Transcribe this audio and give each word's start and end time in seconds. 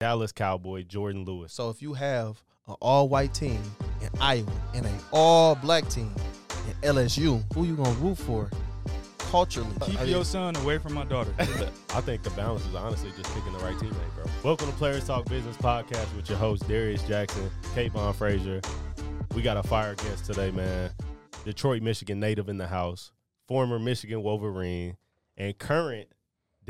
Dallas 0.00 0.32
Cowboy 0.32 0.82
Jourdan 0.84 1.26
Lewis. 1.26 1.52
So 1.52 1.68
if 1.68 1.82
you 1.82 1.92
have 1.92 2.42
an 2.66 2.74
all-white 2.80 3.34
team 3.34 3.60
in 4.00 4.08
Iowa 4.18 4.50
and 4.74 4.86
an 4.86 4.94
all-black 5.12 5.90
team 5.90 6.10
in 6.66 6.94
LSU, 6.94 7.44
who 7.52 7.64
you 7.64 7.76
gonna 7.76 7.90
root 7.96 8.16
for? 8.16 8.50
Culturally, 9.18 9.68
Keep 9.82 10.00
I 10.00 10.04
mean, 10.04 10.10
your 10.10 10.24
son 10.24 10.56
away 10.56 10.78
from 10.78 10.94
my 10.94 11.04
daughter. 11.04 11.34
I 11.38 12.00
think 12.00 12.22
the 12.22 12.30
balance 12.30 12.64
is 12.64 12.74
honestly 12.74 13.10
just 13.14 13.32
picking 13.34 13.52
the 13.52 13.58
right 13.58 13.76
teammate, 13.76 14.14
bro. 14.14 14.24
Welcome 14.42 14.68
to 14.68 14.72
Players 14.72 15.06
Talk 15.06 15.26
Business 15.26 15.58
Podcast 15.58 16.16
with 16.16 16.30
your 16.30 16.38
host 16.38 16.66
Darius 16.66 17.02
Jackson, 17.02 17.50
Kavon 17.74 18.14
Frazier. 18.14 18.62
We 19.34 19.42
got 19.42 19.58
a 19.58 19.62
fire 19.62 19.96
guest 19.96 20.24
today, 20.24 20.50
man. 20.50 20.92
Detroit, 21.44 21.82
Michigan 21.82 22.18
native 22.18 22.48
in 22.48 22.56
the 22.56 22.68
house, 22.68 23.12
former 23.46 23.78
Michigan 23.78 24.22
Wolverine, 24.22 24.96
and 25.36 25.58
current 25.58 26.08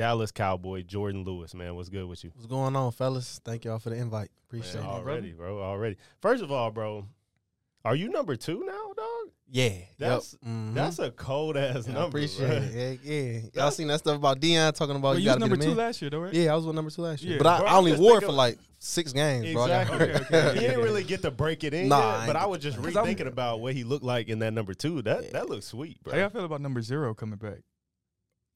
Dallas 0.01 0.33
Cowboy 0.33 0.83
Jourdan 0.83 1.27
Lewis. 1.27 1.53
Man, 1.55 1.75
what's 1.77 1.91
good 1.91 2.07
with 2.07 2.25
you? 2.25 2.31
what's 2.35 2.47
going 2.47 2.75
on, 2.75 2.91
fellas? 2.91 3.39
Thank 3.45 3.67
y'all 3.67 3.79
for 3.79 3.91
the 3.91 3.97
invite. 3.97 4.31
Appreciate 4.49 4.77
Man, 4.81 4.85
it. 4.85 4.89
already, 4.89 5.33
bro. 5.33 5.61
Already. 5.61 5.97
First 6.23 6.43
of 6.43 6.51
all, 6.51 6.71
bro, 6.71 7.05
are 7.85 7.95
you 7.95 8.09
number 8.09 8.35
two 8.35 8.65
now, 8.67 8.93
dog? 8.97 9.07
Yeah, 9.53 9.71
That's- 9.99 10.37
yep. 10.41 10.51
mhm. 10.51 10.73
That's 10.75 10.99
a 11.01 11.11
cold 11.11 11.57
ass 11.59 11.87
I 11.87 11.93
number. 11.93 12.07
appreciate 12.19 12.47
bro. 12.49 12.57
it. 12.57 13.01
Yeah, 13.05 13.13
yeah. 13.13 13.33
Y'all 13.41 13.51
That's- 13.53 13.77
seen 13.77 13.89
that 13.89 13.99
stuff 13.99 14.17
about 14.17 14.41
Dion 14.41 14.73
talking 14.73 14.97
about 14.97 15.09
Well, 15.09 15.19
you 15.19 15.25
you 15.25 15.29
was 15.29 15.33
got 15.33 15.35
to 15.35 15.41
number 15.41 15.57
be 15.57 15.61
the 15.61 15.65
two 15.67 15.77
man? 15.77 15.87
last 15.87 16.01
year, 16.01 16.11
though, 16.11 16.21
right? 16.21 16.33
Yeah, 16.35 16.53
I 16.53 16.57
was 16.57 16.65
with 16.67 16.75
number 16.77 16.91
two 16.91 17.03
last 17.03 17.23
year, 17.23 17.33
Yeah. 17.33 17.39
but 17.43 17.47
I, 17.47 17.59
Bro, 17.59 17.67
I 17.67 17.71
I'm 17.73 17.77
only 17.79 17.97
wore 17.99 18.17
it 18.19 18.23
for 18.25 18.33
like 18.33 18.59
six 18.79 19.13
games, 19.13 19.53
bro. 19.53 19.65
I 19.65 19.69
got 19.69 19.83
Exactly. 19.83 19.99
hurt. 19.99 20.23
Okay, 20.23 20.49
okay, 20.49 20.55
he 20.61 20.61
didn't 20.61 20.83
really 20.85 21.05
get 21.05 21.21
to 21.23 21.31
break 21.31 21.63
it 21.65 21.75
in 21.75 21.89
Nah, 21.89 22.21
yet, 22.21 22.27
but 22.29 22.37
I 22.37 22.47
was 22.47 22.61
just 22.63 22.83
Cause 22.83 22.97
I'm- 22.97 23.05
rethinking 23.07 23.27
about 23.27 23.61
what 23.61 23.75
he 23.75 23.85
looked 23.85 24.05
like 24.05 24.29
in 24.29 24.39
that 24.39 24.55
number 24.55 24.73
two. 24.73 25.03
That 25.03 25.25
Yeah. 25.25 25.31
that 25.33 25.51
looks 25.51 25.67
sweet, 25.67 26.03
bro. 26.03 26.15
How 26.15 26.21
y'all 26.21 26.31
feel 26.31 26.45
about 26.47 26.63
number 26.63 26.81
zero 26.81 27.13
coming 27.13 27.39
back? 27.39 27.59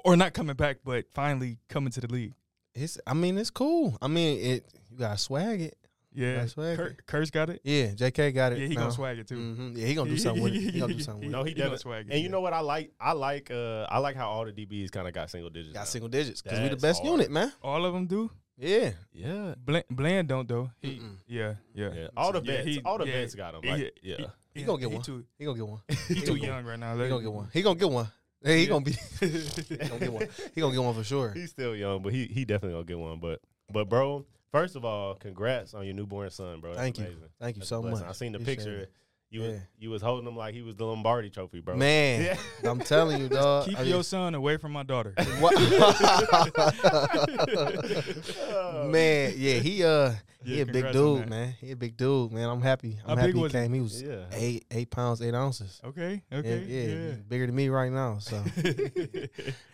Or 0.04 0.16
not 0.16 0.34
coming 0.34 0.54
back, 0.56 0.78
but 0.84 1.06
finally 1.14 1.58
coming 1.68 1.90
to 1.92 2.00
the 2.00 2.08
league. 2.12 2.34
It's, 2.74 2.98
I 3.06 3.14
mean, 3.14 3.38
it's 3.38 3.50
cool. 3.50 3.96
I 4.02 4.08
mean, 4.08 4.38
it. 4.38 4.64
You 4.90 4.98
gotta 4.98 5.16
swag 5.18 5.60
it. 5.62 5.76
Yeah. 6.12 6.36
Gotta 6.36 6.48
swag 6.48 6.76
Cur- 6.76 6.86
it. 6.86 7.06
Curse 7.06 7.30
got 7.30 7.50
it? 7.50 7.60
Yeah, 7.64 7.94
J.K. 7.94 8.32
got 8.32 8.52
it. 8.52 8.58
Yeah, 8.58 8.66
he 8.68 8.74
now. 8.74 8.82
gonna 8.82 8.92
swag 8.92 9.18
it 9.18 9.26
too. 9.26 9.36
Mhm. 9.36 9.76
Yeah, 9.76 9.86
he 9.86 9.94
gonna 9.94 10.10
do 10.10 10.16
something 10.24 10.42
with 10.42 10.54
it. 10.54 10.60
He 10.72 10.78
gonna 10.78 10.92
do 10.94 11.00
something 11.08 11.22
with 11.22 11.32
No, 11.32 11.40
it. 11.42 11.48
he 11.48 11.54
gonna 11.54 11.78
swag 11.78 12.06
it. 12.06 12.10
And 12.12 12.20
you 12.20 12.26
yeah. 12.26 12.30
know 12.30 12.40
what 12.40 12.52
I 12.52 12.60
like? 12.60 12.92
I 13.00 13.12
like 13.12 13.50
uh 13.50 13.86
I 13.88 13.98
like 13.98 14.14
how 14.14 14.28
all 14.28 14.44
the 14.44 14.52
DBs 14.52 14.90
kind 14.92 15.08
of 15.08 15.14
got 15.14 15.30
single 15.30 15.50
digits. 15.50 15.72
Got 15.72 15.80
now. 15.80 15.84
single 15.86 16.08
digits 16.08 16.42
because 16.42 16.60
we 16.60 16.68
the 16.68 16.76
best 16.76 17.02
hard. 17.02 17.10
unit, 17.12 17.30
man. 17.32 17.52
All 17.62 17.84
of 17.84 17.92
them 17.94 18.06
do? 18.06 18.30
Yeah. 18.56 18.90
Yeah. 19.12 19.54
Bland, 19.64 19.84
Bland 19.90 20.28
don't, 20.28 20.48
though. 20.48 20.70
He, 20.80 20.98
Mm-mm. 20.98 21.16
yeah, 21.26 21.54
yeah. 21.74 21.90
Yeah. 21.92 22.06
All 22.16 22.30
the 22.30 22.40
Yeah, 22.42 22.52
vets, 22.58 22.66
he- 22.68 22.80
all 22.84 22.98
the 22.98 23.06
yeah, 23.06 23.12
vets 23.12 23.34
got 23.34 23.54
him. 23.54 23.62
Like, 23.68 23.80
yeah, 24.02 24.16
yeah. 24.20 24.26
He, 24.54 24.60
He 24.60 24.66
gonna 24.66 24.78
get 24.80 24.90
he 24.90 24.94
one. 24.94 25.04
Too, 25.04 25.24
He 25.36 25.44
gonna 25.44 25.58
get 25.58 25.66
one. 25.66 25.80
he 26.08 26.20
too 26.20 26.36
young 26.36 26.64
right 26.64 26.78
now. 26.78 26.96
He 26.96 27.08
gonna 27.08 27.22
get 27.22 27.32
one. 27.32 27.48
He 27.52 27.62
gonna 27.62 27.78
get 27.78 27.90
one. 27.90 28.06
Hey, 28.44 28.58
he 28.58 28.62
Yeah. 28.64 28.68
gonna 28.68 28.84
be. 28.84 28.92
he 29.20 29.76
gonna 29.88 29.98
get 29.98 30.12
one. 30.12 30.28
He 30.54 30.60
gonna 30.60 30.74
get 30.74 30.82
one 30.82 30.94
for 30.94 31.02
sure. 31.04 31.30
He's 31.32 31.50
still 31.50 31.74
young, 31.74 32.02
but 32.02 32.12
he 32.12 32.26
he 32.26 32.44
definitely 32.44 32.74
gonna 32.74 32.84
get 32.84 32.98
one. 32.98 33.18
But 33.18 33.40
but 33.72 33.88
bro, 33.88 34.26
first 34.52 34.76
of 34.76 34.84
all, 34.84 35.14
congrats 35.14 35.72
on 35.74 35.84
your 35.86 35.94
newborn 35.94 36.30
son, 36.30 36.60
bro. 36.60 36.74
That's 36.74 36.82
Thank 36.82 36.98
you. 36.98 37.16
Thank 37.40 37.56
you 37.56 37.60
That's 37.60 37.68
so 37.70 37.82
much. 37.82 38.02
I 38.02 38.12
seen 38.12 38.32
the 38.32 38.38
Appreciate 38.38 38.56
picture. 38.58 38.78
it. 38.82 38.92
You 39.34 39.40
was 39.40 39.60
you 39.80 39.90
was 39.90 40.00
holding 40.00 40.28
him 40.28 40.36
like 40.36 40.54
he 40.54 40.62
was 40.62 40.76
the 40.76 40.86
Lombardi 40.86 41.28
Trophy, 41.28 41.58
bro. 41.60 41.74
Man, 41.74 42.22
Yeah. 42.22 42.36
I'm 42.70 42.78
telling 42.78 43.20
you, 43.20 43.28
dog. 43.28 43.66
Keep 43.66 43.80
I 43.80 43.82
your 43.82 44.04
son 44.04 44.36
away 44.36 44.58
from 44.58 44.70
my 44.70 44.84
daughter. 44.84 45.12
what- 45.40 45.56
man, 48.86 49.32
yeah, 49.36 49.54
he 49.58 49.82
uh, 49.82 50.12
he 50.44 50.60
a 50.60 50.66
big 50.66 50.92
dude, 50.92 51.22
that. 51.22 51.28
man. 51.28 51.54
He 51.60 51.72
a 51.72 51.76
big 51.76 51.96
dude, 51.96 52.30
man. 52.32 52.48
I'm 52.48 52.62
happy. 52.62 52.96
I'm 53.04 53.16
How 53.18 53.22
happy 53.22 53.32
he 53.32 53.38
was 53.40 53.50
he? 53.52 53.58
came. 53.58 53.72
He 53.74 53.80
was 53.80 54.00
Yeah. 54.02 54.24
eight 54.32 54.66
eight 54.70 54.90
pounds 54.90 55.20
eight 55.20 55.34
ounces. 55.34 55.80
Okay, 55.84 56.22
okay, 56.32 56.64
yeah, 56.68 56.82
yeah. 56.82 57.10
he's 57.14 57.22
bigger 57.24 57.46
than 57.46 57.56
me 57.56 57.68
right 57.70 57.90
now. 57.90 58.18
So 58.18 58.40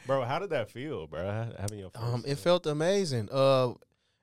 bro, 0.06 0.24
how 0.24 0.38
did 0.38 0.48
that 0.50 0.70
feel, 0.70 1.06
bro? 1.06 1.48
Having 1.58 1.78
your 1.80 1.90
first 1.90 2.02
um, 2.04 2.24
it 2.26 2.36
felt 2.38 2.64
amazing. 2.66 3.28
Uh, 3.30 3.74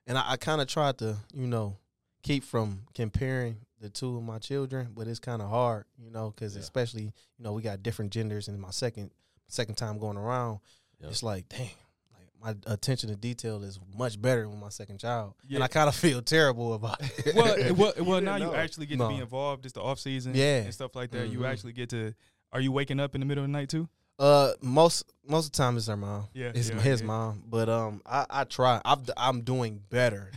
and 0.08 0.18
I, 0.18 0.32
I 0.32 0.36
kind 0.36 0.60
of 0.60 0.66
tried 0.66 0.98
to, 0.98 1.16
you 1.32 1.46
know, 1.46 1.76
keep 2.24 2.42
from 2.42 2.80
comparing 2.94 3.58
the 3.80 3.88
two 3.88 4.16
of 4.16 4.22
my 4.22 4.38
children, 4.38 4.88
but 4.94 5.06
it's 5.06 5.20
kind 5.20 5.40
of 5.42 5.48
hard, 5.48 5.84
you 5.98 6.10
know, 6.10 6.30
because 6.30 6.54
Yeah. 6.54 6.60
especially, 6.62 7.02
you 7.04 7.44
know, 7.44 7.52
we 7.52 7.62
got 7.62 7.82
different 7.82 8.12
genders, 8.12 8.48
and 8.48 8.60
my 8.60 8.70
second 8.70 9.10
second 9.46 9.76
time 9.76 9.98
going 9.98 10.16
around, 10.18 10.60
Yeah. 11.00 11.08
it's 11.08 11.22
like, 11.22 11.48
dang, 11.48 11.70
like 12.12 12.28
my 12.66 12.72
attention 12.72 13.08
to 13.08 13.16
detail 13.16 13.62
is 13.62 13.78
much 13.96 14.20
better 14.20 14.46
with 14.48 14.58
my 14.58 14.68
second 14.68 14.98
child, 14.98 15.34
Yeah. 15.46 15.56
and 15.56 15.64
I 15.64 15.68
kind 15.68 15.88
of 15.88 15.94
feel 15.94 16.20
terrible 16.20 16.74
about 16.74 17.00
it. 17.00 17.34
well, 17.34 17.44
well, 17.74 17.92
well 17.96 18.20
didn't 18.20 18.24
now 18.24 18.36
you 18.36 18.54
actually 18.54 18.86
get 18.86 18.98
to 18.98 19.08
be 19.08 19.16
involved. 19.16 19.64
It's 19.64 19.72
the 19.74 19.80
off 19.82 20.00
season, 20.00 20.34
Yeah. 20.34 20.62
and 20.64 20.74
stuff 20.74 20.94
like 20.94 21.10
that. 21.12 21.28
You 21.30 21.38
Mhm. 21.40 21.48
actually 21.50 21.72
get 21.72 21.88
to. 21.90 22.14
Are 22.52 22.60
you 22.60 22.72
waking 22.72 23.00
up 23.00 23.14
in 23.14 23.20
the 23.20 23.26
middle 23.26 23.44
of 23.44 23.48
the 23.48 23.52
night 23.52 23.68
too? 23.70 23.88
Uh, 24.18 24.52
most 24.60 25.04
most 25.26 25.46
of 25.46 25.52
the 25.52 25.56
time 25.58 25.76
it's 25.76 25.86
her 25.86 25.96
mom. 25.96 26.26
Yeah, 26.34 26.50
it's 26.54 26.70
yeah, 26.70 26.80
his 26.80 27.00
yeah. 27.00 27.06
mom. 27.06 27.42
But 27.46 27.68
um, 27.68 28.02
I 28.04 28.26
I 28.28 28.44
try. 28.44 28.80
I've, 28.84 29.08
I'm 29.16 29.42
doing 29.42 29.80
better. 29.90 30.30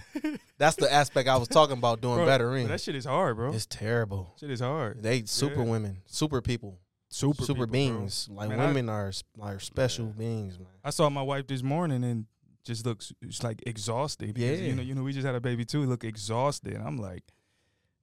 That's 0.57 0.75
the 0.75 0.91
aspect 0.91 1.27
I 1.27 1.37
was 1.37 1.47
talking 1.47 1.77
about 1.77 2.01
doing 2.01 2.17
Bro, 2.17 2.25
better 2.27 2.55
in. 2.55 2.67
that 2.67 2.79
shit 2.81 2.95
is 2.95 3.05
hard, 3.05 3.37
bro. 3.37 3.51
It's 3.53 3.65
terrible. 3.65 4.35
shit 4.39 4.51
is 4.51 4.59
hard. 4.59 5.01
They 5.01 5.23
super 5.25 5.63
Yeah. 5.63 5.69
women, 5.71 5.97
super 6.05 6.41
people, 6.41 6.77
Super, 7.09 7.41
super, 7.43 7.53
people, 7.53 7.65
bro. 7.65 7.71
beings. 7.71 8.29
Like 8.31 8.49
Man, 8.49 8.59
I- 8.59 8.65
women 8.67 8.89
are 8.89 9.11
are 9.39 9.59
special 9.59 10.05
Yeah. 10.07 10.11
beings, 10.19 10.59
man. 10.59 10.67
I 10.83 10.91
saw 10.91 11.09
my 11.09 11.23
wife 11.23 11.47
this 11.47 11.63
morning 11.63 12.03
and 12.03 12.25
just 12.63 12.85
looks 12.85 13.11
it's 13.23 13.41
like 13.43 13.63
exhausted. 13.65 14.35
Because, 14.35 14.61
Yeah. 14.61 14.67
you 14.67 14.75
know, 14.75 14.83
you 14.83 14.93
know, 14.93 15.01
we 15.01 15.13
just 15.13 15.25
had 15.25 15.33
a 15.33 15.41
baby 15.41 15.65
too. 15.65 15.83
Look 15.85 16.03
exhausted. 16.03 16.75
I'm 16.75 16.99
like, 16.99 17.23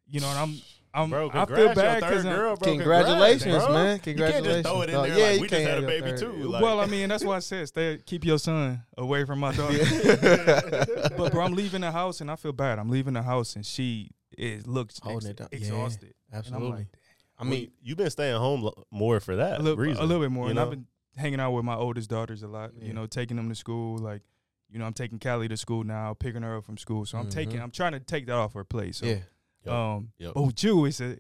you 0.09 0.19
know, 0.21 0.29
and 0.31 0.39
I'm, 0.39 0.61
I'm, 0.95 1.11
Bro, 1.11 1.29
I 1.29 1.45
congrats, 1.45 1.51
feel 1.55 1.65
your 1.67 1.75
bad 1.75 2.01
third 2.01 2.09
because 2.09 2.25
girl, 2.25 2.57
bro. 2.57 2.69
Congratulations, 2.73 3.43
Congrats, 3.43 3.67
bro. 3.67 3.75
man. 3.75 3.95
You 3.97 4.01
Congratulations. 4.03 4.47
can't 4.47 4.65
just 4.65 4.69
throw 4.75 4.83
it 4.83 4.89
in 4.91 5.03
there 5.03 5.19
yeah, 5.19 5.25
like 5.33 5.41
we 5.41 5.49
just 5.49 5.51
can't 5.63 5.69
had 5.71 5.85
a 5.85 5.87
baby 5.87 6.11
third. 6.11 6.19
too. 6.21 6.33
Like, 6.49 6.63
well, 6.63 6.81
I 6.81 6.87
mean, 6.87 7.09
that's 7.11 7.25
why 7.25 7.37
I 7.37 7.39
said 7.41 7.69
stay, 7.69 7.99
keep 8.07 8.25
your 8.25 8.39
son 8.39 8.83
away 8.97 9.25
from 9.25 9.39
my 9.41 9.53
daughter. 9.57 9.79
But 11.17 11.33
bro, 11.33 11.45
I'm 11.45 11.55
leaving 11.55 11.81
the 11.83 11.93
house 11.93 12.21
and 12.21 12.31
I 12.31 12.37
feel 12.37 12.53
bad. 12.53 12.79
I'm 12.79 12.89
leaving 12.89 13.15
the 13.15 13.23
house 13.23 13.55
and 13.57 13.65
she 13.65 14.11
is 14.37 14.67
looks 14.67 15.01
ex- 15.07 15.25
it 15.27 15.37
down. 15.37 15.49
Yeah, 15.53 15.59
exhausted. 15.59 16.15
And 16.33 16.35
I'm 16.35 16.39
Absolutely. 16.39 16.71
like, 16.71 16.87
I 17.39 17.43
I 17.43 17.45
mean, 17.45 17.51
mean, 17.61 17.71
you've 17.83 17.99
been 17.99 18.11
staying 18.11 18.37
home 18.37 18.63
lo- 18.63 18.85
more 18.91 19.21
for 19.21 19.37
that 19.37 19.61
a 19.61 19.63
little, 19.63 19.79
reason. 19.79 20.03
a 20.03 20.07
little 20.07 20.23
bit 20.23 20.31
more. 20.33 20.47
and 20.47 20.57
know? 20.57 20.63
I've 20.65 20.71
been 20.71 20.87
hanging 21.17 21.41
out 21.41 21.53
with 21.53 21.65
my 21.65 21.75
oldest 21.77 22.11
daughters 22.11 22.43
a 22.43 22.49
lot. 22.49 22.73
Yeah. 22.79 22.87
You 22.89 22.93
know, 22.95 23.07
taking 23.07 23.37
them 23.37 23.49
to 23.49 23.55
school. 23.55 23.99
Like, 23.99 24.23
you 24.71 24.79
know, 24.79 24.85
I'm 24.85 24.93
taking 24.93 25.19
Callie 25.19 25.49
to 25.49 25.57
school 25.57 25.85
now, 25.85 26.15
picking 26.15 26.43
her 26.43 26.57
up 26.59 26.65
from 26.65 26.77
school. 26.79 27.07
So 27.07 27.19
I'm 27.19 27.29
taking, 27.29 27.57
Mhm. 27.59 27.63
I'm 27.65 27.71
trying 27.71 27.93
to 27.93 28.01
take 28.01 28.27
that 28.27 28.35
off 28.35 28.55
her 28.55 28.65
plate. 28.65 28.95
So, 28.97 29.07
yeah, 29.07 29.19
Yep. 29.65 29.75
um, 29.75 30.09
Yep. 30.19 30.33
but 30.35 30.43
with 30.43 30.65
you, 30.65 30.85
it's 30.87 31.01
a, 31.01 31.19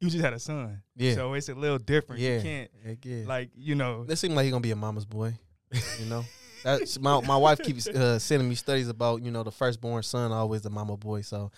you 0.00 0.10
just 0.10 0.22
had 0.24 0.32
a 0.34 0.38
son. 0.38 0.82
yeah, 0.96 1.14
So 1.14 1.32
it's 1.34 1.48
a 1.48 1.54
little 1.54 1.78
different. 1.78 2.20
yeah. 2.20 2.36
You 2.36 2.42
can't, 2.42 2.70
Heck 2.84 3.04
yeah. 3.04 3.22
like, 3.26 3.50
you 3.56 3.74
know, 3.74 4.04
It 4.08 4.16
seems 4.16 4.34
like 4.34 4.44
he's 4.44 4.52
gonna 4.52 4.60
be 4.60 4.70
a 4.72 4.76
mama's 4.76 5.06
boy. 5.06 5.34
You 5.98 6.06
know, 6.06 6.24
that's 6.62 6.98
my 7.00 7.20
my 7.22 7.36
wife 7.36 7.60
keeps 7.60 7.86
uh, 7.88 8.18
sending 8.18 8.48
me 8.48 8.54
studies 8.54 8.88
about 8.88 9.22
you 9.22 9.30
know 9.30 9.42
the 9.42 9.50
firstborn 9.50 10.02
son 10.02 10.30
always 10.32 10.62
the 10.62 10.70
mama 10.70 10.96
boy. 10.96 11.22
So 11.22 11.50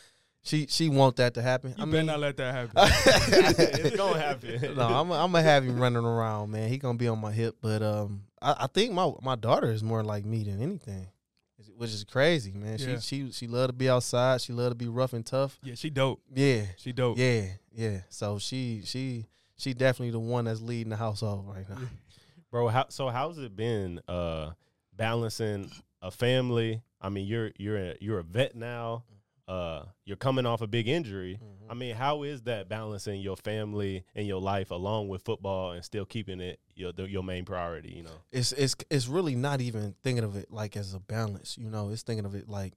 she 0.43 0.67
she 0.67 0.89
want 0.89 1.17
that 1.17 1.35
to 1.35 1.43
happen. 1.43 1.71
you 1.77 1.83
I 1.83 1.85
better 1.85 1.97
mean, 1.99 2.07
not 2.07 2.21
let 2.21 2.37
that 2.39 2.55
happen. 2.55 2.73
it's 3.85 3.97
gonna 3.97 4.19
happen. 4.21 4.77
no, 4.77 4.83
I'm 4.83 5.11
I'm 5.13 5.33
gonna 5.33 5.43
have 5.43 5.65
him 5.65 5.79
running 5.79 6.05
around, 6.05 6.51
man. 6.53 6.69
He 6.69 6.79
gonna 6.79 6.97
be 6.97 7.09
on 7.09 7.19
my 7.21 7.33
hip, 7.33 7.57
but 7.61 7.83
um, 7.83 8.23
I, 8.41 8.55
I 8.61 8.67
think 8.69 8.93
my 8.93 9.13
my 9.23 9.35
daughter 9.37 9.71
is 9.71 9.83
more 9.83 10.03
like 10.03 10.25
me 10.25 10.45
than 10.45 10.63
anything, 10.63 11.07
which 11.79 11.91
is 11.91 12.05
crazy, 12.05 12.53
man. 12.53 12.77
Yeah. 12.79 12.99
She 12.99 13.27
she 13.27 13.33
she 13.33 13.47
love 13.47 13.69
to 13.69 13.73
be 13.73 13.89
outside. 13.89 14.41
She 14.41 14.53
love 14.53 14.71
to 14.71 14.75
be 14.75 14.89
rough 14.89 15.13
and 15.15 15.25
tough. 15.25 15.59
yeah, 15.63 15.75
she 15.75 15.89
dope. 15.91 16.21
Yeah, 16.35 16.63
She 16.77 16.93
dope. 16.93 17.17
yeah, 17.19 17.45
yeah. 17.73 18.01
So 18.11 18.39
she 18.39 18.83
she 18.85 19.27
she 19.57 19.73
definitely 19.75 20.11
the 20.11 20.19
one 20.21 20.45
that's 20.45 20.61
leading 20.61 20.91
the 20.91 20.97
household 20.97 21.47
right 21.49 21.69
now. 21.69 21.79
bro. 22.51 22.69
How 22.69 22.87
so? 22.91 23.09
How's 23.09 23.39
it 23.39 23.57
been 23.57 24.01
uh, 24.09 24.51
balancing 24.97 25.71
a 26.03 26.11
family? 26.11 26.83
I 27.01 27.09
mean, 27.09 27.27
you're 27.27 27.53
you're 27.59 27.77
a, 27.79 27.95
you're 28.01 28.19
a 28.19 28.25
vet 28.25 28.55
now. 28.57 29.05
Uh, 29.49 29.85
you're 30.05 30.17
coming 30.17 30.45
off 30.45 30.61
a 30.61 30.67
big 30.67 30.87
injury. 30.89 31.41
Mhm. 31.43 31.71
I 31.71 31.75
mean, 31.75 31.95
how 31.95 32.23
is 32.23 32.43
that 32.43 32.69
balancing 32.69 33.21
your 33.23 33.37
family 33.37 34.05
and 34.15 34.27
your 34.27 34.41
life 34.43 34.71
along 34.71 35.09
with 35.09 35.23
football 35.23 35.73
and 35.73 35.83
still 35.83 36.05
keeping 36.05 36.41
it 36.41 36.61
your 36.75 36.93
the, 36.93 37.09
your 37.09 37.23
main 37.23 37.47
priority? 37.47 37.95
You 37.95 38.03
know. 38.03 38.21
it's 38.31 38.53
it's 38.53 38.77
it's 38.91 39.09
really 39.09 39.35
not 39.35 39.63
even 39.63 39.95
thinking 40.03 40.25
of 40.25 40.37
it 40.37 40.51
like 40.51 40.77
as 40.77 40.93
a 40.93 41.01
balance. 41.01 41.57
You 41.57 41.71
know, 41.71 41.89
it's 41.91 42.03
thinking 42.03 42.27
of 42.27 42.35
it 42.35 42.47
like 42.49 42.75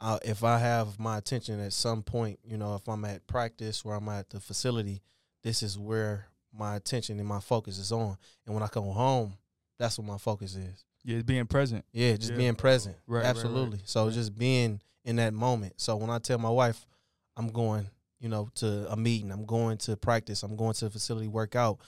uh, 0.00 0.18
if 0.24 0.42
I 0.42 0.58
have 0.58 0.98
my 0.98 1.18
attention 1.18 1.60
at 1.60 1.72
some 1.72 2.02
point, 2.02 2.38
you 2.42 2.56
know, 2.56 2.74
if 2.74 2.88
I'm 2.88 3.04
at 3.04 3.26
practice 3.26 3.82
or 3.84 3.94
I'm 3.94 4.08
at 4.08 4.30
the 4.30 4.40
facility, 4.40 5.02
this 5.42 5.62
is 5.62 5.78
where 5.78 6.26
my 6.52 6.76
attention 6.76 7.18
and 7.18 7.28
my 7.28 7.40
focus 7.40 7.78
is 7.78 7.92
on. 7.92 8.16
And 8.46 8.54
when 8.54 8.62
I 8.62 8.68
come 8.68 8.84
home, 8.84 9.34
that's 9.78 9.98
what 9.98 10.06
my 10.06 10.18
focus 10.18 10.54
is. 10.56 10.84
Yeah, 11.04 11.20
being 11.22 11.46
present. 11.46 11.84
Yeah, 11.92 12.16
just 12.16 12.32
Yeah. 12.32 12.38
being 12.38 12.54
present. 12.54 12.96
Right, 13.06 13.18
right, 13.18 13.24
right. 13.24 13.30
Absolutely. 13.30 13.80
So 13.84 14.10
just 14.10 14.36
being 14.36 14.80
in 15.04 15.16
that 15.16 15.34
moment. 15.34 15.74
So 15.76 15.96
when 15.96 16.10
I 16.10 16.18
tell 16.18 16.38
my 16.38 16.50
wife 16.50 16.86
I'm 17.36 17.48
going, 17.48 17.88
you 18.20 18.28
know, 18.28 18.48
to 18.56 18.90
a 18.90 18.96
meeting, 18.96 19.30
I'm 19.30 19.44
going 19.44 19.78
to 19.78 19.96
practice, 19.96 20.42
I'm 20.42 20.56
going 20.56 20.74
to 20.74 20.86
the 20.86 20.90
facility 20.90 21.28
workout, 21.28 21.78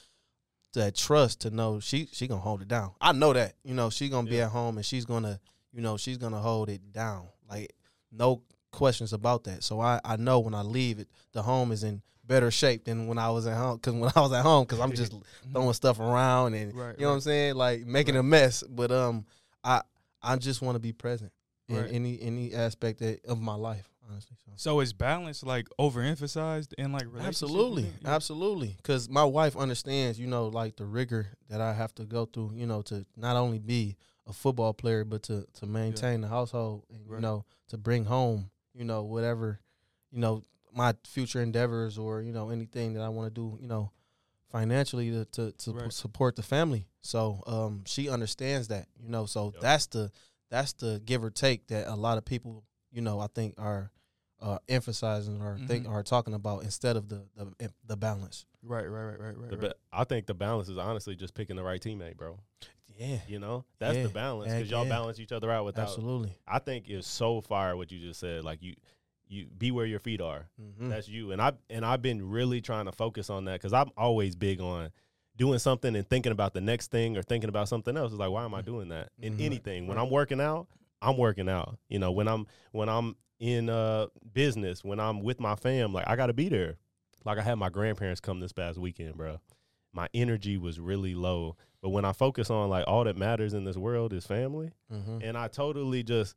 that 0.74 0.94
trust 0.94 1.40
to 1.40 1.50
know 1.50 1.80
she 1.80 2.08
she 2.12 2.26
gonna 2.28 2.40
hold 2.40 2.62
it 2.62 2.68
down. 2.68 2.92
I 3.00 3.12
know 3.12 3.32
that. 3.32 3.54
You 3.64 3.74
know, 3.74 3.90
she 3.90 4.08
gonna 4.08 4.28
be 4.28 4.40
at 4.40 4.50
home 4.50 4.76
and 4.76 4.84
she's 4.84 5.04
gonna, 5.04 5.40
you 5.72 5.80
know, 5.80 5.96
she's 5.96 6.18
gonna 6.18 6.38
hold 6.38 6.68
it 6.68 6.92
down. 6.92 7.28
Like 7.48 7.72
no 8.12 8.42
questions 8.72 9.12
about 9.12 9.44
that. 9.44 9.64
So 9.64 9.80
I 9.80 10.00
I 10.04 10.16
know 10.16 10.40
when 10.40 10.54
I 10.54 10.62
leave 10.62 10.98
it, 10.98 11.08
the 11.32 11.42
home 11.42 11.72
is 11.72 11.82
in 11.82 12.02
better 12.24 12.50
shape 12.50 12.84
than 12.84 13.06
when 13.06 13.18
I 13.18 13.30
was 13.30 13.46
at 13.46 13.56
home. 13.56 13.76
Because 13.76 13.94
when 13.94 14.12
I 14.14 14.20
was 14.20 14.32
at 14.32 14.42
home, 14.42 14.64
because 14.64 14.80
I'm 14.80 14.92
just 14.92 15.14
throwing 15.52 15.72
stuff 15.72 15.98
around 15.98 16.54
and 16.54 16.74
Right, 16.74 16.94
you 16.98 17.04
know 17.04 17.08
what 17.08 17.14
I'm 17.14 17.20
saying, 17.22 17.54
like 17.54 17.86
making 17.86 18.16
a 18.16 18.22
mess. 18.22 18.62
But 18.62 18.90
um, 18.92 19.24
I 19.64 19.82
I 20.22 20.36
just 20.36 20.60
want 20.60 20.76
to 20.76 20.80
be 20.80 20.92
present. 20.92 21.32
In 21.68 21.76
Right. 21.76 21.90
any 21.92 22.20
any 22.20 22.54
aspect 22.54 23.00
that, 23.00 23.24
of 23.26 23.40
my 23.40 23.54
life, 23.54 23.88
honestly. 24.08 24.36
So. 24.44 24.52
So 24.56 24.80
is 24.80 24.92
balance 24.92 25.42
like 25.42 25.66
overemphasized 25.78 26.72
in 26.78 26.92
like? 26.92 27.06
Absolutely. 27.18 27.90
Yeah. 28.02 28.14
absolutely. 28.14 28.74
Because 28.76 29.08
my 29.08 29.24
wife 29.24 29.56
understands, 29.56 30.18
you 30.18 30.26
know, 30.26 30.46
like 30.48 30.76
the 30.76 30.86
rigor 30.86 31.28
that 31.48 31.60
I 31.60 31.72
have 31.74 31.94
to 31.96 32.04
go 32.04 32.26
through, 32.26 32.52
you 32.54 32.66
know, 32.66 32.82
to 32.82 33.04
not 33.16 33.36
only 33.36 33.58
be 33.58 33.96
a 34.26 34.32
football 34.32 34.72
player, 34.74 35.04
but 35.04 35.22
to 35.24 35.46
to 35.54 35.66
maintain 35.66 36.20
the 36.20 36.28
household, 36.28 36.84
and 36.90 37.06
you 37.08 37.20
know, 37.20 37.44
to 37.68 37.76
bring 37.78 38.04
home, 38.04 38.50
you 38.74 38.84
know, 38.84 39.02
whatever, 39.02 39.60
you 40.10 40.20
know, 40.20 40.44
my 40.72 40.94
future 41.04 41.40
endeavors 41.42 41.98
or 41.98 42.22
you 42.22 42.32
know 42.32 42.50
anything 42.50 42.94
that 42.94 43.02
I 43.02 43.08
want 43.08 43.32
to 43.34 43.34
do, 43.34 43.58
you 43.60 43.66
know, 43.68 43.90
financially 44.50 45.10
to 45.10 45.24
to, 45.26 45.52
to 45.52 45.72
Right. 45.72 45.92
support 45.92 46.36
the 46.36 46.42
family. 46.42 46.86
So 47.02 47.42
um, 47.46 47.82
she 47.86 48.08
understands 48.08 48.68
that, 48.68 48.88
you 49.00 49.08
know. 49.08 49.26
So 49.26 49.52
Yep. 49.54 49.60
that's 49.62 49.86
the 49.86 50.10
that's 50.50 50.72
the 50.74 51.00
give 51.04 51.22
or 51.24 51.30
take 51.30 51.66
that 51.68 51.86
a 51.88 51.94
lot 51.96 52.18
of 52.18 52.24
people, 52.24 52.64
you 52.92 53.00
know, 53.02 53.20
I 53.20 53.26
think 53.28 53.54
are 53.58 53.90
uh, 54.40 54.58
emphasizing 54.68 55.40
or 55.40 55.58
think 55.66 55.86
Mhm. 55.86 55.90
are 55.90 56.02
talking 56.02 56.34
about 56.34 56.62
instead 56.62 56.96
of 56.96 57.08
the 57.08 57.26
the 57.36 57.70
the 57.86 57.96
balance. 57.96 58.44
Right, 58.62 58.84
right, 58.84 59.04
right, 59.04 59.18
right, 59.20 59.38
right. 59.38 59.50
The 59.50 59.56
right. 59.56 59.60
ba- 59.70 59.74
I 59.92 60.04
think 60.04 60.26
the 60.26 60.34
balance 60.34 60.68
is 60.68 60.76
honestly 60.76 61.16
just 61.16 61.32
picking 61.34 61.56
the 61.56 61.62
right 61.62 61.80
teammate, 61.80 62.16
bro. 62.16 62.38
Yeah, 62.98 63.18
You 63.28 63.38
know, 63.38 63.64
that's 63.78 63.96
Yeah. 63.96 64.02
the 64.04 64.08
balance 64.10 64.52
because 64.52 64.70
y'all 64.70 64.84
yeah. 64.84 64.90
balance 64.90 65.20
each 65.20 65.32
other 65.32 65.50
out 65.50 65.64
without. 65.66 65.82
absolutely. 65.88 66.32
I 66.46 66.58
think 66.60 66.88
it's 66.88 67.06
so 67.08 67.40
fire 67.42 67.76
what 67.76 67.90
you 67.92 67.98
just 68.00 68.20
said. 68.20 68.42
Like 68.44 68.62
you, 68.62 68.74
you 69.28 69.46
be 69.46 69.70
where 69.70 69.84
your 69.86 69.98
feet 70.00 70.20
are. 70.22 70.48
Mhm. 70.60 70.88
That's 70.90 71.06
you. 71.08 71.32
And 71.32 71.40
I 71.42 71.52
and 71.70 71.84
I've 71.84 72.00
been 72.02 72.28
really 72.28 72.60
trying 72.60 72.86
to 72.86 72.92
focus 72.92 73.28
on 73.30 73.44
that 73.46 73.54
because 73.60 73.72
I'm 73.74 73.90
always 73.96 74.34
big 74.36 74.60
on 74.60 74.90
doing 75.36 75.58
something 75.58 75.94
and 75.96 76.08
thinking 76.08 76.32
about 76.32 76.54
the 76.54 76.60
next 76.60 76.90
thing 76.90 77.16
or 77.16 77.22
thinking 77.22 77.48
about 77.48 77.68
something 77.68 77.96
else. 77.96 78.12
It's 78.12 78.18
like, 78.18 78.30
why 78.30 78.44
am 78.44 78.54
I 78.54 78.62
doing 78.62 78.88
that 78.88 79.10
in 79.20 79.36
Mhm. 79.36 79.40
anything? 79.42 79.86
When 79.86 79.98
I'm 79.98 80.10
working 80.10 80.40
out, 80.40 80.66
I'm 81.02 81.16
working 81.18 81.48
out. 81.48 81.78
You 81.88 81.98
know, 81.98 82.10
when 82.12 82.26
I'm 82.28 82.46
when 82.72 82.88
I'm 82.88 83.16
in 83.38 83.68
uh 83.68 84.06
business, 84.32 84.82
when 84.82 84.98
I'm 84.98 85.22
with 85.22 85.38
my 85.40 85.54
fam, 85.56 85.92
like 85.92 86.08
I 86.08 86.16
got 86.16 86.26
to 86.28 86.32
be 86.32 86.48
there. 86.48 86.76
Like 87.24 87.38
I 87.38 87.42
had 87.42 87.56
my 87.56 87.68
grandparents 87.68 88.20
come 88.20 88.40
this 88.40 88.52
past 88.52 88.78
weekend, 88.78 89.16
bro. 89.16 89.38
My 89.92 90.08
energy 90.14 90.56
was 90.58 90.78
really 90.80 91.14
low, 91.14 91.56
but 91.82 91.88
when 91.90 92.04
I 92.04 92.12
focus 92.12 92.50
on 92.50 92.70
like 92.70 92.84
all 92.86 93.04
that 93.04 93.16
matters 93.16 93.52
in 93.52 93.64
this 93.64 93.76
world 93.76 94.12
is 94.12 94.26
family, 94.26 94.70
Mhm. 94.92 95.22
and 95.22 95.36
I 95.36 95.48
totally 95.48 96.02
just 96.02 96.34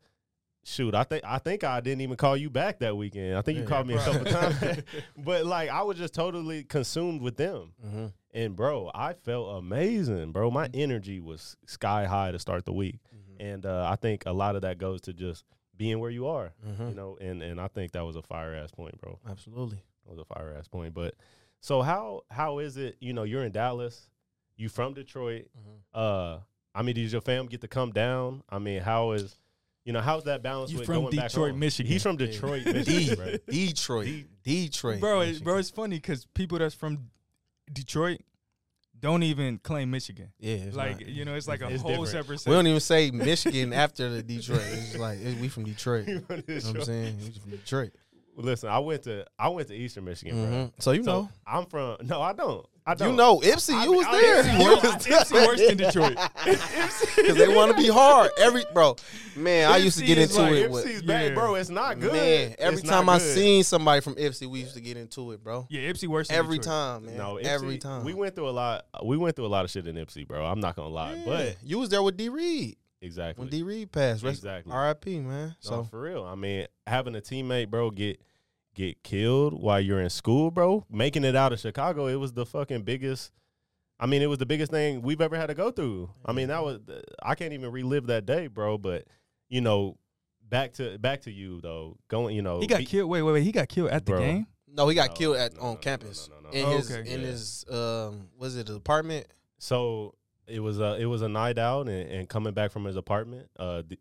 shoot. 0.65 0.93
I 0.93 1.03
think 1.03 1.23
I 1.23 1.37
think 1.37 1.63
I 1.63 1.79
didn't 1.79 2.01
even 2.01 2.17
call 2.17 2.35
you 2.35 2.49
back 2.49 2.79
that 2.79 2.97
weekend. 2.97 3.35
I 3.37 3.41
think 3.43 3.57
you 3.57 3.63
Yeah. 3.63 3.69
called 3.69 3.87
me 3.87 3.93
a 3.93 3.99
couple 3.99 4.25
times, 4.25 4.83
but 5.17 5.45
like 5.45 5.69
I 5.69 5.83
was 5.83 5.97
just 5.97 6.13
totally 6.13 6.63
consumed 6.65 7.21
with 7.21 7.37
them. 7.37 7.71
Mhm. 7.85 8.13
And 8.31 8.55
bro, 8.55 8.91
I 8.93 9.13
felt 9.13 9.57
amazing, 9.57 10.31
bro. 10.31 10.51
My 10.51 10.67
Mm-hmm. 10.67 10.79
energy 10.81 11.19
was 11.19 11.57
sky 11.65 12.05
high 12.05 12.31
to 12.31 12.39
start 12.39 12.65
the 12.65 12.73
week, 12.73 12.99
Mhm. 13.13 13.35
and 13.53 13.65
uh, 13.65 13.87
I 13.89 13.95
think 13.95 14.23
a 14.25 14.33
lot 14.33 14.55
of 14.55 14.61
that 14.61 14.77
goes 14.77 15.01
to 15.01 15.13
just 15.13 15.45
being 15.75 15.99
where 15.99 16.11
you 16.11 16.27
are, 16.27 16.53
Mhm. 16.67 16.89
you 16.89 16.95
know. 16.95 17.17
And 17.19 17.41
and 17.41 17.59
I 17.59 17.67
think 17.67 17.93
that 17.93 18.01
was 18.05 18.15
a 18.15 18.21
fire 18.21 18.53
ass 18.53 18.71
point, 18.71 18.99
bro. 19.01 19.19
Absolutely. 19.27 19.77
That 20.05 20.11
was 20.11 20.19
a 20.19 20.25
fire 20.25 20.53
ass 20.57 20.67
point. 20.67 20.93
But 20.93 21.15
so 21.59 21.81
how 21.81 22.23
how 22.29 22.59
is 22.59 22.77
it? 22.77 22.97
You 22.99 23.13
know, 23.13 23.23
you're 23.23 23.43
in 23.43 23.51
Dallas, 23.51 24.09
you 24.57 24.69
from 24.69 24.93
Detroit. 24.93 25.47
Mhm. 25.57 25.79
Uh, 25.93 26.39
I 26.75 26.83
mean, 26.83 26.93
did 26.95 27.11
your 27.11 27.21
fam 27.21 27.47
get 27.47 27.61
to 27.61 27.67
come 27.67 27.91
down? 27.91 28.43
I 28.47 28.59
mean, 28.59 28.81
how 28.81 29.11
is, 29.13 29.35
you 29.85 29.91
know, 29.91 30.01
how's 30.01 30.25
that 30.25 30.43
balance 30.43 30.71
You 30.71 30.77
with 30.77 30.85
from 30.85 31.01
going 31.01 31.15
back 31.15 31.29
Detroit, 31.29 31.51
home? 31.51 31.59
Michigan. 31.59 31.91
He's 31.91 32.03
from 32.03 32.19
Yeah. 32.19 32.27
Detroit, 32.27 32.63
D- 32.63 32.73
Michigan. 32.73 33.39
Detroit. 33.47 34.05
D- 34.05 34.25
Detroit. 34.43 34.99
bro, 34.99 35.21
it, 35.21 35.25
Michigan. 35.27 35.43
bro, 35.45 35.57
it's 35.57 35.71
funny 35.71 35.95
because 35.95 36.25
people 36.27 36.59
that's 36.59 36.75
from 36.75 37.09
Detroit 37.71 38.19
don't 38.99 39.23
even 39.23 39.57
claim 39.59 39.91
Michigan. 39.91 40.31
Yeah, 40.39 40.55
it's 40.55 40.75
like 40.75 40.99
not- 40.99 41.07
you 41.09 41.23
know, 41.25 41.35
it's 41.35 41.47
like 41.47 41.61
a 41.61 41.69
It's 41.69 41.81
whole 41.81 42.03
different. 42.03 42.09
separate. 42.41 42.45
we 42.45 42.53
don't 42.53 42.67
even 42.67 42.79
say 42.81 43.11
Michigan 43.11 43.71
after 43.85 44.09
the 44.09 44.21
Detroit. 44.23 44.61
It's 44.65 44.97
like 44.97 45.19
it, 45.19 45.39
we 45.39 45.47
from 45.47 45.63
Detroit. 45.63 46.05
You 46.07 46.15
know 46.15 46.21
what 46.27 46.49
I'm 46.49 46.81
saying? 46.83 47.17
We 47.21 47.31
from 47.39 47.51
Detroit. 47.51 47.91
Listen, 48.39 48.69
I 48.69 48.79
went 48.79 49.03
to 49.03 49.25
I 49.37 49.49
went 49.49 49.67
to 49.67 49.75
Eastern 49.75 50.05
Michigan, 50.05 50.35
bro. 50.35 50.51
Mhm. 50.51 50.71
So 50.79 50.91
you 50.91 51.03
So 51.03 51.11
know, 51.11 51.29
I'm 51.45 51.65
from. 51.65 51.97
No, 52.03 52.21
I 52.21 52.33
don't. 52.33 52.65
I 52.85 52.95
don't. 52.95 53.11
you 53.11 53.15
know, 53.15 53.39
Ypsi, 53.39 53.73
I 53.75 53.83
you 53.83 53.91
mean, 53.91 53.97
was 53.97 54.07
I- 54.07 54.21
there. 54.21 54.43
Ypsi 54.43 54.57
You 54.59 54.65
worse- 54.65 54.83
was 54.83 55.05
Ypsi 55.05 55.47
worse 55.47 55.67
than 55.67 55.77
Detroit. 55.77 56.17
because 57.17 57.37
they 57.37 57.47
want 57.53 57.71
to 57.71 57.77
be 57.77 57.87
hard. 57.89 58.31
Every 58.39 58.63
bro, 58.73 58.95
man, 59.35 59.71
I 59.71 59.77
used 59.77 59.99
to 59.99 60.05
get 60.05 60.17
into 60.17 60.41
like 60.41 60.53
it. 60.53 60.71
With, 60.71 61.05
bad, 61.05 61.27
Yeah. 61.29 61.33
bro. 61.35 61.55
It's 61.55 61.69
not 61.69 61.99
good. 61.99 62.13
man, 62.13 62.55
every 62.57 62.79
It's 62.79 62.89
time 62.89 63.09
I 63.09 63.17
good. 63.19 63.35
seen 63.35 63.63
somebody 63.63 64.01
from 64.01 64.15
Ypsi, 64.15 64.47
we 64.47 64.61
used 64.61 64.73
to 64.75 64.81
get 64.81 64.97
into 64.97 65.31
it, 65.33 65.43
bro. 65.43 65.67
Yeah, 65.69 65.81
Ypsi 65.91 66.07
worse. 66.07 66.29
Than 66.29 66.37
Every 66.37 66.57
Detroit. 66.57 66.73
time, 66.73 67.05
man. 67.05 67.17
No, 67.17 67.35
Ypsi, 67.35 67.43
every 67.43 67.77
time. 67.77 68.03
We 68.05 68.13
went 68.13 68.35
through 68.35 68.49
a 68.49 68.51
lot. 68.51 68.85
We 69.05 69.17
went 69.17 69.35
through 69.35 69.45
a 69.45 69.53
lot 69.53 69.65
of 69.65 69.71
shit 69.71 69.85
in 69.85 69.95
Ypsi, 69.95 70.27
bro. 70.27 70.45
I'm 70.45 70.59
not 70.59 70.75
gonna 70.75 70.89
lie, 70.89 71.13
Yeah. 71.15 71.23
but 71.25 71.57
you 71.61 71.77
was 71.79 71.89
there 71.89 72.01
with 72.01 72.17
D 72.17 72.29
Reed 72.29 72.77
exactly. 73.01 73.43
when 73.43 73.49
D 73.51 73.61
Reed 73.63 73.91
passed. 73.91 74.23
Exactly. 74.23 74.71
R.I.P. 74.73 75.19
Man. 75.19 75.49
No, 75.49 75.53
So 75.59 75.83
for 75.83 76.01
real. 76.01 76.23
I 76.23 76.35
mean, 76.35 76.65
having 76.87 77.15
a 77.15 77.21
teammate, 77.21 77.69
bro, 77.69 77.91
get 77.91 78.19
get 78.79 79.03
killed 79.03 79.53
while 79.53 79.79
you're 79.81 79.99
in 79.99 80.09
school, 80.09 80.51
bro, 80.51 80.85
making 80.89 81.25
it 81.25 81.35
out 81.35 81.51
of 81.51 81.59
Chicago, 81.59 82.07
it 82.07 82.15
was 82.15 82.31
the 82.33 82.45
fucking 82.45 82.83
biggest. 82.83 83.31
I 83.99 84.05
mean, 84.05 84.21
it 84.21 84.27
was 84.27 84.37
the 84.37 84.45
biggest 84.45 84.71
thing 84.71 85.01
we've 85.01 85.19
ever 85.19 85.35
had 85.35 85.47
to 85.47 85.53
go 85.53 85.71
through. 85.71 86.09
I 86.25 86.31
mean, 86.31 86.47
that 86.47 86.63
was 86.63 86.79
I 87.21 87.35
can't 87.35 87.51
even 87.53 87.71
relive 87.71 88.07
that 88.07 88.25
day, 88.25 88.47
bro. 88.47 88.77
But 88.77 89.05
you 89.49 89.59
know, 89.59 89.97
back 90.47 90.71
to 90.73 90.97
back 90.97 91.21
to 91.23 91.31
you 91.31 91.59
though. 91.61 91.97
Going, 92.07 92.35
you 92.35 92.41
know, 92.41 92.61
He 92.61 92.67
got 92.67 92.79
be- 92.79 92.85
killed. 92.85 93.09
Wait, 93.09 93.21
wait, 93.21 93.33
wait. 93.33 93.43
He 93.43 93.51
got 93.51 93.67
killed 93.67 93.89
at 93.89 94.05
the 94.05 94.17
game. 94.17 94.47
no, 94.67 94.87
he 94.87 94.95
got 94.95 95.09
No, 95.09 95.15
killed 95.15 95.35
at 95.37 95.53
no, 95.55 95.59
on 95.61 95.65
no, 95.65 95.73
no, 95.73 95.77
campus 95.79 96.29
no, 96.29 96.35
no, 96.39 96.49
no. 96.49 96.49
in 96.57 96.65
Oh, 96.65 96.77
his 96.77 96.91
okay. 96.91 97.13
in 97.13 97.19
Yeah. 97.21 97.27
his 97.27 97.65
um 97.69 98.29
was 98.37 98.55
it 98.55 98.69
an 98.69 98.77
apartment? 98.77 99.27
So 99.57 100.15
it 100.47 100.61
was 100.61 100.79
a 100.79 100.95
it 100.97 101.05
was 101.05 101.21
a 101.21 101.27
night 101.27 101.57
out, 101.57 101.89
and, 101.89 102.09
and 102.09 102.29
coming 102.29 102.53
back 102.53 102.71
from 102.71 102.85
his 102.85 102.95
apartment, 102.95 103.49
uh, 103.59 103.81
th- 103.87 103.99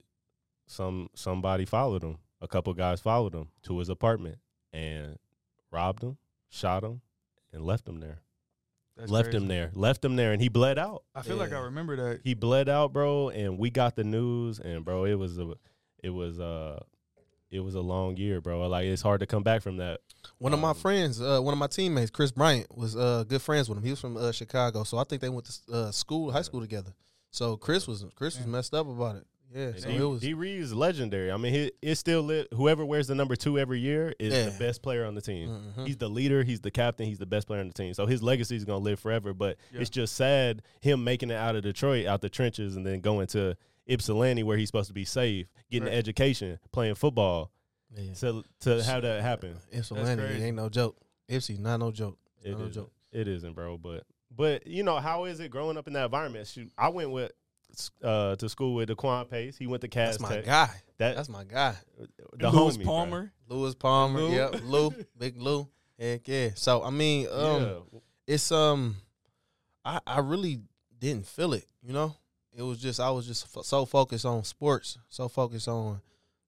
some 0.69 1.09
somebody 1.17 1.65
followed 1.65 2.05
him. 2.05 2.19
A 2.41 2.47
couple 2.47 2.73
guys 2.75 3.01
followed 3.01 3.35
him 3.35 3.49
to 3.65 3.79
his 3.81 3.89
apartment 3.89 4.39
and 4.73 5.19
robbed 5.71 6.03
him, 6.03 6.17
shot 6.49 6.85
him, 6.85 7.01
and 7.53 7.65
left 7.65 7.89
him 7.89 8.01
there. 8.01 8.21
That's 8.97 9.11
left 9.11 9.27
crazy. 9.31 9.39
him 9.39 9.49
there. 9.49 9.71
Left 9.75 10.05
him 10.05 10.17
there, 10.17 10.33
and 10.33 10.43
he 10.43 10.49
bled 10.49 10.79
out. 10.79 11.05
I 11.15 11.23
feel 11.23 11.37
like 11.37 11.53
I 11.53 11.61
remember 11.61 11.95
that. 11.97 12.21
He 12.25 12.35
bled 12.35 12.69
out, 12.69 12.93
bro. 12.93 13.29
And 13.29 13.57
we 13.57 13.71
got 13.71 13.95
the 13.95 14.03
news, 14.05 14.59
and 14.59 14.85
bro, 14.85 15.05
it 15.05 15.15
was 15.15 15.39
a, 15.39 15.53
it 16.03 16.11
was 16.11 16.41
uh 16.41 16.81
it 17.51 17.61
was 17.61 17.75
a 17.77 17.81
long 17.81 18.17
year, 18.17 18.41
bro. 18.41 18.67
Like 18.69 18.87
it's 18.87 19.01
hard 19.03 19.21
to 19.21 19.27
come 19.27 19.43
back 19.45 19.63
from 19.63 19.77
that. 19.77 20.01
One 20.39 20.53
of 20.53 20.59
my 20.61 20.71
Um, 20.71 20.75
friends, 20.77 21.21
uh, 21.23 21.41
one 21.41 21.53
of 21.55 21.59
my 21.59 21.69
teammates, 21.69 22.11
Chris 22.11 22.33
Bryant, 22.33 22.77
was 22.77 22.97
uh, 22.97 23.25
good 23.27 23.41
friends 23.41 23.69
with 23.69 23.79
him. 23.79 23.85
He 23.85 23.91
was 23.91 24.01
from 24.01 24.17
uh, 24.17 24.33
Chicago, 24.33 24.83
so 24.85 24.99
I 24.99 25.05
think 25.05 25.23
they 25.23 25.29
went 25.29 25.47
to 25.47 25.73
uh, 25.73 25.91
school, 25.93 26.31
high 26.33 26.43
school 26.43 26.61
together. 26.61 26.93
So 27.31 27.57
Chris 27.57 27.87
was 27.87 28.05
Chris 28.17 28.37
was 28.37 28.47
messed 28.47 28.75
up 28.75 28.89
about 28.89 29.17
it. 29.17 29.27
Yeah, 29.55 29.63
And 29.69 29.81
so 29.81 29.89
D, 29.89 29.97
it 29.97 30.03
was. 30.05 30.21
D 30.21 30.35
Reed's 30.35 30.75
legendary. 30.75 31.33
I 31.33 31.37
mean, 31.39 31.53
he 31.55 31.73
it 31.81 31.95
still 31.97 32.23
lit. 32.23 32.49
Whoever 32.53 32.85
wears 32.85 33.07
the 33.07 33.15
number 33.15 33.35
two 33.35 33.59
every 33.59 33.81
year 33.81 34.15
is 34.19 34.33
Yeah. 34.35 34.51
the 34.51 34.59
best 34.59 34.83
player 34.83 35.05
on 35.07 35.15
the 35.15 35.23
team. 35.23 35.73
Mhm. 35.77 35.87
He's 35.87 35.97
the 35.97 36.09
leader. 36.11 36.43
He's 36.43 36.61
the 36.61 36.71
captain. 36.71 37.07
He's 37.07 37.19
the 37.19 37.27
best 37.27 37.47
player 37.47 37.61
on 37.61 37.69
the 37.69 37.73
team. 37.75 37.95
So 37.95 38.05
his 38.07 38.23
legacy 38.23 38.57
is 38.57 38.65
gonna 38.67 38.85
live 38.85 39.01
forever. 39.01 39.33
But 39.33 39.57
Yeah. 39.73 39.81
it's 39.81 39.91
just 39.91 40.15
sad 40.17 40.63
him 40.81 41.03
making 41.03 41.31
it 41.31 41.37
out 41.37 41.57
of 41.57 41.63
Detroit, 41.63 42.07
out 42.07 42.21
the 42.21 42.29
trenches, 42.29 42.77
and 42.77 42.85
then 42.87 43.01
going 43.01 43.27
to 43.29 43.57
Ypsilanti 43.87 44.43
where 44.43 44.59
he's 44.59 44.69
supposed 44.69 44.89
to 44.89 44.95
be 44.95 45.07
safe, 45.07 45.49
getting 45.71 45.85
Right. 45.87 45.93
an 45.95 45.99
education, 45.99 46.59
playing 46.73 46.97
football. 46.97 47.51
yeah. 47.97 48.13
To 48.15 48.45
to 48.61 48.83
have 48.85 49.01
that 49.03 49.23
happen, 49.23 49.57
Ypsilanti, 49.73 50.23
it 50.25 50.43
ain't 50.43 50.57
no 50.57 50.69
joke. 50.69 50.99
Ypsi, 51.31 51.59
not 51.59 51.79
no 51.79 51.91
joke. 51.91 52.19
it 52.45 52.51
no 52.51 52.59
isn't. 52.59 52.73
joke. 52.73 52.93
It 53.13 53.27
isn't, 53.27 53.55
bro. 53.55 53.79
But 53.79 54.05
but 54.31 54.67
you 54.67 54.83
know 54.83 54.99
how 54.99 55.25
is 55.25 55.41
it 55.41 55.51
growing 55.51 55.79
up 55.79 55.87
in 55.87 55.95
that 55.95 56.05
environment? 56.05 56.47
Shoot, 56.47 56.71
I 56.77 56.91
went 56.91 57.11
with 57.13 57.33
uh 58.03 58.37
to 58.37 58.49
school 58.49 58.75
with 58.75 58.89
Daquan 58.89 59.29
Pace. 59.31 59.57
He 59.57 59.67
went 59.67 59.83
to 59.83 59.89
Cass 59.89 60.19
That's 60.19 60.23
my 60.23 60.37
Tech. 60.37 60.45
guy. 60.47 60.71
That 60.99 61.17
That's 61.17 61.29
my 61.29 61.45
guy. 61.45 61.75
the 62.39 62.51
Lewis 62.51 62.77
homie, 62.77 62.85
bro. 62.85 62.87
Palmer. 62.87 63.33
Lewis 63.49 63.75
Palmer. 63.75 64.21
Lou. 64.21 64.35
Yep, 64.35 64.61
Lou, 64.65 64.95
Big 65.19 65.41
Lou. 65.41 65.69
Heck 65.99 66.27
yeah. 66.29 66.51
So 66.55 66.83
I 66.83 66.91
mean, 66.91 67.27
um, 67.31 67.63
yeah. 67.63 67.99
it's 68.27 68.51
um, 68.53 68.97
I 69.85 70.01
I 70.07 70.21
really 70.21 70.61
didn't 70.99 71.27
feel 71.27 71.53
it. 71.55 71.67
You 71.83 71.93
know, 71.93 72.17
it 72.53 72.63
was 72.63 72.81
just 72.81 72.99
I 73.01 73.11
was 73.11 73.27
just 73.27 73.47
f- 73.57 73.65
so 73.65 73.85
focused 73.85 74.25
on 74.27 74.43
sports, 74.45 74.99
so 75.09 75.29
focused 75.29 75.69
on 75.69 76.01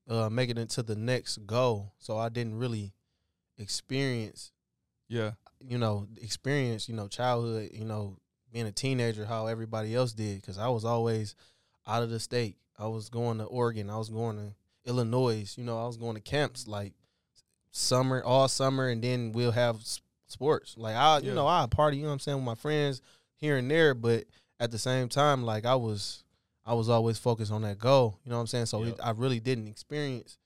uh 0.09 0.29
making 0.31 0.59
it 0.59 0.71
to 0.71 0.83
the 0.83 0.97
next 0.97 1.47
goal. 1.47 1.93
So 1.99 2.19
I 2.19 2.29
didn't 2.29 2.59
really 2.59 2.93
experience, 3.59 4.53
Yeah. 5.09 5.33
you 5.61 5.79
know, 5.79 6.07
experience, 6.21 6.89
you 6.89 6.95
know, 6.97 7.09
childhood, 7.09 7.71
you 7.73 7.85
know, 7.85 8.17
being 8.53 8.67
a 8.67 8.73
teenager 8.73 9.25
how 9.25 9.47
everybody 9.47 9.95
else 9.95 10.13
did 10.13 10.41
because 10.41 10.59
I 10.59 10.69
was 10.69 10.85
always 10.85 11.35
out 11.87 12.03
of 12.03 12.11
the 12.11 12.21
state. 12.21 12.57
I 12.79 12.87
was 12.87 13.09
going 13.09 13.39
to 13.39 13.45
Oregon. 13.45 13.91
I 13.91 13.99
was 13.99 14.09
going 14.09 14.37
to 14.37 14.55
Illinois. 14.91 15.55
You 15.57 15.65
know, 15.65 15.83
I 15.83 15.87
was 15.87 15.97
going 15.97 16.15
to 16.15 16.21
camps 16.21 16.67
like 16.67 16.93
summer, 17.71 18.23
all 18.23 18.49
summer, 18.49 18.89
and 18.89 19.03
then 19.03 19.33
we'll 19.33 19.53
have 19.53 19.81
sports. 20.27 20.77
Like 20.77 20.97
I, 20.97 21.19
you 21.19 21.35
know, 21.35 21.47
I 21.47 21.67
party. 21.71 21.99
You 21.99 22.05
know 22.05 22.09
what 22.09 22.15
I'm 22.15 22.19
saying 22.21 22.39
with 22.39 22.45
my 22.45 22.55
friends 22.55 23.03
here 23.37 23.57
and 23.57 23.71
there, 23.71 23.95
but 23.95 24.25
at 24.59 24.71
the 24.71 24.79
same 24.79 25.09
time, 25.09 25.45
like 25.45 25.67
I 25.67 25.75
was, 25.75 26.25
I 26.65 26.75
was 26.75 26.89
always 26.89 27.19
focused 27.19 27.53
on 27.53 27.63
that 27.63 27.79
goal. 27.79 28.19
You 28.25 28.31
know 28.31 28.37
what 28.37 28.43
I'm 28.43 28.47
saying? 28.47 28.67
So 28.67 28.83
Yep. 28.85 28.95
it, 28.95 29.01
I 29.03 29.11
really 29.13 29.41
didn't 29.41 29.69
experience, 29.69 30.39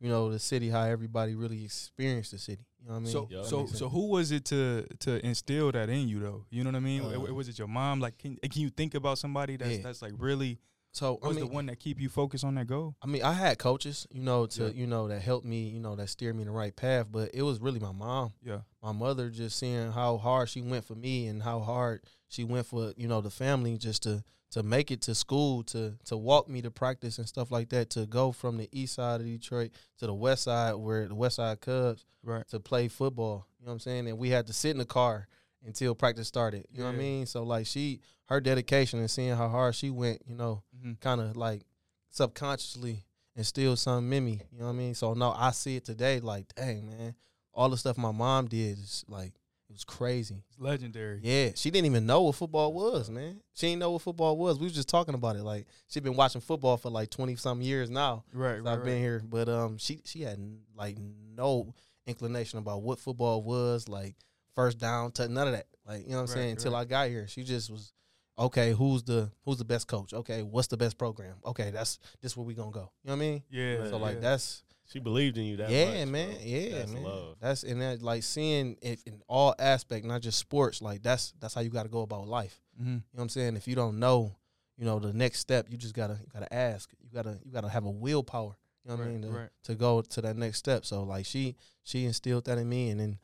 you 0.00 0.08
know, 0.08 0.30
the 0.30 0.38
city 0.38 0.68
how 0.68 0.82
everybody 0.82 1.34
really 1.34 1.64
experienced 1.64 2.32
the 2.32 2.38
city. 2.38 2.66
You 2.82 2.88
know 2.88 2.94
what 2.94 2.96
I 2.96 3.00
mean? 3.00 3.12
So 3.12 3.28
Yeah, 3.30 3.38
that 3.42 3.46
so 3.48 3.66
so 3.66 3.88
who 3.88 4.08
was 4.08 4.30
it 4.32 4.44
to 4.46 4.86
to 5.00 5.24
instill 5.26 5.70
that 5.72 5.88
in 5.90 6.08
you 6.08 6.20
though? 6.20 6.46
You 6.50 6.64
know 6.64 6.70
what 6.70 6.76
I 6.76 6.80
mean? 6.80 7.02
Uh, 7.04 7.34
was 7.34 7.48
it 7.48 7.58
your 7.58 7.68
mom? 7.68 8.00
Like, 8.00 8.18
can 8.18 8.36
can 8.36 8.62
you 8.62 8.70
think 8.70 8.94
about 8.94 9.18
somebody 9.18 9.56
that's 9.56 9.76
Yeah. 9.76 9.82
that's 9.82 10.02
like 10.02 10.12
really 10.18 10.58
So 10.92 11.18
I 11.22 11.28
was 11.28 11.36
mean, 11.36 11.46
the 11.46 11.54
one 11.54 11.66
that 11.66 11.78
keep 11.78 12.00
you 12.00 12.08
focused 12.08 12.42
on 12.44 12.54
that 12.56 12.66
goal? 12.66 12.96
I 13.02 13.06
mean, 13.06 13.22
I 13.22 13.32
had 13.32 13.58
coaches, 13.58 14.06
you 14.10 14.22
know, 14.22 14.46
to 14.46 14.64
Yeah. 14.64 14.70
you 14.70 14.86
know 14.86 15.06
that 15.08 15.20
helped 15.22 15.46
me, 15.46 15.68
you 15.68 15.78
know, 15.80 15.94
that 15.96 16.08
steered 16.08 16.34
me 16.34 16.42
in 16.42 16.48
the 16.48 16.52
right 16.54 16.74
path. 16.74 17.06
But 17.12 17.30
it 17.34 17.42
was 17.42 17.60
really 17.60 17.78
my 17.80 17.92
mom, 17.92 18.32
Yeah. 18.42 18.62
my 18.82 18.92
mother, 18.92 19.30
just 19.30 19.56
seeing 19.58 19.92
how 19.92 20.16
hard 20.16 20.48
she 20.48 20.62
went 20.62 20.84
for 20.84 20.94
me 20.96 21.26
and 21.28 21.42
how 21.42 21.60
hard 21.60 22.02
she 22.28 22.44
went 22.44 22.66
for 22.66 22.92
you 22.96 23.06
know 23.08 23.20
the 23.20 23.30
family, 23.30 23.76
just 23.78 24.02
to 24.04 24.24
to 24.50 24.62
make 24.62 24.90
it 24.90 25.00
to 25.02 25.14
school, 25.14 25.62
to 25.64 25.94
to 26.06 26.16
walk 26.16 26.48
me 26.48 26.60
to 26.62 26.70
practice 26.70 27.18
and 27.18 27.28
stuff 27.28 27.50
like 27.50 27.68
that, 27.70 27.90
to 27.90 28.06
go 28.06 28.32
from 28.32 28.56
the 28.56 28.68
east 28.72 28.94
side 28.94 29.20
of 29.20 29.26
Detroit 29.26 29.70
to 29.98 30.06
the 30.06 30.14
west 30.14 30.44
side, 30.44 30.74
where 30.74 31.06
the 31.06 31.14
west 31.14 31.36
side 31.36 31.60
Cubs 31.60 32.04
Right. 32.22 32.46
to 32.48 32.60
play 32.60 32.88
football. 32.88 33.46
You 33.58 33.66
know 33.66 33.70
what 33.70 33.74
I'm 33.74 33.78
saying? 33.80 34.08
And 34.08 34.18
we 34.18 34.28
had 34.30 34.46
to 34.48 34.52
sit 34.52 34.72
in 34.72 34.78
the 34.78 34.84
car 34.84 35.26
until 35.64 35.94
practice 35.94 36.28
started. 36.28 36.66
You 36.70 36.80
know 36.80 36.86
what 36.86 36.94
I 36.94 36.98
mean? 36.98 37.26
So 37.26 37.42
like 37.44 37.66
she, 37.66 38.00
her 38.26 38.40
dedication 38.40 38.98
and 38.98 39.10
seeing 39.10 39.34
how 39.36 39.48
hard 39.48 39.74
she 39.74 39.90
went, 39.90 40.22
you 40.26 40.34
know, 40.34 40.62
Mm-hmm. 40.76 40.92
kind 41.00 41.20
of 41.20 41.36
like 41.36 41.62
subconsciously 42.10 43.04
instilled 43.36 43.78
something 43.78 44.12
in 44.12 44.24
me. 44.24 44.40
You 44.52 44.58
know 44.60 44.66
what 44.66 44.72
I 44.72 44.76
mean? 44.76 44.94
So 44.94 45.14
no, 45.14 45.32
I 45.36 45.50
see 45.52 45.76
it 45.76 45.84
today. 45.84 46.20
Like, 46.20 46.46
dang 46.54 46.86
man, 46.86 47.14
all 47.54 47.68
the 47.70 47.76
stuff 47.76 47.96
my 47.96 48.12
mom 48.12 48.46
did 48.46 48.78
is 48.78 49.04
like 49.08 49.32
it 49.70 49.74
was 49.74 49.84
crazy. 49.84 50.42
It's 50.48 50.58
legendary. 50.58 51.20
Yeah, 51.22 51.50
she 51.54 51.70
didn't 51.70 51.86
even 51.86 52.04
know 52.04 52.22
what 52.22 52.34
football 52.34 52.72
was, 52.72 53.08
man. 53.08 53.40
She 53.54 53.68
didn't 53.68 53.78
know 53.78 53.92
what 53.92 54.02
football 54.02 54.36
was. 54.36 54.58
We 54.58 54.64
was 54.64 54.74
just 54.74 54.88
talking 54.88 55.14
about 55.14 55.36
it. 55.36 55.44
Like 55.44 55.68
she'd 55.86 56.02
been 56.02 56.16
watching 56.16 56.40
football 56.40 56.76
for 56.76 56.90
like 56.90 57.08
twenty 57.08 57.36
some 57.36 57.62
years 57.62 57.88
now. 57.88 58.24
Right. 58.32 58.58
Right. 58.60 58.72
I've 58.72 58.84
been 58.84 58.98
here, 58.98 59.22
but 59.24 59.48
um, 59.48 59.78
she 59.78 60.00
she 60.04 60.22
had 60.22 60.40
like 60.76 60.98
no 61.36 61.72
inclination 62.04 62.58
about 62.58 62.82
what 62.82 62.98
football 62.98 63.44
was, 63.44 63.88
like 63.88 64.16
first 64.56 64.78
down, 64.78 65.12
to 65.12 65.28
none 65.28 65.46
of 65.46 65.52
that. 65.52 65.66
Like 65.86 66.02
you 66.02 66.10
know 66.10 66.16
what 66.16 66.22
I'm 66.22 66.26
Right, 66.26 66.34
saying. 66.34 66.50
Until 66.52 66.72
right. 66.72 66.80
I 66.80 66.84
got 66.84 67.08
here, 67.08 67.28
she 67.28 67.44
just 67.44 67.70
was 67.70 67.92
okay. 68.36 68.72
Who's 68.72 69.04
the 69.04 69.30
who's 69.44 69.58
the 69.58 69.64
best 69.64 69.86
coach? 69.86 70.12
Okay, 70.12 70.42
what's 70.42 70.66
the 70.66 70.76
best 70.76 70.98
program? 70.98 71.36
Okay, 71.46 71.70
that's 71.70 72.00
this 72.20 72.36
where 72.36 72.44
we 72.44 72.54
gonna 72.54 72.72
go. 72.72 72.90
You 73.04 73.10
know 73.10 73.12
what 73.12 73.16
I 73.16 73.18
mean? 73.18 73.42
Yeah. 73.50 73.88
so 73.88 73.98
like 73.98 74.16
yeah. 74.16 74.20
that's 74.20 74.64
She 74.92 74.98
believed 74.98 75.38
in 75.38 75.44
you 75.44 75.56
that 75.58 75.70
yeah, 75.70 76.00
much, 76.04 76.08
man. 76.08 76.30
bro. 76.30 76.38
Yeah, 76.42 76.68
That's 76.78 76.92
man. 76.92 77.02
love. 77.04 77.36
That's 77.40 77.62
and 77.62 77.80
that 77.80 78.02
like 78.02 78.22
seeing 78.22 78.76
it 78.82 79.00
in 79.06 79.22
all 79.28 79.54
aspect, 79.58 80.04
not 80.04 80.20
just 80.20 80.38
sports. 80.38 80.82
Like 80.82 81.02
that's 81.02 81.32
that's 81.40 81.54
how 81.54 81.60
you 81.60 81.70
got 81.70 81.84
to 81.84 81.88
go 81.88 82.02
about 82.02 82.26
life. 82.26 82.60
Mhm. 82.80 82.84
You 82.86 82.92
know 82.94 83.02
what 83.12 83.22
I'm 83.22 83.28
saying? 83.28 83.56
If 83.56 83.68
you 83.68 83.74
don't 83.76 83.98
know, 84.00 84.34
you 84.76 84.84
know 84.84 84.98
the 84.98 85.12
next 85.12 85.38
step, 85.40 85.66
you 85.70 85.76
just 85.76 85.94
gotta 85.94 86.14
you 86.20 86.26
gotta 86.32 86.52
ask. 86.52 86.90
You 87.00 87.08
gotta 87.12 87.38
you 87.44 87.52
gotta 87.52 87.68
have 87.68 87.84
a 87.84 87.90
willpower. 87.90 88.56
You 88.84 88.90
know 88.90 88.96
what 88.96 89.06
I 89.06 89.08
mean? 89.10 89.22
To, 89.22 89.28
right. 89.28 89.48
to 89.64 89.74
go 89.74 90.00
to 90.02 90.20
that 90.22 90.36
next 90.36 90.58
step. 90.58 90.84
So 90.84 91.02
like 91.04 91.24
she 91.26 91.54
she 91.84 92.04
instilled 92.06 92.46
that 92.46 92.58
in 92.58 92.68
me, 92.68 92.90
and 92.90 92.98
then 92.98 93.18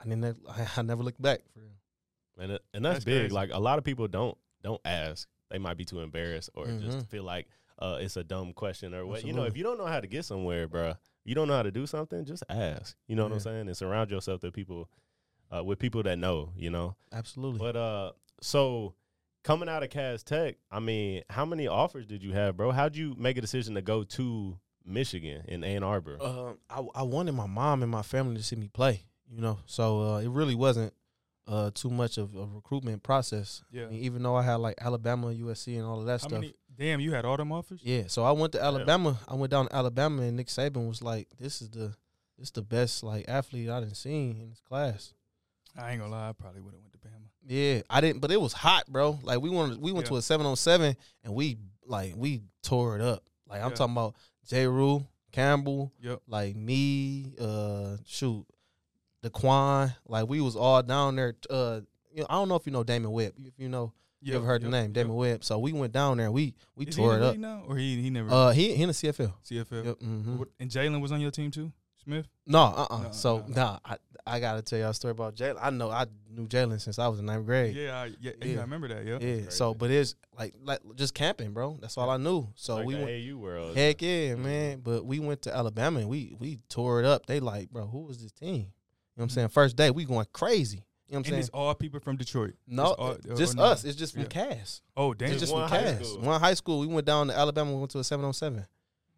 I 0.00 0.04
didn't 0.08 0.36
I, 0.48 0.68
I 0.76 0.82
never 0.82 1.02
looked 1.02 1.20
back. 1.20 1.40
For 1.52 1.60
real. 1.60 1.70
And 2.40 2.52
and 2.72 2.84
that's, 2.84 2.96
That's 2.96 3.04
big. 3.04 3.20
crazy. 3.22 3.34
Like 3.34 3.50
a 3.52 3.58
lot 3.58 3.78
of 3.78 3.84
people 3.84 4.06
don't 4.06 4.38
don't 4.62 4.80
ask. 4.84 5.26
They 5.50 5.58
might 5.58 5.76
be 5.78 5.84
too 5.84 6.00
embarrassed 6.00 6.50
or 6.54 6.66
Mhm. 6.66 6.82
just 6.82 7.06
feel 7.08 7.24
like 7.24 7.48
uh, 7.78 7.98
it's 8.00 8.16
a 8.16 8.24
dumb 8.24 8.52
question 8.52 8.94
or 8.94 9.06
what. 9.06 9.24
You 9.24 9.32
know, 9.32 9.44
if 9.44 9.56
you 9.56 9.62
don't 9.62 9.78
know 9.78 9.86
how 9.86 10.00
to 10.00 10.06
get 10.06 10.24
somewhere, 10.24 10.66
bro, 10.66 10.94
you 11.24 11.34
don't 11.34 11.48
know 11.48 11.54
how 11.54 11.62
to 11.62 11.70
do 11.70 11.86
something, 11.86 12.24
just 12.24 12.42
ask. 12.48 12.96
You 13.06 13.16
know 13.16 13.24
what 13.24 13.32
I'm 13.32 13.40
saying? 13.40 13.68
And 13.68 13.76
surround 13.76 14.10
yourself 14.10 14.40
to 14.40 14.50
people 14.50 14.88
uh, 15.54 15.62
with 15.62 15.78
people 15.78 16.02
that 16.04 16.18
know. 16.18 16.52
You 16.56 16.70
know. 16.70 16.96
Absolutely. 17.12 17.58
But 17.58 17.76
uh, 17.76 18.12
so 18.40 18.94
coming 19.44 19.68
out 19.68 19.82
of 19.82 19.90
Cass 19.90 20.22
Tech, 20.22 20.56
I 20.70 20.80
mean, 20.80 21.22
how 21.30 21.44
many 21.44 21.66
offers 21.68 22.06
did 22.06 22.22
you 22.22 22.32
have, 22.32 22.56
bro? 22.56 22.70
How'd 22.70 22.96
you 22.96 23.14
make 23.18 23.36
a 23.38 23.40
decision 23.40 23.74
to 23.74 23.82
go 23.82 24.04
to 24.04 24.58
Michigan 24.84 25.44
in 25.48 25.64
Ann 25.64 25.82
Arbor? 25.82 26.18
Um, 26.20 26.58
I 26.68 26.82
I 27.00 27.02
wanted 27.02 27.32
my 27.32 27.46
mom 27.46 27.82
and 27.82 27.90
my 27.90 28.02
family 28.02 28.36
to 28.36 28.42
see 28.42 28.56
me 28.56 28.68
play. 28.68 29.04
You 29.30 29.42
know, 29.42 29.58
so 29.66 30.00
uh, 30.00 30.18
it 30.20 30.28
really 30.30 30.54
wasn't 30.54 30.94
uh 31.46 31.70
too 31.74 31.90
much 31.90 32.18
of 32.18 32.34
a 32.34 32.46
recruitment 32.46 33.02
process. 33.02 33.62
Yeah. 33.70 33.84
I 33.84 33.90
mean, 33.90 34.00
even 34.00 34.22
though 34.22 34.36
I 34.36 34.42
had 34.42 34.56
like 34.56 34.76
Alabama, 34.80 35.28
USC, 35.28 35.76
and 35.76 35.84
all 35.84 36.00
of 36.00 36.06
that 36.06 36.20
How 36.22 36.28
stuff. 36.28 36.32
many? 36.32 36.54
Damn, 36.78 37.00
you 37.00 37.12
had 37.12 37.24
all 37.24 37.36
them 37.36 37.50
offers. 37.50 37.80
Yeah, 37.82 38.04
so 38.06 38.22
I 38.24 38.30
went 38.32 38.52
to 38.52 38.62
Alabama. 38.62 39.18
I 39.26 39.34
went 39.34 39.50
down 39.50 39.66
to 39.68 39.74
Alabama, 39.74 40.22
and 40.22 40.36
Nick 40.36 40.46
Saban 40.46 40.88
was 40.88 41.02
like, 41.02 41.28
"This 41.38 41.60
is 41.60 41.70
the, 41.70 41.94
this 42.38 42.48
is 42.48 42.50
the 42.52 42.62
best 42.62 43.02
like 43.02 43.24
athlete 43.28 43.68
I 43.68 43.80
done 43.80 43.94
seen 43.94 44.40
in 44.40 44.50
this 44.50 44.60
class." 44.60 45.12
I 45.76 45.90
ain't 45.90 46.00
gonna 46.00 46.12
lie. 46.12 46.28
I 46.28 46.32
probably 46.32 46.60
would 46.60 46.74
have 46.74 46.80
went 46.80 46.92
to 46.92 46.98
Bama. 46.98 47.28
Yeah, 47.46 47.82
I 47.90 48.00
didn't, 48.00 48.20
but 48.20 48.30
it 48.30 48.40
was 48.40 48.52
hot, 48.52 48.86
bro. 48.88 49.18
Like 49.22 49.40
we 49.40 49.50
went, 49.50 49.80
we 49.80 49.90
went 49.92 50.06
to 50.06 50.16
a 50.16 50.22
seven 50.22 50.46
on 50.46 50.54
seven, 50.56 50.96
and 51.24 51.34
we 51.34 51.58
like 51.84 52.14
we 52.16 52.42
tore 52.62 52.94
it 52.96 53.02
up. 53.02 53.24
Like 53.48 53.60
I'm 53.62 53.70
Yeah. 53.70 53.76
talking 53.76 53.94
about 53.94 54.14
J. 54.46 54.66
Rue, 54.68 55.04
Campbell, 55.32 55.92
Yep. 56.00 56.22
like 56.28 56.54
me, 56.54 57.34
uh, 57.40 57.96
shoot, 58.06 58.46
Daquan. 59.24 59.94
Like 60.06 60.28
we 60.28 60.40
was 60.40 60.54
all 60.56 60.82
down 60.82 61.16
there. 61.16 61.34
Uh, 61.50 61.80
you 62.12 62.20
know, 62.20 62.26
I 62.30 62.34
don't 62.34 62.48
know 62.48 62.56
if 62.56 62.66
you 62.66 62.72
know 62.72 62.84
Damon 62.84 63.10
Webb. 63.10 63.32
If 63.38 63.54
you 63.58 63.68
know, 63.68 63.92
you 64.20 64.34
ever 64.34 64.46
heard 64.46 64.62
the 64.62 64.68
name 64.68 64.92
Damon 64.92 65.14
Webb? 65.14 65.44
So 65.44 65.58
we 65.58 65.72
went 65.72 65.92
down 65.92 66.16
there. 66.16 66.26
and 66.26 66.34
We 66.34 66.54
we 66.76 66.86
Is 66.86 66.96
tore 66.96 67.10
he 67.12 67.16
in 67.16 67.22
it 67.22 67.26
up. 67.26 67.32
league 67.32 67.40
now, 67.40 67.62
or 67.66 67.76
he 67.76 68.00
he 68.02 68.10
never 68.10 68.30
Uh, 68.30 68.50
he 68.50 68.74
he 68.74 68.82
in 68.82 68.88
the 68.88 68.94
CFL. 68.94 69.32
CFL. 69.44 69.84
Yep. 69.84 69.98
hmm 70.00 70.42
And 70.58 70.70
Jalen 70.70 71.00
was 71.00 71.12
on 71.12 71.20
your 71.20 71.30
team 71.30 71.50
too, 71.50 71.72
Smith. 72.02 72.26
No, 72.46 72.58
uh, 72.62 72.86
uh 72.90 73.02
No, 73.04 73.08
So 73.12 73.44
no. 73.48 73.54
nah, 73.54 73.78
I 73.84 73.96
I 74.26 74.40
gotta 74.40 74.60
tell 74.60 74.78
y'all 74.78 74.90
a 74.90 74.94
story 74.94 75.12
about 75.12 75.36
Jalen. 75.36 75.58
I 75.60 75.70
know 75.70 75.90
I 75.90 76.04
knew 76.30 76.46
Jalen 76.46 76.80
since 76.80 76.98
I 76.98 77.08
was 77.08 77.18
in 77.18 77.24
ninth 77.26 77.46
grade. 77.46 77.74
Yeah, 77.74 77.96
I, 77.96 78.04
yeah, 78.20 78.32
yeah, 78.40 78.44
Yeah. 78.46 78.58
I 78.58 78.60
remember 78.62 78.88
that. 78.88 79.06
Yeah. 79.06 79.18
Yeah. 79.20 79.48
So, 79.48 79.72
but 79.72 79.90
it's 79.90 80.16
like 80.38 80.52
like 80.62 80.80
just 80.96 81.14
camping, 81.14 81.52
bro. 81.52 81.78
That's 81.80 81.96
all 81.96 82.10
I 82.10 82.16
knew. 82.18 82.48
So 82.54 82.76
like 82.76 82.86
we 82.86 82.94
the 82.94 83.04
went. 83.04 83.10
AU 83.32 83.36
world. 83.38 83.76
Heck 83.76 84.02
yeah, 84.02 84.34
man. 84.34 84.80
But 84.80 85.06
we 85.06 85.18
went 85.20 85.42
to 85.42 85.56
Alabama 85.56 86.00
and 86.00 86.08
we 86.08 86.34
we 86.38 86.58
tore 86.68 87.00
it 87.00 87.06
up. 87.06 87.24
They 87.26 87.40
like, 87.40 87.70
bro, 87.70 87.86
who 87.86 88.00
was 88.00 88.20
this 88.22 88.32
team? 88.32 88.54
You 88.54 88.60
know 88.62 88.66
what 89.16 89.24
I'm 89.24 89.30
saying? 89.30 89.48
First 89.48 89.76
day, 89.76 89.90
we 89.90 90.04
going 90.04 90.26
crazy. 90.32 90.84
You 91.08 91.14
know 91.14 91.16
what 91.16 91.16
I'm 91.16 91.16
And 91.18 91.26
saying? 91.26 91.40
it's 91.40 91.48
all 91.50 91.74
people 91.74 92.00
from 92.00 92.16
Detroit. 92.16 92.54
No, 92.66 92.82
It's 92.82 92.92
all- 92.98 93.32
or 93.32 93.36
just 93.36 93.56
no? 93.56 93.62
us. 93.64 93.84
It's 93.84 93.96
just 93.96 94.12
from 94.12 94.22
Yeah. 94.22 94.28
Cass. 94.28 94.82
Oh, 94.96 95.14
damn. 95.14 95.30
It's 95.30 95.40
just 95.40 95.52
one 95.52 95.68
from 95.68 95.78
Cass. 95.78 96.06
school. 96.08 96.20
One 96.20 96.40
high 96.40 96.54
school. 96.54 96.80
We 96.80 96.86
went 96.86 97.06
down 97.06 97.28
to 97.28 97.36
Alabama. 97.36 97.72
We 97.72 97.78
went 97.78 97.90
to 97.92 97.98
a 98.00 98.04
seven 98.04 98.24
on 98.26 98.32
seven. 98.34 98.66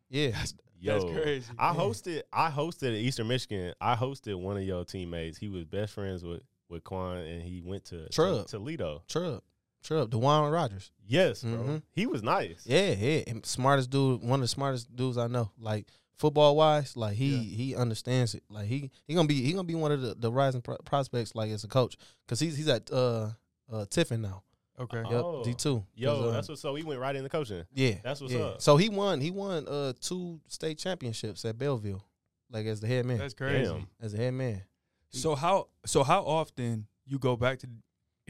Yeah. 0.08 0.40
Yo, 0.82 0.98
That's 0.98 1.22
crazy. 1.22 1.52
I 1.58 1.72
Yeah. 1.72 1.78
hosted. 1.78 2.22
I 2.32 2.50
hosted 2.50 2.88
at 2.88 2.94
Eastern 2.94 3.28
Michigan. 3.28 3.74
I 3.80 3.96
hosted 3.96 4.40
one 4.40 4.56
of 4.56 4.62
your 4.62 4.84
teammates. 4.84 5.36
He 5.36 5.48
was 5.48 5.64
best 5.64 5.92
friends 5.92 6.24
with 6.24 6.42
with 6.68 6.84
Quan, 6.84 7.16
and 7.18 7.42
he 7.42 7.60
went 7.60 7.84
to, 7.86 8.08
to 8.08 8.22
Trub. 8.22 8.46
Toledo. 8.46 9.02
Trub. 9.08 9.40
Trub. 9.82 10.08
Dewan 10.10 10.52
Rogers. 10.52 10.92
Yes, 11.04 11.42
bro. 11.42 11.52
Mhm. 11.52 11.82
He 11.92 12.06
was 12.06 12.22
nice. 12.22 12.62
Yeah, 12.64 12.92
yeah. 12.92 13.24
And 13.26 13.44
smartest 13.44 13.90
dude, 13.90 14.22
one 14.22 14.34
of 14.38 14.42
the 14.42 14.48
smartest 14.48 14.94
dudes 14.94 15.18
I 15.18 15.26
know. 15.26 15.50
Like 15.58 15.88
football 16.20 16.54
wise, 16.56 16.96
like 16.96 17.16
he 17.16 17.34
Yeah. 17.36 17.56
he 17.56 17.74
understands 17.76 18.34
it. 18.34 18.42
Like 18.48 18.66
he 18.66 18.90
he 19.08 19.14
gonna 19.14 19.26
be 19.28 19.42
he 19.42 19.52
gonna 19.52 19.64
be 19.64 19.74
one 19.74 19.90
of 19.92 20.00
the, 20.02 20.14
the 20.14 20.30
rising 20.30 20.60
pro- 20.62 20.76
prospects 20.84 21.34
like 21.34 21.50
as 21.50 21.64
a 21.64 21.68
coach 21.68 21.96
because 22.26 22.38
he's 22.40 22.56
he's 22.56 22.68
at 22.68 22.90
uh 22.92 23.30
uh 23.72 23.86
Tiffin 23.90 24.20
now. 24.22 24.42
Okay. 24.78 24.98
Yep, 24.98 25.12
Oh. 25.12 25.42
D 25.44 25.54
two. 25.54 25.84
Yo, 25.94 26.30
that's 26.30 26.48
what. 26.48 26.58
So 26.58 26.74
he 26.74 26.82
went 26.82 27.00
right 27.00 27.14
into 27.16 27.28
coaching. 27.28 27.64
yeah. 27.74 27.94
that's 28.02 28.20
what's 28.20 28.32
yeah. 28.32 28.40
up. 28.40 28.62
So 28.62 28.76
he 28.76 28.88
won 28.88 29.20
he 29.20 29.30
won 29.30 29.66
uh 29.68 29.92
two 30.00 30.40
state 30.48 30.78
championships 30.78 31.44
at 31.44 31.58
Belleville, 31.58 32.04
like 32.50 32.66
as 32.66 32.80
the 32.80 32.86
head 32.86 33.04
man, 33.06 33.18
That's 33.18 33.34
crazy. 33.34 33.70
Damn. 33.72 33.86
as 34.00 34.12
the 34.12 34.18
head 34.18 34.34
man. 34.34 34.62
So 35.08 35.34
how 35.34 35.68
so 35.86 36.02
how 36.04 36.22
often 36.22 36.86
you 37.06 37.18
go 37.18 37.36
back 37.36 37.58
to 37.60 37.68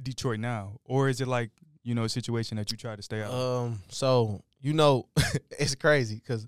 Detroit 0.02 0.40
now, 0.40 0.78
or 0.85 1.09
is 1.09 1.20
it 1.20 1.28
like 1.28 1.50
you 1.82 1.94
know 1.94 2.04
a 2.04 2.09
situation 2.09 2.56
that 2.56 2.70
you 2.70 2.76
try 2.78 2.97
to 2.97 3.02
stay 3.02 3.23
out? 3.23 3.32
Um, 3.32 3.80
so 3.88 4.42
you 4.61 4.73
know, 4.73 5.06
it's 5.59 5.75
crazy 5.75 6.16
because 6.16 6.47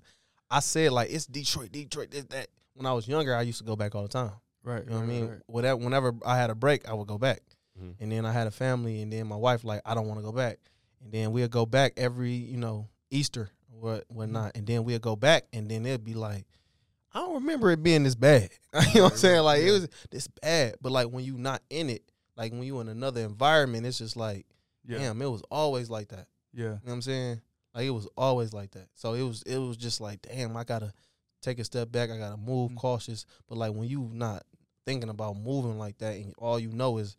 I 0.53 0.59
said 0.59 0.91
like 0.91 1.09
it's 1.11 1.25
Detroit, 1.25 1.71
Detroit, 1.71 2.11
this 2.11 2.25
that. 2.25 2.47
When 2.75 2.85
I 2.85 2.93
was 2.93 3.07
younger, 3.07 3.35
I 3.35 3.41
used 3.43 3.59
to 3.59 3.63
go 3.63 3.75
back 3.75 3.93
all 3.95 4.01
the 4.03 4.07
time. 4.07 4.31
right. 4.63 4.83
You 4.83 4.89
know 4.91 4.97
what 4.97 5.03
I 5.03 5.07
mean? 5.07 5.27
right. 5.29 5.39
Whatever, 5.47 5.77
whenever 5.77 6.13
I 6.25 6.37
had 6.37 6.49
a 6.49 6.55
break, 6.55 6.87
I 6.89 6.93
would 6.93 7.07
go 7.07 7.17
back. 7.19 7.41
Mhm. 7.79 7.95
And 7.99 8.11
then 8.11 8.25
I 8.25 8.31
had 8.31 8.47
a 8.47 8.51
family, 8.51 9.01
and 9.01 9.11
then 9.13 9.27
my 9.27 9.35
wife 9.35 9.63
like, 9.63 9.81
I 9.85 9.93
don't 9.93 10.07
want 10.07 10.19
to 10.19 10.23
go 10.23 10.31
back. 10.31 10.57
And 11.03 11.11
then 11.11 11.31
we'd 11.33 11.51
go 11.51 11.65
back 11.67 11.93
every, 11.97 12.31
you 12.33 12.57
know, 12.57 12.87
Easter 13.11 13.49
or 13.81 14.01
whatnot. 14.07 14.53
And 14.55 14.65
then 14.65 14.83
we'd 14.85 15.01
go 15.01 15.15
back, 15.15 15.45
and 15.53 15.69
then 15.69 15.85
it'd 15.85 16.03
be 16.03 16.13
like, 16.15 16.45
I 17.13 17.19
don't 17.19 17.35
remember 17.35 17.69
it 17.71 17.83
being 17.83 18.03
this 18.03 18.15
bad. 18.15 18.49
you 18.93 18.95
know 18.95 19.03
what 19.03 19.11
I'm 19.13 19.17
saying? 19.19 19.35
right, 19.35 19.41
Like 19.41 19.61
it 19.61 19.71
was 19.71 19.87
this 20.09 20.27
bad. 20.27 20.75
But 20.81 20.91
like 20.91 21.07
when 21.09 21.23
you 21.25 21.37
not 21.37 21.61
in 21.69 21.89
it, 21.91 22.03
like 22.35 22.51
when 22.53 22.63
you 22.63 22.79
in 22.79 22.89
another 22.89 23.21
environment, 23.21 23.85
it's 23.85 23.99
just 23.99 24.15
like, 24.15 24.47
Yeah. 24.85 24.97
damn, 24.97 25.21
it 25.21 25.29
was 25.29 25.43
always 25.51 25.91
like 25.91 26.07
that. 26.07 26.27
Yeah. 26.53 26.63
You 26.63 26.69
know 26.69 26.79
what 26.85 26.93
I'm 26.93 27.01
saying? 27.03 27.41
Like 27.73 27.85
it 27.85 27.91
was 27.91 28.07
always 28.17 28.53
like 28.53 28.71
that. 28.71 28.87
So 28.95 29.13
it 29.13 29.23
was 29.23 29.41
it 29.43 29.57
was 29.57 29.77
just 29.77 29.99
like, 30.01 30.21
damn, 30.21 30.55
I 30.57 30.63
gotta 30.63 30.93
take 31.41 31.59
a 31.59 31.63
step 31.63 31.91
back. 31.91 32.09
I 32.11 32.17
gotta 32.17 32.37
move 32.37 32.71
Mhm. 32.71 32.75
cautious. 32.77 33.25
But 33.47 33.57
like 33.57 33.73
when 33.73 33.87
you 33.89 34.09
not 34.13 34.43
thinking 34.85 35.09
about 35.09 35.37
moving 35.37 35.77
like 35.79 35.97
that, 35.99 36.15
and 36.15 36.33
all 36.37 36.59
you 36.59 36.69
know 36.71 36.97
is 36.97 37.15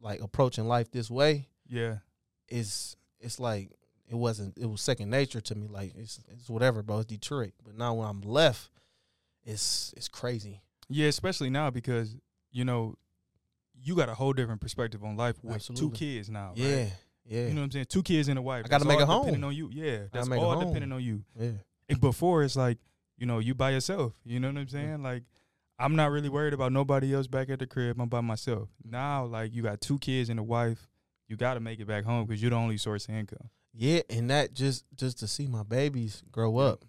like 0.00 0.20
approaching 0.20 0.66
life 0.66 0.90
this 0.90 1.10
way, 1.10 1.48
Yeah. 1.66 1.98
is 2.48 2.96
it's 3.20 3.38
like 3.40 3.70
it 4.06 4.14
wasn't. 4.16 4.58
It 4.58 4.66
was 4.66 4.82
second 4.82 5.10
nature 5.10 5.40
to 5.40 5.54
me. 5.54 5.66
Like 5.68 5.94
it's 5.96 6.20
it's 6.28 6.48
whatever, 6.50 6.82
bro. 6.82 6.98
It's 6.98 7.06
Detroit. 7.06 7.52
But 7.64 7.76
now 7.76 7.94
when 7.94 8.06
I'm 8.08 8.20
left, 8.20 8.70
it's 9.44 9.92
it's 9.96 10.08
crazy. 10.08 10.62
Yeah, 10.88 11.06
especially 11.08 11.50
now 11.50 11.70
because 11.70 12.16
you 12.50 12.64
know 12.64 12.96
you 13.80 13.94
got 13.96 14.08
a 14.08 14.14
whole 14.14 14.32
different 14.32 14.60
perspective 14.60 15.02
on 15.04 15.16
life 15.16 15.42
with 15.42 15.54
Absolutely. 15.54 15.88
two 15.88 15.94
kids 15.94 16.28
now. 16.30 16.54
right? 16.56 16.92
Yeah, 17.26 17.46
You 17.46 17.54
know 17.54 17.60
what 17.60 17.64
I'm 17.64 17.70
saying? 17.70 17.86
Two 17.88 18.02
kids 18.02 18.28
and 18.28 18.38
a 18.38 18.42
wife. 18.42 18.64
I 18.66 18.68
gotta 18.68 18.84
make 18.84 19.00
a 19.00 19.06
home. 19.06 19.26
Depending 19.26 19.44
on 19.44 19.54
you. 19.54 19.70
Yeah. 19.72 19.98
That's 20.12 20.28
all 20.30 20.60
depending 20.60 20.92
on 20.92 21.02
you. 21.02 21.24
yeah. 21.38 21.50
And 21.88 22.00
before 22.00 22.42
it's 22.44 22.56
like, 22.56 22.78
you 23.18 23.26
know, 23.26 23.38
you 23.38 23.54
by 23.54 23.70
yourself. 23.70 24.12
You 24.24 24.40
know 24.40 24.48
what 24.48 24.58
I'm 24.58 24.68
saying? 24.68 25.02
Like, 25.02 25.22
I'm 25.78 25.96
not 25.96 26.10
really 26.10 26.28
worried 26.28 26.54
about 26.54 26.72
nobody 26.72 27.14
else 27.14 27.26
back 27.26 27.50
at 27.50 27.58
the 27.58 27.66
crib. 27.66 28.00
I'm 28.00 28.08
by 28.08 28.20
myself. 28.20 28.68
Now, 28.84 29.24
like, 29.24 29.54
you 29.54 29.62
got 29.62 29.80
two 29.80 29.98
kids 29.98 30.28
and 30.28 30.38
a 30.38 30.42
wife. 30.42 30.88
You 31.28 31.36
got 31.36 31.54
to 31.54 31.60
make 31.60 31.80
it 31.80 31.86
back 31.86 32.04
home 32.04 32.26
because 32.26 32.40
you're 32.40 32.50
the 32.50 32.56
only 32.56 32.76
source 32.76 33.08
of 33.08 33.14
income. 33.14 33.48
Yeah, 33.72 34.02
and 34.08 34.30
that 34.30 34.52
just 34.54 34.84
just 34.94 35.18
to 35.18 35.26
see 35.26 35.46
my 35.46 35.64
babies 35.64 36.22
grow 36.30 36.58
up, 36.58 36.84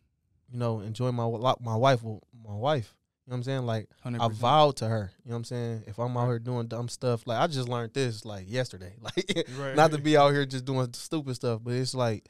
you 0.49 0.59
know, 0.59 0.81
enjoy 0.81 1.11
my 1.11 1.25
my 1.59 1.75
wife, 1.75 2.03
my 2.03 2.53
wife. 2.53 2.95
You 3.25 3.31
know 3.31 3.33
what 3.33 3.37
I'm 3.37 3.43
saying? 3.43 3.65
Like 3.65 3.89
100%. 4.05 4.21
I 4.21 4.27
vowed 4.27 4.75
to 4.77 4.87
her. 4.87 5.11
You 5.23 5.29
know 5.29 5.35
what 5.35 5.37
I'm 5.37 5.43
saying? 5.45 5.83
If 5.87 5.97
I'm 5.97 6.15
out 6.15 6.27
here 6.27 6.37
doing 6.39 6.67
dumb 6.67 6.87
stuff, 6.89 7.23
like 7.25 7.39
I 7.39 7.47
just 7.47 7.67
learned 7.67 7.93
this 7.93 8.23
like 8.25 8.45
yesterday. 8.47 8.93
Like 9.01 9.47
Right. 9.57 9.75
not 9.75 9.91
to 9.91 9.97
be 9.97 10.15
out 10.15 10.29
here 10.31 10.45
just 10.45 10.65
doing 10.65 10.87
stupid 10.93 11.35
stuff, 11.35 11.61
but 11.63 11.73
it's 11.73 11.95
like 11.95 12.27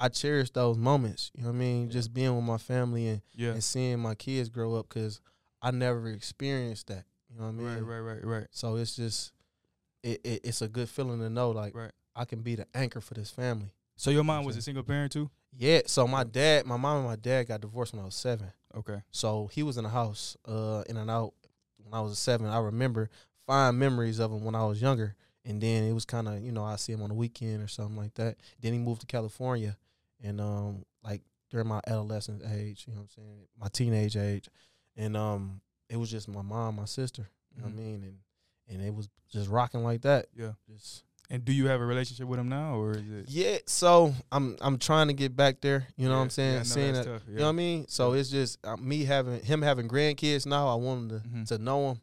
I 0.00 0.08
cherish 0.08 0.50
those 0.50 0.78
moments. 0.78 1.30
You 1.34 1.42
know 1.42 1.50
what 1.50 1.56
I 1.56 1.58
mean? 1.58 1.90
Just 1.90 2.14
being 2.14 2.34
with 2.34 2.44
my 2.44 2.56
family 2.58 3.08
and, 3.08 3.20
Yeah. 3.34 3.50
and 3.50 3.62
seeing 3.64 3.98
my 3.98 4.14
kids 4.14 4.48
grow 4.48 4.74
up 4.76 4.88
because 4.88 5.20
I 5.60 5.70
never 5.70 6.08
experienced 6.08 6.86
that. 6.86 7.04
You 7.28 7.36
know 7.40 7.42
what 7.46 7.48
I 7.50 7.52
mean? 7.52 7.66
Right, 7.84 8.00
right, 8.00 8.00
right, 8.14 8.24
right. 8.24 8.46
So 8.50 8.76
it's 8.76 8.96
just 8.96 9.32
it, 10.02 10.20
it 10.24 10.40
it's 10.44 10.62
a 10.62 10.68
good 10.68 10.88
feeling 10.88 11.18
to 11.20 11.28
know 11.28 11.50
like 11.50 11.74
Right. 11.74 11.92
I 12.16 12.24
can 12.24 12.40
be 12.40 12.54
the 12.54 12.66
anchor 12.74 13.00
for 13.02 13.12
this 13.14 13.30
family. 13.30 13.74
So 13.96 14.10
your 14.10 14.24
mom 14.24 14.44
was 14.46 14.56
a 14.56 14.62
single 14.62 14.82
parent 14.84 15.12
too? 15.12 15.28
Yeah. 15.52 15.80
So 15.86 16.06
my 16.08 16.24
dad, 16.24 16.64
my 16.64 16.76
mom 16.78 16.98
and 16.98 17.06
my 17.06 17.16
dad 17.16 17.48
got 17.48 17.60
divorced 17.60 17.92
when 17.92 18.00
I 18.00 18.06
was 18.06 18.14
seven. 18.14 18.50
Okay. 18.76 19.02
So 19.10 19.48
he 19.52 19.62
was 19.62 19.76
in 19.78 19.84
the 19.84 19.90
house, 19.90 20.36
uh, 20.46 20.84
in 20.88 20.96
and 20.96 21.10
out 21.10 21.34
when 21.78 21.94
I 21.94 22.00
was 22.00 22.18
seven. 22.18 22.46
I 22.46 22.58
remember 22.58 23.08
fine 23.46 23.78
memories 23.78 24.18
of 24.18 24.30
him 24.32 24.44
when 24.44 24.54
I 24.54 24.64
was 24.66 24.80
younger. 24.82 25.14
And 25.44 25.60
then 25.62 25.84
it 25.84 25.92
was 25.92 26.04
kind 26.04 26.28
of, 26.28 26.42
you 26.42 26.52
know, 26.52 26.64
I 26.64 26.76
see 26.76 26.92
him 26.92 27.00
on 27.02 27.08
the 27.08 27.14
weekend 27.14 27.62
or 27.62 27.68
something 27.68 27.96
like 27.96 28.12
that. 28.14 28.36
Then 28.60 28.74
he 28.74 28.78
moved 28.78 29.00
to 29.00 29.06
California, 29.06 29.78
and 30.22 30.40
um, 30.42 30.84
like 31.02 31.22
during 31.50 31.68
my 31.68 31.80
adolescent 31.86 32.42
age, 32.52 32.84
you 32.86 32.92
know 32.92 33.00
what 33.00 33.04
I'm 33.04 33.22
saying, 33.24 33.46
my 33.58 33.68
teenage 33.68 34.16
age, 34.16 34.50
and 34.94 35.16
um, 35.16 35.62
it 35.88 35.96
was 35.96 36.10
just 36.10 36.28
my 36.28 36.42
mom, 36.42 36.76
my 36.76 36.84
sister, 36.84 37.30
you 37.54 37.62
know 37.62 37.68
Mhm. 37.68 37.74
what 37.74 37.80
I 37.80 37.82
mean, 37.86 38.02
and 38.02 38.18
and 38.68 38.86
it 38.86 38.94
was 38.94 39.08
just 39.30 39.48
rocking 39.48 39.82
like 39.82 40.02
that. 40.02 40.26
Yeah. 40.34 40.52
Just 40.68 41.04
And 41.30 41.44
do 41.44 41.52
you 41.52 41.66
have 41.66 41.80
a 41.82 41.84
relationship 41.84 42.26
with 42.26 42.40
him 42.40 42.48
now, 42.48 42.76
or 42.80 42.92
is 42.92 43.10
it? 43.10 43.28
yeah. 43.28 43.58
So 43.66 44.14
I'm 44.32 44.56
I'm 44.62 44.78
trying 44.78 45.08
to 45.08 45.12
get 45.14 45.36
back 45.36 45.60
there. 45.60 45.86
You 45.96 46.08
know 46.08 46.16
what 46.16 46.22
I'm 46.22 46.30
saying? 46.30 46.54
yeah, 46.54 46.60
I 46.60 46.62
Seeing 46.62 46.92
that's 46.94 47.06
that 47.06 47.12
tough, 47.12 47.22
you 47.28 47.36
know 47.36 47.42
what 47.44 47.48
I 47.50 47.52
mean? 47.52 47.86
So 47.88 48.14
Yeah. 48.14 48.20
it's 48.20 48.30
just 48.30 48.58
uh, 48.66 48.76
me 48.78 49.04
having 49.04 49.40
him 49.40 49.60
having 49.60 49.88
grandkids 49.88 50.46
now. 50.46 50.68
I 50.68 50.74
want 50.76 51.00
him 51.02 51.08
to, 51.20 51.28
Mhm. 51.28 51.48
to 51.48 51.58
know 51.58 51.90
him 51.90 52.00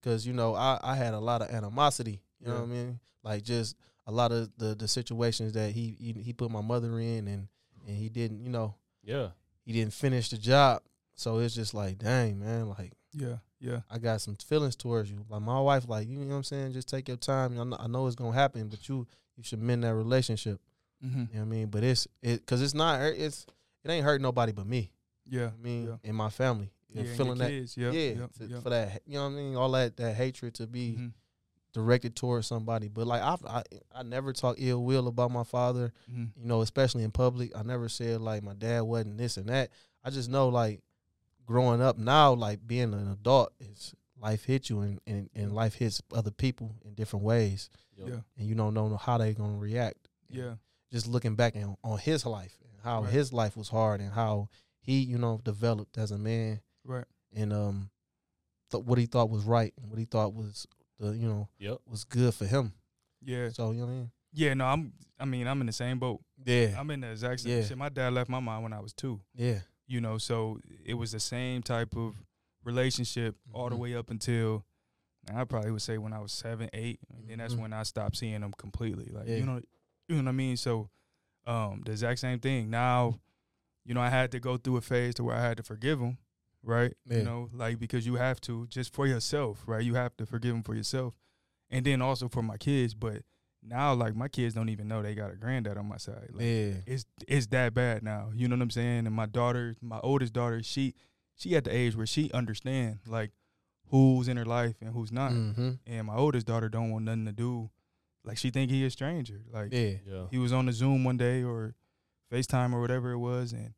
because 0.00 0.26
you 0.26 0.32
know 0.32 0.54
I, 0.54 0.78
I 0.82 0.94
had 0.96 1.12
a 1.12 1.20
lot 1.20 1.42
of 1.42 1.50
animosity. 1.50 2.22
You 2.40 2.48
know 2.48 2.54
what 2.54 2.62
I 2.62 2.66
mean? 2.66 3.00
Like 3.22 3.42
just 3.44 3.76
a 4.06 4.12
lot 4.12 4.32
of 4.32 4.50
the 4.56 4.74
the 4.74 4.88
situations 4.88 5.52
that 5.52 5.72
he 5.72 5.94
he, 6.00 6.12
he 6.22 6.32
put 6.32 6.50
my 6.50 6.62
mother 6.62 6.98
in 6.98 7.28
and 7.28 7.48
and 7.86 7.96
he 7.96 8.08
didn't 8.08 8.42
you 8.42 8.48
know 8.48 8.74
Yeah. 9.04 9.28
he 9.66 9.72
didn't 9.74 9.92
finish 9.92 10.30
the 10.30 10.38
job. 10.38 10.82
So 11.14 11.38
it's 11.40 11.54
just 11.54 11.74
like 11.74 11.98
dang 11.98 12.38
man, 12.40 12.70
like 12.70 12.92
Yeah, 13.12 13.36
yeah, 13.62 13.80
I 13.88 13.98
got 13.98 14.20
some 14.20 14.34
feelings 14.34 14.74
towards 14.76 15.10
you. 15.10 15.24
Like 15.28 15.40
my 15.42 15.60
wife, 15.60 15.88
like 15.88 16.08
you 16.08 16.18
know 16.18 16.26
what 16.30 16.36
I'm 16.36 16.42
saying. 16.44 16.72
Just 16.72 16.88
take 16.88 17.06
your 17.08 17.16
time. 17.16 17.58
I 17.58 17.64
know, 17.64 17.76
I 17.78 17.86
know 17.86 18.06
it's 18.08 18.16
gonna 18.16 18.32
happen, 18.32 18.68
but 18.68 18.88
you 18.88 19.06
you 19.36 19.42
should 19.44 19.60
mend 19.62 19.84
that 19.84 19.94
relationship. 19.94 20.60
mm-hmm. 21.04 21.20
You 21.20 21.24
know 21.24 21.28
what 21.40 21.40
I 21.40 21.44
mean? 21.44 21.66
But 21.68 21.84
it's 21.84 22.08
it 22.22 22.40
because 22.40 22.60
it's 22.60 22.74
not 22.74 23.00
it's 23.00 23.46
it 23.84 23.90
ain't 23.90 24.04
hurt 24.04 24.20
nobody 24.20 24.52
but 24.52 24.66
me. 24.66 24.90
yeah, 25.28 25.50
I 25.58 25.62
mean, 25.62 25.86
yeah. 25.86 25.96
in 26.10 26.14
my 26.16 26.28
family, 26.30 26.70
yeah. 26.90 27.00
and 27.00 27.08
and 27.08 27.16
feeling 27.16 27.36
your 27.38 27.46
that, 27.46 27.50
kids, 27.50 27.76
yep, 27.76 27.92
yeah, 27.94 28.00
yep, 28.00 28.32
to- 28.34 28.46
yep. 28.46 28.62
for 28.62 28.70
that, 28.70 29.02
you 29.06 29.14
know 29.14 29.24
what 29.24 29.30
I 29.32 29.36
mean? 29.36 29.56
All 29.56 29.70
that 29.72 29.96
that 29.96 30.14
hatred 30.16 30.54
to 30.56 30.66
be 30.66 30.96
Mhm, 30.98 31.12
directed 31.72 32.14
towards 32.16 32.46
somebody. 32.46 32.88
But 32.88 33.06
like 33.06 33.22
I, 33.22 33.36
I, 33.46 33.62
I 33.94 34.02
never 34.02 34.32
talk 34.32 34.56
ill 34.58 34.84
will 34.84 35.08
about 35.08 35.30
my 35.30 35.44
father. 35.44 35.92
mhm. 36.12 36.30
You 36.36 36.46
know, 36.46 36.60
especially 36.60 37.02
in 37.04 37.10
public. 37.10 37.52
I 37.56 37.62
never 37.62 37.88
said 37.88 38.20
like 38.20 38.42
my 38.42 38.54
dad 38.54 38.82
wasn't 38.82 39.18
this 39.18 39.36
and 39.36 39.48
that. 39.48 39.70
I 40.04 40.10
just 40.10 40.28
know 40.28 40.48
like 40.48 40.80
growing 41.46 41.80
up 41.82 41.98
now, 41.98 42.32
like 42.32 42.66
being 42.66 42.92
an 42.94 43.10
adult 43.10 43.52
is 43.60 43.94
life 44.20 44.44
hits 44.44 44.70
you 44.70 44.80
and, 44.80 45.00
and, 45.06 45.28
and 45.34 45.52
life 45.52 45.74
hits 45.74 46.00
other 46.14 46.30
people 46.30 46.76
in 46.84 46.94
different 46.94 47.24
ways, 47.24 47.68
Yeah, 47.96 48.20
and 48.38 48.46
you 48.48 48.54
don't 48.54 48.74
know 48.74 48.96
how 48.96 49.18
they're 49.18 49.32
gonna 49.32 49.58
react. 49.58 50.08
yeah, 50.28 50.54
just 50.92 51.06
looking 51.06 51.34
back 51.34 51.56
on, 51.56 51.76
on 51.82 51.98
his 51.98 52.24
life 52.24 52.56
and 52.62 52.80
how 52.82 53.02
Right. 53.02 53.12
his 53.12 53.32
life 53.32 53.56
was 53.56 53.68
hard 53.68 54.00
and 54.00 54.12
how 54.12 54.48
he, 54.80 55.00
you 55.00 55.18
know, 55.18 55.40
developed 55.42 55.98
as 55.98 56.10
a 56.10 56.18
man 56.18 56.60
right. 56.84 57.04
and 57.34 57.52
um 57.52 57.90
th- 58.70 58.84
what 58.84 58.98
he 58.98 59.06
thought 59.06 59.30
was 59.30 59.44
right 59.44 59.72
and 59.80 59.88
what 59.90 59.98
he 59.98 60.04
thought 60.04 60.34
was 60.34 60.66
the 60.98 61.16
you 61.16 61.28
know 61.28 61.48
Yep. 61.58 61.78
was 61.86 62.04
good 62.04 62.34
for 62.34 62.46
him. 62.46 62.72
Yeah, 63.24 63.50
So 63.50 63.70
you 63.72 63.80
know 63.80 63.86
what 63.86 63.92
I 63.92 63.94
mean? 63.96 64.10
yeah. 64.32 64.54
No, 64.54 64.66
I'm. 64.66 64.92
I 65.20 65.24
mean, 65.24 65.46
I'm 65.46 65.60
in 65.60 65.66
the 65.68 65.72
same 65.72 66.00
boat. 66.00 66.20
Yeah. 66.44 66.74
I'm 66.76 66.90
in 66.90 67.00
the 67.00 67.10
exact 67.12 67.40
same. 67.40 67.56
Yeah. 67.58 67.64
Shit, 67.64 67.78
my 67.78 67.88
dad 67.88 68.12
left 68.12 68.28
my 68.28 68.40
mom 68.40 68.64
when 68.64 68.72
I 68.72 68.80
was 68.80 68.92
two. 68.92 69.20
Yeah. 69.36 69.60
You 69.92 70.00
know, 70.00 70.16
so 70.16 70.58
it 70.86 70.94
was 70.94 71.12
the 71.12 71.20
same 71.20 71.62
type 71.62 71.94
of 71.96 72.14
relationship 72.64 73.36
all 73.52 73.68
the 73.68 73.76
Mhm. 73.76 73.78
way 73.78 73.94
up 73.94 74.08
until 74.08 74.64
I 75.30 75.44
probably 75.44 75.70
would 75.70 75.82
say 75.82 75.98
when 75.98 76.14
I 76.14 76.18
was 76.18 76.32
seven, 76.32 76.70
eight, 76.72 76.98
and 77.10 77.28
then 77.28 77.38
that's 77.38 77.54
Mhm. 77.54 77.58
when 77.60 77.72
I 77.74 77.82
stopped 77.82 78.16
seeing 78.16 78.40
them 78.40 78.52
completely. 78.56 79.06
Like 79.12 79.28
Yeah. 79.28 79.36
you 79.36 79.44
know, 79.44 79.60
you 80.08 80.16
know 80.16 80.22
what 80.22 80.28
I 80.28 80.32
mean. 80.32 80.56
So, 80.56 80.88
um, 81.46 81.82
the 81.84 81.92
exact 81.92 82.20
same 82.20 82.40
thing. 82.40 82.70
Now, 82.70 83.20
you 83.84 83.92
know, 83.92 84.00
I 84.00 84.08
had 84.08 84.32
to 84.32 84.40
go 84.40 84.56
through 84.56 84.78
a 84.78 84.80
phase 84.80 85.14
to 85.16 85.24
where 85.24 85.36
I 85.36 85.42
had 85.42 85.58
to 85.58 85.62
forgive 85.62 85.98
them, 85.98 86.16
right? 86.62 86.96
Yeah. 87.04 87.18
You 87.18 87.24
know, 87.24 87.50
like 87.52 87.78
because 87.78 88.06
you 88.06 88.14
have 88.14 88.40
to 88.42 88.66
just 88.68 88.94
for 88.94 89.06
yourself, 89.06 89.68
right? 89.68 89.84
You 89.84 89.94
have 89.94 90.16
to 90.16 90.24
forgive 90.24 90.54
them 90.54 90.62
for 90.62 90.74
yourself, 90.74 91.18
and 91.68 91.84
then 91.84 92.00
also 92.00 92.28
for 92.30 92.42
my 92.42 92.56
kids. 92.56 92.94
But 92.94 93.24
now, 93.64 93.94
like 93.94 94.14
my 94.16 94.28
kids 94.28 94.54
don't 94.54 94.68
even 94.68 94.88
know 94.88 95.02
they 95.02 95.14
got 95.14 95.30
a 95.32 95.36
granddad 95.36 95.76
on 95.78 95.86
my 95.86 95.96
side. 95.98 96.30
Like, 96.32 96.42
Yeah. 96.42 96.72
it's 96.86 97.04
it's 97.28 97.46
that 97.48 97.74
bad 97.74 98.02
now. 98.02 98.30
You 98.34 98.48
know 98.48 98.56
what 98.56 98.62
I'm 98.62 98.70
saying? 98.70 99.06
And 99.06 99.14
my 99.14 99.26
daughter, 99.26 99.76
my 99.80 100.00
oldest 100.02 100.32
daughter, 100.32 100.62
she 100.62 100.94
she 101.34 101.54
at 101.56 101.64
the 101.64 101.74
age 101.74 101.96
where 101.96 102.06
she 102.06 102.30
understand 102.32 102.98
like 103.06 103.30
who's 103.88 104.26
in 104.28 104.36
her 104.36 104.44
life 104.44 104.74
and 104.80 104.90
who's 104.92 105.12
not. 105.12 105.32
Mm-hmm. 105.32 105.70
And 105.86 106.06
my 106.06 106.16
oldest 106.16 106.46
daughter 106.46 106.68
don't 106.68 106.90
want 106.90 107.04
nothing 107.04 107.26
to 107.26 107.32
do. 107.32 107.70
Like 108.24 108.38
she 108.38 108.50
think 108.50 108.70
he 108.70 108.84
a 108.84 108.90
stranger. 108.90 109.40
Like 109.52 109.72
Yeah. 109.72 109.94
Yeah. 110.06 110.26
he 110.30 110.38
was 110.38 110.52
on 110.52 110.66
the 110.66 110.72
Zoom 110.72 111.04
one 111.04 111.16
day 111.16 111.42
or 111.42 111.74
FaceTime 112.32 112.72
or 112.72 112.80
whatever 112.80 113.10
it 113.12 113.18
was, 113.18 113.52
and 113.52 113.74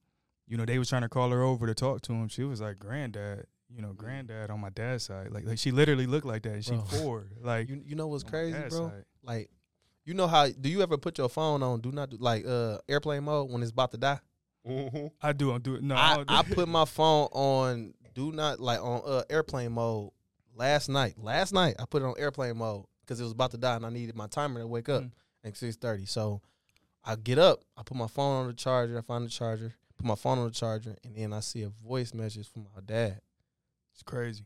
you 0.47 0.57
know 0.57 0.65
they 0.65 0.79
was 0.79 0.89
trying 0.89 1.03
to 1.03 1.09
call 1.09 1.31
her 1.31 1.43
over 1.43 1.67
to 1.67 1.75
talk 1.75 2.03
to 2.03 2.13
him. 2.13 2.29
She 2.29 2.45
was 2.45 2.61
like, 2.61 2.79
"Granddad, 2.79 3.47
you 3.69 3.83
know, 3.83 3.93
granddad 3.93 4.51
on 4.51 4.61
my 4.61 4.71
dad's 4.71 5.05
side." 5.05 5.31
Like, 5.33 5.45
like 5.45 5.59
she 5.59 5.71
literally 5.73 6.07
looked 6.07 6.27
like 6.27 6.43
that. 6.43 6.53
And 6.53 6.65
she 6.65 6.73
Bro. 6.73 6.85
four. 6.85 7.27
Like 7.43 7.69
You 7.69 7.83
you 7.85 7.97
know 7.97 8.07
what's 8.07 8.23
crazy, 8.23 8.57
bro? 8.69 8.89
side. 8.91 9.05
Like 9.25 9.51
you 10.05 10.15
know 10.15 10.27
how 10.27 10.49
do 10.49 10.69
you 10.69 10.83
ever 10.83 10.97
put 10.99 11.19
your 11.19 11.29
phone 11.29 11.63
on 11.63 11.81
do 11.81 11.91
not 11.93 12.11
do, 12.11 12.17
like 12.19 12.47
uh 12.47 12.79
airplane 12.89 13.25
mode 13.25 13.51
when 13.51 13.63
it's 13.63 13.71
about 13.73 13.91
to 13.93 13.97
die? 13.99 14.21
Mm-hmm. 14.67 15.07
I 15.23 15.33
do. 15.33 15.53
I 15.53 15.59
do. 15.59 15.81
No, 15.81 15.95
I, 15.95 16.17
don't 16.17 16.29
do 16.29 16.35
I 16.35 16.43
put 16.43 16.69
my 16.69 16.85
phone 16.85 17.29
on 17.33 17.95
do 18.15 18.33
not 18.33 18.61
like 18.61 18.81
on 18.83 19.03
uh, 19.05 19.23
airplane 19.29 19.73
mode 19.73 20.11
last 20.55 20.89
night. 20.89 21.15
Last 21.19 21.53
night 21.53 21.75
I 21.79 21.85
put 21.85 22.03
it 22.03 22.07
on 22.07 22.15
airplane 22.19 22.57
mode 22.57 22.85
because 23.03 23.21
it 23.21 23.25
was 23.25 23.33
about 23.33 23.51
to 23.51 23.59
die 23.59 23.77
and 23.77 23.85
I 23.85 23.91
needed 23.91 24.15
my 24.17 24.27
timer 24.27 24.61
to 24.61 24.67
wake 24.67 24.89
up 24.89 25.03
Mhm. 25.03 25.11
at 25.45 25.57
six 25.57 25.77
thirty. 25.77 26.07
So 26.07 26.41
I 27.05 27.17
get 27.17 27.39
up, 27.39 27.61
I 27.77 27.83
put 27.83 27.97
my 27.99 28.07
phone 28.07 28.43
on 28.43 28.47
the 28.47 28.55
charger, 28.55 28.97
I 28.97 29.03
find 29.03 29.27
the 29.27 29.31
charger, 29.31 29.75
put 29.99 30.07
my 30.07 30.15
phone 30.15 30.39
on 30.39 30.47
the 30.47 30.51
charger, 30.55 30.97
and 31.05 31.15
then 31.15 31.33
I 31.35 31.41
see 31.41 31.63
a 31.63 31.69
voice 31.69 32.15
message 32.15 32.49
from 32.51 32.67
my 32.75 32.81
dad 32.83 33.21
It's 33.93 34.03
crazy. 34.03 34.45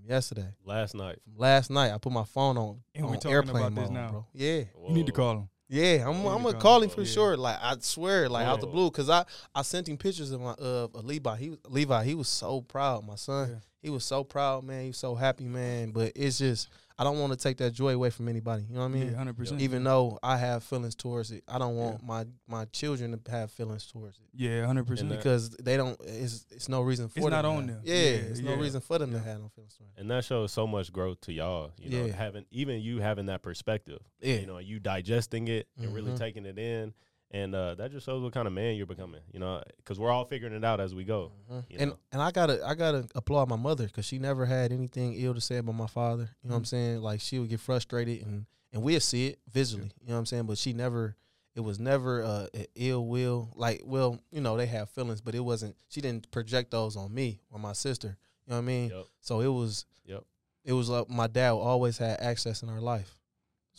From 0.00 0.10
yesterday. 0.10 0.48
Last 0.64 0.94
night. 0.94 1.18
From 1.24 1.36
last 1.38 1.70
night, 1.70 1.92
I 1.92 1.98
put 1.98 2.12
my 2.12 2.24
phone 2.24 2.56
on, 2.56 2.80
And 2.94 3.06
we 3.06 3.12
on 3.12 3.18
talking 3.20 3.32
airplane 3.32 3.56
about 3.56 3.74
this 3.74 3.84
mode, 3.90 3.92
now. 3.92 4.10
bro. 4.10 4.26
Yeah. 4.32 4.62
You 4.88 4.94
need 4.94 5.06
to 5.06 5.12
call 5.12 5.32
him. 5.38 5.48
Yeah, 5.70 6.08
I'm, 6.08 6.24
I'm 6.26 6.42
gonna 6.42 6.52
call 6.52 6.60
call 6.60 6.76
him. 6.78 6.84
him 6.88 6.94
for 6.94 7.02
Yeah. 7.02 7.06
sure. 7.12 7.36
Like 7.36 7.58
I 7.60 7.76
swear, 7.80 8.26
like 8.30 8.46
out 8.46 8.60
the 8.62 8.66
blue, 8.66 8.90
cause 8.90 9.10
I 9.10 9.26
I 9.54 9.60
sent 9.60 9.86
him 9.86 9.98
pictures 9.98 10.30
of 10.30 10.40
my 10.40 10.52
of 10.54 10.94
uh, 10.94 11.00
Levi. 11.00 11.36
He 11.36 11.50
was 11.50 11.58
Levi. 11.68 12.04
He 12.04 12.14
was 12.14 12.28
so 12.28 12.62
proud. 12.62 13.06
My 13.06 13.16
son. 13.16 13.50
Yeah. 13.50 13.56
He 13.82 13.90
was 13.90 14.02
so 14.04 14.24
proud, 14.24 14.64
man. 14.64 14.82
He 14.84 14.88
was 14.88 14.96
so 14.96 15.14
happy, 15.14 15.44
man. 15.44 15.90
But 15.90 16.12
it's 16.16 16.38
just 16.38 16.68
I 17.00 17.04
don't 17.04 17.20
want 17.20 17.32
to 17.32 17.38
take 17.38 17.58
that 17.58 17.72
joy 17.72 17.94
away 17.94 18.10
from 18.10 18.28
anybody. 18.28 18.64
You 18.68 18.74
know 18.74 18.80
what 18.80 18.86
I 18.86 18.88
mean? 18.88 19.10
Yeah, 19.12 19.16
hundred 19.18 19.36
percent. 19.36 19.60
Even 19.60 19.84
though 19.84 20.18
I 20.20 20.36
have 20.36 20.64
feelings 20.64 20.96
towards 20.96 21.30
it, 21.30 21.44
I 21.46 21.56
don't 21.58 21.76
want 21.76 22.00
Yeah. 22.00 22.06
my 22.08 22.24
my 22.48 22.64
children 22.66 23.16
to 23.24 23.30
have 23.30 23.52
feelings 23.52 23.86
towards 23.86 24.18
it 24.18 24.26
Yeah, 24.34 24.66
hundred 24.66 24.86
percent. 24.88 25.08
because 25.10 25.50
they 25.50 25.76
don't. 25.76 25.96
It's 26.04 26.44
it's 26.50 26.68
no 26.68 26.82
reason 26.82 27.08
for 27.08 27.18
It's 27.20 27.24
them 27.24 27.30
not 27.30 27.42
to 27.42 27.48
on 27.48 27.68
have- 27.68 27.76
them. 27.76 27.82
Yeah, 27.84 27.94
Yeah, 27.94 28.00
it's 28.30 28.40
no 28.40 28.56
reason 28.56 28.80
for 28.80 28.98
them 28.98 29.12
to 29.12 29.18
Yeah. 29.18 29.22
have 29.24 29.40
no 29.40 29.48
feelings 29.48 29.74
towards 29.76 29.92
it. 29.96 30.00
And 30.00 30.10
that 30.10 30.24
shows 30.24 30.50
so 30.52 30.66
much 30.66 30.92
growth 30.92 31.20
to 31.22 31.32
y'all. 31.32 31.70
You 31.78 31.90
know, 31.90 32.06
Yeah. 32.06 32.12
having 32.14 32.46
even 32.50 32.80
you 32.80 33.00
having 33.00 33.26
that 33.26 33.42
perspective. 33.42 34.00
Yeah, 34.20 34.36
You 34.40 34.46
know, 34.46 34.58
you 34.58 34.80
digesting 34.80 35.46
it 35.46 35.68
and 35.76 35.94
really 35.94 36.10
Mhm. 36.12 36.18
taking 36.18 36.46
it 36.46 36.58
in, 36.58 36.94
and 37.30 37.54
uh, 37.54 37.74
that 37.76 37.90
just 37.92 38.06
shows 38.06 38.22
what 38.22 38.32
kind 38.32 38.46
of 38.46 38.52
man 38.52 38.76
you're 38.76 38.86
becoming. 38.86 39.20
You 39.32 39.40
know, 39.40 39.62
because 39.76 39.98
we're 39.98 40.10
all 40.10 40.24
figuring 40.24 40.54
it 40.54 40.64
out 40.64 40.80
as 40.80 40.94
we 40.94 41.04
go. 41.04 41.32
Mhm. 41.50 41.64
you 41.70 41.76
And 41.78 41.90
know. 41.90 41.98
and 42.12 42.22
I 42.22 42.30
gotta 42.30 42.64
I 42.66 42.74
gotta 42.74 43.06
applaud 43.14 43.48
my 43.48 43.56
mother 43.56 43.86
because 43.86 44.04
she 44.04 44.18
never 44.18 44.46
had 44.46 44.72
anything 44.72 45.14
ill 45.16 45.34
to 45.34 45.40
say 45.40 45.58
about 45.58 45.74
my 45.74 45.86
father. 45.86 46.30
You 46.42 46.48
know 46.50 46.54
what 46.54 46.58
I'm 46.58 46.64
Mhm. 46.64 46.68
saying? 46.68 47.00
Like 47.02 47.20
she 47.20 47.38
would 47.38 47.48
get 47.50 47.60
frustrated 47.60 48.22
and 48.26 48.46
and 48.72 48.82
we'll 48.82 49.00
see 49.00 49.28
it 49.28 49.38
visually. 49.50 49.90
You 50.00 50.08
know 50.08 50.14
what 50.14 50.18
I'm 50.20 50.26
saying? 50.26 50.46
But 50.46 50.58
she 50.58 50.72
never. 50.72 51.16
It 51.54 51.62
was 51.62 51.80
never 51.80 52.22
uh, 52.22 52.46
ill 52.76 53.04
will. 53.06 53.50
Like, 53.56 53.82
well, 53.84 54.20
you 54.30 54.40
know, 54.40 54.56
they 54.56 54.66
have 54.66 54.90
feelings, 54.90 55.20
but 55.20 55.34
it 55.34 55.40
wasn't. 55.40 55.74
She 55.88 56.00
didn't 56.00 56.30
project 56.30 56.70
those 56.70 56.94
on 56.94 57.12
me 57.12 57.40
or 57.50 57.58
my 57.58 57.72
sister. 57.72 58.16
You 58.46 58.50
know 58.50 58.56
what 58.56 58.62
I 58.62 58.64
mean? 58.66 58.90
Yep. 58.90 59.06
So 59.22 59.40
it 59.40 59.48
was. 59.48 59.84
Yep. 60.04 60.22
It 60.64 60.72
was 60.74 60.88
like 60.88 61.08
my 61.10 61.26
dad 61.26 61.50
always 61.52 61.98
had 61.98 62.20
access 62.20 62.62
in 62.62 62.68
our 62.68 62.80
life. 62.80 63.18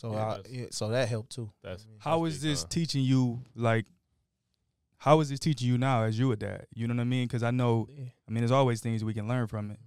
So 0.00 0.12
Yeah, 0.12 0.24
I, 0.26 0.40
yeah, 0.48 0.66
so 0.70 0.88
that 0.88 1.08
helped 1.08 1.30
too. 1.34 1.50
That's 1.62 1.86
How 1.98 2.22
that's 2.24 2.36
is 2.36 2.42
this 2.42 2.62
time. 2.62 2.68
teaching 2.70 3.02
you? 3.04 3.42
Like, 3.54 3.84
how 4.96 5.20
is 5.20 5.28
this 5.28 5.38
teaching 5.38 5.68
you 5.68 5.76
now 5.78 6.04
as 6.04 6.18
you 6.18 6.32
a 6.32 6.36
dad? 6.36 6.66
You 6.74 6.86
know 6.86 6.94
what 6.94 7.00
I 7.02 7.04
mean? 7.04 7.26
Because 7.26 7.42
I 7.42 7.50
know, 7.50 7.86
Yeah. 7.90 8.04
I 8.26 8.30
mean, 8.30 8.40
there's 8.40 8.50
always 8.50 8.80
things 8.80 9.04
we 9.04 9.14
can 9.14 9.28
learn 9.28 9.46
from 9.46 9.70
it. 9.70 9.78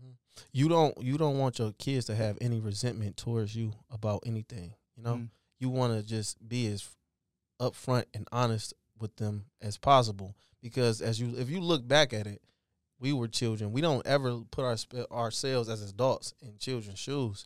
You 0.51 0.67
don't 0.67 0.95
you 1.01 1.17
don't 1.17 1.37
want 1.39 1.57
your 1.59 1.71
kids 1.73 2.05
to 2.07 2.15
have 2.15 2.37
any 2.41 2.59
resentment 2.59 3.17
towards 3.17 3.55
you 3.55 3.71
about 3.91 4.23
anything. 4.25 4.73
You 4.95 5.03
know, 5.03 5.15
Mhm. 5.15 5.29
you 5.59 5.69
want 5.69 5.93
to 5.93 6.03
just 6.03 6.47
be 6.47 6.67
as 6.67 6.87
upfront 7.59 8.05
and 8.13 8.27
honest 8.31 8.73
with 8.99 9.15
them 9.15 9.45
as 9.61 9.77
possible. 9.77 10.35
Because 10.61 11.01
as 11.01 11.19
you, 11.19 11.35
if 11.37 11.49
you 11.49 11.59
look 11.59 11.87
back 11.87 12.13
at 12.13 12.25
it, 12.27 12.41
we 12.99 13.13
were 13.13 13.27
children. 13.27 13.71
We 13.71 13.81
don't 13.81 14.05
ever 14.07 14.41
put 14.51 14.63
our 14.63 14.77
ourselves 15.11 15.69
as 15.69 15.81
adults 15.89 16.33
in 16.41 16.57
children's 16.57 16.99
shoes. 16.99 17.45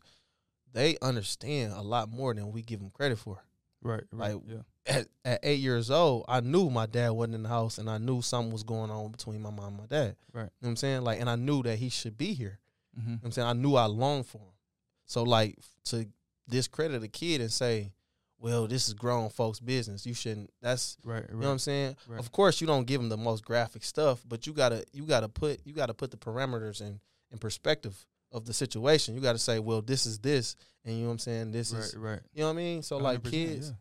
They 0.72 0.96
understand 1.02 1.72
a 1.72 1.82
lot 1.82 2.10
more 2.10 2.34
than 2.34 2.52
we 2.52 2.62
give 2.62 2.80
them 2.80 2.90
credit 2.90 3.18
for. 3.18 3.42
Right, 3.82 4.02
right. 4.12 4.34
Like, 4.34 4.42
yeah. 4.46 4.56
At, 4.86 5.06
at 5.24 5.40
eight 5.42 5.60
years 5.60 5.90
old, 5.90 6.24
I 6.28 6.40
knew 6.40 6.70
my 6.70 6.86
dad 6.86 7.10
wasn't 7.10 7.36
in 7.36 7.42
the 7.42 7.48
house, 7.48 7.78
and 7.78 7.90
I 7.90 7.98
knew 7.98 8.22
something 8.22 8.52
was 8.52 8.62
going 8.62 8.90
on 8.90 9.10
between 9.10 9.42
my 9.42 9.50
mom 9.50 9.68
and 9.68 9.78
my 9.78 9.86
dad. 9.86 10.16
Right. 10.32 10.42
You 10.42 10.42
know 10.42 10.50
what 10.60 10.68
I'm 10.70 10.76
saying? 10.76 11.02
Like, 11.02 11.20
and 11.20 11.28
I 11.28 11.36
knew 11.36 11.62
that 11.62 11.78
he 11.78 11.88
should 11.88 12.16
be 12.16 12.32
here. 12.32 12.58
Mm-hmm. 12.98 13.08
You 13.08 13.12
know 13.14 13.18
what 13.20 13.26
I'm 13.26 13.32
saying? 13.32 13.48
I 13.48 13.52
knew 13.52 13.74
I 13.76 13.84
longed 13.84 14.26
for 14.26 14.38
him. 14.38 14.54
So, 15.04 15.22
like, 15.22 15.58
to 15.86 16.06
discredit 16.48 17.02
a 17.02 17.08
kid 17.08 17.40
and 17.40 17.52
say, 17.52 17.92
well, 18.40 18.66
this 18.66 18.88
is 18.88 18.94
grown 18.94 19.30
folks' 19.30 19.60
business. 19.60 20.06
You 20.06 20.14
shouldn't. 20.14 20.50
That's 20.62 20.96
right. 21.02 21.16
right. 21.16 21.26
you 21.30 21.36
know 21.36 21.46
what 21.46 21.52
I'm 21.52 21.58
saying. 21.58 21.96
Right. 22.06 22.20
Of 22.20 22.32
course, 22.32 22.60
you 22.60 22.66
don't 22.66 22.86
give 22.86 23.00
them 23.00 23.08
the 23.08 23.16
most 23.16 23.44
graphic 23.44 23.82
stuff, 23.84 24.24
but 24.26 24.46
you 24.46 24.52
gotta 24.52 24.84
you 24.92 25.04
gotta 25.04 25.28
put 25.28 25.60
you 25.64 25.72
gotta 25.72 25.94
put 25.94 26.10
the 26.10 26.16
parameters 26.16 26.80
in 26.80 27.00
in 27.32 27.38
perspective 27.38 28.06
of 28.32 28.44
the 28.44 28.52
situation. 28.52 29.14
You 29.14 29.20
gotta 29.20 29.38
say, 29.38 29.58
well, 29.58 29.82
this 29.82 30.06
is 30.06 30.18
this, 30.18 30.56
and 30.84 30.94
you 30.94 31.02
know 31.02 31.08
what 31.08 31.12
I'm 31.12 31.18
saying. 31.18 31.52
This 31.52 31.72
right, 31.72 31.82
is 31.82 31.96
right. 31.96 32.20
you 32.32 32.40
know 32.40 32.48
what 32.48 32.52
I 32.52 32.56
mean. 32.56 32.82
So 32.82 32.98
like 32.98 33.24
kids, 33.24 33.68
yeah. 33.68 33.74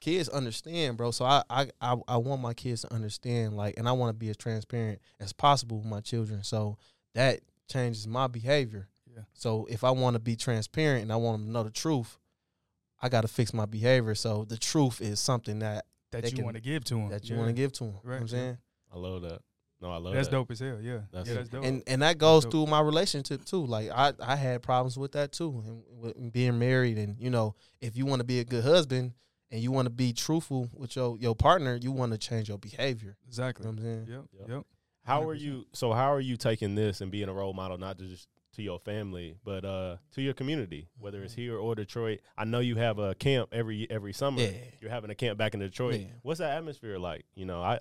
kids 0.00 0.28
understand, 0.28 0.96
bro. 0.96 1.10
So 1.10 1.24
I, 1.24 1.42
I 1.48 1.68
I 1.80 1.96
I 2.08 2.16
want 2.18 2.42
my 2.42 2.54
kids 2.54 2.82
to 2.82 2.92
understand, 2.92 3.56
like, 3.56 3.78
and 3.78 3.88
I 3.88 3.92
want 3.92 4.10
to 4.10 4.14
be 4.18 4.28
as 4.30 4.36
transparent 4.36 5.00
as 5.20 5.32
possible 5.32 5.78
with 5.78 5.86
my 5.86 6.00
children. 6.00 6.42
So 6.42 6.76
that 7.14 7.40
changes 7.70 8.06
my 8.06 8.26
behavior. 8.26 8.88
Yeah. 9.06 9.22
So 9.32 9.66
if 9.70 9.84
I 9.84 9.90
want 9.90 10.14
to 10.14 10.20
be 10.20 10.36
transparent 10.36 11.02
and 11.02 11.12
I 11.12 11.16
want 11.16 11.38
them 11.38 11.46
to 11.46 11.52
know 11.52 11.62
the 11.62 11.70
truth, 11.70 12.18
I 13.00 13.08
got 13.08 13.22
to 13.22 13.28
fix 13.28 13.54
my 13.54 13.66
behavior. 13.66 14.14
So 14.14 14.44
the 14.44 14.56
truth 14.56 15.00
is 15.00 15.20
something 15.20 15.60
that 15.60 15.86
That 16.10 16.32
you 16.36 16.44
want 16.44 16.56
to 16.56 16.62
give 16.62 16.84
to 16.84 16.94
them. 16.94 17.08
that 17.10 17.28
you 17.28 17.36
yeah. 17.36 17.40
want 17.42 17.48
to 17.50 17.54
give 17.54 17.72
to 17.74 17.84
them. 17.84 17.94
You 18.02 18.08
know 18.08 18.14
what 18.14 18.20
I'm 18.22 18.28
saying? 18.28 18.58
I 18.92 18.98
love 18.98 19.22
that. 19.22 19.40
No, 19.80 19.90
I 19.90 19.96
love 19.96 20.14
That's 20.14 20.28
that. 20.28 20.36
dope 20.36 20.50
as 20.50 20.60
hell. 20.60 20.78
Yeah. 20.80 21.00
That's- 21.12 21.28
yeah, 21.28 21.34
that's 21.34 21.48
dope. 21.50 21.64
And 21.64 21.82
and 21.86 22.02
that 22.02 22.18
goes 22.18 22.44
through 22.46 22.66
my 22.66 22.80
relationship 22.80 23.44
too. 23.44 23.66
Like 23.66 23.90
I 23.90 24.12
I 24.20 24.36
had 24.36 24.62
problems 24.62 24.96
with 24.96 25.12
that 25.12 25.32
too, 25.32 25.62
and 25.66 25.82
with 26.00 26.32
being 26.32 26.58
married. 26.58 26.96
And 26.96 27.20
you 27.20 27.30
know, 27.30 27.54
if 27.80 27.96
you 27.96 28.06
want 28.06 28.20
to 28.20 28.24
be 28.24 28.40
a 28.40 28.44
good 28.44 28.64
husband 28.64 29.12
and 29.50 29.60
you 29.60 29.70
want 29.70 29.86
to 29.86 29.90
be 29.90 30.12
truthful 30.12 30.70
with 30.72 30.96
your 30.96 31.18
your 31.18 31.34
partner, 31.34 31.76
you 31.76 31.92
want 31.92 32.12
to 32.12 32.18
change 32.18 32.48
your 32.48 32.58
behavior. 32.58 33.16
You 33.24 33.28
exactly. 33.28 33.64
know 33.64 33.72
what 33.72 33.78
I'm 33.80 33.84
saying? 33.84 34.06
Yep. 34.08 34.24
Yep. 34.40 34.48
Yep. 34.48 34.66
How 35.04 35.22
are 35.28 35.34
100%. 35.36 35.40
you? 35.40 35.66
So 35.74 35.92
how 35.92 36.12
are 36.14 36.20
you 36.20 36.36
taking 36.38 36.74
this 36.74 37.02
and 37.02 37.10
being 37.10 37.28
a 37.28 37.34
role 37.34 37.52
model, 37.52 37.76
not 37.76 37.98
just 37.98 38.26
to 38.54 38.62
your 38.62 38.78
family, 38.78 39.36
but 39.44 39.64
uh, 39.64 39.96
to 40.12 40.22
your 40.22 40.32
community, 40.32 40.88
whether 40.98 41.22
it's 41.22 41.34
here 41.34 41.58
or 41.58 41.74
Detroit? 41.74 42.20
I 42.38 42.44
know 42.44 42.60
you 42.60 42.76
have 42.76 42.98
a 42.98 43.14
camp 43.14 43.50
every 43.52 43.86
every 43.90 44.14
summer. 44.14 44.40
Yeah. 44.40 44.52
You're 44.80 44.90
having 44.90 45.10
a 45.10 45.14
camp 45.14 45.36
back 45.36 45.52
in 45.52 45.60
Detroit. 45.60 46.00
Yeah. 46.00 46.06
What's 46.22 46.38
that 46.38 46.56
atmosphere 46.56 46.98
like? 46.98 47.26
You 47.34 47.44
know, 47.44 47.60
I 47.60 47.80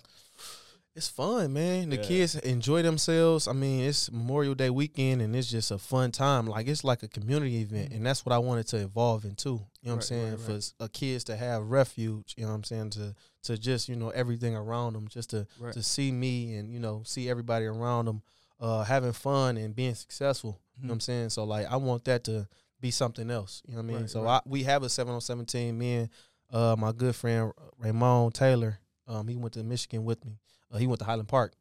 It's 0.95 1.07
fun, 1.07 1.53
man. 1.53 1.89
The 1.89 1.95
Yeah. 1.95 2.03
kids 2.03 2.35
enjoy 2.35 2.83
themselves. 2.83 3.47
I 3.47 3.53
mean, 3.53 3.79
it's 3.79 4.11
Memorial 4.11 4.53
Day 4.53 4.69
weekend 4.69 5.23
and 5.23 5.35
it's 5.35 5.49
just 5.49 5.71
a 5.71 5.79
fun 5.79 6.11
time. 6.11 6.45
Like 6.45 6.67
it's 6.67 6.83
like 6.83 7.01
a 7.01 7.07
community 7.07 7.61
event, 7.61 7.91
Mhm. 7.91 7.95
and 7.97 8.05
that's 8.05 8.23
what 8.23 8.31
I 8.31 8.37
wanted 8.37 8.67
to 8.67 8.77
evolve 8.77 9.25
into. 9.25 9.49
You 9.49 9.55
know 9.89 9.93
what 9.93 9.93
I'm 9.95 10.01
saying? 10.03 10.31
right, 10.33 10.39
For 10.39 10.51
right. 10.51 10.57
s- 10.57 10.73
a 10.79 10.87
kids 10.87 11.23
to 11.25 11.35
have 11.35 11.63
refuge. 11.63 12.35
You 12.37 12.43
know 12.43 12.49
what 12.49 12.55
I'm 12.57 12.63
saying? 12.63 12.91
To 12.91 13.15
to 13.43 13.57
just 13.57 13.89
you 13.89 13.95
know 13.95 14.09
everything 14.11 14.55
around 14.55 14.93
them, 14.93 15.07
just 15.07 15.31
to 15.31 15.47
Right. 15.59 15.73
to 15.73 15.81
see 15.81 16.11
me 16.11 16.53
and 16.55 16.71
you 16.71 16.79
know 16.79 17.01
see 17.05 17.27
everybody 17.27 17.65
around 17.65 18.05
them 18.05 18.21
uh, 18.59 18.83
having 18.83 19.13
fun 19.13 19.57
and 19.57 19.75
being 19.75 19.95
successful. 19.95 20.61
You 20.77 20.83
know 20.83 20.89
what 20.89 20.93
I'm 20.93 20.99
saying? 21.01 21.29
So 21.31 21.43
like 21.43 21.65
I 21.65 21.75
want 21.77 22.05
that 22.05 22.23
to 22.25 22.47
be 22.79 22.91
something 22.91 23.31
else. 23.31 23.63
You 23.65 23.73
know 23.73 23.79
what 23.79 23.83
I 23.85 23.87
mean? 23.87 23.97
Right, 24.01 24.09
so 24.11 24.21
right. 24.23 24.41
I, 24.45 24.47
we 24.47 24.63
have 24.63 24.83
a 24.83 24.89
seven 24.89 25.15
on 25.15 25.21
seventeen. 25.21 25.75
Me 25.75 25.93
and 25.95 26.09
uh, 26.51 26.75
my 26.77 26.91
good 26.91 27.15
friend 27.15 27.51
Raymond 27.79 28.35
Taylor. 28.35 28.79
Um, 29.07 29.27
he 29.27 29.35
went 29.35 29.55
to 29.55 29.63
Michigan 29.63 30.05
with 30.05 30.23
me. 30.23 30.37
Uh, 30.73 30.77
he 30.77 30.87
went 30.87 30.99
to 30.99 31.05
Highland 31.05 31.27
Park. 31.29 31.53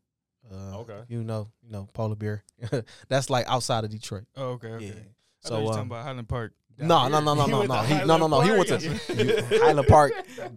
Uh, 0.51 0.79
Okay. 0.81 1.01
You 1.09 1.22
know, 1.22 1.48
you 1.62 1.70
know, 1.70 1.88
polar 1.92 2.16
bear. 2.16 2.42
That's 3.09 3.31
like 3.31 3.46
outside 3.46 3.85
of 3.85 3.90
Detroit. 3.90 4.25
Oh, 4.37 4.51
okay. 4.53 4.68
Okay. 4.68 4.87
Yeah. 4.87 4.92
So 5.40 5.57
um, 5.59 5.66
talking 5.66 5.83
about 5.87 6.05
Highland 6.05 6.29
Park. 6.29 6.53
no, 6.79 7.09
no, 7.09 7.20
no, 7.20 7.35
no, 7.35 7.46
no, 7.55 7.62
no. 7.64 7.75
He, 7.83 7.94
no, 8.05 8.16
no, 8.16 8.27
no. 8.27 8.40
He 8.40 8.51
went 8.51 8.68
to 8.68 9.59
Highland 9.62 9.88
Park. 9.88 10.12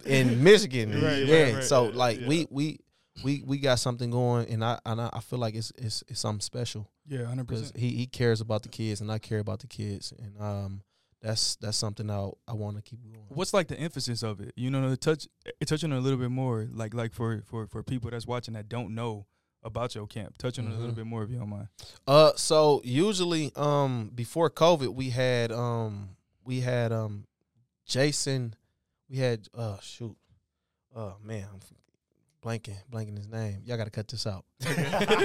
In 0.05 0.43
Michigan. 0.43 0.91
Right, 0.93 1.01
right, 1.03 1.25
yeah. 1.25 1.53
right. 1.55 1.63
So 1.63 1.85
like 1.85 2.21
Yeah. 2.21 2.27
we 2.27 2.47
we 2.49 2.79
we 3.23 3.43
we 3.45 3.57
got 3.59 3.79
something 3.79 4.09
going, 4.11 4.49
and 4.49 4.63
I 4.63 4.79
and 4.85 4.99
I, 5.01 5.09
I 5.13 5.19
feel 5.21 5.39
like 5.39 5.55
it's 5.55 5.71
it's 5.77 6.03
it's 6.07 6.19
something 6.19 6.41
special 6.41 6.89
Yeah, 7.07 7.25
hundred 7.25 7.47
because 7.47 7.71
percent. 7.71 7.79
he 7.79 7.91
he 7.97 8.07
cares 8.07 8.41
about 8.41 8.63
the 8.63 8.69
kids, 8.69 9.01
and 9.01 9.11
I 9.11 9.19
care 9.19 9.39
about 9.39 9.59
the 9.59 9.67
kids, 9.67 10.11
and 10.17 10.35
um 10.41 10.81
that's 11.21 11.55
that's 11.57 11.77
something 11.77 12.09
I 12.09 12.29
I 12.47 12.53
want 12.53 12.75
to 12.77 12.81
keep 12.81 13.01
going. 13.03 13.25
What's 13.29 13.53
like 13.53 13.67
the 13.67 13.79
emphasis 13.79 14.21
of 14.23 14.39
it? 14.41 14.53
You 14.55 14.69
know, 14.69 14.89
to 14.89 14.97
touch 14.97 15.27
touching 15.65 15.91
a 15.91 15.99
little 15.99 16.19
bit 16.19 16.29
more, 16.31 16.67
like 16.71 16.93
like 16.93 17.13
for 17.13 17.41
for 17.45 17.67
for 17.67 17.83
people 17.83 18.09
that's 18.11 18.27
watching 18.27 18.53
that 18.53 18.69
don't 18.69 18.93
know 18.95 19.25
about 19.63 19.95
your 19.95 20.05
camp, 20.05 20.37
touching 20.37 20.67
a 20.67 20.69
little 20.69 20.91
Mhm. 20.91 20.95
bit 20.95 21.05
more 21.07 21.23
if 21.23 21.31
you 21.31 21.39
don't 21.39 21.49
mind. 21.49 21.67
Uh, 22.05 22.33
so 22.35 22.81
usually, 22.83 23.51
um, 23.55 24.11
before 24.13 24.49
COVID, 24.49 24.93
we 24.93 25.09
had 25.09 25.51
um, 25.51 26.09
we 26.43 26.59
had 26.61 26.91
um, 26.91 27.25
Jason, 27.87 28.55
we 29.09 29.17
had 29.17 29.47
uh, 29.55 29.79
shoot, 29.81 30.15
oh 30.95 31.15
man, 31.23 31.47
I'm 31.51 31.59
blanking, 32.43 32.75
blanking 32.91 33.17
his 33.17 33.27
name. 33.27 33.61
Y'all 33.65 33.77
gotta 33.77 33.89
cut 33.89 34.07
this 34.07 34.27
out. 34.27 34.45
Y'all 34.59 34.75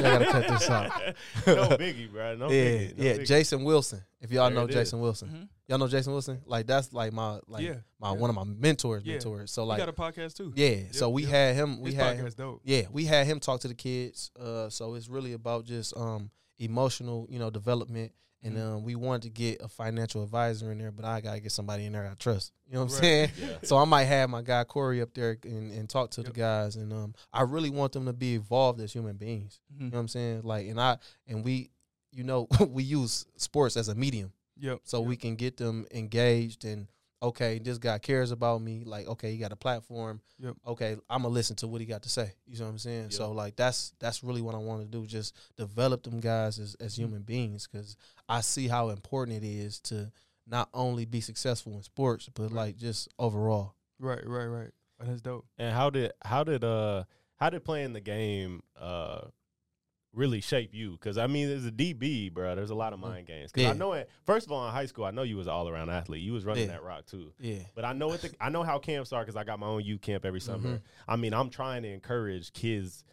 gotta 0.00 0.24
cut 0.26 0.48
this 0.48 0.70
out. 0.70 0.90
no 1.46 1.68
biggie, 1.76 2.10
bro. 2.10 2.34
No 2.36 2.48
yeah, 2.50 2.64
biggie. 2.64 2.96
No 2.98 3.04
yeah, 3.04 3.12
biggie. 3.14 3.26
Jason 3.26 3.64
Wilson. 3.64 4.02
If 4.22 4.30
y'all 4.32 4.48
There 4.48 4.54
know 4.58 4.64
it 4.64 4.70
is. 4.70 4.76
Jason 4.76 5.00
Wilson, 5.00 5.48
y'all 5.70 5.78
know 5.78 5.88
Jason 5.88 6.12
Wilson. 6.12 6.42
Like 6.44 6.66
that's 6.66 6.92
like 6.92 7.12
my 7.14 7.38
like 7.46 7.62
yeah, 7.64 7.76
my 7.98 8.10
yeah. 8.12 8.16
one 8.18 8.28
of 8.28 8.36
my 8.36 8.44
mentors, 8.44 9.04
Yeah. 9.04 9.14
mentors. 9.14 9.50
So 9.52 9.62
we 9.62 9.68
like 9.68 9.78
got 9.78 9.88
a 9.88 9.92
podcast 9.92 10.34
too. 10.34 10.52
yeah, 10.56 10.68
Yep, 10.68 10.94
so 10.94 11.08
we 11.08 11.22
yep. 11.22 11.30
had 11.30 11.54
him. 11.56 11.80
We 11.80 11.90
His 11.92 12.00
had 12.00 12.16
podcast 12.18 12.20
him, 12.26 12.32
dope. 12.36 12.60
yeah, 12.64 12.82
we 12.92 13.04
had 13.06 13.26
him 13.26 13.40
talk 13.40 13.60
to 13.60 13.68
the 13.68 13.74
kids. 13.74 14.30
Uh, 14.38 14.68
so 14.68 14.94
it's 14.96 15.08
really 15.08 15.32
about 15.32 15.64
just 15.64 15.96
um 15.96 16.30
emotional, 16.58 17.26
you 17.30 17.38
know, 17.38 17.48
development. 17.50 18.12
And 18.42 18.56
Mhm. 18.56 18.60
um, 18.76 18.84
we 18.84 18.94
wanted 18.94 19.22
to 19.22 19.28
get 19.30 19.60
a 19.60 19.68
financial 19.68 20.22
advisor 20.22 20.72
in 20.72 20.78
there, 20.78 20.90
but 20.90 21.04
I 21.04 21.20
gotta 21.20 21.40
get 21.40 21.52
somebody 21.52 21.84
in 21.84 21.92
there 21.92 22.06
I 22.10 22.14
trust. 22.14 22.52
You 22.66 22.72
know 22.74 22.84
what 22.84 22.92
I'm 22.94 22.98
saying? 23.00 23.30
Yeah. 23.38 23.58
So 23.64 23.76
I 23.76 23.84
might 23.84 24.04
have 24.04 24.30
my 24.30 24.40
guy 24.40 24.64
Corey 24.64 25.02
up 25.02 25.12
there 25.12 25.36
and, 25.44 25.70
and 25.72 25.88
talk 25.90 26.10
to 26.12 26.22
Yep. 26.22 26.32
the 26.32 26.38
guys, 26.40 26.76
and 26.76 26.90
um, 26.92 27.14
I 27.34 27.42
really 27.42 27.68
want 27.68 27.92
them 27.92 28.06
to 28.06 28.14
be 28.14 28.34
evolved 28.36 28.80
as 28.80 28.92
human 28.94 29.16
beings. 29.18 29.60
Mhm. 29.74 29.80
You 29.80 29.84
know 29.90 29.96
what 29.96 30.00
I'm 30.00 30.08
saying? 30.08 30.40
Like, 30.44 30.66
and 30.68 30.80
I 30.80 30.96
and 31.26 31.44
we, 31.44 31.70
you 32.12 32.24
know, 32.24 32.48
we 32.70 32.82
use 32.82 33.26
sports 33.36 33.76
as 33.76 33.88
a 33.88 33.94
medium, 33.94 34.32
Yep. 34.60 34.80
so 34.84 35.00
yep. 35.00 35.08
we 35.08 35.16
can 35.16 35.36
get 35.36 35.56
them 35.56 35.86
engaged 35.92 36.64
and 36.64 36.86
okay, 37.22 37.58
this 37.58 37.76
guy 37.76 37.98
cares 37.98 38.30
about 38.30 38.62
me. 38.62 38.82
Like, 38.86 39.06
okay, 39.06 39.30
he 39.32 39.36
got 39.36 39.52
a 39.52 39.56
platform. 39.56 40.22
Yep. 40.38 40.56
Okay, 40.68 40.96
I'm 41.10 41.22
gonna 41.22 41.34
listen 41.34 41.54
to 41.56 41.68
what 41.68 41.80
he 41.82 41.86
got 41.86 42.02
to 42.04 42.08
say. 42.08 42.32
You 42.46 42.58
know 42.58 42.64
what 42.64 42.70
I'm 42.70 42.78
saying? 42.78 43.02
Yep. 43.04 43.12
So 43.12 43.32
like 43.32 43.56
that's 43.56 43.92
that's 44.00 44.24
really 44.24 44.40
what 44.40 44.54
I 44.54 44.58
want 44.58 44.80
to 44.82 44.86
do. 44.88 45.06
Just 45.06 45.36
develop 45.56 46.02
them 46.02 46.20
guys 46.20 46.58
as 46.58 46.76
as 46.80 46.94
Mm-hmm. 46.94 47.02
human 47.02 47.22
beings 47.22 47.68
because 47.70 47.96
I 48.28 48.40
see 48.40 48.68
how 48.68 48.88
important 48.88 49.42
it 49.42 49.46
is 49.46 49.80
to 49.80 50.10
not 50.46 50.68
only 50.74 51.04
be 51.04 51.20
successful 51.20 51.74
in 51.74 51.82
sports 51.82 52.28
but 52.32 52.44
Right. 52.44 52.52
like 52.52 52.76
just 52.76 53.08
overall. 53.18 53.74
Right, 53.98 54.26
right, 54.26 54.46
right. 54.46 54.70
That's 54.98 55.20
dope. 55.20 55.44
And 55.58 55.74
how 55.74 55.90
did 55.90 56.12
how 56.24 56.42
did 56.44 56.64
uh 56.64 57.04
how 57.36 57.50
did 57.50 57.64
playing 57.64 57.92
the 57.92 58.00
game 58.00 58.62
uh 58.78 59.22
really 60.12 60.40
shape 60.40 60.74
you? 60.74 60.92
Because 60.92 61.16
I 61.18 61.26
mean, 61.26 61.48
as 61.48 61.64
a 61.66 61.70
DB, 61.70 62.32
bro, 62.32 62.54
there's 62.54 62.70
a 62.70 62.74
lot 62.74 62.92
of 62.92 62.98
Mhm. 62.98 63.02
mind 63.02 63.26
games. 63.26 63.52
Because 63.52 63.70
I 63.70 63.78
know 63.78 63.92
it. 63.92 64.08
First 64.24 64.46
of 64.46 64.52
all, 64.52 64.66
in 64.66 64.72
high 64.72 64.86
school, 64.86 65.04
I 65.04 65.10
know 65.12 65.22
you 65.22 65.36
was 65.36 65.46
all 65.48 65.68
around 65.68 65.90
athlete. 65.90 66.22
You 66.22 66.32
was 66.32 66.44
running 66.44 66.64
Yeah. 66.66 66.72
that 66.74 66.82
rock 66.82 67.06
too. 67.06 67.32
Yeah. 67.38 67.60
But 67.74 67.84
I 67.84 67.92
know 67.92 68.12
it. 68.12 68.20
The, 68.22 68.30
I 68.40 68.48
know 68.50 68.62
how 68.62 68.78
camps 68.78 69.12
are 69.12 69.22
because 69.22 69.36
I 69.36 69.44
got 69.44 69.58
my 69.60 69.66
own 69.68 69.84
youth 69.84 70.00
camp 70.00 70.24
every 70.24 70.40
summer. 70.40 70.78
Mhm. 70.78 70.82
I 71.08 71.16
mean, 71.16 71.32
I'm 71.32 71.50
trying 71.50 71.82
to 71.84 71.88
encourage 71.88 72.52
kids 72.52 73.04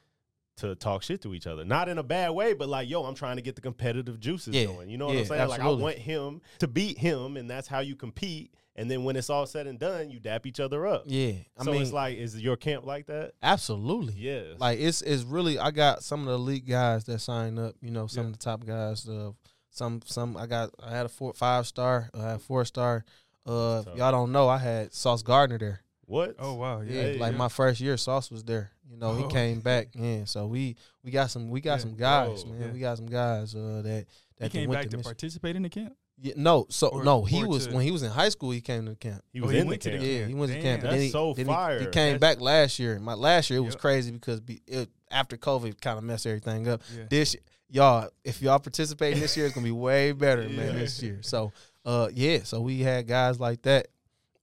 to 0.57 0.73
talk 0.73 1.03
shit 1.03 1.21
to 1.21 1.35
each 1.35 1.45
other, 1.45 1.63
not 1.63 1.87
in 1.87 1.99
a 1.99 2.03
bad 2.03 2.31
way, 2.31 2.53
but 2.53 2.67
like, 2.67 2.89
yo, 2.89 3.03
I'm 3.03 3.13
trying 3.13 3.35
to 3.35 3.43
get 3.43 3.53
the 3.55 3.61
competitive 3.61 4.19
juices 4.19 4.55
Yeah. 4.55 4.65
going. 4.65 4.89
You 4.89 4.97
know 4.97 5.05
what 5.05 5.13
Yeah, 5.13 5.19
I'm 5.21 5.25
saying? 5.27 5.49
Like, 5.49 5.59
I 5.61 5.69
want 5.69 5.99
him 5.99 6.41
to 6.57 6.67
beat 6.67 6.97
him, 6.97 7.37
and 7.37 7.47
that's 7.47 7.67
how 7.67 7.79
you 7.79 7.95
compete. 7.95 8.51
And 8.79 8.91
then 8.91 9.03
when 9.03 9.15
it's 9.15 9.29
all 9.31 9.47
said 9.47 9.65
and 9.65 9.79
done, 9.79 10.11
you 10.11 10.19
dap 10.19 10.45
each 10.45 10.59
other 10.59 10.85
up. 10.85 11.03
Yeah. 11.07 11.31
I 11.57 11.63
so 11.63 11.71
mean, 11.71 11.81
it's 11.81 11.91
like, 11.91 12.15
is 12.17 12.39
your 12.39 12.55
camp 12.57 12.85
like 12.85 13.07
that? 13.07 13.31
absolutely. 13.41 14.13
Yes. 14.17 14.59
Like 14.59 14.79
it's 14.79 15.01
it's 15.01 15.23
really 15.23 15.57
I 15.57 15.71
got 15.71 16.03
some 16.03 16.21
of 16.21 16.27
the 16.27 16.33
elite 16.33 16.67
guys 16.67 17.05
that 17.05 17.19
sign 17.19 17.57
up. 17.57 17.73
You 17.81 17.89
know, 17.91 18.05
some 18.07 18.23
Yeah. 18.23 18.27
of 18.27 18.33
the 18.33 18.43
top 18.43 18.65
guys. 18.65 19.07
Uh, 19.09 19.31
some 19.71 20.01
some 20.05 20.37
I 20.37 20.45
got 20.45 20.69
I 20.83 20.91
had 20.91 21.05
a 21.07 21.09
four 21.09 21.33
five 21.33 21.65
star. 21.67 22.09
I 22.13 22.31
had 22.31 22.41
four 22.41 22.65
star. 22.65 23.03
Uh, 23.45 23.83
y'all 23.95 24.11
don't 24.11 24.31
know, 24.31 24.47
I 24.49 24.57
had 24.57 24.93
Sauce 24.93 25.23
Gardner 25.23 25.57
there. 25.57 25.81
what? 26.05 26.35
Oh 26.37 26.53
wow, 26.55 26.81
yeah. 26.81 26.91
Yeah, 26.93 27.01
Hey, 27.01 27.17
like 27.17 27.31
yeah. 27.31 27.37
my 27.37 27.47
first 27.49 27.79
year, 27.81 27.95
Sauce 27.97 28.29
was 28.29 28.43
there. 28.43 28.71
You 28.89 28.97
know, 28.97 29.15
he 29.15 29.23
Oh. 29.23 29.27
came 29.27 29.59
back. 29.61 29.87
Yeah, 29.95 30.25
so 30.25 30.45
we 30.47 30.75
we 31.03 31.11
got 31.11 31.31
some 31.31 31.49
we 31.49 31.61
got 31.61 31.73
Yeah. 31.75 31.77
some 31.79 31.95
guys, 31.95 32.43
Whoa. 32.43 32.51
man. 32.53 32.61
Yeah. 32.61 32.73
We 32.73 32.79
got 32.79 32.97
some 32.97 33.07
guys 33.07 33.55
uh, 33.55 33.81
that 33.83 34.05
He 34.37 34.43
that 34.43 34.51
came 34.51 34.69
went 34.69 34.81
back 34.81 34.89
to 34.91 34.97
Michigan. 34.97 35.03
participate 35.03 35.55
in 35.55 35.63
the 35.63 35.69
camp. 35.69 35.95
Yeah, 36.19 36.33
no, 36.35 36.65
so 36.69 36.87
Or- 36.87 37.03
no, 37.03 37.23
he 37.25 37.43
was 37.43 37.67
to- 37.67 37.73
when 37.75 37.83
he 37.85 37.91
was 37.91 38.01
in 38.01 38.09
high 38.09 38.29
school. 38.29 38.49
He 38.51 38.59
came 38.61 38.85
to 38.85 38.91
the 38.91 38.95
camp. 38.95 39.23
He 39.31 39.39
Oh, 39.41 39.47
he 39.47 39.57
in 39.59 39.65
the 39.65 39.69
went 39.69 39.81
to 39.83 39.91
the 39.91 39.97
camp. 39.97 40.07
Yeah, 40.09 40.25
he 40.25 40.33
went 40.33 40.51
to 40.51 40.59
camp. 40.61 40.81
and 40.81 40.83
That's 40.83 40.93
then 40.95 41.01
he, 41.03 41.09
so 41.09 41.33
then 41.33 41.45
he- 41.45 41.51
fire. 41.51 41.79
He, 41.79 41.85
came 41.85 42.13
That's- 42.13 42.19
back 42.19 42.41
last 42.41 42.79
year. 42.79 42.97
My 42.99 43.13
last 43.13 43.49
year 43.51 43.57
it 43.59 43.63
was 43.63 43.73
Yep. 43.75 43.81
crazy 43.81 44.11
because 44.11 44.39
be, 44.39 44.61
it, 44.65 44.89
after 45.11 45.37
COVID 45.37 45.79
kind 45.79 45.97
of 45.99 46.03
messed 46.03 46.25
everything 46.25 46.67
up. 46.67 46.81
Yeah. 46.95 47.03
This 47.09 47.35
y'all, 47.69 48.09
if 48.23 48.41
y'all 48.41 48.57
participate 48.59 49.17
this 49.17 49.37
year, 49.37 49.45
it's 49.45 49.53
gonna 49.55 49.63
be 49.65 49.71
way 49.71 50.11
better, 50.13 50.49
man. 50.49 50.75
This 50.75 51.01
year, 51.03 51.19
so 51.21 51.51
uh, 51.85 52.09
yeah, 52.13 52.39
so 52.43 52.61
we 52.61 52.79
had 52.79 53.07
guys 53.07 53.39
like 53.39 53.61
that. 53.63 53.87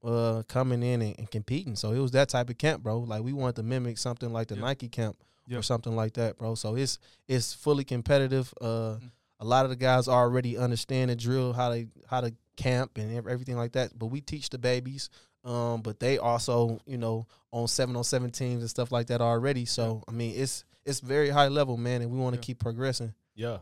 uh, 0.07 0.43
coming 0.49 0.83
in 0.83 1.01
and, 1.01 1.15
and 1.19 1.31
competing. 1.31 1.75
So 1.77 1.93
it 1.93 1.99
was 1.99 2.11
that 2.11 2.29
type 2.29 2.51
of 2.51 2.59
camp, 2.59 2.83
bro. 2.83 2.99
Like 2.99 3.23
we 3.23 3.33
wanted 3.33 3.57
to 3.57 3.63
mimic 3.63 3.97
something 3.97 4.31
like 4.35 4.49
the 4.49 4.55
Yeah. 4.57 4.61
Nike 4.61 4.89
camp 4.91 5.17
Yeah. 5.49 5.57
or 5.57 5.63
something 5.63 5.97
like 5.97 6.13
that, 6.15 6.37
bro. 6.37 6.57
So 6.57 6.77
it's 6.77 6.99
it's 7.27 7.55
fully 7.55 7.85
competitive. 7.85 8.53
Uh, 8.61 8.97
Mhm. 9.01 9.11
A 9.41 9.45
lot 9.45 9.65
of 9.65 9.71
the 9.71 9.77
guys 9.77 10.09
already 10.09 10.57
understand 10.57 11.11
the 11.11 11.17
drill, 11.17 11.53
how 11.53 11.71
they 11.71 11.89
how 12.09 12.21
to 12.21 12.35
camp 12.57 12.99
and 12.99 13.15
everything 13.29 13.57
like 13.57 13.73
that. 13.73 13.99
But 13.99 14.07
we 14.07 14.21
teach 14.21 14.51
the 14.51 14.59
babies. 14.59 15.11
Um, 15.45 15.83
but 15.83 16.01
they 16.01 16.17
also, 16.17 16.81
you 16.87 16.97
know, 16.97 17.27
on 17.53 17.69
seven 17.69 17.97
on 17.97 18.05
seven 18.05 18.31
teams 18.31 18.63
and 18.63 18.71
stuff 18.71 18.91
like 18.91 19.09
that 19.09 19.21
already. 19.21 19.67
So 19.67 20.03
I 20.09 20.13
mean, 20.13 20.35
it's 20.37 20.65
it's 20.87 21.01
very 21.01 21.29
high 21.29 21.49
level, 21.49 21.77
man, 21.77 22.01
and 22.03 22.11
we 22.11 22.19
want 22.19 22.35
to 22.35 22.39
Yeah. 22.41 22.45
keep 22.45 22.59
progressing. 22.61 23.13
Yeah. 23.35 23.59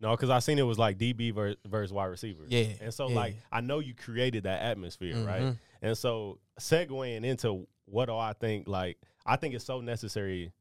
No, 0.00 0.10
because 0.10 0.28
I 0.30 0.38
seen 0.40 0.58
it 0.58 0.62
was 0.62 0.78
like 0.78 0.98
DB 0.98 1.32
versus, 1.34 1.56
versus 1.66 1.92
wide 1.92 2.06
receiver. 2.06 2.42
Yeah, 2.48 2.66
And 2.82 2.92
so, 2.92 3.08
yeah. 3.08 3.14
like, 3.16 3.36
I 3.50 3.62
know 3.62 3.78
you 3.78 3.94
created 3.94 4.42
that 4.44 4.60
atmosphere, 4.60 5.16
right? 5.24 5.40
Mhm. 5.40 5.58
And 5.80 5.96
so, 5.96 6.38
segueing 6.60 7.24
into 7.24 7.66
what 7.86 8.04
do 8.06 8.14
I 8.16 8.34
think, 8.34 8.68
like, 8.68 8.98
I 9.24 9.36
think 9.36 9.54
it's 9.54 9.64
so 9.64 9.80
necessary 9.80 10.52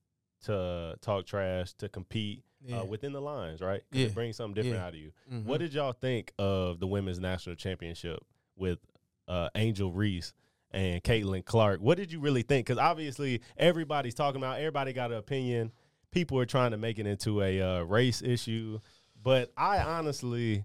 to 0.45 0.95
talk 1.01 1.25
trash, 1.25 1.73
to 1.73 1.89
compete 1.89 2.43
Yeah. 2.65 2.79
uh, 2.81 2.86
within 2.86 3.13
the 3.13 3.21
lines, 3.21 3.62
right? 3.62 3.84
Yeah. 3.91 4.08
It 4.08 4.15
brings 4.15 4.36
something 4.38 4.55
different 4.55 4.77
Yeah. 4.77 4.86
out 4.88 4.93
of 4.93 4.99
you. 4.99 5.12
Mhm. 5.31 5.45
What 5.45 5.60
did 5.60 5.73
y'all 5.73 5.93
think 5.93 6.34
of 6.39 6.79
the 6.79 6.88
women's 6.88 7.19
national 7.19 7.55
championship 7.55 8.19
with 8.55 8.79
uh, 9.27 9.49
Angel 9.55 9.91
Reese 9.91 10.34
and 10.71 11.03
Caitlin 11.03 11.43
Clark? 11.45 11.79
What 11.81 11.97
did 11.97 12.12
you 12.12 12.19
really 12.19 12.41
think? 12.43 12.67
Because 12.67 12.79
obviously 12.79 13.41
everybody's 13.58 14.13
talking 14.15 14.41
about, 14.41 14.58
everybody 14.60 14.93
got 14.93 15.12
an 15.12 15.17
opinion. 15.17 15.71
People 16.12 16.39
are 16.39 16.45
trying 16.45 16.71
to 16.71 16.77
make 16.77 16.97
it 16.99 17.05
into 17.08 17.41
a 17.41 17.62
uh, 17.62 17.81
race 17.81 18.21
issue, 18.21 18.79
but 19.21 19.51
I 19.58 19.79
honestly, 19.79 20.63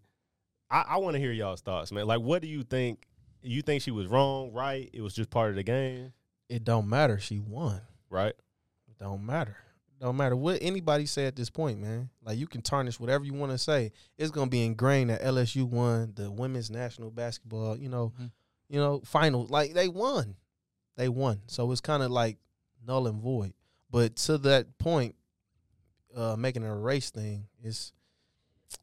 I, 0.71 0.85
I 0.90 0.97
want 0.99 1.14
to 1.14 1.21
hear 1.21 1.33
y'all's 1.33 1.61
thoughts, 1.62 1.90
man. 1.90 2.07
Like, 2.07 2.21
what 2.21 2.40
do 2.43 2.49
you 2.49 2.62
think? 2.62 3.07
You 3.43 3.62
think 3.62 3.83
she 3.83 3.90
was 3.90 4.07
wrong, 4.07 4.53
right? 4.53 4.88
It 4.93 5.01
was 5.01 5.14
just 5.14 5.31
part 5.31 5.51
of 5.51 5.57
the 5.57 5.62
game, 5.62 6.12
It 6.51 6.62
don't 6.64 6.88
matter. 6.88 7.19
She 7.19 7.38
won. 7.38 7.81
right? 8.11 8.35
It 8.88 8.99
don't 8.99 9.25
matter. 9.25 9.57
Don't 10.01 10.17
matter 10.17 10.35
what 10.35 10.59
anybody 10.63 11.05
say 11.05 11.27
at 11.27 11.37
this 11.37 11.51
point, 11.51 11.79
man. 11.79 12.09
Like 12.25 12.39
you 12.39 12.47
can 12.47 12.63
tarnish 12.63 12.99
whatever 12.99 13.25
you 13.25 13.35
want 13.35 13.53
to 13.53 13.59
say. 13.59 13.93
It's 14.17 14.31
gonna 14.31 14.51
be 14.51 14.65
ingrained 14.65 15.11
that 15.11 15.21
LSU 15.23 15.65
won 15.69 16.13
the 16.17 16.31
women's 16.31 16.71
national 16.71 17.11
basketball, 17.11 17.77
you 17.77 17.89
know, 17.91 18.13
Mhm. 18.19 18.31
you 18.69 18.79
know, 18.81 19.01
final. 19.05 19.45
Like 19.47 19.75
they 19.75 19.89
won. 19.89 20.37
They 20.97 21.09
won. 21.11 21.43
So 21.49 21.71
it's 21.71 21.83
kind 21.83 22.03
of 22.03 22.11
like 22.11 22.39
null 22.87 23.07
and 23.07 23.21
void. 23.21 23.53
But 23.91 24.17
to 24.17 24.39
that 24.39 24.79
point, 24.79 25.17
uh 26.17 26.35
making 26.37 26.65
a 26.65 26.75
race 26.75 27.11
thing 27.11 27.47
is 27.63 27.93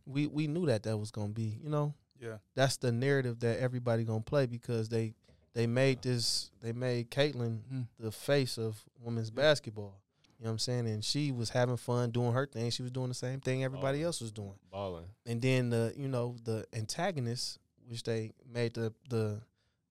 we 0.05 0.27
we 0.27 0.47
knew 0.47 0.67
that 0.67 0.83
that 0.83 0.97
was 0.97 1.09
gonna 1.11 1.33
be, 1.33 1.59
you 1.63 1.69
know, 1.69 1.95
Yeah. 2.19 2.37
that's 2.53 2.77
the 2.77 2.91
narrative 2.91 3.39
that 3.39 3.59
everybody 3.59 4.03
gonna 4.03 4.21
play 4.21 4.45
because 4.45 4.89
they 4.89 5.15
they 5.53 5.65
made 5.65 6.03
this 6.03 6.51
they 6.61 6.73
made 6.73 7.09
Caitlin 7.09 7.63
Mhm. 7.73 7.87
the 7.99 8.11
face 8.11 8.59
of 8.59 8.85
women's 8.99 9.31
basketball. 9.31 9.99
You 10.39 10.43
know 10.43 10.49
what 10.49 10.53
I'm 10.53 10.59
saying? 10.59 10.87
And 10.87 11.03
she 11.03 11.31
was 11.31 11.49
having 11.49 11.77
fun 11.77 12.11
doing 12.11 12.33
her 12.33 12.45
thing. 12.45 12.69
She 12.69 12.83
was 12.83 12.91
doing 12.91 13.07
the 13.07 13.15
same 13.15 13.39
thing 13.39 13.63
everybody 13.63 14.03
else 14.03 14.21
was 14.21 14.31
doing. 14.31 14.53
Balling. 14.71 15.05
And 15.25 15.41
then 15.41 15.69
the 15.71 15.93
you 15.97 16.07
know 16.07 16.35
the 16.43 16.65
antagonist, 16.73 17.57
which 17.87 18.03
they 18.03 18.33
made 18.47 18.75
the 18.75 18.93
the 19.09 19.41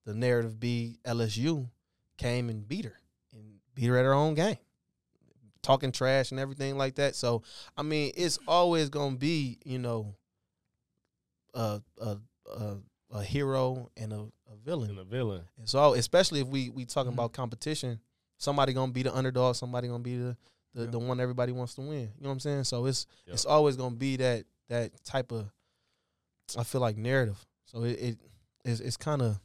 the 0.04 0.14
narrative 0.14 0.60
be 0.60 0.98
LSU, 1.04 1.68
came 2.16 2.48
and 2.48 2.66
beat 2.68 2.84
her 2.84 2.96
and 3.32 3.54
beat 3.74 3.86
her 3.86 3.96
at 3.98 4.04
her 4.04 4.14
own 4.14 4.34
game, 4.34 4.58
talking 5.62 5.90
trash 5.90 6.30
and 6.30 6.38
everything 6.38 6.78
like 6.78 6.94
that. 6.94 7.16
So 7.16 7.42
I 7.76 7.82
mean, 7.82 8.12
it's 8.16 8.38
always 8.46 8.88
gonna 8.88 9.16
be 9.16 9.58
you 9.64 9.80
know 9.80 10.14
a 11.54 11.80
a 12.00 12.18
a, 12.56 12.76
a 13.10 13.22
hero 13.24 13.90
and 13.96 14.12
a, 14.12 14.16
a 14.20 14.56
villain. 14.64 14.90
And 14.90 14.98
the 14.98 15.04
villain. 15.04 15.42
And 15.58 15.68
so, 15.68 15.94
especially 15.94 16.40
if 16.40 16.46
we 16.46 16.70
we 16.70 16.84
talking 16.84 17.10
Mhm. 17.10 17.14
about 17.14 17.32
competition, 17.32 18.00
somebody 18.38 18.72
gonna 18.72 18.92
be 18.92 19.02
the 19.02 19.14
underdog, 19.14 19.56
somebody 19.56 19.88
gonna 19.88 20.02
be 20.02 20.16
the 20.16 20.36
the, 20.74 20.84
Yeah. 20.84 20.90
the 20.90 20.98
one 20.98 21.20
everybody 21.20 21.52
wants 21.52 21.74
to 21.76 21.80
win. 21.80 22.00
You 22.00 22.06
know 22.20 22.28
what 22.28 22.32
I'm 22.32 22.40
saying? 22.40 22.64
So 22.64 22.84
it's 22.86 23.06
Yep. 23.26 23.34
it's 23.34 23.44
always 23.46 23.76
gonna 23.76 23.94
be 23.96 24.16
that 24.16 24.44
that 24.68 24.92
type 25.04 25.32
of 25.32 25.50
I 26.56 26.64
feel 26.64 26.80
like 26.80 26.96
narrative. 26.96 27.44
So 27.64 27.82
it, 27.84 27.92
it 28.00 28.18
it's 28.64 28.80
it's 28.80 28.96
kind 28.96 29.22
of 29.22 29.40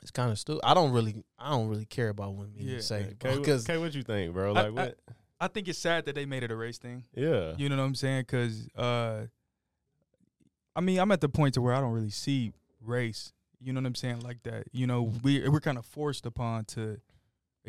it's 0.00 0.10
kind 0.10 0.32
of 0.32 0.38
stupid. 0.38 0.62
I 0.64 0.74
don't 0.74 0.90
really 0.92 1.22
I 1.38 1.50
don't 1.50 1.68
really 1.68 1.84
care 1.86 2.08
about 2.08 2.34
what 2.34 2.50
media 2.52 2.74
Yeah. 2.76 2.80
say 2.80 3.04
Okay, 3.22 3.36
because 3.38 3.64
okay, 3.68 3.78
what 3.78 3.94
you 3.94 4.02
think, 4.02 4.32
bro? 4.34 4.52
I- 4.54 4.68
Like, 4.68 4.74
what? 4.74 4.98
I 5.40 5.48
think 5.48 5.66
it's 5.68 5.78
sad 5.78 6.06
that 6.06 6.14
they 6.14 6.24
made 6.24 6.42
it 6.44 6.50
a 6.52 6.56
race 6.56 6.78
thing. 6.78 7.04
yeah. 7.14 7.54
You 7.56 7.68
know 7.68 7.76
what 7.76 7.82
I'm 7.82 7.94
saying? 7.96 8.22
Because 8.22 8.68
uh, 8.76 9.26
I 10.74 10.80
mean, 10.80 10.98
I'm 10.98 11.12
at 11.12 11.20
the 11.20 11.28
point 11.28 11.54
to 11.54 11.60
where 11.60 11.74
I 11.74 11.80
don't 11.80 11.92
really 11.92 12.10
see 12.10 12.52
race. 12.80 13.32
You 13.60 13.72
know 13.72 13.80
what 13.80 13.86
I'm 13.86 13.94
saying? 13.94 14.20
Like 14.20 14.42
that. 14.44 14.64
You 14.72 14.86
know, 14.86 15.12
we 15.22 15.48
we're 15.48 15.60
kind 15.60 15.78
of 15.78 15.86
forced 15.86 16.26
upon 16.26 16.64
to 16.66 17.00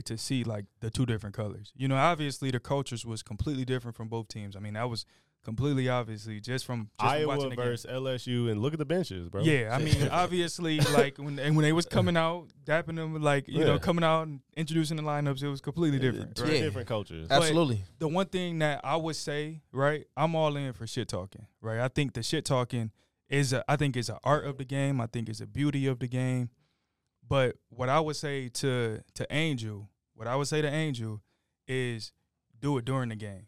to 0.05 0.17
see 0.17 0.43
like 0.43 0.65
the 0.79 0.89
two 0.89 1.05
different 1.05 1.35
colors. 1.35 1.71
You 1.75 1.87
know, 1.87 1.95
obviously 1.97 2.51
the 2.51 2.59
cultures 2.59 3.05
was 3.05 3.21
completely 3.23 3.65
different 3.65 3.95
from 3.95 4.07
both 4.07 4.27
teams. 4.27 4.55
I 4.55 4.59
mean, 4.59 4.73
that 4.73 4.89
was 4.89 5.05
completely 5.43 5.89
obviously 5.89 6.39
just 6.39 6.65
from 6.65 6.89
just 6.99 6.99
from 7.01 7.07
Iowa 7.09 7.27
watching 7.27 7.49
the 7.49 7.55
game. 7.57 7.65
versus 7.65 7.91
LSU, 7.91 8.49
and 8.49 8.61
look 8.61 8.73
at 8.73 8.79
the 8.79 8.85
benches, 8.85 9.27
bro. 9.29 9.43
Yeah, 9.43 9.75
I 9.75 9.77
mean, 9.83 10.07
obviously, 10.11 10.79
like 10.79 11.17
when 11.17 11.37
and 11.37 11.55
when 11.55 11.63
they 11.63 11.73
was 11.73 11.85
coming 11.85 12.15
out, 12.17 12.47
dapping 12.65 12.95
them, 12.95 13.21
like 13.21 13.47
you 13.47 13.63
know, 13.63 13.77
coming 13.77 14.03
out 14.03 14.23
and 14.27 14.39
introducing 14.55 14.97
the 14.97 15.03
lineups, 15.03 15.43
it 15.43 15.49
was 15.49 15.61
completely 15.61 15.99
different. 15.99 16.35
Two 16.35 16.43
Right? 16.43 16.53
Yeah. 16.53 16.59
different 16.61 16.87
cultures. 16.87 17.27
absolutely 17.29 17.83
the 17.99 18.07
one 18.07 18.27
thing 18.27 18.59
that 18.59 18.81
I 18.83 18.95
would 18.95 19.15
say, 19.15 19.61
right, 19.71 20.07
I'm 20.17 20.33
all 20.35 20.55
in 20.55 20.73
for 20.73 20.87
shit 20.87 21.07
talking, 21.07 21.45
right? 21.61 21.79
I 21.79 21.87
think 21.89 22.13
the 22.13 22.23
shit 22.23 22.45
talking 22.45 22.91
is 23.29 23.51
a, 23.53 23.63
I 23.69 23.75
think 23.75 23.97
is 23.97 24.09
an 24.09 24.17
art 24.23 24.45
of 24.45 24.57
the 24.57 24.65
game. 24.65 25.01
I 25.01 25.07
think 25.07 25.27
it's 25.29 25.41
a 25.41 25.47
beauty 25.47 25.87
of 25.87 25.99
the 25.99 26.07
game. 26.07 26.49
But 27.27 27.55
what 27.69 27.89
I 27.89 27.99
would 27.99 28.15
say 28.15 28.49
to 28.49 29.01
to 29.15 29.27
Angel, 29.33 29.89
what 30.15 30.27
I 30.27 30.35
would 30.35 30.47
say 30.47 30.61
to 30.61 30.67
Angel 30.69 31.21
is 31.67 32.11
do 32.59 32.77
it 32.77 32.85
during 32.85 33.09
the 33.09 33.15
game. 33.15 33.47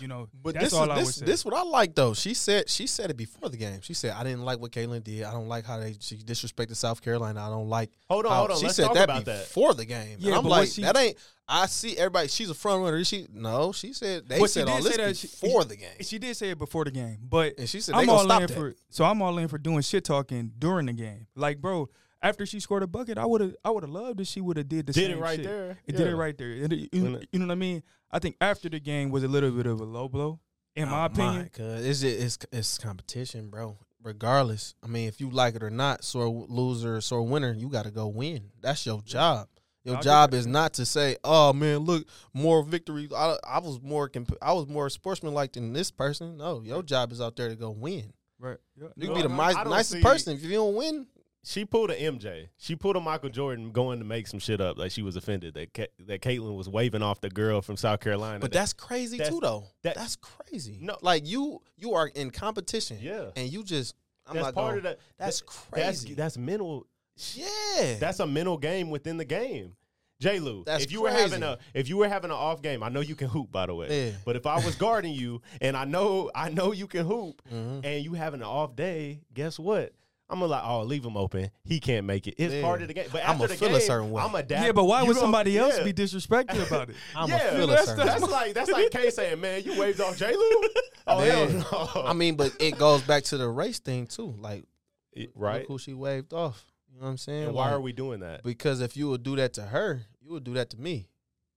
You 0.00 0.08
know, 0.08 0.28
But 0.42 0.54
that's 0.54 0.66
this 0.66 0.72
all 0.72 0.84
is 0.84 0.88
I 0.90 0.94
would 0.96 1.06
this, 1.06 1.14
say. 1.16 1.26
this 1.26 1.44
what 1.44 1.52
I 1.52 1.62
like 1.64 1.94
though. 1.94 2.14
She 2.14 2.32
said 2.32 2.70
she 2.70 2.86
said 2.86 3.10
it 3.10 3.16
before 3.16 3.50
the 3.50 3.58
game. 3.58 3.80
She 3.82 3.92
said 3.92 4.14
I 4.16 4.24
didn't 4.24 4.42
like 4.42 4.58
what 4.58 4.72
Caitlin 4.72 5.04
did. 5.04 5.22
I 5.24 5.32
don't 5.32 5.48
like 5.48 5.66
how 5.66 5.78
they 5.78 5.96
she 6.00 6.16
disrespected 6.16 6.76
South 6.76 7.02
Carolina. 7.02 7.44
I 7.46 7.50
don't 7.50 7.68
like 7.68 7.90
Hold 8.08 8.24
on, 8.24 8.32
how- 8.32 8.38
hold 8.38 8.50
on. 8.52 8.56
She 8.56 8.62
Let's 8.64 8.76
said 8.76 8.84
talk 8.86 8.94
that 8.94 9.04
about 9.04 9.24
that. 9.26 9.44
before 9.44 9.74
the 9.74 9.84
game. 9.84 10.16
Yeah, 10.18 10.28
and 10.28 10.36
I'm 10.38 10.42
but 10.44 10.48
like, 10.48 10.68
she- 10.70 10.82
that 10.82 10.96
ain't. 10.96 11.18
I 11.46 11.66
see 11.66 11.98
everybody. 11.98 12.28
She's 12.28 12.48
a 12.48 12.54
front 12.54 12.82
runner. 12.82 13.04
She 13.04 13.26
no. 13.34 13.72
She 13.72 13.92
said 13.92 14.26
they 14.26 14.38
Well, 14.38 14.46
she 14.46 14.52
said 14.60 14.68
all 14.68 14.80
this 14.80 14.94
say 14.94 15.04
that 15.04 15.16
she- 15.16 15.26
before 15.26 15.64
the 15.64 15.76
game, 15.76 15.90
she 16.00 16.18
did 16.18 16.36
say 16.38 16.50
it 16.50 16.58
before 16.58 16.86
the 16.86 16.90
game, 16.90 17.18
but 17.28 17.58
and 17.58 17.68
she 17.68 17.80
said 17.82 17.94
they 17.94 17.98
I'm 17.98 18.06
gonna 18.06 18.18
all 18.18 18.24
stop 18.24 18.40
in 18.42 18.46
that. 18.46 18.54
for 18.54 18.74
so 18.88 19.04
I'm 19.04 19.20
all 19.20 19.36
in 19.36 19.48
for 19.48 19.58
doing 19.58 19.82
shit 19.82 20.04
talking 20.04 20.52
during 20.58 20.86
the 20.86 20.94
game. 20.94 21.26
Like, 21.36 21.60
bro, 21.60 21.90
after 22.22 22.46
she 22.46 22.60
scored 22.60 22.82
a 22.82 22.86
bucket, 22.86 23.18
I 23.18 23.26
would 23.26 23.40
have 23.40 23.56
I 23.64 23.70
would 23.70 23.82
have 23.82 23.90
loved 23.90 24.20
if 24.20 24.26
she 24.28 24.40
would 24.40 24.56
have 24.56 24.68
did 24.68 24.86
the 24.86 24.92
Did 24.92 25.06
same 25.08 25.18
it 25.18 25.20
right 25.20 25.36
shit. 25.36 25.44
there. 25.46 25.78
It 25.86 25.96
did 25.96 26.06
it 26.06 26.16
right 26.16 26.36
there. 26.38 26.52
And 26.52 26.72
it- 26.72 26.88
you, 26.94 27.16
it- 27.16 27.28
you 27.32 27.38
know 27.38 27.46
what 27.46 27.52
I 27.52 27.56
mean? 27.56 27.82
I 28.10 28.18
think 28.18 28.36
after 28.40 28.68
the 28.68 28.80
game 28.80 29.10
was 29.10 29.24
a 29.24 29.28
little 29.28 29.50
bit 29.50 29.66
of 29.66 29.80
a 29.80 29.84
low 29.84 30.08
blow, 30.08 30.40
in 30.76 30.88
my 30.88 31.02
Oh, 31.02 31.06
opinion. 31.06 31.50
cause 31.56 31.84
it's, 31.84 32.02
it's 32.02 32.38
it's 32.52 32.78
competition, 32.78 33.48
bro. 33.50 33.76
Regardless, 34.02 34.74
I 34.82 34.88
mean, 34.88 35.06
if 35.08 35.20
you 35.20 35.30
like 35.30 35.54
it 35.54 35.62
or 35.62 35.70
not, 35.70 36.02
sore 36.04 36.26
loser, 36.48 37.00
sore 37.00 37.22
winner, 37.22 37.52
you 37.52 37.68
got 37.68 37.84
to 37.84 37.90
go 37.92 38.08
win. 38.08 38.50
That's 38.60 38.84
your 38.84 39.00
job. 39.02 39.46
Your 39.84 39.94
I 39.94 39.98
get 39.98 40.04
job 40.04 40.34
is 40.34 40.46
not 40.46 40.74
to 40.74 40.86
say, 40.86 41.16
"Oh 41.24 41.52
man, 41.52 41.78
look, 41.78 42.06
more 42.34 42.62
victories." 42.64 43.12
I, 43.12 43.36
I 43.46 43.58
was 43.60 43.80
more 43.80 44.08
comp- 44.08 44.36
I 44.42 44.52
was 44.52 44.66
more 44.68 44.88
sportsmanlike 44.90 45.52
than 45.52 45.72
this 45.72 45.90
person. 45.90 46.36
No, 46.36 46.62
your 46.62 46.82
job 46.82 47.12
is 47.12 47.20
out 47.20 47.36
there 47.36 47.48
to 47.48 47.54
go 47.56 47.70
win. 47.70 48.12
Right. 48.38 48.58
Yeah. 48.76 48.88
You 48.96 49.08
No, 49.08 49.14
can 49.14 49.22
be 49.22 49.28
the 49.28 49.34
I- 49.42 49.52
mi- 49.52 49.58
I 49.60 49.64
nicest 49.64 50.02
person 50.02 50.34
if 50.36 50.42
you 50.42 50.50
don't 50.50 50.74
win. 50.74 51.06
She 51.44 51.64
pulled 51.64 51.90
a 51.90 51.96
MJ. 51.96 52.48
She 52.56 52.76
pulled 52.76 52.96
a 52.96 53.00
Michael 53.00 53.28
Jordan 53.28 53.72
going 53.72 53.98
to 53.98 54.04
make 54.04 54.26
some 54.28 54.38
shit 54.38 54.60
up. 54.60 54.78
Like 54.78 54.92
she 54.92 55.02
was 55.02 55.16
offended 55.16 55.54
that 55.54 55.74
Ka- 55.74 55.86
that 56.06 56.22
Caitlin 56.22 56.56
was 56.56 56.68
waving 56.68 57.02
off 57.02 57.20
the 57.20 57.30
girl 57.30 57.60
from 57.62 57.76
South 57.76 57.98
Carolina. 58.00 58.38
But 58.38 58.52
That- 58.52 58.58
that's 58.60 58.72
crazy 58.72 59.18
that's- 59.18 59.34
too, 59.34 59.40
though. 59.40 59.64
that- 59.82 59.96
that's 59.96 60.16
crazy. 60.16 60.78
No. 60.80 60.96
like 61.02 61.26
you 61.26 61.60
you 61.76 61.94
are 61.94 62.06
in 62.08 62.30
competition, 62.30 62.98
yeah. 63.00 63.30
and 63.34 63.48
you 63.52 63.64
just 63.64 63.94
I'm 64.26 64.34
that's 64.36 64.46
not 64.46 64.54
part 64.54 64.66
gonna, 64.68 64.76
of 64.78 64.82
that. 64.84 64.98
That's 65.18 65.40
that- 65.40 65.46
crazy. 65.46 66.14
That's, 66.14 66.36
that's 66.36 66.38
mental. 66.38 66.86
yeah, 67.34 67.96
That's 67.98 68.20
a 68.20 68.26
mental 68.26 68.56
game 68.58 68.90
within 68.90 69.16
the 69.16 69.24
game. 69.24 69.74
J. 70.20 70.38
Lou, 70.38 70.62
That's 70.64 70.84
if 70.84 70.92
you 70.92 71.02
were 71.02 71.10
having 71.10 71.42
a 71.42 71.58
if 71.74 71.88
you 71.88 71.96
were 71.96 72.08
having 72.08 72.30
an 72.30 72.36
off 72.36 72.62
game, 72.62 72.84
I 72.84 72.88
know 72.88 73.00
you 73.00 73.16
can 73.16 73.26
hoop. 73.28 73.50
By 73.50 73.66
the 73.66 73.74
way, 73.74 74.06
Yeah. 74.10 74.12
but 74.24 74.36
if 74.36 74.46
I 74.46 74.64
was 74.64 74.76
guarding 74.76 75.12
you 75.12 75.42
and 75.60 75.76
I 75.76 75.84
know 75.84 76.30
I 76.32 76.48
know 76.50 76.70
you 76.70 76.86
can 76.86 77.04
hoop, 77.04 77.42
Mhm. 77.52 77.84
and 77.84 78.04
you 78.04 78.12
having 78.14 78.40
an 78.40 78.46
off 78.46 78.76
day, 78.76 79.22
guess 79.34 79.58
what? 79.58 79.92
I'm 80.32 80.38
gonna 80.40 80.50
like, 80.50 80.62
oh, 80.64 80.82
leave 80.82 81.04
him 81.04 81.16
open. 81.16 81.50
He 81.62 81.78
can't 81.78 82.06
make 82.06 82.26
it. 82.26 82.34
It's 82.38 82.54
Yeah. 82.54 82.62
part 82.62 82.80
of 82.82 82.88
the 82.88 82.94
game. 82.94 83.08
But 83.12 83.22
I'ma 83.22 83.44
after 83.44 83.48
the 83.48 83.54
feel 83.54 83.68
a 83.68 83.78
game, 83.78 83.86
certain 83.86 84.10
way. 84.10 84.22
I'm 84.22 84.34
adapt. 84.34 84.64
Yeah, 84.64 84.72
but 84.72 84.84
why 84.84 85.02
You 85.02 85.08
would 85.08 85.16
know- 85.16 85.22
somebody 85.22 85.58
else 85.58 85.76
yeah. 85.78 85.84
be 85.84 85.92
disrespectful 85.92 86.62
about 86.62 86.88
it? 86.90 86.96
I'm 87.14 87.28
yeah, 87.30 87.36
a 87.36 87.56
feel 87.56 87.64
a 87.64 87.74
that's, 87.74 87.86
certain 87.88 88.06
that's 88.06 88.22
way. 88.22 88.28
like 88.30 88.54
that's 88.54 88.70
like 88.70 88.90
Kay 88.90 89.10
saying, 89.10 89.40
"Man, 89.40 89.62
you 89.62 89.78
waved 89.78 90.00
off 90.00 90.16
J. 90.16 90.34
Lou." 90.34 90.62
Oh 91.06 91.22
Yeah. 91.24 91.46
hell 91.46 91.92
no! 91.94 92.02
I 92.04 92.12
mean, 92.12 92.36
but 92.36 92.56
it 92.60 92.78
goes 92.78 93.02
back 93.02 93.24
to 93.24 93.36
the 93.36 93.48
race 93.48 93.78
thing 93.80 94.06
too. 94.06 94.34
Like, 94.38 94.64
It- 95.12 95.36
look 95.36 95.44
right? 95.44 95.66
who 95.66 95.78
she 95.78 95.92
waved 95.94 96.32
off. 96.32 96.64
You 96.92 96.98
know 97.00 97.04
what 97.06 97.10
I'm 97.10 97.16
saying? 97.18 97.44
And 97.46 97.54
why 97.54 97.64
Like, 97.66 97.72
are 97.74 97.80
we 97.80 97.92
doing 97.92 98.20
that? 98.20 98.42
Because 98.44 98.80
if 98.80 98.96
you 98.96 99.08
would 99.10 99.22
do 99.22 99.36
that 99.36 99.52
to 99.54 99.62
her, 99.62 100.06
you 100.20 100.30
would 100.32 100.44
do 100.44 100.54
that 100.54 100.70
to 100.70 100.80
me. 100.80 101.08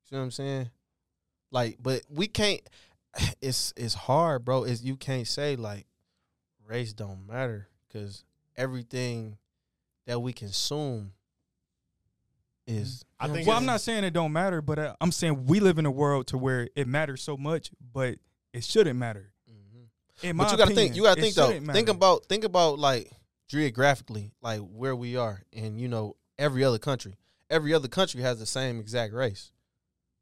You 0.10 0.18
know 0.18 0.18
what 0.20 0.24
I'm 0.26 0.32
saying? 0.32 0.70
Like, 1.52 1.78
but 1.82 2.02
we 2.10 2.28
can't. 2.28 2.62
It's 3.42 3.74
it's 3.78 3.94
hard, 3.94 4.44
bro. 4.44 4.64
Is 4.64 4.84
you 4.84 4.98
can't 4.98 5.28
say 5.28 5.56
like 5.56 5.86
race 6.68 6.92
don't 6.94 7.26
matter 7.28 7.70
because 7.88 8.24
everything 8.58 9.38
that 10.08 10.20
we 10.20 10.34
consume 10.34 11.12
is. 12.68 13.04
I 13.20 13.28
think 13.28 13.48
Well, 13.48 13.58
I'm 13.58 13.64
I'm 13.64 13.66
not 13.68 13.82
saying 13.82 14.04
it 14.04 14.12
don't 14.12 14.34
matter, 14.34 14.62
but 14.62 14.80
uh, 14.80 14.96
I'm 15.02 15.12
saying 15.12 15.46
we 15.46 15.60
live 15.60 15.78
in 15.78 15.86
a 15.86 15.92
world 15.92 16.28
to 16.28 16.38
where 16.38 16.70
it 16.76 16.88
matters 16.88 17.22
so 17.22 17.38
much, 17.38 17.72
but 17.94 18.16
it 18.54 18.64
shouldn't 18.64 18.98
matter. 19.00 19.32
saying? 19.48 20.32
In 20.32 20.36
my 20.36 20.46
But 20.46 20.52
you 20.52 20.58
gotta 20.58 20.72
opinion, 20.72 20.88
think. 20.88 20.96
You 20.96 21.04
gotta 21.04 21.22
think 21.22 21.36
though. 21.36 21.48
shouldn't 21.52 21.72
Think 21.72 21.90
about 21.90 22.26
think 22.26 22.44
about 22.44 22.80
like 22.80 23.12
geographically, 23.48 24.32
like 24.42 24.60
where 24.62 24.96
we 24.96 25.16
are, 25.18 25.44
and 25.54 25.80
you 25.80 25.88
know 25.88 26.16
every 26.38 26.64
other 26.64 26.80
country. 26.80 27.16
Every 27.50 27.74
other 27.74 27.88
country 27.88 28.22
has 28.22 28.40
the 28.40 28.46
same 28.46 28.80
exact 28.80 29.14
race. 29.14 29.52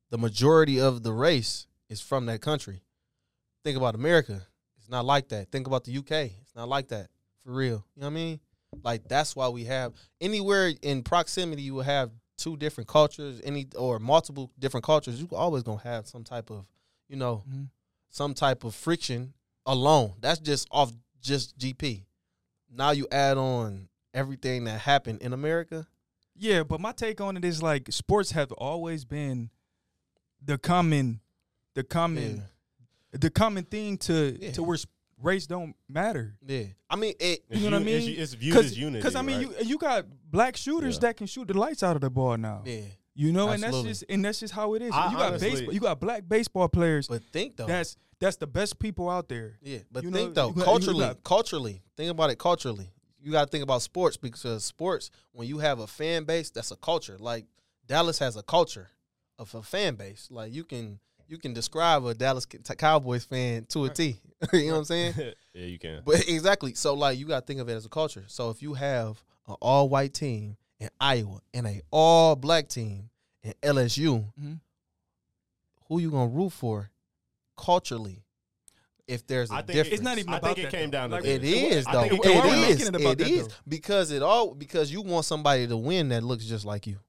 The 0.09 0.17
majority 0.17 0.79
of 0.79 1.03
the 1.03 1.13
race 1.13 1.67
is 1.89 2.01
from 2.01 2.25
that 2.25 2.41
country. 2.41 2.83
Think 3.63 3.77
about 3.77 3.95
America. 3.95 4.45
It's 4.77 4.89
not 4.89 5.05
like 5.05 5.29
that. 5.29 5.49
Think 5.49 5.65
about 5.65 5.85
the 5.85 5.97
UK. 5.97 6.11
It's 6.41 6.53
not 6.55 6.67
like 6.67 6.89
that 6.89 7.07
for 7.43 7.51
real. 7.51 7.85
You 7.95 8.01
know 8.01 8.07
what 8.07 8.11
I 8.11 8.15
mean? 8.15 8.39
Like 8.83 9.07
that's 9.07 9.35
why 9.35 9.49
we 9.49 9.65
have 9.65 9.93
anywhere 10.19 10.71
in 10.81 11.03
proximity 11.03 11.61
you 11.61 11.75
will 11.75 11.83
have 11.83 12.11
two 12.37 12.57
different 12.57 12.87
cultures, 12.87 13.39
any 13.43 13.67
or 13.77 13.99
multiple 13.99 14.51
different 14.57 14.83
cultures. 14.85 15.19
You 15.21 15.27
always 15.31 15.63
gonna 15.63 15.81
have 15.83 16.07
some 16.07 16.23
type 16.23 16.49
of, 16.49 16.65
you 17.07 17.15
know, 17.15 17.43
Mhm. 17.47 17.69
some 18.09 18.33
type 18.33 18.63
of 18.63 18.73
friction 18.73 19.33
alone. 19.65 20.15
That's 20.19 20.39
just 20.39 20.67
off 20.71 20.91
just 21.21 21.57
GP. 21.57 22.05
Now 22.69 22.91
you 22.91 23.07
add 23.11 23.37
on 23.37 23.87
everything 24.13 24.63
that 24.65 24.81
happened 24.81 25.21
in 25.21 25.31
America. 25.33 25.87
Yeah, 26.35 26.63
but 26.63 26.81
my 26.81 26.91
take 26.91 27.21
on 27.21 27.37
it 27.37 27.45
is 27.45 27.61
like 27.61 27.91
sports 27.91 28.31
have 28.31 28.51
always 28.53 29.05
been 29.05 29.51
the 30.43 30.57
common, 30.57 31.21
the 31.75 31.83
common, 31.83 32.43
the 33.11 33.29
common 33.29 33.65
thing 33.65 33.97
to 33.99 34.37
Yeah. 34.41 34.51
to 34.53 34.63
where 34.63 34.77
race 35.23 35.47
don't 35.47 35.75
matter. 35.89 36.35
Yeah. 36.45 36.63
I 36.89 36.95
mean 36.95 37.13
it 37.19 37.43
You 37.49 37.69
know 37.69 37.77
what 37.77 37.81
I 37.81 37.85
mean? 37.85 38.19
It's, 38.19 38.33
viewed 38.33 38.57
as 38.57 38.77
unity. 38.77 38.99
Because 38.99 39.15
I 39.15 39.21
mean, 39.21 39.47
right? 39.47 39.59
you 39.61 39.65
you 39.69 39.77
got 39.77 40.05
black 40.29 40.57
shooters 40.57 40.95
Yeah. 40.95 41.01
that 41.07 41.17
can 41.17 41.27
shoot 41.27 41.47
the 41.47 41.53
lights 41.57 41.81
out 41.83 41.95
of 41.95 42.01
the 42.01 42.09
ball 42.09 42.37
now. 42.37 42.61
yeah. 42.65 42.81
You 43.15 43.31
know, 43.31 43.49
and 43.49 43.61
that's 43.61 43.81
just 43.83 44.03
and 44.09 44.25
that's 44.25 44.39
just 44.39 44.53
how 44.53 44.73
it 44.73 44.81
is. 44.81 44.91
I 44.91 45.11
you 45.11 45.17
got 45.17 45.27
honestly- 45.29 45.51
baseball, 45.51 45.73
you 45.73 45.79
got 45.79 45.99
black 45.99 46.23
baseball 46.27 46.67
players. 46.67 47.07
But 47.07 47.21
think 47.31 47.57
though. 47.57 47.67
That's 47.67 47.95
that's 48.19 48.37
the 48.37 48.47
best 48.47 48.79
people 48.79 49.09
out 49.09 49.27
there. 49.29 49.57
yeah. 49.61 49.79
But 49.91 50.03
you 50.03 50.11
think 50.11 50.29
know, 50.29 50.33
though, 50.33 50.47
you 50.49 50.53
got- 50.55 50.59
you 50.59 50.63
culturally, 50.65 50.99
got- 50.99 51.23
culturally, 51.23 51.81
think 51.97 52.09
about 52.11 52.29
it 52.31 52.39
culturally. 52.39 52.89
You 53.21 53.31
gotta 53.31 53.49
think 53.49 53.63
about 53.63 53.81
sports 53.81 54.17
because 54.17 54.65
sports, 54.65 55.09
when 55.31 55.47
you 55.47 55.59
have 55.59 55.79
a 55.79 55.87
fan 55.87 56.23
base, 56.25 56.49
that's 56.49 56.71
a 56.71 56.75
culture. 56.75 57.17
Like 57.19 57.45
Dallas 57.85 58.17
has 58.19 58.35
a 58.35 58.43
culture 58.43 58.89
of 59.39 59.53
a 59.55 59.61
fan 59.61 59.95
base. 59.95 60.27
Like 60.31 60.51
you 60.51 60.63
can 60.63 60.99
you 61.27 61.37
can 61.37 61.53
describe 61.53 62.05
a 62.05 62.13
Dallas 62.13 62.45
Cowboys 62.45 63.23
fan 63.25 63.65
to 63.69 63.85
a 63.85 63.89
T. 63.89 64.19
you 64.53 64.67
know 64.67 64.71
what 64.73 64.77
I'm 64.79 64.85
saying? 64.85 65.13
yeah, 65.53 65.65
you 65.65 65.79
can. 65.79 66.01
But 66.05 66.27
exactly. 66.27 66.73
So 66.73 66.93
like 66.93 67.17
you 67.17 67.25
gotta 67.25 67.45
think 67.45 67.59
of 67.59 67.69
it 67.69 67.73
as 67.73 67.85
a 67.85 67.89
culture. 67.89 68.23
So 68.27 68.49
if 68.49 68.61
you 68.61 68.73
have 68.73 69.21
an 69.47 69.55
all 69.61 69.89
white 69.89 70.13
team 70.13 70.57
in 70.79 70.89
Iowa 70.99 71.39
and 71.53 71.65
a 71.67 71.81
all 71.91 72.35
black 72.35 72.67
team 72.67 73.09
in 73.43 73.53
LSU, 73.61 74.25
Mhm. 74.41 74.59
who 75.87 75.99
you 75.99 76.11
gonna 76.11 76.27
root 76.31 76.51
for 76.51 76.89
culturally? 77.57 78.23
If 79.05 79.27
there's 79.27 79.51
a 79.51 79.55
I 79.55 79.57
think 79.57 79.67
difference, 79.73 79.93
It's 79.95 80.01
not 80.01 80.17
even 80.17 80.33
I 80.33 80.37
about 80.37 80.55
think 80.55 80.59
it 80.59 80.71
that, 80.71 80.77
came 80.77 80.89
though. 80.89 80.97
down 80.97 81.09
to 81.09 81.15
Like, 81.17 81.23
this. 81.25 81.37
It 81.39 81.43
is 81.43 81.87
I 81.87 81.91
though. 81.91 82.01
think 82.01 82.13
It 82.13 82.17
it 82.19 82.23
came 82.23 82.37
why 82.37 82.39
are 82.39 82.43
we 82.43 82.49
down 82.51 82.61
to- 82.61 82.67
is. 82.69 82.77
thinking 82.77 83.01
about 83.01 83.11
It 83.11 83.17
that, 83.17 83.27
is 83.29 83.47
though? 83.49 83.53
because 83.67 84.11
it 84.11 84.21
all 84.23 84.53
because 84.55 84.91
you 84.93 85.01
want 85.01 85.25
somebody 85.25 85.67
to 85.67 85.75
win 85.77 86.09
that 86.09 86.23
looks 86.23 86.45
just 86.45 86.63
like 86.65 86.87
you. 86.87 86.99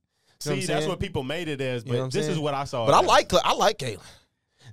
See, 0.44 0.58
what 0.58 0.66
that's 0.66 0.86
what 0.86 1.00
people 1.00 1.22
made 1.22 1.48
it 1.48 1.60
as, 1.60 1.82
You 1.82 1.88
but 1.88 1.92
know 1.94 1.98
what 2.00 2.04
I'm 2.04 2.10
this 2.10 2.28
is 2.28 2.38
what 2.38 2.54
I 2.54 2.64
saw. 2.64 2.86
But 2.86 2.94
I 2.94 3.00
like 3.00 3.32
I 3.34 3.52
like 3.54 3.78
Caitlin. 3.78 4.00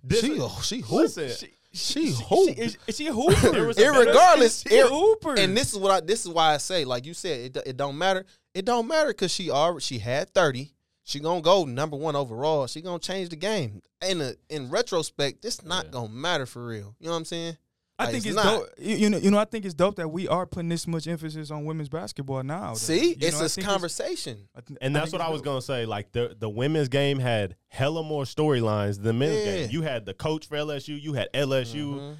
This 0.03 0.21
she 0.21 0.31
is- 0.33 0.65
she 0.65 0.79
hoop. 0.81 1.11
She 1.11 1.53
She, 1.73 2.11
hoop. 2.11 2.57
is, 2.57 2.77
is 2.85 2.97
she 2.97 3.05
hooper? 3.05 3.33
Irregardless, 3.73 4.67
she 4.67 4.75
ir- 4.75 4.87
hooper. 4.89 5.35
and 5.37 5.55
this 5.55 5.71
is 5.71 5.79
what 5.79 5.91
I 5.91 5.99
this 6.01 6.25
is 6.25 6.29
why 6.31 6.53
I 6.53 6.57
say 6.57 6.83
like 6.85 7.05
you 7.05 7.13
said 7.13 7.55
it, 7.55 7.63
it 7.65 7.77
don't 7.77 7.97
matter. 7.97 8.25
It 8.53 8.65
don't 8.65 8.87
matter 8.87 9.09
because 9.09 9.31
she 9.31 9.49
already 9.49 9.81
she 9.81 9.99
had 9.99 10.33
thirty. 10.33 10.73
She 11.03 11.19
gonna 11.19 11.41
go 11.41 11.63
number 11.65 11.95
one 11.97 12.15
overall. 12.15 12.67
She 12.67 12.81
gonna 12.81 12.99
change 12.99 13.29
the 13.29 13.35
game. 13.35 13.81
In 14.07 14.21
a, 14.21 14.33
in 14.49 14.69
retrospect, 14.69 15.41
this 15.41 15.63
not 15.63 15.85
Yeah. 15.85 15.91
gonna 15.91 16.09
matter 16.09 16.45
for 16.45 16.65
real. 16.65 16.95
You 16.99 17.05
know 17.07 17.11
what 17.11 17.17
I'm 17.17 17.25
saying? 17.25 17.57
I 18.01 18.05
Like, 18.05 18.11
think 18.13 18.25
it's 18.25 18.35
it's, 18.35 18.43
not. 18.43 18.59
dope. 18.59 18.69
You, 18.77 18.95
you 18.95 19.09
know, 19.09 19.17
you 19.17 19.31
know, 19.31 19.37
I 19.37 19.45
think 19.45 19.65
it's 19.65 19.73
dope 19.73 19.95
that 19.97 20.07
we 20.09 20.27
are 20.27 20.45
putting 20.45 20.69
this 20.69 20.87
much 20.87 21.07
emphasis 21.07 21.51
on 21.51 21.65
women's 21.65 21.89
basketball 21.89 22.41
now. 22.43 22.69
though. 22.69 22.73
See, 22.75 23.09
You 23.09 23.15
it's 23.21 23.31
know, 23.33 23.39
I 23.39 23.43
this 23.43 23.57
conversation. 23.57 24.47
I 24.55 24.61
th- 24.61 24.77
And 24.81 24.95
I 24.97 24.99
that's 25.01 25.11
what 25.11 25.21
I 25.21 25.29
was 25.29 25.41
dope. 25.41 25.45
gonna 25.45 25.61
say. 25.61 25.85
Like 25.85 26.11
the 26.11 26.35
the 26.39 26.49
women's 26.49 26.87
game 26.89 27.19
had 27.19 27.55
hella 27.67 28.03
more 28.03 28.23
storylines 28.23 28.95
than 28.95 29.03
the 29.03 29.13
men's 29.13 29.37
Yeah. 29.39 29.45
game. 29.45 29.69
You 29.71 29.81
had 29.83 30.05
the 30.05 30.13
coach 30.13 30.47
for 30.47 30.55
LSU. 30.57 30.95
You 31.01 31.13
had 31.13 31.29
LSU. 31.33 31.93
Mhm. 31.99 32.15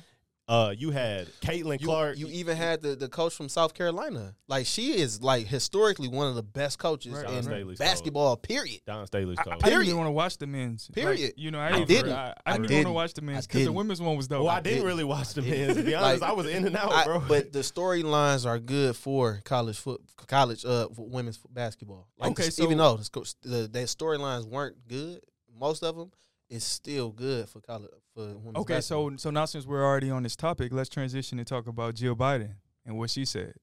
Uh, 0.51 0.73
you 0.77 0.91
had 0.91 1.27
Caitlin 1.39 1.79
You, 1.79 1.87
Clark. 1.87 2.17
you 2.17 2.27
even 2.27 2.57
had 2.57 2.81
the, 2.81 2.93
the 2.93 3.07
coach 3.07 3.33
from 3.33 3.47
South 3.47 3.73
Carolina. 3.73 4.35
Like 4.49 4.65
she 4.65 4.99
is 4.99 5.21
like 5.23 5.47
historically 5.47 6.09
one 6.09 6.27
of 6.27 6.35
the 6.35 6.43
best 6.43 6.77
coaches 6.77 7.13
Right. 7.13 7.29
In 7.29 7.43
Staley's 7.43 7.79
basketball. 7.79 8.35
Period. 8.35 8.81
Dawn 8.85 9.07
Staley's 9.07 9.37
I, 9.39 9.43
coach. 9.43 9.53
I 9.53 9.55
didn't 9.55 9.69
Period. 9.71 9.87
even 9.87 9.97
want 9.99 10.07
to 10.07 10.11
watch 10.11 10.37
the 10.39 10.47
men's. 10.47 10.89
Like, 10.93 11.03
Period. 11.05 11.33
you 11.37 11.51
know, 11.51 11.59
I 11.59 11.67
I, 11.67 11.71
didn't. 11.71 11.87
didn't. 11.87 12.11
I, 12.11 12.33
I 12.45 12.51
didn't 12.51 12.59
want 12.63 12.67
didn't. 12.67 12.85
to 12.87 12.91
watch 12.91 13.13
the 13.13 13.21
men's 13.21 13.45
I 13.45 13.47
because 13.47 13.63
the 13.65 13.71
women's 13.71 14.01
one 14.01 14.17
was 14.17 14.27
dope. 14.27 14.39
well, 14.43 14.49
I 14.49 14.57
I 14.57 14.59
didn't 14.59 14.73
didn't. 14.79 14.87
really 14.87 15.03
watch 15.05 15.33
the 15.35 15.41
men's. 15.41 15.77
To 15.77 15.83
be 15.83 15.95
honest, 15.95 16.21
Like, 16.21 16.29
I 16.29 16.33
was 16.33 16.47
in 16.47 16.67
and 16.67 16.75
out, 16.75 16.91
I- 16.91 17.05
bro. 17.05 17.23
but 17.29 17.53
the 17.53 17.59
storylines 17.59 18.45
are 18.45 18.59
good 18.59 18.97
for 18.97 19.39
college 19.45 19.77
foot, 19.79 20.01
college 20.27 20.65
uh 20.65 20.89
for 20.89 21.07
women's 21.07 21.37
basketball. 21.49 22.09
Like 22.17 22.31
Okay, 22.31 22.45
the- 22.47 22.51
so- 22.51 22.63
even 22.63 22.77
though 22.77 22.97
the, 22.97 23.05
sco- 23.05 23.23
the 23.43 23.69
storylines 23.85 24.45
weren't 24.45 24.75
good, 24.87 25.21
most 25.57 25.81
of 25.81 25.95
them, 25.95 26.11
it's 26.51 26.65
still 26.65 27.09
good 27.09 27.49
for 27.49 27.61
college 27.61 27.89
for 28.13 28.25
women's 28.27 28.57
okay, 28.57 28.75
basketball. 28.75 29.11
so 29.11 29.17
so 29.17 29.29
now 29.31 29.45
since 29.45 29.65
we're 29.65 29.83
already 29.83 30.11
on 30.11 30.21
this 30.21 30.35
topic, 30.35 30.71
let's 30.71 30.89
transition 30.89 31.39
and 31.39 31.47
talk 31.47 31.65
about 31.65 31.95
Jill 31.95 32.15
Biden 32.15 32.55
and 32.85 32.97
what 32.97 33.09
she 33.09 33.25
said 33.25 33.53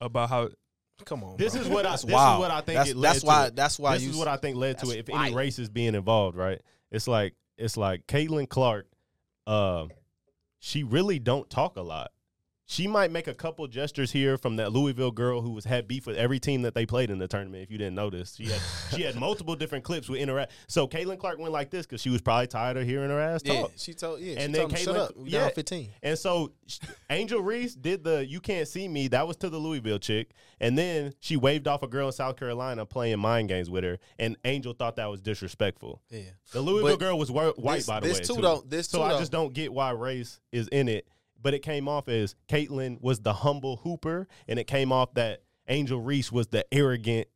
about 0.00 0.30
how 0.30 0.48
come 1.04 1.24
on, 1.24 1.36
this 1.36 1.52
bro. 1.54 1.62
is 1.62 1.68
what 1.68 1.86
I. 1.86 1.90
That's 1.90 2.02
This 2.04 2.12
wild. 2.14 2.36
is 2.36 2.40
what 2.40 2.50
I 2.50 2.60
think 2.60 2.76
That's, 2.78 2.90
it 2.90 2.96
led 2.96 3.08
that's 3.10 3.20
to. 3.20 3.26
why. 3.26 3.46
it. 3.46 3.56
That's 3.56 3.78
why 3.78 3.94
this 3.94 4.04
you. 4.04 4.10
is 4.10 4.16
what 4.16 4.28
I 4.28 4.36
think 4.36 4.56
led 4.56 4.78
to 4.78 4.90
it. 4.90 4.98
If 5.00 5.08
wild. 5.08 5.26
any 5.26 5.34
race 5.34 5.58
is 5.58 5.68
being 5.68 5.94
involved, 5.94 6.36
right? 6.36 6.60
It's 6.90 7.08
like 7.08 7.34
it's 7.58 7.76
like 7.76 8.06
Caitlin 8.06 8.48
Clark. 8.48 8.86
Um, 9.46 9.90
she 10.60 10.84
really 10.84 11.18
don't 11.18 11.48
talk 11.50 11.76
a 11.76 11.82
lot. 11.82 12.12
She 12.72 12.86
might 12.86 13.10
make 13.10 13.26
a 13.26 13.34
couple 13.34 13.66
gestures 13.66 14.12
here 14.12 14.38
from 14.38 14.54
that 14.56 14.70
Louisville 14.70 15.10
girl 15.10 15.40
who 15.40 15.50
was 15.50 15.64
had 15.64 15.88
beef 15.88 16.06
with 16.06 16.16
every 16.16 16.38
team 16.38 16.62
that 16.62 16.72
they 16.72 16.86
played 16.86 17.10
in 17.10 17.18
the 17.18 17.26
tournament. 17.26 17.64
If 17.64 17.70
you 17.72 17.78
didn't 17.78 17.96
notice, 17.96 18.36
she 18.36 18.44
had 18.44 18.60
she 18.94 19.02
had 19.02 19.16
multiple 19.16 19.56
different 19.56 19.82
clips 19.84 20.08
with 20.08 20.20
interact. 20.20 20.52
So 20.68 20.86
Caitlin 20.86 21.18
Clark 21.18 21.40
went 21.40 21.52
like 21.52 21.70
this 21.70 21.84
because 21.84 22.00
she 22.00 22.10
was 22.10 22.22
probably 22.22 22.46
tired 22.46 22.76
of 22.76 22.84
hearing 22.86 23.10
her 23.10 23.18
ass 23.20 23.40
yeah, 23.44 23.62
talk. 23.62 23.72
she 23.74 23.92
told 23.92 24.20
yeah, 24.20 24.34
And 24.38 24.54
she 24.54 24.60
then 24.60 24.68
told 24.68 24.72
Caitlin- 24.96 25.00
up. 25.00 25.10
Yeah. 25.24 25.48
fifteen. 25.48 25.90
And 26.00 26.16
so 26.16 26.52
Angel 27.10 27.40
Reese 27.42 27.74
did 27.74 28.04
the 28.04 28.24
"You 28.24 28.38
Can't 28.40 28.68
See 28.68 28.86
Me." 28.86 29.08
That 29.08 29.26
was 29.26 29.36
to 29.38 29.50
the 29.50 29.58
Louisville 29.58 29.98
chick, 29.98 30.30
and 30.60 30.78
then 30.78 31.12
she 31.18 31.36
waved 31.36 31.66
off 31.66 31.82
a 31.82 31.88
girl 31.88 32.06
in 32.06 32.12
South 32.12 32.36
Carolina 32.36 32.86
playing 32.86 33.18
mind 33.18 33.48
games 33.48 33.68
with 33.68 33.82
her, 33.82 33.98
and 34.20 34.36
Angel 34.44 34.74
thought 34.74 34.94
that 34.94 35.06
was 35.10 35.20
disrespectful. 35.20 36.02
Yeah. 36.08 36.20
The 36.52 36.60
Louisville 36.60 36.90
But 36.92 37.00
girl 37.00 37.18
was 37.18 37.30
whi- 37.32 37.52
white, 37.56 37.78
this- 37.78 37.86
by 37.86 37.98
the 37.98 38.04
way. 38.04 38.08
this 38.12 38.20
way. 38.20 38.24
too, 38.26 38.34
too. 38.36 38.42
though- 38.42 38.64
this 38.64 38.86
so 38.88 38.98
too, 38.98 39.02
I 39.04 39.12
though. 39.14 39.18
just 39.18 39.32
don't 39.32 39.52
get 39.52 39.72
why 39.72 39.90
race 39.90 40.38
is 40.52 40.68
in 40.68 40.88
it. 40.88 41.08
But 41.42 41.54
it 41.54 41.60
came 41.60 41.88
off 41.88 42.08
as 42.08 42.34
Caitlin 42.48 43.00
was 43.00 43.20
the 43.20 43.32
humble 43.32 43.76
hooper, 43.78 44.28
and 44.46 44.58
it 44.58 44.66
came 44.66 44.92
off 44.92 45.14
that 45.14 45.42
Angel 45.68 46.00
Reese 46.00 46.30
was 46.30 46.48
the 46.48 46.64
arrogant 46.72 47.28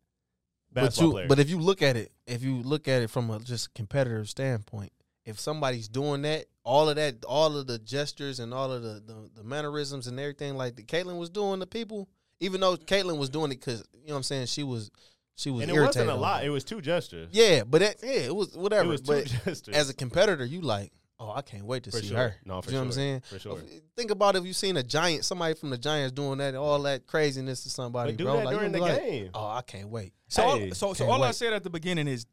But 0.72 0.82
basketball 0.86 1.06
you, 1.08 1.12
player. 1.14 1.26
but 1.28 1.38
if 1.38 1.48
you 1.50 1.58
look 1.58 1.82
at 1.82 1.96
it, 1.96 2.12
if 2.26 2.42
you 2.42 2.56
look 2.62 2.88
at 2.88 3.02
it 3.02 3.10
from 3.10 3.30
a 3.30 3.38
just 3.40 3.72
competitive 3.74 4.28
standpoint, 4.28 4.92
if 5.24 5.40
somebody's 5.40 5.88
doing 5.88 6.22
that, 6.22 6.46
all 6.64 6.88
of 6.88 6.96
that, 6.96 7.24
all 7.24 7.56
of 7.56 7.66
the 7.66 7.78
gestures 7.78 8.40
and 8.40 8.52
all 8.52 8.70
of 8.72 8.82
the 8.82 9.02
the, 9.06 9.30
the 9.36 9.44
mannerisms 9.44 10.06
and 10.06 10.18
everything 10.20 10.56
like 10.56 10.76
that 10.76 10.86
Caitlin 10.86 11.18
was 11.18 11.30
doing 11.30 11.60
to 11.60 11.66
people, 11.66 12.08
even 12.40 12.60
though 12.60 12.76
Caitlin 12.76 13.18
was 13.18 13.30
doing 13.30 13.50
it 13.52 13.60
because 13.60 13.84
you 13.94 14.08
know 14.08 14.14
what 14.14 14.18
I'm 14.18 14.22
saying, 14.24 14.46
she 14.46 14.62
was 14.62 14.90
she 15.36 15.50
was 15.50 15.62
and 15.62 15.72
it 15.76 15.80
wasn't 15.80 16.10
a 16.10 16.14
lot; 16.14 16.44
it. 16.44 16.48
it 16.48 16.50
was 16.50 16.62
two 16.64 16.80
gestures. 16.80 17.28
Yeah, 17.32 17.64
but 17.64 17.80
that, 17.80 17.96
yeah, 18.02 18.10
it 18.20 18.36
was 18.36 18.56
whatever. 18.56 18.84
it 18.84 18.88
was 18.88 19.00
two 19.00 19.12
but 19.12 19.26
gestures. 19.44 19.74
as 19.74 19.88
a 19.88 19.94
competitor, 19.94 20.44
you 20.44 20.60
like, 20.60 20.92
oh, 21.20 21.30
I 21.30 21.42
can't 21.42 21.64
wait 21.64 21.84
to 21.84 21.90
For 21.90 21.98
see 21.98 22.08
sure. 22.08 22.16
her. 22.18 22.34
No, 22.44 22.60
for 22.60 22.70
you 22.70 22.74
know 22.74 22.80
what 22.80 22.86
I'm 22.86 22.92
saying? 22.92 23.20
For 23.28 23.38
sure. 23.38 23.58
Think 23.96 24.10
about 24.10 24.36
if 24.36 24.44
you've 24.44 24.56
seen 24.56 24.76
a 24.76 24.82
giant, 24.82 25.24
somebody 25.24 25.54
from 25.54 25.70
the 25.70 25.78
Giants 25.78 26.12
doing 26.12 26.38
that, 26.38 26.48
and 26.48 26.56
all 26.56 26.80
that 26.82 27.06
craziness 27.06 27.62
to 27.64 27.70
somebody, 27.70 28.12
But 28.12 28.18
do 28.18 28.24
bro. 28.24 28.36
that 28.36 28.44
like, 28.46 28.56
during 28.56 28.72
the 28.72 28.78
like, 28.78 29.00
game. 29.00 29.30
oh, 29.34 29.46
I 29.46 29.62
can't 29.62 29.88
wait. 29.88 30.12
so 30.28 30.42
Hey, 30.42 30.48
all, 30.68 30.74
so 30.74 30.92
so 30.92 31.04
can't 31.04 31.10
all 31.10 31.22
I 31.22 31.30
said 31.30 31.52
at 31.52 31.62
the 31.62 31.70
beginning 31.70 32.08
is 32.08 32.26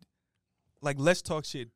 like 0.82 0.98
let's 1.00 1.22
talk 1.22 1.46
shit 1.46 1.70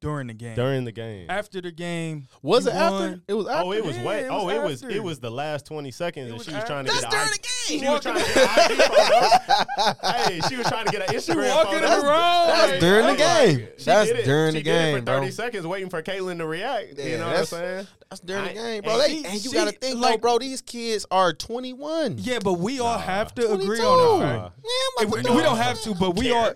during 0.00 0.26
the 0.26 0.34
game. 0.34 0.54
during 0.54 0.84
the 0.84 0.92
game. 0.92 1.26
After 1.30 1.60
the 1.62 1.70
game, 1.72 2.26
Was 2.42 2.66
you 2.66 2.72
it 2.72 2.74
oh, 2.74 2.78
after? 2.78 3.20
It 3.26 3.34
was 3.34 3.46
after. 3.46 3.64
Oh, 3.66 3.72
it 3.72 3.84
was 3.84 3.96
Yeah, 3.96 4.04
way. 4.04 4.20
it 4.24 4.28
oh, 4.30 4.44
was 4.44 4.54
it 4.54 4.62
was. 4.62 4.82
It 4.96 5.02
was 5.02 5.18
the 5.20 5.30
last 5.30 5.64
twenty 5.66 5.90
seconds, 5.90 6.28
It 6.28 6.32
and 6.34 6.42
she 6.42 6.50
was 6.50 6.56
after. 6.56 6.66
trying 6.66 6.84
to 6.86 6.92
That's 6.92 7.04
get. 7.04 7.10
during 7.10 7.26
an 7.26 7.32
the 7.32 7.38
game. 7.38 7.80
She 7.80 7.88
was 7.88 8.00
trying 8.02 8.14
to 8.16 8.20
get 8.20 8.36
an 8.36 9.94
IG 9.94 9.96
hey, 10.26 10.40
she 10.48 10.56
was 10.56 10.66
trying 10.66 10.84
to 10.86 10.92
get 10.92 11.08
an 11.08 11.14
Instagram 11.16 11.54
walking 11.54 11.80
photo. 11.80 12.06
around. 12.06 12.48
That's 12.48 12.72
Hey, 12.72 12.80
during 12.80 13.06
the 13.06 13.14
game. 13.16 13.58
like, 13.60 13.74
she 13.78 13.84
That's 13.86 14.08
did 14.10 14.18
it. 14.18 14.24
during 14.26 14.52
She 14.52 14.58
the 14.58 14.64
did 14.64 14.70
it 14.70 14.78
game, 14.92 14.98
for 14.98 15.02
bro. 15.04 15.14
thirty 15.20 15.30
seconds, 15.30 15.66
waiting 15.66 15.88
for 15.90 16.02
Caitlin 16.02 16.38
to 16.38 16.46
react. 16.46 16.98
Yeah, 16.98 17.04
you 17.06 17.18
know 17.18 17.26
what 17.28 17.36
I'm 17.38 17.44
saying? 17.46 17.86
That's 18.10 18.20
during 18.20 18.44
the 18.44 18.52
game, 18.52 18.82
bro. 18.82 18.92
and 18.92 19.02
They, 19.02 19.08
she- 19.16 19.24
and 19.26 19.44
you 19.44 19.52
gotta 19.52 19.72
think, 19.72 19.94
like- 20.00 20.10
like, 20.12 20.20
bro, 20.20 20.38
these 20.38 20.60
kids 20.60 21.06
are 21.10 21.32
21. 21.32 22.16
yeah, 22.18 22.38
but 22.44 22.54
we 22.54 22.78
all 22.80 22.98
have 22.98 23.34
to 23.36 23.52
agree 23.52 23.80
on 23.80 24.20
the 24.20 24.26
fact. 24.26 24.52
Yeah, 24.62 24.70
I'm 25.04 25.10
we, 25.10 25.18
about 25.20 25.30
we 25.34 25.38
do 25.38 25.42
don't 25.42 25.56
have 25.56 25.80
to, 25.82 25.94
but 25.94 26.16
we 26.16 26.30
all 26.32 26.52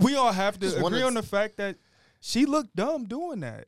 we 0.00 0.14
all 0.14 0.32
have 0.32 0.58
to 0.60 0.76
agree 0.86 1.02
on 1.02 1.14
the 1.14 1.22
fact 1.22 1.56
that 1.56 1.76
she 2.26 2.46
looked 2.46 2.74
dumb 2.74 3.04
doing 3.04 3.40
that. 3.40 3.66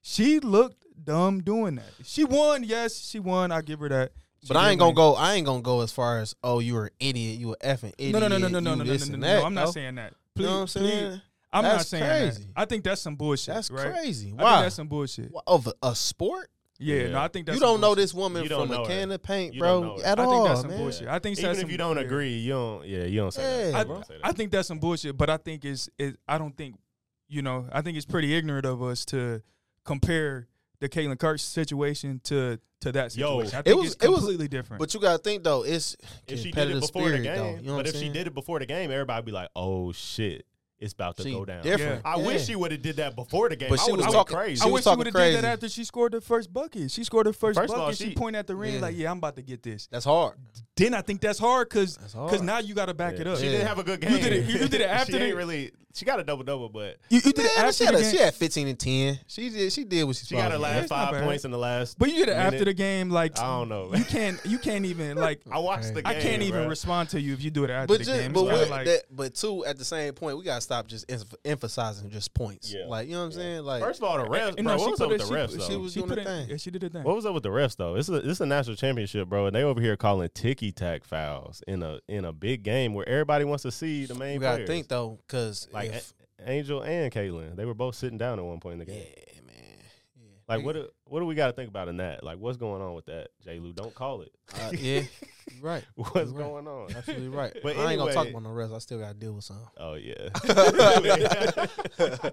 She 0.00 0.38
looked 0.38 0.84
dumb 1.02 1.40
doing 1.42 1.74
that. 1.74 1.90
She 2.04 2.22
won, 2.24 2.62
yes, 2.62 2.96
she 2.96 3.18
won. 3.18 3.50
I 3.50 3.60
give 3.62 3.80
her 3.80 3.88
that. 3.88 4.12
She 4.42 4.46
But 4.48 4.58
I 4.58 4.70
ain't 4.70 4.78
gonna 4.78 4.90
win. 4.90 4.94
go. 4.94 5.14
I 5.16 5.34
ain't 5.34 5.44
gonna 5.44 5.60
go 5.62 5.80
as 5.80 5.90
far 5.90 6.18
as 6.18 6.34
oh, 6.44 6.60
you 6.60 6.74
were 6.74 6.84
an 6.84 6.90
idiot. 7.00 7.40
You 7.40 7.48
were 7.48 7.56
effing 7.64 7.92
idiot. 7.98 8.12
No, 8.12 8.20
no, 8.20 8.28
no, 8.28 8.38
no, 8.38 8.48
no, 8.48 8.60
no, 8.60 8.74
no, 8.76 8.84
no, 8.84 8.94
no, 8.94 9.16
no, 9.16 9.16
no. 9.16 9.44
I'm 9.44 9.54
not 9.54 9.72
saying 9.72 9.96
that. 9.96 10.14
You 10.36 10.44
know 10.44 10.50
what 10.52 10.56
I'm 10.60 10.66
saying? 10.68 11.10
please. 11.10 11.20
I'm 11.52 11.62
not 11.64 11.76
That's 11.78 11.88
saying 11.88 12.04
crazy. 12.04 12.42
that. 12.44 12.60
I 12.60 12.64
think 12.66 12.84
that's 12.84 13.00
some 13.00 13.16
bullshit. 13.16 13.54
That's 13.54 13.70
right? 13.70 13.92
crazy. 13.92 14.26
I 14.26 14.30
think 14.30 14.40
Why? 14.42 14.62
that's 14.62 14.74
some 14.76 14.88
bullshit. 14.88 15.32
Wha- 15.32 15.42
Of 15.46 15.66
a, 15.68 15.72
a 15.82 15.94
sport? 15.96 16.50
Yeah, 16.78 16.96
Yeah. 16.96 17.08
no, 17.12 17.20
I 17.20 17.28
think 17.28 17.46
that's 17.46 17.56
you 17.56 17.60
don't 17.60 17.80
know 17.80 17.94
this 17.94 18.12
woman 18.12 18.42
You 18.42 18.50
from 18.50 18.68
know 18.68 18.82
a 18.82 18.86
her. 18.86 18.90
can 18.90 19.10
of 19.10 19.22
paint, 19.22 19.54
You 19.54 19.60
bro, 19.60 19.80
don't 19.80 19.86
know 19.96 20.02
her. 20.02 20.04
at 20.06 20.20
I 20.20 20.24
all, 20.24 20.30
I 20.30 20.34
think 20.34 20.48
that's 20.48 20.60
some 20.60 20.70
man. 20.70 20.78
bullshit. 20.78 21.08
I 21.08 21.18
think 21.18 21.38
Even 21.38 21.44
that's 21.48 21.58
if 21.58 21.62
some- 21.62 21.70
you 21.70 21.78
don't 21.78 21.96
yeah. 21.96 22.02
agree, 22.02 22.34
you 22.34 22.52
don't. 22.52 22.86
Yeah, 22.86 23.04
you 23.04 23.20
don't 23.20 23.32
say 23.32 23.70
that. 23.72 23.74
I, 23.80 23.84
don't 23.84 24.06
say 24.06 24.14
that. 24.18 24.26
I 24.26 24.32
think 24.32 24.52
that's 24.52 24.68
some 24.68 24.78
bullshit, 24.78 25.16
but 25.16 25.30
I 25.30 25.38
think 25.38 25.64
it's 25.64 25.88
it, 25.98 26.18
I 26.28 26.36
don't 26.38 26.54
think 26.56 26.76
you 27.28 27.42
know 27.42 27.68
I 27.72 27.82
think 27.82 27.96
it's 27.96 28.06
pretty 28.06 28.34
ignorant 28.34 28.66
of 28.66 28.82
us 28.82 29.04
to 29.06 29.42
compare 29.84 30.48
the 30.80 30.88
Caitlin 30.88 31.18
Kirk 31.18 31.38
situation 31.38 32.20
to 32.24 32.58
to 32.80 32.92
that 32.92 33.16
Yo, 33.16 33.40
situation. 33.42 33.62
I 33.66 33.70
it 33.70 33.76
was- 33.76 33.92
it's 33.94 34.04
it 34.04 34.08
was- 34.10 34.18
completely 34.20 34.48
different. 34.48 34.78
But 34.80 34.92
you 34.92 35.00
gotta 35.00 35.18
think 35.18 35.42
though, 35.44 35.62
it's 35.64 35.96
if 36.28 36.40
she 36.40 36.50
did 36.50 36.70
it 36.70 36.80
before 36.80 37.08
the 37.10 37.18
game, 37.18 37.36
though. 37.36 37.56
You 37.56 37.62
know 37.68 37.76
but 37.76 37.86
I'm 37.88 37.94
if 37.94 37.96
she 38.00 38.08
did 38.10 38.26
it 38.26 38.34
before 38.34 38.58
the 38.58 38.66
game, 38.66 38.90
everybody 38.90 39.24
be 39.24 39.32
like, 39.32 39.48
"Oh 39.56 39.92
shit, 39.92 40.44
it's 40.78 40.92
about 40.92 41.16
to 41.16 41.22
She 41.22 41.32
go 41.32 41.46
down." 41.46 41.62
different. 41.62 42.02
I 42.04 42.18
wish 42.18 42.44
she 42.44 42.54
would 42.54 42.72
have 42.72 42.82
did 42.82 42.96
that 42.96 43.16
before 43.16 43.48
the 43.48 43.56
game. 43.56 43.70
But 43.70 43.80
I 43.80 43.84
she 43.86 43.90
would've 43.92 44.04
was 44.06 44.14
went 44.14 44.28
talking- 44.28 44.36
crazy. 44.36 44.62
I 44.62 44.66
wish 44.66 44.82
she 44.82 44.84
talking 44.84 44.98
would 44.98 45.06
have 45.06 45.14
did 45.14 45.36
that 45.36 45.44
after 45.44 45.68
she 45.70 45.84
scored 45.84 46.12
the 46.12 46.20
first 46.20 46.52
bucket. 46.52 46.90
She 46.90 47.02
scored 47.04 47.26
the 47.26 47.32
first, 47.32 47.58
First 47.58 47.72
of 47.72 47.80
all, 47.80 47.86
bucket. 47.86 47.98
she- 47.98 48.08
she 48.10 48.14
pointed 48.14 48.40
at 48.40 48.46
the 48.46 48.54
ring 48.56 48.74
Yeah. 48.74 48.80
like, 48.80 48.96
"Yeah, 48.96 49.10
I'm 49.10 49.16
about 49.18 49.36
to 49.36 49.42
get 49.42 49.62
this." 49.62 49.86
That's 49.90 50.04
hard. 50.04 50.36
Then 50.76 50.92
I 50.92 51.00
think 51.00 51.22
that's 51.22 51.38
hard 51.38 51.70
because 51.70 51.96
because 51.96 52.42
now 52.42 52.58
you 52.58 52.74
got 52.74 52.86
to 52.86 52.94
back 52.94 53.14
Yeah. 53.14 53.20
it 53.22 53.26
up. 53.28 53.38
She 53.38 53.46
Yeah. 53.46 53.52
didn't 53.52 53.66
have 53.68 53.78
a 53.78 53.84
good 53.84 54.02
game. 54.02 54.12
You 54.12 54.18
did 54.18 54.32
it- 54.34 54.44
you- 54.50 54.58
you 54.60 54.68
did 54.68 54.82
it 54.82 54.90
after 54.90 55.12
she 55.12 55.18
the- 55.18 55.24
ain't 55.24 55.36
really. 55.36 55.72
She 55.96 56.04
got 56.04 56.20
a 56.20 56.24
double 56.24 56.44
double, 56.44 56.68
but 56.68 56.98
You, 57.08 57.16
you 57.24 57.32
did 57.32 57.38
it 57.38 57.56
Man, 57.56 57.66
after 57.66 57.72
she, 57.72 57.84
had 57.86 57.94
a, 57.94 58.00
game. 58.02 58.10
she 58.10 58.16
had 58.18 58.34
15 58.34 58.68
and 58.68 58.78
10. 58.78 59.20
She 59.26 59.48
did. 59.50 59.72
She 59.72 59.84
did 59.84 60.04
what 60.04 60.14
she, 60.16 60.26
she 60.26 60.34
got 60.34 60.52
her 60.52 60.56
supposed 60.58 60.58
to 60.58 60.62
last 60.62 60.74
That's 60.80 60.90
not 60.90 61.04
five 61.06 61.12
bad. 61.14 61.24
points 61.24 61.44
in 61.46 61.50
the 61.50 61.58
last. 61.58 61.98
but 61.98 62.08
you 62.10 62.16
did 62.16 62.28
it 62.28 62.36
after 62.36 62.64
the 62.66 62.74
game. 62.74 63.08
Like 63.10 63.38
I 63.38 63.42
don't 63.44 63.68
know. 63.70 63.94
you 63.94 64.04
can't 64.04 64.38
you 64.44 64.58
can't 64.58 64.84
even 64.84 65.16
like 65.26 65.40
I 65.50 65.58
watched 65.58 65.94
the 65.94 66.02
game. 66.02 66.06
I 66.06 66.20
can't 66.20 66.42
even 66.42 66.64
bruh. 66.64 66.68
respond 66.68 67.08
to 67.10 67.20
you 67.20 67.32
if 67.32 67.42
you 67.42 67.50
do 67.50 67.64
it 67.64 67.70
after 67.70 67.86
But 67.88 67.98
the 68.00 68.04
just, 68.04 68.20
game. 68.20 68.32
but 68.32 68.44
It's 68.44 68.60
with 68.60 68.70
like, 68.70 68.86
that, 68.86 69.02
but 69.10 69.34
two 69.34 69.64
at 69.64 69.78
the 69.78 69.84
same 69.84 70.12
point, 70.12 70.36
we 70.36 70.44
gotta 70.44 70.60
stop 70.60 70.86
just 70.86 71.10
em- 71.10 71.20
emphasizing 71.44 72.10
just 72.10 72.34
points. 72.34 72.72
Yeah. 72.72 72.84
Like 72.86 73.08
you 73.08 73.14
know 73.14 73.20
what 73.20 73.26
I'm 73.26 73.32
saying? 73.32 73.62
Like 73.64 73.82
First 73.82 74.00
of 74.02 74.04
all, 74.04 74.18
the 74.18 74.24
eh, 74.30 74.36
eh, 74.38 74.50
refs, 74.50 74.54
And 74.58 74.64
bro. 74.66 74.76
no, 74.76 74.78
she 74.78 74.82
What 74.82 74.90
was 74.90 74.98
put 74.98 75.04
up 75.04 75.10
with 75.10 75.28
the 75.28 75.34
refs 75.34 75.50
she- 75.50 75.56
though? 75.56 75.68
she 75.68 75.76
was 75.76 75.92
she 75.94 76.00
doing 76.00 76.08
put 76.10 76.18
her 76.18 76.22
it- 76.22 76.26
thing. 76.26 76.48
Yeah, 76.50 76.56
she 76.58 76.70
did 76.70 76.82
her 76.82 76.88
thing. 76.90 77.02
What 77.04 77.16
was 77.16 77.24
up 77.26 77.32
with 77.34 77.42
the 77.42 77.48
refs 77.48 77.76
though? 77.76 77.94
This 77.94 78.08
is 78.08 78.14
a, 78.16 78.20
this 78.20 78.32
is 78.32 78.40
a 78.42 78.46
national 78.46 78.76
championship, 78.76 79.28
bro, 79.28 79.46
and 79.46 79.56
they 79.56 79.62
over 79.62 79.80
here 79.80 79.96
calling 79.96 80.28
ticky 80.34 80.72
tack 80.72 81.04
fouls 81.04 81.62
in 81.66 81.82
a 81.82 82.00
in 82.08 82.24
a 82.26 82.32
big 82.32 82.62
game 82.62 82.92
where 82.92 83.08
everybody 83.08 83.44
wants 83.46 83.62
to 83.62 83.70
see 83.70 84.04
the 84.06 84.14
main 84.14 84.34
You 84.34 84.40
gotta 84.40 84.66
think 84.66 84.88
though, 84.88 85.18
because 85.26 85.68
like 85.72 85.85
if, 85.94 86.12
A- 86.40 86.50
Angel 86.50 86.82
and 86.82 87.12
Caitlin, 87.12 87.56
they 87.56 87.64
were 87.64 87.74
both 87.74 87.94
sitting 87.94 88.18
down 88.18 88.38
at 88.38 88.44
one 88.44 88.60
point 88.60 88.74
in 88.74 88.78
the 88.80 88.84
game. 88.86 89.04
yeah, 89.06 89.40
man, 89.46 89.54
yeah. 90.16 90.24
Like 90.48 90.64
what 90.64 90.74
do, 90.74 90.88
what 91.04 91.20
do 91.20 91.26
we 91.26 91.34
got 91.34 91.46
to 91.48 91.52
think 91.52 91.68
about 91.68 91.88
in 91.88 91.96
that? 91.98 92.22
Like 92.22 92.38
what's 92.38 92.56
going 92.56 92.82
on 92.82 92.94
with 92.94 93.06
that, 93.06 93.28
J. 93.44 93.58
Lou? 93.58 93.72
Don't 93.72 93.94
call 93.94 94.22
it. 94.22 94.32
Uh, 94.54 94.70
yeah, 94.72 95.02
right. 95.60 95.84
What's 95.94 96.14
You're 96.14 96.24
right. 96.26 96.36
going 96.36 96.68
on? 96.68 96.94
Absolutely 96.94 97.28
right. 97.28 97.52
But 97.62 97.62
But 97.76 97.78
I 97.78 97.90
ain't 97.92 97.98
gonna 98.00 98.12
talk 98.12 98.28
about 98.28 98.42
no 98.42 98.50
rest. 98.50 98.72
I 98.72 98.78
still 98.78 98.98
gotta 99.00 99.14
deal 99.14 99.32
with 99.34 99.44
some. 99.44 99.58
Oh 99.78 99.94
yeah. 99.94 100.28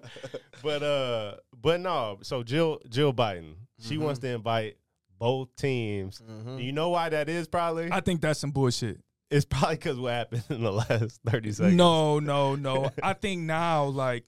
but 0.61 0.83
uh, 0.83 1.35
but 1.59 1.79
no. 1.79 2.19
So 2.21 2.43
Jill 2.43 2.79
Jill 2.89 3.13
Biden, 3.13 3.55
she 3.79 3.95
Mhm. 3.97 4.01
wants 4.01 4.19
to 4.21 4.27
invite 4.29 4.77
both 5.17 5.55
teams. 5.55 6.21
Mhm. 6.21 6.63
You 6.63 6.71
know 6.71 6.89
why 6.89 7.09
that 7.09 7.29
is? 7.29 7.47
Probably 7.47 7.89
I 7.91 8.01
think 8.01 8.21
that's 8.21 8.39
some 8.39 8.51
bullshit. 8.51 8.99
It's 9.33 9.45
probably 9.45 9.77
because 9.77 9.99
what 9.99 10.13
happened 10.13 10.43
in 10.49 10.63
the 10.63 10.71
last 10.71 11.19
thirty 11.27 11.51
seconds. 11.51 11.75
No, 11.75 12.19
no, 12.19 12.55
no. 12.55 12.91
I 13.01 13.13
think 13.13 13.41
now, 13.41 13.85
like, 13.85 14.25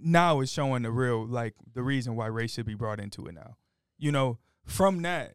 now 0.00 0.40
it's 0.40 0.52
showing 0.52 0.82
the 0.82 0.92
real, 0.92 1.26
like, 1.26 1.54
the 1.74 1.82
reason 1.82 2.14
why 2.14 2.26
race 2.26 2.52
should 2.52 2.66
be 2.66 2.74
brought 2.74 3.00
into 3.00 3.26
it 3.26 3.34
now. 3.34 3.56
You 3.98 4.12
know, 4.12 4.38
from 4.64 5.02
that, 5.02 5.34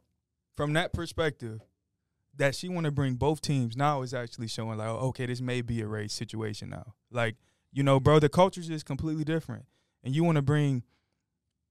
from 0.55 0.73
that 0.73 0.93
perspective, 0.93 1.59
that 2.37 2.55
she 2.55 2.69
want 2.69 2.85
to 2.85 2.91
bring 2.91 3.15
both 3.15 3.41
teams 3.41 3.75
now 3.75 4.03
is 4.03 4.13
actually 4.13 4.47
showing 4.47 4.77
like, 4.77 4.87
oh, 4.87 5.09
okay, 5.09 5.25
this 5.25 5.41
may 5.41 5.61
be 5.61 5.81
a 5.81 5.87
race 5.87 6.13
situation 6.13 6.69
now. 6.69 6.93
Like, 7.11 7.35
you 7.73 7.83
know, 7.83 7.99
bro, 7.99 8.19
the 8.19 8.29
cultures 8.29 8.69
is 8.69 8.83
completely 8.83 9.25
different, 9.25 9.65
and 10.01 10.15
you 10.15 10.23
want 10.23 10.37
to 10.37 10.41
bring, 10.41 10.83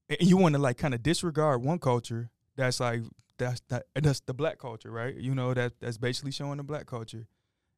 and 0.07 0.21
you 0.21 0.37
want 0.37 0.53
to 0.53 0.61
like 0.61 0.77
kind 0.77 0.93
of 0.93 1.01
disregard 1.01 1.63
one 1.63 1.79
culture 1.79 2.29
that's 2.55 2.79
like 2.79 3.01
that's 3.41 3.61
that 3.69 3.83
that's 3.95 4.21
the 4.21 4.33
black 4.33 4.57
culture, 4.57 4.89
right? 4.91 5.13
You 5.15 5.35
know 5.35 5.53
that 5.53 5.73
that's 5.81 5.97
basically 5.97 6.31
showing 6.31 6.57
the 6.57 6.63
black 6.63 6.85
culture, 6.85 7.27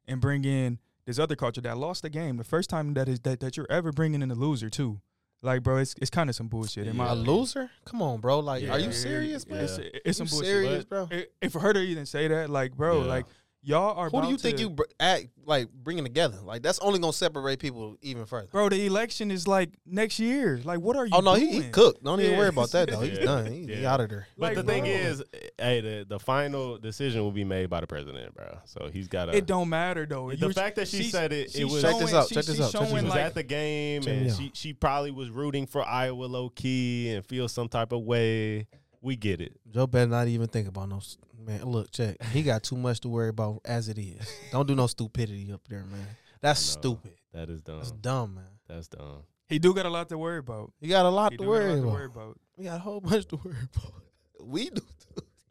and 0.06 0.20
bring 0.20 0.44
in 0.44 0.78
this 1.06 1.18
other 1.18 1.36
culture 1.36 1.60
that 1.62 1.76
lost 1.76 2.02
the 2.02 2.10
game 2.10 2.36
the 2.36 2.44
first 2.44 2.70
time 2.70 2.94
that 2.94 3.08
is 3.08 3.20
that, 3.20 3.40
that 3.40 3.56
you're 3.56 3.66
ever 3.70 3.92
bringing 3.92 4.22
in 4.22 4.30
a 4.30 4.34
loser 4.34 4.70
too. 4.70 5.00
Like, 5.42 5.62
bro, 5.62 5.76
it's 5.78 5.94
it's 6.00 6.10
kind 6.10 6.30
of 6.30 6.36
some 6.36 6.48
bullshit. 6.48 6.86
In 6.86 6.96
my 6.96 7.10
A 7.10 7.14
loser? 7.14 7.70
Come 7.84 8.00
on, 8.00 8.20
bro. 8.20 8.38
Like, 8.40 8.62
Yeah, 8.62 8.70
are 8.72 8.78
you 8.78 8.86
yeah, 8.86 8.90
serious, 8.92 9.44
yeah. 9.46 9.54
man? 9.56 9.64
It's, 9.64 9.78
it's 10.06 10.16
some 10.18 10.26
You 10.26 10.30
bullshit. 10.30 10.46
serious, 10.48 10.84
bro? 10.86 11.08
it- 11.10 11.32
And 11.42 11.52
for 11.52 11.60
her 11.60 11.72
to 11.74 11.80
even 11.80 12.06
say 12.06 12.28
that, 12.28 12.48
like, 12.48 12.74
bro, 12.74 13.00
Yeah. 13.02 13.06
like 13.08 13.26
y'all 13.64 13.96
are. 13.98 14.10
Who 14.10 14.20
do 14.22 14.28
you 14.28 14.34
about 14.34 14.40
think 14.40 14.56
to- 14.58 14.62
you 14.62 14.70
br- 14.70 14.82
act 15.00 15.26
like 15.46 15.68
bringing 15.72 16.04
together? 16.04 16.38
Like, 16.42 16.62
that's 16.62 16.78
only 16.78 16.98
gonna 16.98 17.12
separate 17.12 17.58
people 17.58 17.96
even 18.02 18.24
further. 18.26 18.48
Bro, 18.52 18.68
the 18.70 18.86
election 18.86 19.30
is 19.30 19.48
like 19.48 19.70
next 19.86 20.18
year. 20.18 20.60
Like, 20.64 20.80
what 20.80 20.96
are 20.96 21.06
you? 21.06 21.12
Oh 21.14 21.20
no, 21.20 21.34
he, 21.34 21.46
doing? 21.50 21.62
he 21.64 21.68
cooked. 21.70 22.04
Don't 22.04 22.20
even 22.20 22.36
worry 22.38 22.48
about 22.48 22.70
that 22.72 22.88
though. 22.90 23.00
He's 23.00 23.18
Yeah. 23.18 23.24
done. 23.24 23.46
He, 23.46 23.66
he 23.66 23.82
Yeah. 23.82 23.92
out 23.92 24.00
of 24.00 24.10
there. 24.10 24.26
But 24.38 24.54
Like, 24.54 24.56
the 24.56 24.62
thing 24.62 24.86
is, 24.86 25.22
hey, 25.58 25.80
the 25.80 26.06
the 26.08 26.18
final 26.18 26.78
decision 26.78 27.22
will 27.22 27.32
be 27.32 27.44
made 27.44 27.68
by 27.70 27.80
the 27.80 27.86
president, 27.86 28.34
bro. 28.34 28.58
So 28.66 28.88
he's 28.92 29.08
got 29.08 29.26
to. 29.26 29.36
It 29.36 29.46
don't 29.46 29.68
matter 29.68 30.06
though. 30.06 30.30
The 30.30 30.36
You're- 30.36 30.52
fact 30.54 30.76
that 30.76 30.88
she 30.88 31.02
said 31.04 31.32
it- 31.32 31.46
it 31.46 31.50
she's 31.52 31.64
was- 31.64 31.82
Check 31.82 31.98
this 31.98 32.10
showing- 32.10 32.22
out, 32.22 32.28
she- 32.28 32.34
check 32.34 32.44
this 32.44 32.60
out, 32.60 32.72
check 32.72 32.88
she 32.88 32.94
was 32.94 33.04
like, 33.04 33.20
at 33.20 33.34
the 33.34 33.42
game 33.42 34.06
and 34.06 34.32
she 34.34 34.50
she 34.54 34.72
probably 34.72 35.10
was 35.10 35.30
rooting 35.30 35.66
for 35.66 35.82
Iowa 35.86 36.24
low 36.24 36.48
key 36.48 37.10
and 37.10 37.24
feel 37.26 37.48
some 37.48 37.68
type 37.68 37.92
of 37.92 38.02
way. 38.02 38.66
We 39.04 39.16
get 39.16 39.42
it. 39.42 39.52
Joe 39.70 39.86
better 39.86 40.10
not 40.10 40.28
even 40.28 40.48
think 40.48 40.66
about 40.66 40.88
no 40.88 40.98
man. 41.38 41.62
Look, 41.64 41.90
check. 41.90 42.22
He 42.32 42.42
got 42.42 42.62
too 42.62 42.76
much 42.76 43.00
to 43.00 43.08
worry 43.10 43.28
about 43.28 43.60
as 43.66 43.90
it 43.90 43.98
is. 43.98 44.26
Don't 44.50 44.66
do 44.66 44.74
no 44.74 44.86
stupidity 44.86 45.52
up 45.52 45.60
there, 45.68 45.84
man. 45.84 46.06
That's 46.40 46.58
stupid. 46.60 47.12
That 47.34 47.50
is 47.50 47.60
dumb. 47.60 47.76
That's 47.78 47.90
dumb, 47.90 48.34
man. 48.36 48.44
That's 48.66 48.88
dumb. 48.88 49.24
he 49.46 49.58
do 49.58 49.74
got 49.74 49.84
a 49.84 49.90
lot 49.90 50.08
to 50.08 50.16
worry 50.16 50.38
about. 50.38 50.72
You 50.80 50.88
got 50.88 51.04
a 51.04 51.10
lot 51.10 51.32
He 51.32 51.36
to 51.36 51.44
do 51.44 51.50
got 51.50 51.50
a 51.50 51.58
worry 51.58 51.68
lot 51.68 51.74
to 51.76 51.80
about. 51.82 51.92
worry 51.92 52.04
about. 52.06 52.40
We 52.56 52.64
got 52.64 52.76
a 52.76 52.78
whole 52.78 53.00
bunch 53.02 53.26
to 53.26 53.36
worry 53.36 53.56
about. 53.76 53.92
We 54.42 54.70
do, 54.70 54.82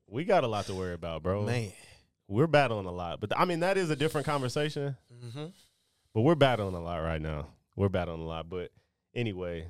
We 0.08 0.24
got 0.24 0.44
a 0.44 0.48
lot 0.48 0.66
to 0.68 0.74
worry 0.76 0.94
about, 0.94 1.22
bro. 1.24 1.46
man. 1.46 1.72
We're 2.28 2.48
battling 2.48 2.86
a 2.88 2.92
lot, 2.92 3.20
but 3.20 3.32
I 3.38 3.46
mean 3.46 3.60
that 3.60 3.78
is 3.78 3.90
a 3.92 3.96
different 3.96 4.26
conversation. 4.26 4.96
Mm-hmm. 5.14 5.46
But 6.14 6.22
we're 6.22 6.36
battling 6.36 6.74
a 6.74 6.82
lot 6.82 6.98
right 6.98 7.22
now. 7.22 7.48
We're 7.76 7.90
battling 7.90 8.22
a 8.22 8.26
lot, 8.26 8.50
but 8.50 8.72
anyway, 9.16 9.68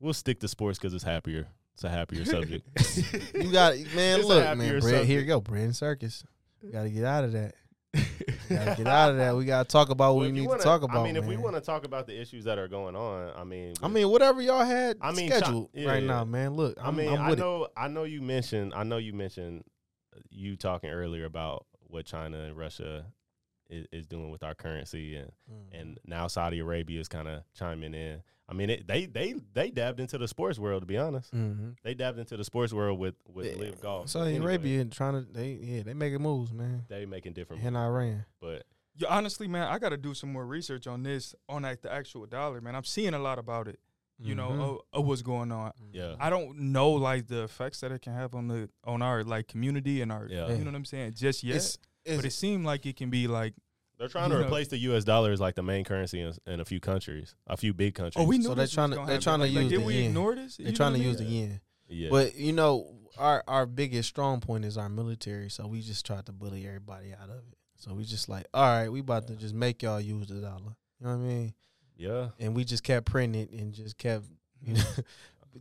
we'll 0.00 0.14
stick 0.14 0.40
to 0.40 0.48
sports 0.48 0.78
because 0.78 0.94
it's 0.94 1.04
happier. 1.04 1.46
It's 1.74 1.84
a 1.84 1.88
happier 1.88 2.24
subject. 2.24 2.66
You 3.34 3.50
got 3.52 3.76
man. 3.94 4.20
It's 4.20 4.28
look, 4.28 4.44
man. 4.44 4.56
Brad, 4.56 4.68
here 4.68 4.80
subject. 4.80 5.08
you 5.10 5.24
go, 5.24 5.40
Brandon 5.40 5.72
Circus. 5.72 6.24
We 6.62 6.70
got 6.70 6.82
to 6.84 6.90
get 6.90 7.04
out 7.04 7.24
of 7.24 7.32
that. 7.32 7.54
Got 8.48 8.64
to 8.64 8.74
get 8.76 8.86
out 8.86 9.10
of 9.10 9.16
that. 9.18 9.36
We 9.36 9.44
got 9.44 9.68
to 9.68 9.72
talk 9.72 9.90
about 9.90 10.14
what 10.14 10.20
Well, 10.22 10.30
we 10.30 10.32
need 10.40 10.46
wanna- 10.46 10.58
to 10.58 10.64
talk 10.64 10.82
about. 10.82 10.98
I 10.98 11.04
mean, 11.04 11.16
if 11.16 11.24
we 11.26 11.36
want 11.36 11.56
to 11.56 11.60
talk 11.60 11.84
about 11.84 12.06
the 12.06 12.18
issues 12.18 12.44
that 12.44 12.58
are 12.58 12.68
going 12.68 12.94
on, 12.96 13.32
I 13.36 13.44
mean, 13.44 13.74
I 13.82 13.88
mean, 13.88 14.08
whatever 14.08 14.40
y'all 14.40 14.64
had 14.64 14.96
I 15.00 15.12
mean, 15.12 15.28
Chi- 15.30 15.38
scheduled 15.38 15.68
yeah, 15.74 15.88
right 15.88 16.02
yeah. 16.02 16.08
now, 16.08 16.24
man. 16.24 16.54
Look, 16.54 16.78
I 16.80 16.88
I'm, 16.88 16.96
mean, 16.96 17.08
I'm 17.10 17.20
I 17.22 17.30
with 17.30 17.38
it. 17.38 17.42
know, 17.42 17.68
I 17.76 17.88
know 17.88 18.04
you 18.04 18.22
mentioned, 18.22 18.72
I 18.74 18.84
know 18.84 18.96
you 18.98 19.12
mentioned 19.12 19.64
uh, 20.16 20.20
you 20.30 20.56
talking 20.56 20.88
earlier 20.90 21.24
about 21.26 21.66
what 21.80 22.06
China 22.06 22.38
and 22.40 22.56
Russia 22.56 23.06
is, 23.68 23.86
is 23.92 24.06
doing 24.06 24.30
with 24.30 24.42
our 24.42 24.54
currency, 24.54 25.16
and 25.16 25.30
Mm. 25.50 25.80
and 25.80 25.98
now 26.06 26.26
Saudi 26.28 26.60
Arabia 26.60 27.00
is 27.00 27.08
kind 27.08 27.28
of 27.28 27.42
chiming 27.58 27.92
in. 27.94 28.22
I 28.52 28.54
mean, 28.54 28.68
it, 28.68 28.86
they 28.86 29.06
they 29.06 29.34
they 29.54 29.70
dabbed 29.70 29.98
into 29.98 30.18
the 30.18 30.28
sports 30.28 30.58
world. 30.58 30.82
To 30.82 30.86
be 30.86 30.98
honest, 30.98 31.32
Mm-hmm. 31.32 31.70
they 31.82 31.94
dabbed 31.94 32.18
into 32.18 32.36
the 32.36 32.44
sports 32.44 32.72
world 32.72 32.98
with 32.98 33.14
with 33.26 33.46
Yeah. 33.46 33.52
LIV 33.62 33.80
Golf. 33.80 34.08
Saudi 34.10 34.30
Anyway, 34.32 34.44
Arabia 34.44 34.84
trying 34.84 35.14
to 35.14 35.32
they 35.32 35.52
yeah 35.52 35.82
they 35.82 35.94
making 35.94 36.20
moves, 36.20 36.52
man. 36.52 36.84
they 36.88 37.06
making 37.06 37.32
different, 37.32 37.62
And 37.64 37.74
moves, 37.74 37.82
Iran. 37.84 38.24
but 38.40 38.64
Yeah, 38.98 39.08
honestly, 39.08 39.48
man, 39.48 39.66
I 39.68 39.78
got 39.78 39.88
to 39.88 39.96
do 39.96 40.12
some 40.12 40.30
more 40.32 40.44
research 40.44 40.86
on 40.86 41.02
this, 41.02 41.34
on 41.48 41.62
like 41.62 41.80
the 41.80 41.90
actual 41.90 42.26
dollar, 42.26 42.60
man. 42.60 42.76
I'm 42.76 42.84
seeing 42.84 43.14
a 43.14 43.18
lot 43.18 43.38
about 43.38 43.66
it, 43.68 43.80
you 44.22 44.34
know, 44.34 44.50
Mhm. 44.50 44.60
of, 44.60 44.78
of 44.92 45.06
what's 45.06 45.22
going 45.22 45.50
on. 45.50 45.72
yeah, 45.92 46.14
I 46.20 46.28
don't 46.28 46.58
know 46.58 46.90
like 46.90 47.26
the 47.28 47.44
effects 47.44 47.80
that 47.80 47.90
it 47.90 48.02
can 48.02 48.12
have 48.12 48.34
on 48.34 48.48
the 48.48 48.68
on 48.84 49.00
our 49.00 49.24
like 49.24 49.48
community 49.48 50.02
and 50.02 50.12
our, 50.12 50.26
Yeah. 50.28 50.48
you 50.52 50.58
know 50.58 50.66
what 50.72 50.74
I'm 50.74 50.84
saying, 50.84 51.14
just 51.14 51.42
yet. 51.42 51.56
It's, 51.56 51.78
but 52.04 52.16
it 52.16 52.24
it's 52.26 52.34
seemed 52.36 52.66
like 52.66 52.84
it 52.84 52.96
can 52.96 53.08
be 53.10 53.26
like, 53.28 53.54
they're 54.02 54.08
trying 54.08 54.30
to 54.30 54.34
you 54.36 54.40
know- 54.40 54.46
replace 54.46 54.66
the 54.68 54.78
U.S. 54.78 55.04
dollar 55.04 55.30
as 55.30 55.40
like 55.40 55.54
the 55.54 55.62
main 55.62 55.84
currency 55.84 56.20
in, 56.20 56.32
in 56.46 56.58
a 56.60 56.64
few 56.64 56.80
countries, 56.80 57.34
a 57.46 57.56
few 57.56 57.72
big 57.72 57.94
countries. 57.94 58.20
oh, 58.22 58.26
we 58.26 58.38
knew 58.38 58.44
So 58.44 58.54
this 58.54 58.70
they're 58.70 58.74
trying 58.74 58.90
to- 58.90 58.96
gonna 58.96 59.06
they're 59.08 59.20
trying 59.20 59.38
to 59.38 59.44
Like, 59.46 59.54
like, 59.54 59.62
use 59.62 59.70
did 59.72 59.80
the 59.80 59.84
we 59.84 59.94
yen. 59.94 60.04
ignore 60.06 60.34
this? 60.34 60.56
they're 60.56 60.66
You 60.66 60.72
trying 60.72 60.94
to 60.94 60.98
what 60.98 61.04
I 61.06 61.08
use 61.08 61.16
the 61.18 61.24
yen. 61.24 61.60
yeah, 61.88 62.08
But 62.10 62.34
you 62.34 62.52
know, 62.52 62.94
our 63.18 63.44
our 63.46 63.66
biggest 63.66 64.08
strong 64.08 64.40
point 64.40 64.64
is 64.64 64.76
our 64.76 64.88
military, 64.88 65.48
so 65.50 65.66
we 65.68 65.80
just 65.82 66.04
tried 66.04 66.26
to 66.26 66.32
bully 66.32 66.66
everybody 66.66 67.12
out 67.14 67.30
of 67.30 67.36
it. 67.36 67.56
So 67.76 67.94
we 67.94 68.04
just 68.04 68.28
like, 68.28 68.46
all 68.52 68.64
right, 68.64 68.88
we 68.90 69.00
about 69.00 69.26
to 69.28 69.36
just 69.36 69.54
make 69.54 69.82
y'all 69.82 70.00
use 70.00 70.26
the 70.28 70.34
dollar. 70.40 70.76
You 71.00 71.06
know 71.06 71.16
what 71.16 71.24
I 71.24 71.28
mean? 71.28 71.54
yeah. 71.96 72.28
And 72.40 72.54
we 72.56 72.64
just 72.64 72.82
kept 72.84 73.06
printing 73.06 73.42
it 73.42 73.50
and 73.52 73.72
just 73.72 73.96
kept 73.98 74.24
you 74.62 74.74
know 74.74 74.82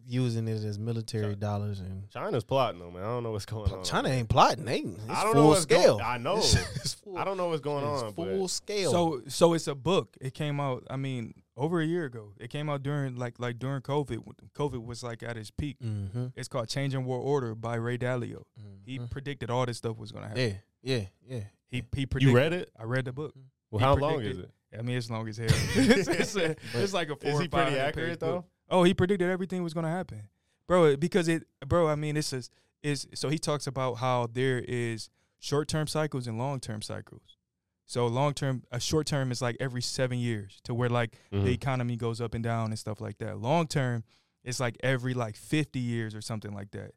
using 0.08 0.48
it 0.48 0.64
as 0.64 0.80
military 0.80 1.24
China- 1.24 1.36
dollars 1.36 1.80
and 1.80 2.10
China's 2.10 2.44
plotting 2.44 2.80
though, 2.80 2.92
man. 2.92 3.04
I 3.04 3.08
don't 3.08 3.24
know 3.24 3.32
what's 3.32 3.46
going 3.46 3.72
on. 3.72 3.84
China 3.84 4.10
ain't 4.10 4.30
plotting. 4.30 4.66
They 4.66 4.80
it's 4.80 5.00
I 5.10 5.24
don't 5.24 5.34
full 5.34 5.42
know 5.44 5.48
what's 5.50 5.66
going- 5.66 5.82
scale. 5.82 6.00
I 6.04 6.18
know. 6.18 6.38
it's 6.76 6.94
full, 6.96 7.18
I 7.18 7.24
don't 7.24 7.38
know 7.38 7.50
what's 7.50 7.62
going 7.62 7.84
it's 7.86 8.04
on, 8.04 8.14
full 8.14 8.42
but 8.42 8.50
scale. 8.50 8.92
So 8.92 9.22
so 9.28 9.54
it's 9.54 9.68
a 9.68 9.76
book. 9.76 10.16
It 10.22 10.34
came 10.34 10.60
out. 10.60 10.86
I 10.90 10.96
mean, 10.98 11.34
over 11.58 11.82
a 11.82 11.86
year 11.86 12.06
ago. 12.06 12.34
It 12.40 12.50
came 12.50 12.70
out 12.70 12.84
during 12.84 13.16
like 13.18 13.40
like 13.40 13.60
during 13.60 13.82
COVID. 13.82 14.24
COVID 14.56 14.86
was 14.86 15.04
like 15.04 15.24
at 15.24 15.38
its 15.38 15.52
peak. 15.52 15.78
mm-hmm. 15.80 16.28
It's 16.36 16.48
called 16.48 16.70
Changing 16.70 17.06
World 17.06 17.26
Order 17.26 17.56
by 17.56 17.76
Ray 17.76 17.98
Dalio. 17.98 18.44
He 18.86 19.00
predicted 19.00 19.50
all 19.50 19.66
this 19.66 19.78
stuff 19.78 19.98
was 19.98 20.12
gonna 20.12 20.28
happen. 20.30 20.58
yeah, 20.82 20.98
yeah, 20.98 21.06
yeah. 21.28 21.44
He 21.68 21.84
he 21.96 22.06
predicted. 22.06 22.22
you 22.24 22.36
read 22.36 22.54
it. 22.54 22.70
I 22.80 22.84
read 22.84 23.06
the 23.06 23.14
book. 23.14 23.34
Well, 23.70 23.80
He 23.80 23.86
how 23.86 23.96
long 23.96 24.22
is 24.22 24.40
it? 24.40 24.50
I 24.78 24.82
mean, 24.84 24.98
it's 24.98 25.10
long 25.10 25.28
as 25.28 25.38
hell. 25.38 25.48
it's, 25.50 26.08
it's, 26.08 26.36
a- 26.38 26.56
it's 26.76 26.94
like 26.94 27.10
a 27.10 27.16
four 27.18 27.32
Is 27.32 27.40
or 27.40 27.42
he 27.42 27.48
pretty 27.50 27.78
accurate 27.78 28.20
though? 28.22 28.38
book. 28.38 28.46
Oh, 28.72 28.84
he 28.84 28.94
predicted 28.94 29.30
everything 29.30 29.62
was 29.64 29.74
gonna 29.74 29.90
happen, 29.92 30.24
bro. 30.68 30.96
Because 30.96 31.28
it, 31.28 31.44
bro. 31.68 31.88
I 31.88 31.96
mean, 31.96 32.16
this 32.16 32.34
is 32.34 32.50
is 32.82 33.06
so 33.14 33.30
he 33.30 33.38
talks 33.38 33.68
about 33.68 33.96
how 33.96 34.28
there 34.32 34.60
is 34.68 35.10
short 35.40 35.68
term 35.68 35.86
cycles 35.88 36.26
and 36.28 36.38
long 36.38 36.60
term 36.60 36.82
cycles. 36.82 37.38
So 37.86 38.08
long 38.08 38.34
term, 38.34 38.64
a 38.72 38.80
short 38.80 39.06
term 39.06 39.32
is 39.32 39.42
like 39.42 39.58
every 39.60 39.82
seven 39.82 40.18
years, 40.18 40.60
to 40.64 40.74
where 40.74 40.88
like 40.90 41.18
Mhm. 41.34 41.44
the 41.44 41.52
economy 41.54 41.98
goes 41.98 42.22
up 42.22 42.34
and 42.34 42.44
down 42.44 42.68
and 42.72 42.80
stuff 42.80 43.02
like 43.02 43.18
that. 43.18 43.38
Long 43.40 43.68
term, 43.68 44.04
it's 44.44 44.60
like 44.62 44.78
every 44.82 45.14
like 45.14 45.36
fifty 45.36 45.80
years 45.80 46.16
or 46.16 46.22
something 46.22 46.54
like 46.54 46.72
that. 46.72 46.92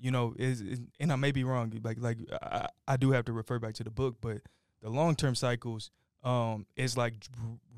You 0.00 0.10
know, 0.10 0.34
is 0.36 0.60
is- 0.60 0.80
and 0.98 1.12
I 1.12 1.16
may 1.16 1.30
be 1.30 1.44
wrong. 1.44 1.72
Like 1.84 1.98
like 2.00 2.18
I, 2.42 2.68
I 2.88 2.96
do 2.96 3.12
have 3.12 3.24
to 3.26 3.32
refer 3.32 3.60
back 3.60 3.74
to 3.74 3.84
the 3.84 3.90
book, 3.92 4.16
but 4.20 4.38
the 4.82 4.90
long 4.90 5.14
term 5.14 5.36
cycles 5.36 5.90
um 6.24 6.66
is 6.76 6.96
like 6.96 7.14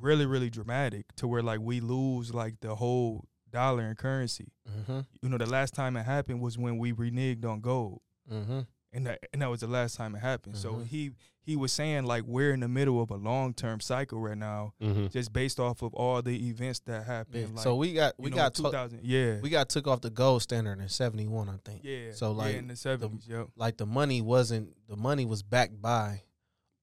really 0.00 0.26
really 0.26 0.50
dramatic 0.50 1.06
to 1.16 1.26
where 1.26 1.42
like 1.42 1.60
we 1.60 1.80
lose 1.80 2.32
like 2.32 2.54
the 2.60 2.74
whole 2.74 3.26
dollar 3.50 3.82
and 3.84 3.96
currency. 3.98 4.52
Mm-hmm. 4.68 5.00
You 5.22 5.28
know, 5.28 5.38
the 5.38 5.46
last 5.46 5.74
time 5.74 5.96
it 5.96 6.04
happened 6.04 6.40
was 6.40 6.58
when 6.58 6.78
we 6.78 6.92
reneged 6.92 7.44
on 7.44 7.60
gold 7.60 8.00
Mm-hmm. 8.32 8.60
and 8.92 9.06
that 9.06 9.20
and 9.32 9.40
that 9.42 9.48
was 9.50 9.60
the 9.60 9.66
last 9.68 9.96
time 9.96 10.14
it 10.14 10.18
happened. 10.18 10.56
So 10.56 10.72
Mhm. 10.74 10.86
he 10.86 11.10
he 11.42 11.54
was 11.54 11.72
saying 11.72 12.04
like 12.06 12.24
we're 12.24 12.52
in 12.52 12.58
the 12.58 12.66
middle 12.68 13.00
of 13.00 13.10
a 13.10 13.14
long 13.16 13.54
term 13.54 13.78
cycle 13.80 14.18
right 14.20 14.36
now, 14.36 14.74
Mhm. 14.82 15.12
just 15.12 15.32
based 15.32 15.60
off 15.60 15.80
of 15.82 15.94
all 15.94 16.20
the 16.22 16.48
events 16.48 16.80
that 16.86 17.06
happened. 17.06 17.54
Like, 17.54 17.62
so 17.62 17.76
we 17.76 17.92
got 17.94 18.14
we 18.18 18.30
know, 18.30 18.36
got 18.36 18.54
to, 18.56 18.62
2000, 18.64 19.00
yeah, 19.04 19.38
we 19.40 19.48
got 19.48 19.68
took 19.68 19.86
off 19.86 20.00
the 20.00 20.10
gold 20.10 20.42
standard 20.42 20.80
in 20.80 20.88
seventy 20.88 21.28
one, 21.28 21.48
I 21.48 21.58
think. 21.64 21.82
yeah. 21.84 22.10
so, 22.12 22.32
yeah, 22.32 22.36
like, 22.36 22.56
in 22.56 22.66
the 22.66 22.74
seventies, 22.76 23.28
yep. 23.28 23.46
Like 23.56 23.76
the 23.76 23.86
money 23.86 24.20
wasn't 24.22 24.74
the 24.88 24.96
money 24.96 25.24
was 25.24 25.42
backed 25.44 25.80
by 25.80 26.22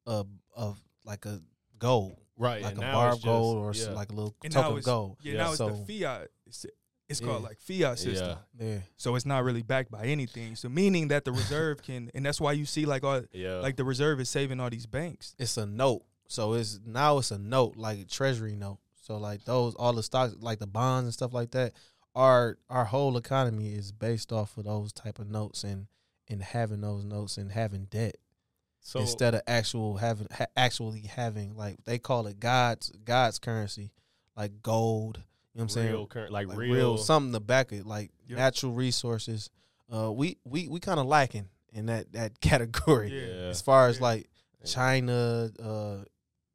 a 0.07 0.23
of 0.55 0.79
like 1.03 1.25
a 1.25 1.41
gold, 1.83 2.15
Right. 2.37 2.63
like 2.63 2.73
and 2.75 2.83
a 2.83 2.91
bar 2.91 3.09
of 3.13 3.21
gold 3.21 3.57
or 3.57 3.73
yeah. 3.73 3.91
like 3.91 4.09
a 4.11 4.13
little 4.13 4.35
And 4.43 4.51
chunk 4.51 4.67
now 4.71 4.77
of 4.77 4.83
gold. 4.83 5.17
Yeah, 5.21 5.33
Yeah. 5.33 5.37
now 5.43 5.49
it's 5.49 5.57
So- 5.57 5.69
the 5.69 5.99
fiat. 5.99 6.27
It's, 6.47 6.65
it's 7.09 7.21
Yeah. 7.21 7.27
called 7.27 7.43
like 7.43 7.59
fiat 7.59 7.99
system. 7.99 8.37
Yeah. 8.59 8.65
Yeah. 8.67 8.79
So 8.97 9.15
it's 9.15 9.25
not 9.25 9.43
really 9.43 9.61
backed 9.61 9.91
by 9.91 10.05
anything. 10.05 10.55
So 10.55 10.69
meaning 10.69 11.09
that 11.09 11.25
the 11.25 11.31
reserve 11.31 11.81
can, 11.87 12.09
and 12.15 12.25
that's 12.25 12.41
why 12.41 12.53
you 12.53 12.65
see 12.65 12.85
like 12.85 13.03
all 13.03 13.21
Yeah. 13.33 13.55
like 13.57 13.75
the 13.75 13.83
reserve 13.83 14.19
is 14.19 14.29
saving 14.29 14.59
all 14.59 14.69
these 14.69 14.85
banks. 14.87 15.35
It's 15.37 15.57
a 15.57 15.65
note. 15.65 16.03
So 16.27 16.53
it's 16.53 16.79
now 16.85 17.17
it's 17.19 17.31
a 17.31 17.37
note, 17.37 17.75
like 17.77 17.99
a 17.99 18.05
treasury 18.05 18.55
note. 18.55 18.79
So 19.01 19.17
like 19.17 19.43
those 19.43 19.75
all 19.75 19.93
the 19.93 20.01
stocks 20.01 20.35
like 20.39 20.59
the 20.59 20.67
bonds 20.67 21.05
and 21.07 21.13
stuff 21.13 21.33
like 21.33 21.51
that, 21.51 21.73
our 22.15 22.57
our 22.69 22.85
whole 22.85 23.17
economy 23.17 23.73
is 23.73 23.91
based 23.91 24.31
off 24.31 24.57
of 24.57 24.63
those 24.63 24.93
type 24.93 25.19
of 25.19 25.27
notes 25.29 25.63
and 25.63 25.87
and 26.29 26.41
having 26.41 26.79
those 26.81 27.03
notes 27.03 27.37
and 27.37 27.51
having 27.51 27.85
debt. 27.85 28.15
So 28.83 28.99
instead 28.99 29.33
of 29.33 29.41
actual 29.47 29.97
having 29.97 30.27
ha- 30.31 30.45
actually 30.55 31.01
having 31.01 31.55
like 31.55 31.83
they 31.85 31.97
call 31.97 32.27
it 32.27 32.39
God's 32.39 32.91
God's 33.03 33.39
currency, 33.39 33.91
like 34.37 34.61
gold. 34.61 35.17
You 35.53 35.59
know 35.59 35.65
what 35.65 35.75
I'm 35.77 35.83
real 35.83 35.95
saying? 35.95 36.07
current, 36.07 36.31
like, 36.31 36.47
Like 36.47 36.57
real, 36.57 36.73
real, 36.73 36.97
something 36.97 37.33
to 37.33 37.39
back 37.39 37.71
it, 37.71 37.85
like 37.85 38.11
Yep. 38.27 38.37
natural 38.37 38.71
resources. 38.73 39.49
Uh, 39.93 40.11
we 40.11 40.37
we 40.45 40.67
we 40.67 40.79
kind 40.79 40.99
of 40.99 41.05
lacking 41.05 41.47
in 41.71 41.85
that 41.87 42.11
that 42.13 42.39
category 42.41 43.09
Yeah. 43.11 43.49
as 43.49 43.61
far 43.61 43.87
as 43.87 43.97
Yeah. 43.97 44.03
like 44.03 44.29
China, 44.65 45.49
uh, 45.61 45.97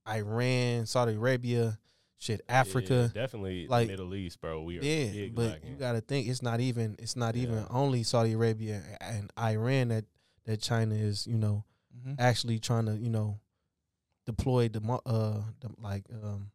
Iran, 0.09 0.87
Saudi 0.87 1.15
Arabia, 1.15 1.79
shit, 2.19 2.41
Yeah, 2.49 2.61
Africa. 2.61 3.11
definitely 3.15 3.67
like- 3.69 3.89
Middle 3.89 4.15
East, 4.15 4.41
bro. 4.41 4.63
We 4.63 4.79
are 4.79 4.83
Yeah, 4.83 5.29
but 5.33 5.47
lacking. 5.51 5.71
you 5.71 5.77
got 5.77 5.93
to 5.93 6.01
think 6.01 6.27
it's 6.29 6.43
not 6.43 6.61
even 6.61 6.97
it's 6.99 7.17
not 7.17 7.37
even 7.37 7.65
only 7.71 8.03
Saudi 8.03 8.33
Arabia 8.33 8.83
and 9.01 9.31
Iran 9.39 9.89
that 9.89 10.05
that 10.45 10.61
China 10.61 10.95
is 10.95 11.27
you 11.27 11.37
know 11.39 11.65
Mm-hmm. 11.99 12.15
actually 12.19 12.59
trying 12.59 12.87
to 12.87 12.97
you 12.97 13.11
know 13.11 13.41
deploy 14.27 14.69
the 14.69 14.81
uh 15.07 15.43
the, 15.61 15.71
like 15.81 16.05
um 16.23 16.51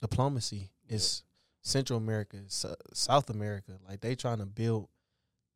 diplomacy 0.00 0.70
is 0.88 1.22
Central 1.64 1.96
America, 1.98 2.38
S- 2.46 2.66
South 2.92 3.30
America. 3.30 3.72
Like 3.88 4.00
they 4.00 4.14
trying 4.16 4.38
to 4.38 4.46
build 4.46 4.88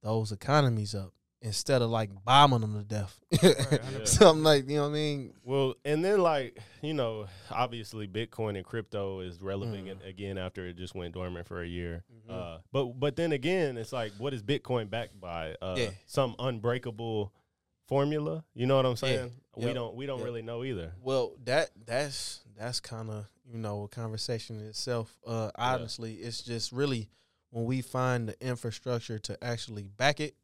those 0.02 0.30
economies 0.30 0.94
up 0.94 1.12
instead 1.42 1.82
of 1.82 1.90
like 1.90 2.10
bombing 2.24 2.60
them 2.60 2.74
to 2.78 2.84
death. 2.84 3.18
Yeah. 3.42 3.78
Something 4.04 4.44
like 4.44 4.68
you 4.68 4.76
know 4.76 4.82
what 4.84 4.88
I 4.90 4.92
mean. 4.92 5.32
Well, 5.42 5.74
and 5.84 6.04
then 6.04 6.20
like 6.20 6.58
you 6.80 6.94
know, 6.94 7.26
obviously 7.50 8.06
Bitcoin 8.06 8.56
and 8.56 8.64
crypto 8.64 9.20
is 9.20 9.40
relevant 9.42 9.86
Mm. 9.88 10.08
again 10.08 10.38
after 10.38 10.64
it 10.66 10.76
just 10.76 10.94
went 10.94 11.14
dormant 11.14 11.46
for 11.48 11.60
a 11.62 11.66
year. 11.66 12.04
Mhm. 12.28 12.32
Uh, 12.32 12.58
but 12.72 13.00
but 13.00 13.16
then 13.16 13.32
again, 13.32 13.76
it's 13.76 13.92
like, 13.92 14.12
what 14.18 14.32
is 14.32 14.42
Bitcoin 14.44 14.88
backed 14.88 15.20
by? 15.20 15.56
Uh, 15.60 15.74
Yeah. 15.76 15.90
Some 16.06 16.36
unbreakable 16.38 17.32
formula. 17.86 18.44
You 18.54 18.66
know 18.66 18.76
what 18.76 18.86
I'm 18.86 18.92
Yeah. 18.92 18.96
saying? 18.96 19.32
We 19.56 19.64
Yep. 19.66 19.74
don't 19.74 19.94
we 19.96 20.06
don't 20.06 20.18
Yep. 20.18 20.24
really 20.24 20.42
know 20.42 20.64
either. 20.64 20.92
Well, 21.00 21.34
that 21.44 21.70
that's 21.86 22.40
that's 22.56 22.80
kind 22.80 23.10
of 23.10 23.26
you 23.44 23.58
know 23.58 23.84
a 23.84 23.88
conversation 23.88 24.60
in 24.60 24.66
itself. 24.66 25.16
Uh, 25.26 25.50
honestly, 25.56 26.14
it's 26.14 26.42
just 26.42 26.72
really 26.72 27.08
when 27.50 27.64
we 27.64 27.80
find 27.82 28.28
the 28.28 28.46
infrastructure 28.46 29.18
to 29.20 29.42
actually 29.42 29.84
back 29.88 30.20
it. 30.20 30.36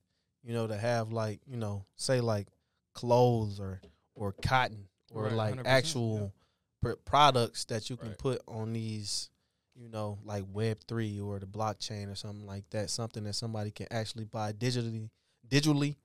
You 0.45 0.53
know, 0.55 0.67
to 0.67 0.77
have 0.77 1.13
like 1.13 1.41
you 1.47 1.57
know, 1.57 1.85
say 1.97 2.21
like 2.21 2.49
clothes 2.95 3.61
or 3.61 3.81
or 4.15 4.33
cotton 4.33 4.89
or 5.11 5.25
Right, 5.25 5.33
like 5.33 5.55
100%, 5.57 5.67
actual 5.67 6.33
pr- 6.81 6.93
products 7.05 7.65
that 7.67 7.89
you 7.91 7.97
can 7.97 8.09
Right. 8.09 8.19
put 8.19 8.43
on 8.49 8.73
these. 8.73 9.29
You 9.75 9.89
know, 9.89 10.19
like 10.25 10.45
Web 10.53 10.81
three 10.87 11.19
or 11.19 11.39
the 11.39 11.47
blockchain 11.47 12.11
or 12.13 12.15
something 12.15 12.47
like 12.47 12.69
that. 12.71 12.91
Something 12.91 13.25
that 13.25 13.33
somebody 13.35 13.71
can 13.71 13.87
actually 13.91 14.27
buy 14.27 14.53
digitally, 14.53 15.09
digitally, 15.49 15.97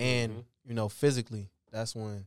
and 0.00 0.32
Mhm. 0.32 0.44
you 0.64 0.74
know 0.74 0.88
physically. 0.88 1.50
That's 1.70 1.94
when 1.94 2.26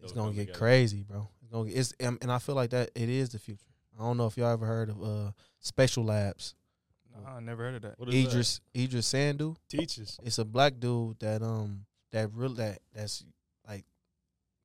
Those 0.00 0.10
it's 0.10 0.12
gonna 0.12 0.32
get 0.32 0.40
together. 0.42 0.58
crazy, 0.58 1.02
bro. 1.02 1.28
It's 1.42 1.50
gonna 1.52 1.68
get, 1.68 1.78
it's 1.78 1.94
um, 2.02 2.18
and 2.22 2.30
I 2.32 2.38
feel 2.38 2.54
like 2.54 2.70
that 2.70 2.90
it 2.94 3.08
is 3.08 3.30
the 3.30 3.38
future. 3.38 3.66
I 3.98 4.02
don't 4.02 4.16
know 4.16 4.26
if 4.26 4.36
y'all 4.36 4.52
ever 4.52 4.66
heard 4.66 4.88
of 4.90 5.02
uh 5.02 5.32
Spatial 5.60 6.04
Labs. 6.04 6.54
I 7.26 7.40
never 7.40 7.64
heard 7.64 7.76
of 7.76 7.82
that. 7.82 7.98
What 7.98 8.10
is 8.10 8.24
that? 8.24 8.30
Iddris 8.36 8.60
Iddris 8.74 9.04
Sandu. 9.04 9.56
teaches. 9.68 10.18
It's 10.22 10.38
a 10.38 10.44
black 10.44 10.78
dude 10.78 11.18
that 11.20 11.42
um 11.42 11.86
that 12.12 12.30
real 12.34 12.54
that 12.54 12.80
that's 12.92 13.24
like 13.66 13.84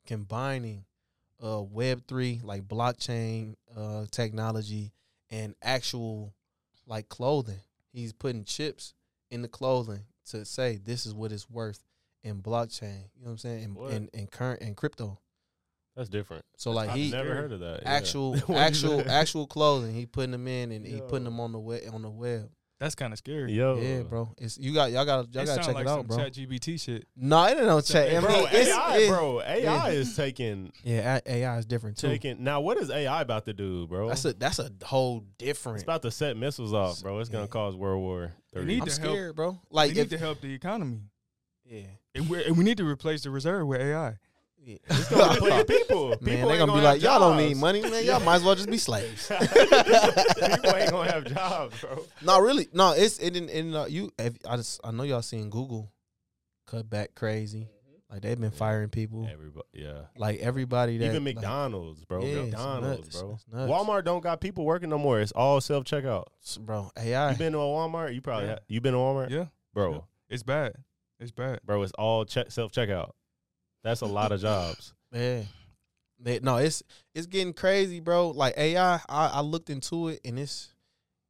combining 0.06 0.86
uh 1.44 1.62
Web 1.62 2.04
three 2.08 2.40
like 2.44 2.68
blockchain 2.68 3.56
uh 3.76 4.06
technology 4.12 4.92
and 5.30 5.56
actual 5.62 6.34
like 6.86 7.08
clothing. 7.10 7.60
He's 7.94 8.14
putting 8.14 8.44
chips 8.44 8.94
in 9.30 9.42
the 9.42 9.48
clothing 9.48 10.04
to 10.30 10.46
say 10.46 10.78
this 10.78 11.06
is 11.06 11.14
what 11.14 11.32
it's 11.32 11.50
worth 11.50 11.84
in 12.24 12.42
blockchain. 12.42 13.04
You 13.16 13.24
know 13.24 13.26
what 13.26 13.32
I'm 13.32 13.38
saying? 13.38 13.64
And 13.64 13.76
What? 13.76 13.92
and, 13.94 14.10
and 14.14 14.30
current 14.32 14.62
and 14.62 14.76
crypto. 14.76 15.20
That's 15.96 16.10
different. 16.10 16.46
So 16.58 16.72
like 16.72 16.90
I've 16.90 16.96
he 16.96 17.12
never 17.12 17.34
heard 17.36 17.52
of 17.52 17.60
that. 17.60 17.82
actual 17.86 18.36
What 18.48 18.50
is 18.72 18.84
actual 18.84 19.10
actual 19.10 19.48
clothing. 19.48 19.94
He 19.94 20.06
putting 20.06 20.32
them 20.32 20.48
in 20.48 20.72
and 20.72 20.86
he 20.86 20.98
Yo. 20.98 21.02
putting 21.02 21.26
them 21.26 21.40
on 21.40 21.52
the 21.52 21.60
web 21.60 21.82
on 21.94 22.02
the 22.02 22.10
web. 22.10 22.50
That's 22.80 22.96
kind 22.96 23.14
of 23.14 23.20
scary. 23.20 23.54
Yo, 23.54 23.78
Yeah, 23.78 24.02
bro. 24.02 24.34
It's 24.40 24.58
you 24.58 24.74
got 24.74 24.92
y'all 24.92 25.06
got 25.06 25.32
y'all 25.36 25.46
got 25.46 25.58
to 25.60 25.64
check 25.64 25.76
like 25.76 25.86
it 25.86 25.90
out, 25.90 26.00
some 26.00 26.08
bro. 26.08 26.18
ChatGPT 26.18 26.82
shit. 26.82 27.06
No, 27.16 27.46
it 27.46 27.52
ain't 27.58 27.68
no 27.68 27.80
check. 27.82 28.08
I 28.08 28.10
Hey, 28.10 28.18
mean, 28.18 28.22
bro, 28.26 28.46
it's, 28.52 28.70
AI, 28.70 28.98
it- 28.98 29.08
bro, 29.10 29.42
AI 29.42 29.58
yeah. 29.60 29.88
is 29.90 30.16
taking 30.16 30.72
Yeah, 30.84 31.20
AI 31.28 31.58
is 31.60 31.68
different 31.68 31.98
too. 31.98 32.08
taking. 32.08 32.44
Now, 32.44 32.62
what 32.62 32.78
is 32.78 32.90
AI 32.90 33.22
about 33.22 33.46
to 33.46 33.54
do, 33.54 33.86
bro? 33.86 34.08
That's 34.08 34.26
a 34.26 34.34
that's 34.34 34.58
a 34.58 34.72
whole 34.84 35.26
different. 35.38 35.76
it's 35.76 35.84
about 35.84 36.02
to 36.04 36.10
set 36.10 36.36
missiles 36.38 36.74
off, 36.74 37.04
bro. 37.04 37.20
It's 37.20 37.30
gonna 37.30 37.44
Yeah. 37.44 37.48
cause 37.50 37.76
World 37.76 38.02
War 38.02 38.34
They 38.54 38.62
Three. 38.62 38.66
need 38.74 38.82
I'm 38.82 38.88
to 38.88 39.00
help- 39.00 39.12
scared, 39.14 39.36
bro. 39.36 39.52
We 39.52 39.58
Like 39.70 39.90
need 39.92 40.00
if, 40.00 40.10
to 40.10 40.18
help 40.18 40.42
the 40.42 40.52
economy, 40.52 41.02
yeah, 41.72 41.82
and, 42.16 42.30
we're, 42.30 42.42
and 42.42 42.58
we 42.58 42.64
need 42.64 42.78
to 42.78 42.88
replace 42.88 43.24
the 43.24 43.30
reserve 43.32 43.66
with 43.68 43.80
AI. 43.82 44.18
yeah. 44.64 44.78
It's 44.90 45.10
gonna 45.10 45.34
replace 45.36 45.64
people. 45.64 46.10
Man, 46.10 46.18
People 46.20 46.50
they 46.50 46.56
ain't 46.56 46.60
gonna 46.60 46.66
be 46.74 46.76
have 46.80 46.84
like, 46.84 47.02
y'all 47.02 47.20
don't 47.20 47.38
need 47.38 47.58
money, 47.58 47.82
man. 47.82 48.06
Y'all 48.06 48.20
might 48.20 48.36
as 48.36 48.44
well 48.44 48.56
just 48.56 48.70
be 48.70 48.78
slaves. 48.78 49.28
people 49.30 50.76
ain't 50.76 50.92
gonna 50.92 51.12
have 51.12 51.26
jobs, 51.26 51.80
bro. 51.82 52.06
no, 52.22 52.40
really, 52.40 52.68
no. 52.74 52.92
It's 52.92 53.18
it 53.20 53.36
in, 53.36 53.50
in 53.50 53.76
uh, 53.76 53.86
you. 53.86 54.12
If, 54.20 54.36
I 54.48 54.58
just 54.58 54.80
I 54.84 54.92
know 54.92 55.04
y'all 55.04 55.22
seen 55.22 55.50
Google 55.50 55.92
cut 56.68 56.90
back 56.90 57.16
crazy. 57.16 57.68
Like 58.12 58.24
they've 58.24 58.40
been 58.40 58.52
firing 58.52 58.90
people. 58.90 59.26
Everybody, 59.32 59.66
yeah. 59.72 60.02
Like 60.18 60.40
everybody 60.42 60.98
that 60.98 61.06
Even 61.06 61.24
like, 61.24 61.36
McDonald's, 61.36 62.04
bro. 62.04 62.22
Yeah, 62.22 62.28
it's 62.42 62.52
McDonald's, 62.52 63.16
nuts. 63.16 63.22
bro. 63.22 63.64
It's. 63.64 63.72
Walmart 63.72 64.04
don't 64.04 64.22
got 64.22 64.42
people 64.42 64.66
working 64.66 64.90
no 64.90 64.98
more. 64.98 65.22
It's 65.22 65.32
all 65.32 65.62
self 65.62 65.86
checkout. 65.86 66.26
bro, 66.60 66.92
AI. 67.00 67.32
You 67.32 67.38
been 67.38 67.54
to 67.54 67.60
a 67.60 67.62
Walmart? 67.62 68.14
You 68.14 68.20
probably 68.20 68.48
Yeah. 68.48 68.54
ha- 68.56 68.60
you 68.68 68.82
been 68.82 68.92
to 68.94 69.00
Walmart, 69.00 69.30
Yeah, 69.30 69.46
bro. 69.74 69.94
Yeah. 69.94 70.00
it's 70.30 70.44
bad. 70.44 70.74
It's 71.22 71.32
bad. 71.32 71.60
Bro, 71.64 71.84
it's 71.84 71.92
all 71.94 72.26
check 72.26 72.52
self 72.52 72.72
checkout. 72.72 73.12
That's 73.84 74.02
a 74.02 74.08
lot 74.08 74.32
of 74.32 74.42
jobs. 74.42 74.94
Yeah. 75.14 75.42
They- 76.22 76.40
no, 76.40 76.56
it's 76.56 76.84
it's 77.14 77.28
getting 77.28 77.52
crazy, 77.52 78.00
bro. 78.00 78.30
Like 78.30 78.58
AI, 78.58 78.94
I, 79.10 79.28
I 79.28 79.42
looked 79.42 79.70
into 79.70 80.08
it 80.08 80.22
and 80.24 80.40
it's 80.40 80.70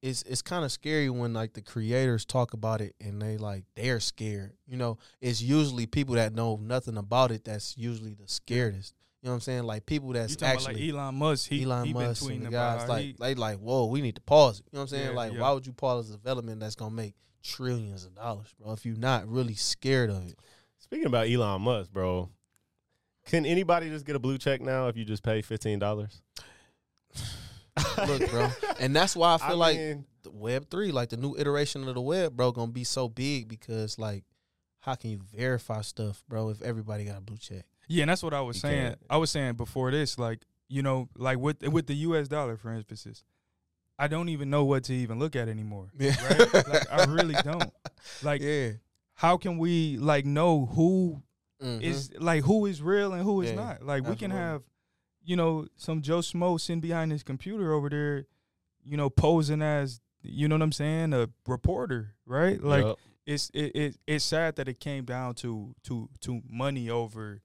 it's 0.03 0.21
it's 0.21 0.43
kind 0.43 0.63
of 0.63 0.71
scary 0.71 1.09
when 1.09 1.33
like 1.33 1.53
the 1.53 1.63
creators 1.63 2.23
talk 2.23 2.53
about 2.53 2.79
it 2.81 2.93
and 3.01 3.19
they 3.19 3.37
like 3.37 3.63
they're 3.75 3.99
scared. 3.99 4.53
You 4.67 4.77
know, 4.77 4.99
it's 5.19 5.41
usually 5.41 5.87
people 5.87 6.13
that 6.13 6.35
know 6.35 6.59
nothing 6.61 6.97
about 6.97 7.31
it 7.31 7.43
that's 7.43 7.75
usually 7.75 8.13
the 8.13 8.25
scaredest. 8.25 8.93
You 9.21 9.27
know 9.27 9.31
what 9.31 9.35
I'm 9.35 9.41
saying? 9.41 9.63
Like 9.63 9.87
people 9.87 10.13
that's 10.13 10.33
You 10.33 10.37
talking 10.37 10.53
actually 10.53 10.89
about 10.89 10.99
like 10.99 11.05
Elon 11.05 11.15
Musk? 11.15 11.49
He, 11.49 11.63
Elon 11.63 11.85
he 11.87 11.93
Musk 11.93 12.27
been 12.27 12.37
and 12.37 12.45
the 12.45 12.49
guys 12.51 12.81
how 12.81 12.87
like 12.87 13.01
he, 13.01 13.15
they 13.19 13.33
like, 13.35 13.57
whoa, 13.57 13.85
we 13.85 14.01
need 14.01 14.15
to 14.15 14.21
pause 14.21 14.59
it. 14.59 14.65
You 14.71 14.77
know 14.77 14.81
what 14.81 14.83
I'm 14.83 14.87
saying? 14.89 15.09
Yeah, 15.09 15.15
like, 15.15 15.33
yeah. 15.33 15.39
why 15.39 15.51
would 15.51 15.65
you 15.65 15.73
pause 15.73 16.09
a 16.09 16.13
development 16.13 16.59
that's 16.59 16.75
gonna 16.75 16.93
make 16.93 17.15
trillions 17.43 18.05
of 18.05 18.15
dollars, 18.15 18.47
bro? 18.59 18.71
If 18.73 18.85
you're 18.85 18.95
not 18.97 19.27
really 19.27 19.55
scared 19.55 20.09
of 20.09 20.27
it. 20.27 20.37
Speaking 20.79 21.05
about 21.07 21.27
Elon 21.29 21.61
Musk, 21.61 21.91
bro, 21.91 22.29
can 23.25 23.45
anybody 23.45 23.89
just 23.89 24.05
get 24.05 24.15
a 24.15 24.19
blue 24.19 24.37
check 24.37 24.61
now 24.61 24.87
if 24.87 24.97
you 24.97 25.05
just 25.05 25.23
pay 25.23 25.41
fifteen 25.41 25.79
dollars? 25.79 26.21
look, 28.07 28.29
bro. 28.29 28.49
And 28.79 28.95
that's 28.95 29.15
why 29.15 29.33
I 29.41 29.47
feel 29.47 29.57
like 29.57 29.77
mean, 29.77 30.05
the 30.23 30.31
Web 30.31 30.69
three, 30.69 30.91
like 30.91 31.09
the 31.09 31.17
new 31.17 31.35
iteration 31.37 31.87
of 31.87 31.95
the 31.95 32.01
web, 32.01 32.35
bro, 32.35 32.51
gonna 32.51 32.71
be 32.71 32.83
so 32.83 33.07
big 33.07 33.47
because 33.47 33.97
like, 33.97 34.23
how 34.81 34.95
can 34.95 35.11
you 35.11 35.19
verify 35.35 35.81
stuff, 35.81 36.23
bro, 36.27 36.49
if 36.49 36.61
everybody 36.61 37.05
got 37.05 37.17
a 37.17 37.21
blue 37.21 37.37
check? 37.37 37.65
Yeah, 37.87 38.03
and 38.03 38.09
that's 38.09 38.23
what 38.23 38.33
I 38.33 38.41
was 38.41 38.57
You 38.57 38.61
saying. 38.61 38.87
can't. 38.87 38.99
I 39.09 39.17
was 39.17 39.31
saying 39.31 39.53
before 39.55 39.91
this, 39.91 40.17
like 40.17 40.39
you 40.69 40.81
know, 40.81 41.09
like 41.17 41.37
with 41.39 41.61
with 41.67 41.87
the 41.87 41.95
U.S. 41.95 42.27
dollar, 42.27 42.57
for 42.57 42.73
instance, 42.73 43.23
I 44.03 44.07
don't 44.07 44.29
even 44.29 44.49
know 44.49 44.63
what 44.65 44.85
to 44.85 44.93
even 44.93 45.19
look 45.19 45.35
at 45.35 45.47
anymore. 45.47 45.91
Yeah. 45.99 46.15
Right? 46.27 46.53
like 46.67 46.91
I 46.91 47.05
really 47.05 47.35
don't. 47.43 47.71
Like, 48.23 48.41
yeah. 48.41 48.71
how 49.13 49.37
can 49.37 49.59
we 49.59 49.97
like 49.97 50.25
know 50.25 50.65
who 50.65 51.21
Mhm. 51.61 51.81
is 51.83 52.11
like 52.19 52.43
who 52.43 52.65
is 52.65 52.81
real 52.81 53.13
and 53.13 53.21
who 53.21 53.41
is 53.43 53.51
Yeah, 53.51 53.55
not? 53.55 53.85
Like 53.85 54.07
we 54.07 54.15
can 54.15 54.31
have, 54.31 54.63
you 55.23 55.35
know, 55.35 55.67
some 55.77 56.01
Joe 56.01 56.19
Smo 56.19 56.59
sitting 56.59 56.81
behind 56.81 57.11
his 57.11 57.21
computer 57.21 57.71
over 57.73 57.89
there, 57.89 58.25
you 58.83 58.97
know, 58.97 59.09
posing 59.11 59.61
as 59.61 60.01
you 60.23 60.47
know 60.47 60.55
what 60.55 60.63
I'm 60.63 60.71
saying, 60.71 61.13
a 61.13 61.29
reporter, 61.47 62.15
right? 62.25 62.59
Like 62.63 62.83
yup. 62.85 62.99
it's 63.27 63.51
it, 63.53 63.75
it 63.75 63.97
it's 64.07 64.25
sad 64.25 64.55
that 64.55 64.67
it 64.67 64.79
came 64.79 65.05
down 65.05 65.35
to 65.35 65.75
to 65.83 66.09
to 66.21 66.41
money 66.49 66.89
over 66.89 67.41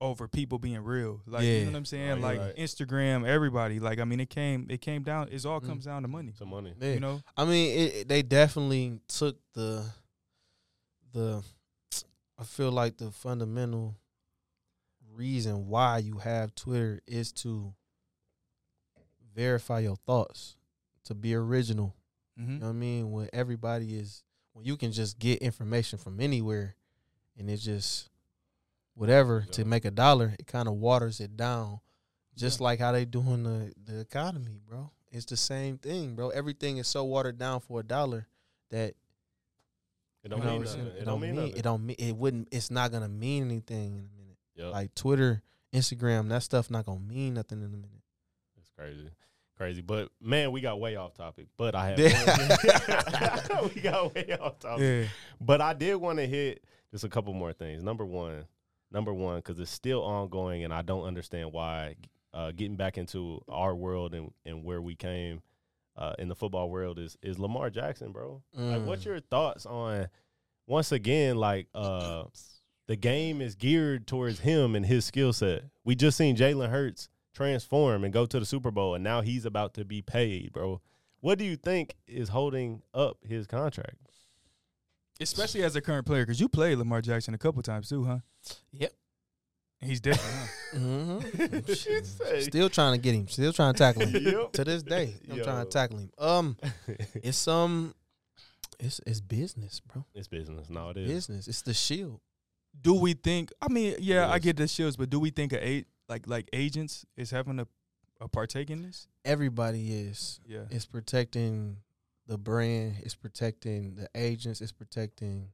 over 0.00 0.28
people 0.28 0.58
being 0.58 0.82
real. 0.82 1.22
Like 1.26 1.44
you 1.44 1.60
know 1.64 1.70
what 1.72 1.76
I'm 1.78 1.84
saying? 1.84 2.10
Right, 2.10 2.20
like 2.20 2.38
right. 2.40 2.56
Instagram, 2.56 3.26
everybody. 3.26 3.80
Like 3.80 3.98
I 4.00 4.04
mean 4.04 4.20
it 4.20 4.28
came 4.30 4.66
it 4.68 4.80
came 4.80 5.02
down 5.02 5.28
it 5.30 5.44
all 5.46 5.60
Mm. 5.60 5.66
comes 5.66 5.84
down 5.84 6.02
to 6.02 6.08
money. 6.08 6.32
some 6.36 6.50
money. 6.50 6.74
Yeah. 6.80 6.92
You 6.94 7.00
know? 7.00 7.22
I 7.36 7.44
mean, 7.44 7.78
it, 7.78 7.94
it- 7.94 8.08
they 8.08 8.22
definitely 8.22 9.00
took 9.08 9.38
the 9.54 9.84
the. 11.12 11.42
I 12.36 12.42
feel 12.42 12.72
like 12.72 12.96
the 12.96 13.12
fundamental 13.12 13.94
reason 15.14 15.68
why 15.68 15.98
you 15.98 16.18
have 16.18 16.52
Twitter 16.56 17.00
is 17.06 17.30
to 17.32 17.72
verify 19.34 19.80
your 19.80 19.96
thoughts, 19.96 20.56
to 21.04 21.14
be 21.14 21.34
original. 21.34 21.94
Mm-hmm. 22.38 22.52
You 22.54 22.58
know 22.58 22.66
what 22.66 22.70
I 22.70 22.74
mean? 22.74 23.10
When 23.12 23.28
everybody 23.32 23.94
is, 23.96 24.24
when 24.52 24.64
you 24.64 24.76
can 24.76 24.90
just 24.92 25.18
get 25.18 25.38
information 25.42 25.98
from 25.98 26.20
anywhere, 26.20 26.74
and 27.38 27.48
it 27.48 27.58
just 27.58 28.10
whatever 28.94 29.46
to 29.52 29.64
make 29.64 29.84
a 29.84 29.90
dollar, 29.90 30.34
it 30.38 30.46
kind 30.46 30.68
of 30.68 30.74
waters 30.74 31.20
it 31.20 31.36
down. 31.36 31.80
just 32.36 32.60
like 32.60 32.78
how 32.80 32.92
they 32.92 33.04
doing 33.04 33.42
the 33.44 33.72
the 33.84 34.00
economy, 34.00 34.60
bro. 34.68 34.90
It's 35.10 35.26
the 35.26 35.36
same 35.36 35.78
thing, 35.78 36.16
bro. 36.16 36.30
Everything 36.30 36.78
is 36.78 36.88
so 36.88 37.04
watered 37.04 37.38
down 37.38 37.60
for 37.60 37.80
a 37.80 37.82
dollar 37.84 38.26
that 38.70 38.94
It 40.24 40.28
don't 40.28 40.40
you 40.40 40.44
know, 40.44 40.52
mean 40.52 40.62
nothing. 40.64 40.86
it, 40.86 40.96
It 40.98 41.04
don't 41.04 41.20
mean 41.20 41.34
nothing. 41.36 41.56
it 41.56 41.62
don't 41.62 41.86
mean 41.86 41.96
it 41.98 42.16
wouldn't. 42.16 42.48
It's 42.50 42.70
not 42.70 42.90
gonna 42.90 43.08
mean 43.08 43.44
anything 43.44 43.98
in 43.98 44.08
a 44.12 44.16
minute. 44.16 44.38
Yup. 44.56 44.72
Like 44.72 44.94
Twitter, 44.94 45.42
Instagram, 45.72 46.28
that 46.30 46.42
stuff 46.42 46.70
not 46.70 46.86
gonna 46.86 47.00
mean 47.00 47.34
nothing 47.34 47.58
in 47.58 47.66
a 47.66 47.76
minute. 47.76 48.02
It's 48.58 48.70
crazy. 48.76 49.10
Crazy. 49.56 49.82
But 49.82 50.08
man, 50.20 50.50
we 50.50 50.60
got 50.60 50.80
way 50.80 50.96
off 50.96 51.14
topic. 51.14 51.46
But 51.56 51.76
I 51.76 51.90
have 51.90 51.98
we 53.74 53.80
got 53.80 54.12
way 54.14 54.36
off 54.40 54.58
topic. 54.58 54.82
Yeah, 54.82 55.08
But 55.40 55.60
I 55.60 55.74
did 55.74 55.94
want 55.96 56.18
to 56.18 56.26
hit 56.26 56.64
just 56.90 57.04
a 57.04 57.08
couple 57.08 57.32
more 57.34 57.52
things. 57.52 57.82
Number 57.84 58.04
one, 58.04 58.46
number 58.94 59.12
one, 59.12 59.36
because 59.36 59.58
it's 59.60 59.70
still 59.70 60.02
ongoing, 60.02 60.64
and 60.64 60.72
I 60.72 60.80
don't 60.82 61.04
understand 61.04 61.52
why. 61.52 61.96
Uh, 62.32 62.50
getting 62.50 62.76
back 62.76 62.96
into 62.98 63.40
our 63.48 63.74
world 63.76 64.12
and, 64.14 64.32
and 64.44 64.64
where 64.64 64.80
we 64.82 64.96
came 64.96 65.40
uh, 65.96 66.14
in 66.18 66.28
the 66.28 66.34
football 66.34 66.68
world 66.70 66.98
is 66.98 67.16
is 67.22 67.38
Lamar 67.38 67.70
Jackson, 67.70 68.10
bro. 68.10 68.42
Like, 68.54 68.80
Mm. 68.80 68.84
what's 68.86 69.04
your 69.04 69.20
thoughts 69.20 69.66
on? 69.66 70.08
Once 70.66 70.90
again, 70.90 71.36
like 71.36 71.68
uh, 71.74 72.24
the 72.88 72.96
game 72.96 73.40
is 73.40 73.54
geared 73.54 74.06
towards 74.08 74.40
him 74.40 74.74
and 74.74 74.84
his 74.86 75.04
skill 75.04 75.32
set. 75.32 75.62
We 75.84 75.94
just 75.94 76.16
seen 76.18 76.36
Jalen 76.36 76.70
Hurts 76.70 77.08
transform 77.34 78.02
and 78.02 78.12
go 78.12 78.26
to 78.26 78.40
the 78.40 78.46
Super 78.46 78.70
Bowl, 78.72 78.94
and 78.96 79.04
now 79.04 79.20
he's 79.20 79.44
about 79.44 79.74
to 79.74 79.84
be 79.84 80.02
paid, 80.02 80.52
bro. 80.52 80.80
What 81.20 81.38
do 81.38 81.44
you 81.44 81.54
think 81.56 81.94
is 82.08 82.30
holding 82.30 82.82
up 82.92 83.18
his 83.24 83.46
contract? 83.46 83.96
Especially 85.20 85.62
as 85.62 85.76
a 85.76 85.80
current 85.80 86.06
player, 86.06 86.22
because 86.24 86.40
you 86.40 86.48
played 86.48 86.76
Lamar 86.78 87.00
Jackson 87.00 87.34
a 87.34 87.38
couple 87.38 87.62
times 87.62 87.88
too, 87.88 88.04
huh? 88.04 88.18
Yep. 88.72 88.92
He's 89.80 90.00
different, 90.00 90.34
huh? 90.34 90.46
Mm-hmm. 90.78 92.40
Still 92.40 92.68
trying 92.68 92.94
to 92.94 92.98
get 92.98 93.14
him. 93.14 93.28
Still 93.28 93.52
trying 93.52 93.74
to 93.74 93.78
tackle 93.78 94.06
him. 94.06 94.22
Yep. 94.24 94.52
to 94.52 94.64
this 94.64 94.82
day, 94.82 95.14
I'm 95.30 95.42
trying 95.42 95.64
to 95.64 95.70
tackle 95.70 95.98
him. 95.98 96.10
Um, 96.18 96.56
it's 97.22 97.46
um, 97.46 97.94
it's 98.80 99.00
it's 99.06 99.20
business, 99.20 99.80
bro. 99.80 100.04
It's 100.14 100.26
business. 100.26 100.68
No, 100.70 100.90
it 100.90 100.96
is. 100.96 101.08
Business. 101.10 101.48
It's 101.48 101.62
the 101.62 101.74
shield. 101.74 102.20
do 102.80 102.94
we 102.94 103.12
think? 103.12 103.50
I 103.62 103.68
mean, 103.72 103.94
yeah, 104.00 104.28
I 104.28 104.38
get 104.40 104.56
the 104.56 104.66
shields, 104.66 104.96
but 104.96 105.10
do 105.10 105.20
we 105.20 105.30
think 105.30 105.52
a 105.52 105.64
eight 105.66 105.86
like 106.08 106.26
like 106.26 106.48
agents 106.52 107.04
is 107.16 107.30
having 107.30 107.60
a 107.60 107.66
a 108.20 108.26
partake 108.28 108.70
in 108.70 108.82
this? 108.82 109.06
Everybody 109.24 109.92
is. 109.92 110.40
Yeah, 110.46 110.62
It's 110.70 110.86
protecting 110.86 111.76
the 112.26 112.38
brand. 112.38 112.96
It's 113.02 113.14
protecting 113.14 113.94
the 113.96 114.08
agents. 114.14 114.60
It's 114.60 114.72
protecting 114.72 115.48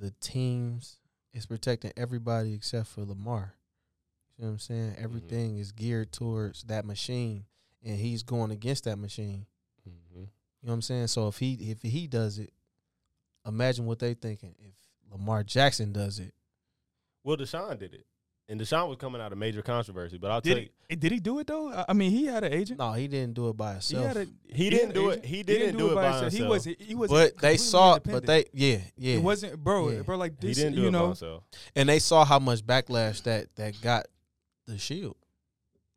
the 0.00 0.12
teams. 0.20 0.98
It's 1.32 1.46
protecting 1.46 1.92
everybody 1.96 2.54
except 2.54 2.88
for 2.88 3.04
Lamar. 3.04 3.54
You 4.36 4.44
know 4.44 4.48
what 4.48 4.52
I'm 4.54 4.58
saying? 4.58 4.96
Everything 4.98 5.58
is 5.58 5.72
geared 5.72 6.12
towards 6.12 6.64
that 6.64 6.84
machine, 6.84 7.44
and 7.84 7.96
he's 7.98 8.22
going 8.22 8.50
against 8.50 8.84
that 8.84 8.96
machine. 8.98 9.46
Mhm. 9.88 10.14
You 10.14 10.20
know 10.20 10.28
what 10.60 10.72
I'm 10.74 10.82
saying? 10.82 11.06
So 11.08 11.28
if 11.28 11.38
he 11.38 11.70
if 11.70 11.82
he 11.82 12.06
does 12.06 12.38
it, 12.38 12.52
imagine 13.46 13.86
what 13.86 13.98
they 13.98 14.14
thinking. 14.14 14.54
If 14.58 14.74
Lamar 15.10 15.44
Jackson 15.44 15.92
does 15.92 16.18
it, 16.18 16.34
Well, 17.24 17.36
Deshaun 17.36 17.78
did 17.78 17.94
it, 17.94 18.06
and 18.48 18.60
Deshaun 18.60 18.88
was 18.88 18.96
coming 18.98 19.20
out 19.20 19.32
of 19.32 19.38
major 19.38 19.62
controversy. 19.62 20.18
But 20.18 20.30
I'll 20.30 20.40
did 20.40 20.54
tell 20.54 20.62
you, 20.62 20.68
he, 20.88 20.96
did 20.96 21.12
he 21.12 21.20
do 21.20 21.38
it 21.38 21.46
though? 21.46 21.70
I- 21.72 21.86
I 21.88 21.92
mean, 21.92 22.10
he 22.10 22.26
had 22.26 22.44
an 22.44 22.52
agent. 22.52 22.78
no, 22.78 22.92
he 22.92 23.08
didn't 23.08 23.34
do 23.34 23.48
it 23.48 23.56
by 23.56 23.68
he 23.68 23.94
himself. 23.94 24.06
had 24.06 24.16
a 24.16 24.26
he 24.52 24.64
had 24.64 24.70
didn't 24.72 24.88
an 24.90 24.94
do 24.94 25.08
it. 25.10 25.12
agent. 25.12 25.24
He 25.26 25.42
didn't 25.42 25.76
do 25.78 25.90
it 25.90 25.94
by 25.94 26.10
himself. 26.10 26.32
He 26.32 26.42
was 26.42 26.64
he 26.64 26.94
was. 26.94 27.10
but 27.10 27.38
they 27.38 27.56
saw. 27.56 27.98
But 27.98 28.26
they 28.26 28.44
yeah 28.52 28.78
yeah. 28.96 29.14
It 29.16 29.22
wasn't, 29.22 29.62
bro. 29.62 29.90
Yeah. 29.90 30.02
Bro, 30.02 30.16
like 30.18 30.40
He 30.40 30.48
this. 30.48 30.56
didn't 30.58 30.74
do 30.74 30.82
you 30.82 30.88
it 30.88 30.92
by 30.92 30.98
know, 30.98 31.06
himself. 31.06 31.44
and 31.76 31.88
they 31.88 31.98
saw 31.98 32.24
how 32.24 32.38
much 32.38 32.60
backlash 32.66 33.22
that 33.24 33.54
that 33.56 33.80
got 33.80 34.06
the 34.66 34.76
shield. 34.78 35.16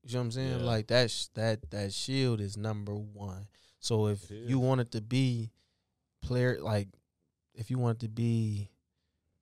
You 0.03 0.13
know 0.13 0.19
what 0.19 0.25
I'm 0.25 0.31
saying? 0.31 0.59
Yeah. 0.59 0.65
Like 0.65 0.87
that 0.87 1.27
that 1.33 1.71
that 1.71 1.91
shield 1.93 2.39
is 2.39 2.57
number 2.57 2.93
one. 2.93 3.47
So 3.79 4.07
if 4.07 4.29
you 4.31 4.59
wanted 4.59 4.91
to 4.91 5.01
be 5.01 5.51
player 6.21 6.59
like 6.61 6.87
if 7.53 7.69
you 7.71 7.77
wanted 7.79 8.01
to 8.01 8.09
be 8.09 8.69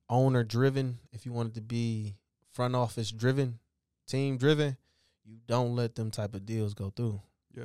owner 0.08 0.42
driven, 0.44 0.98
if 1.12 1.26
you 1.26 1.32
wanted 1.32 1.54
to 1.54 1.60
be 1.60 2.16
front 2.54 2.74
office 2.74 3.10
driven, 3.10 3.58
team 4.06 4.36
driven, 4.38 4.76
you 5.24 5.38
don't 5.46 5.74
let 5.76 5.94
them 5.94 6.10
type 6.10 6.34
of 6.34 6.46
deals 6.46 6.72
go 6.74 6.90
through. 6.90 7.20
yeah. 7.54 7.62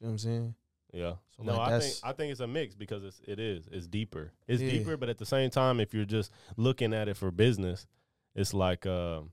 You 0.00 0.06
know 0.06 0.08
what 0.08 0.10
I'm 0.10 0.18
saying? 0.18 0.54
Yeah. 0.92 1.14
So, 1.36 1.42
no, 1.44 1.56
like, 1.56 1.72
I 1.72 1.80
think 1.80 1.94
I 2.04 2.12
think 2.12 2.30
it's 2.32 2.40
a 2.40 2.46
mix 2.46 2.74
because 2.74 3.02
it's 3.04 3.20
it 3.26 3.38
is 3.38 3.68
it's 3.70 3.86
deeper. 3.86 4.32
It's 4.46 4.60
Yeah. 4.62 4.70
deeper, 4.70 4.96
but 4.96 5.08
at 5.08 5.18
the 5.18 5.26
same 5.26 5.50
time, 5.50 5.80
if 5.80 5.92
you're 5.94 6.04
just 6.04 6.30
looking 6.56 6.92
at 6.94 7.08
it 7.08 7.16
for 7.16 7.30
business, 7.30 7.86
it's 8.34 8.52
like 8.54 8.86
um, 8.86 9.32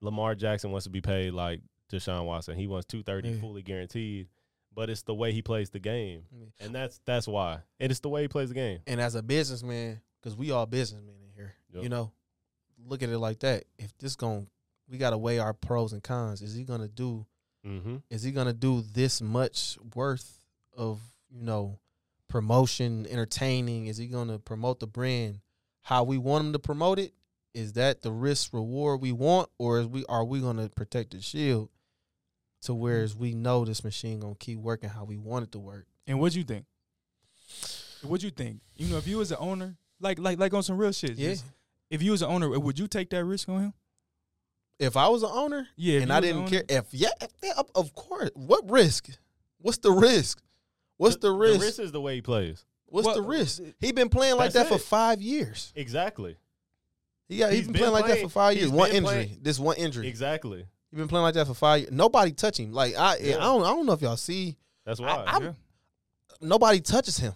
Lamar 0.00 0.34
Jackson 0.34 0.70
wants 0.70 0.84
to 0.84 0.90
be 0.90 1.00
paid 1.00 1.32
like 1.32 1.60
Deshaun 1.92 2.24
Watson. 2.26 2.56
He 2.56 2.66
wants 2.66 2.86
two 2.86 3.02
thirty 3.02 3.30
Yeah. 3.30 3.40
fully 3.40 3.62
guaranteed, 3.62 4.28
but 4.74 4.90
it's 4.90 5.02
the 5.02 5.14
way 5.14 5.32
he 5.32 5.42
plays 5.42 5.70
the 5.70 5.78
game, 5.78 6.24
Yeah. 6.32 6.46
and 6.66 6.74
that's 6.74 6.98
that's 7.04 7.28
why. 7.28 7.60
And 7.78 7.90
it's 7.90 8.00
the 8.00 8.08
way 8.08 8.22
he 8.22 8.28
plays 8.28 8.48
the 8.48 8.54
game. 8.54 8.80
And 8.86 9.00
as 9.00 9.14
a 9.14 9.22
businessman, 9.22 10.00
because 10.20 10.36
we 10.36 10.50
all 10.50 10.66
businessmen 10.66 11.14
in 11.22 11.30
here, 11.34 11.54
Yep. 11.74 11.82
you 11.84 11.88
know, 11.88 12.12
look 12.86 13.02
at 13.02 13.08
it 13.08 13.18
like 13.18 13.40
that. 13.40 13.64
If 13.78 13.96
this 13.98 14.16
going 14.16 14.48
we 14.88 14.98
gotta 14.98 15.16
weigh 15.18 15.38
our 15.38 15.54
pros 15.54 15.92
and 15.92 16.02
cons. 16.02 16.42
Is 16.42 16.54
he 16.54 16.64
gonna 16.64 16.88
do 16.88 17.26
Mm-hmm. 17.66 17.98
is 18.10 18.24
he 18.24 18.32
gonna 18.32 18.52
do 18.52 18.82
this 18.92 19.20
much 19.22 19.78
worth 19.94 20.40
of, 20.76 21.00
you 21.30 21.42
know, 21.44 21.78
promotion, 22.28 23.06
entertaining? 23.08 23.86
Is 23.86 23.96
he 23.96 24.06
gonna 24.08 24.38
promote 24.38 24.80
the 24.80 24.86
brand 24.88 25.38
how 25.82 26.02
we 26.04 26.18
want 26.18 26.44
him 26.46 26.52
to 26.54 26.58
promote 26.58 26.98
it? 26.98 27.12
Is 27.54 27.74
that 27.74 28.02
the 28.02 28.10
risk 28.10 28.52
reward 28.52 29.00
we 29.00 29.12
want, 29.12 29.48
or 29.58 29.78
is 29.80 29.86
we 29.86 30.04
are 30.06 30.24
we 30.24 30.40
gonna 30.40 30.68
protect 30.70 31.12
the 31.12 31.20
shield 31.20 31.68
to 32.62 32.74
whereas 32.74 33.14
we 33.14 33.32
know 33.34 33.64
this 33.64 33.84
machine 33.84 34.18
gonna 34.20 34.34
keep 34.34 34.58
working 34.58 34.88
how 34.90 35.04
we 35.04 35.16
want 35.18 35.44
it 35.44 35.52
to 35.52 35.58
work? 35.60 35.86
And 36.06 36.18
what'd 36.18 36.34
you 36.34 36.44
think? 36.44 36.64
What'd 38.02 38.24
you 38.24 38.30
think? 38.30 38.60
You 38.76 38.88
know, 38.88 38.96
if 38.96 39.06
you 39.06 39.18
was 39.18 39.30
an 39.30 39.36
owner, 39.40 39.76
like 40.00 40.18
like 40.18 40.38
like 40.38 40.52
on 40.54 40.62
some 40.64 40.76
real 40.78 40.92
shit. 40.92 41.12
Yeah. 41.12 41.30
just- 41.30 41.44
If 41.92 42.02
you 42.02 42.10
was 42.12 42.22
an 42.22 42.30
owner, 42.30 42.58
would 42.58 42.78
you 42.78 42.88
take 42.88 43.10
that 43.10 43.22
risk 43.24 43.48
on 43.50 43.60
him? 43.60 43.72
If 44.78 44.96
I 44.96 45.08
was 45.08 45.22
an 45.22 45.28
owner, 45.30 45.68
Yeah. 45.76 46.00
and 46.00 46.10
I 46.12 46.20
didn't 46.20 46.46
care. 46.48 46.64
If 46.68 46.86
yeah, 46.92 47.10
if- 47.20 47.30
yeah, 47.42 47.52
of- 47.58 47.70
of 47.74 47.94
course. 47.94 48.30
What 48.34 48.68
risk? 48.68 49.10
What's 49.58 49.76
the 49.78 49.92
risk? 49.92 50.42
What's 50.96 51.16
the, 51.16 51.30
risk? 51.30 51.60
The 51.60 51.66
risk 51.66 51.78
is 51.80 51.92
the 51.92 52.00
way 52.00 52.14
he 52.16 52.22
plays. 52.22 52.64
What's 52.86 53.06
Well, 53.06 53.14
the 53.16 53.22
risk? 53.22 53.60
He 53.78 53.92
been 53.92 54.08
playing 54.08 54.36
like 54.36 54.52
that's 54.52 54.68
that 54.70 54.74
for 54.74 54.80
it. 54.80 54.86
five 54.86 55.20
years. 55.20 55.72
Exactly. 55.76 56.36
He 57.28 57.36
got. 57.38 57.50
He's 57.50 57.58
He's 57.60 57.66
been, 57.66 57.72
been 57.74 57.80
playing 57.80 57.92
like 57.92 58.06
that 58.06 58.20
for 58.22 58.28
five 58.30 58.56
years. 58.56 58.70
One 58.70 58.88
injury. 58.90 59.02
playing- 59.02 59.38
This 59.42 59.58
one 59.58 59.76
injury. 59.76 60.08
Exactly. 60.08 60.66
He 60.90 60.96
been 60.96 61.08
playing 61.08 61.22
like 61.24 61.34
that 61.34 61.46
for 61.46 61.54
five 61.54 61.80
years. 61.82 61.92
Nobody 61.92 62.32
touch 62.32 62.58
him. 62.58 62.72
Like 62.72 62.94
I, 62.96 63.16
Yeah. 63.18 63.36
I 63.36 63.40
don't. 63.40 63.62
I 63.64 63.68
don't 63.68 63.84
know 63.86 63.92
if 63.92 64.00
y'all 64.02 64.16
see. 64.16 64.56
That's 64.84 64.98
why. 65.00 65.08
I'm- 65.08 65.42
Yeah. 65.42 65.52
Nobody 66.40 66.80
touches 66.80 67.18
him. 67.18 67.34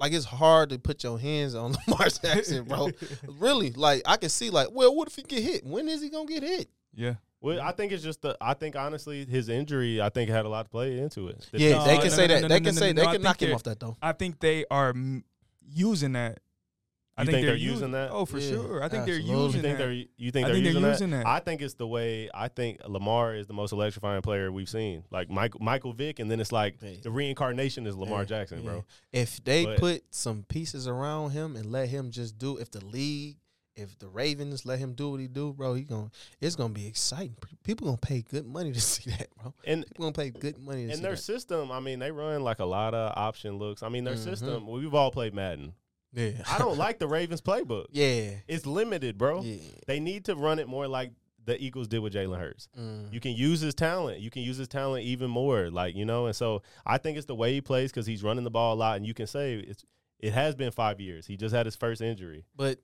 Like 0.00 0.12
it's 0.12 0.24
hard 0.24 0.70
to 0.70 0.78
put 0.78 1.04
your 1.04 1.18
hands 1.18 1.54
on 1.54 1.76
Lamar 1.86 2.08
Jackson, 2.08 2.64
bro. 2.64 2.88
really, 3.38 3.70
like 3.72 4.02
I 4.06 4.16
can 4.16 4.30
see. 4.30 4.50
Like, 4.50 4.68
well, 4.72 4.94
what 4.96 5.06
if 5.08 5.16
he 5.16 5.22
get 5.22 5.42
hit? 5.42 5.64
When 5.64 5.88
is 5.88 6.00
he 6.02 6.08
gonna 6.08 6.26
get 6.26 6.42
hit? 6.42 6.68
Yeah. 6.94 7.14
Well, 7.42 7.60
I 7.60 7.72
think 7.72 7.92
it's 7.92 8.02
just 8.02 8.20
the. 8.22 8.36
I 8.40 8.54
think 8.54 8.76
honestly, 8.76 9.24
his 9.24 9.48
injury, 9.48 10.00
I 10.00 10.08
think 10.10 10.30
had 10.30 10.44
a 10.44 10.48
lot 10.48 10.64
to 10.64 10.68
play 10.70 10.98
into 10.98 11.28
it. 11.28 11.46
The 11.52 11.58
Yeah, 11.58 11.70
No, 11.78 11.84
they 11.84 11.96
can 11.98 12.04
no, 12.08 12.10
say 12.10 12.26
no, 12.26 12.40
that. 12.40 12.48
they 12.48 12.60
can 12.60 12.74
say 12.74 12.92
they 12.92 13.06
can 13.06 13.22
knock 13.22 13.40
him 13.42 13.54
off 13.54 13.62
that 13.62 13.78
though. 13.80 13.96
I 14.02 14.12
think 14.12 14.40
they 14.40 14.64
are 14.70 14.90
m- 14.90 15.24
using 15.72 16.12
that. 16.12 16.40
I 17.20 17.22
You 17.22 17.30
think 17.32 17.46
they're 17.46 17.54
us- 17.54 17.60
using 17.60 17.90
that? 17.92 18.10
Oh, 18.10 18.24
for 18.24 18.38
Yeah, 18.38 18.50
sure. 18.50 18.82
I 18.82 18.88
think 18.88 19.06
they're 19.06 19.16
absolutely. 19.16 19.44
using 19.44 19.56
You 19.56 19.62
think 19.62 19.78
that. 19.78 19.84
they're 19.84 19.92
you 19.92 20.30
think 20.30 20.46
I 20.46 20.48
they're, 20.48 20.54
think 20.54 20.64
they're 20.64 20.72
using, 20.72 20.84
using 20.90 21.10
that? 21.10 21.24
that. 21.24 21.26
I 21.26 21.40
think 21.40 21.62
it's 21.62 21.74
the 21.74 21.86
way 21.86 22.28
I 22.34 22.48
think 22.48 22.80
Lamar 22.86 23.34
is 23.34 23.46
the 23.46 23.52
most 23.54 23.72
electrifying 23.72 24.22
player 24.22 24.50
we've 24.52 24.68
seen. 24.68 25.04
Like 25.10 25.30
Michael 25.30 25.60
Michael 25.60 25.92
Vick, 25.92 26.18
and 26.18 26.30
then 26.30 26.40
it's 26.40 26.52
like 26.52 26.76
Yeah. 26.82 26.90
the 27.02 27.10
reincarnation 27.10 27.86
is 27.86 27.96
Lamar 27.96 28.20
Yeah, 28.20 28.24
Jackson, 28.26 28.62
bro. 28.62 28.84
yeah. 29.12 29.20
If 29.22 29.42
they 29.44 29.64
But- 29.64 29.78
put 29.78 30.02
some 30.10 30.44
pieces 30.44 30.86
around 30.88 31.30
him 31.30 31.56
and 31.56 31.70
let 31.70 31.88
him 31.88 32.10
just 32.10 32.38
do, 32.38 32.56
if 32.58 32.70
the 32.70 32.84
league, 32.84 33.36
if 33.76 33.98
the 33.98 34.08
Ravens 34.08 34.66
let 34.66 34.78
him 34.78 34.92
do 34.94 35.10
what 35.12 35.20
he 35.20 35.28
do, 35.28 35.54
bro, 35.54 35.72
he 35.74 35.84
going 35.84 36.10
it's 36.40 36.54
gonna 36.56 36.74
be 36.74 36.86
exciting. 36.86 37.36
People 37.62 37.86
gonna 37.86 37.96
pay 37.96 38.20
good 38.20 38.44
money 38.46 38.72
to 38.72 38.80
see 38.92 39.08
that, 39.10 39.28
bro. 39.40 39.54
And 39.64 39.86
People 39.86 40.04
gonna 40.10 40.12
pay 40.12 40.30
good 40.30 40.58
money 40.58 40.82
to 40.82 40.88
see 40.88 40.88
that. 40.88 40.94
and 40.96 41.04
their 41.04 41.12
that. 41.12 41.16
system, 41.22 41.70
I 41.70 41.80
mean, 41.80 41.98
they 42.00 42.10
run 42.10 42.42
like 42.42 42.58
a 42.58 42.64
lot 42.66 42.94
of 42.94 43.12
option 43.16 43.56
looks. 43.58 43.82
I 43.82 43.88
mean, 43.88 44.04
their 44.04 44.14
Mhm. 44.16 44.24
system. 44.24 44.66
We've 44.66 44.92
all 44.92 45.10
played 45.10 45.32
Madden. 45.34 45.72
Yeah, 46.12 46.30
I 46.50 46.58
don't 46.58 46.76
like 46.78 46.98
the 46.98 47.06
Ravens 47.08 47.40
playbook. 47.40 47.86
yeah, 47.92 48.30
It's 48.48 48.66
limited, 48.66 49.16
bro. 49.18 49.42
yeah. 49.42 49.58
They 49.86 50.00
need 50.00 50.24
to 50.26 50.34
run 50.34 50.58
it 50.58 50.66
more 50.68 50.88
like 50.88 51.12
the 51.44 51.62
Eagles 51.62 51.88
did 51.88 52.00
with 52.00 52.12
Jalen 52.12 52.38
Hurts. 52.38 52.68
Mm. 52.78 53.12
You 53.12 53.20
can 53.20 53.32
use 53.32 53.60
his 53.60 53.74
talent. 53.74 54.20
You 54.20 54.30
can 54.30 54.42
use 54.42 54.56
his 54.56 54.68
talent 54.68 55.04
even 55.04 55.30
more, 55.30 55.70
like 55.70 55.94
you 55.94 56.04
know. 56.04 56.26
And 56.26 56.34
so 56.36 56.62
I 56.84 56.98
think 56.98 57.16
it's 57.16 57.26
the 57.26 57.34
way 57.34 57.52
he 57.54 57.60
plays 57.60 57.90
because 57.90 58.06
he's 58.06 58.22
running 58.22 58.44
the 58.44 58.50
ball 58.50 58.74
a 58.74 58.78
lot, 58.78 58.96
and 58.96 59.06
you 59.06 59.14
can 59.14 59.26
say 59.26 59.54
it's. 59.54 59.84
It 60.18 60.32
has 60.34 60.54
been 60.54 60.70
five 60.70 61.00
years. 61.00 61.26
He 61.26 61.38
just 61.38 61.54
had 61.54 61.64
his 61.64 61.76
first 61.76 62.02
injury, 62.02 62.44
But 62.54 62.78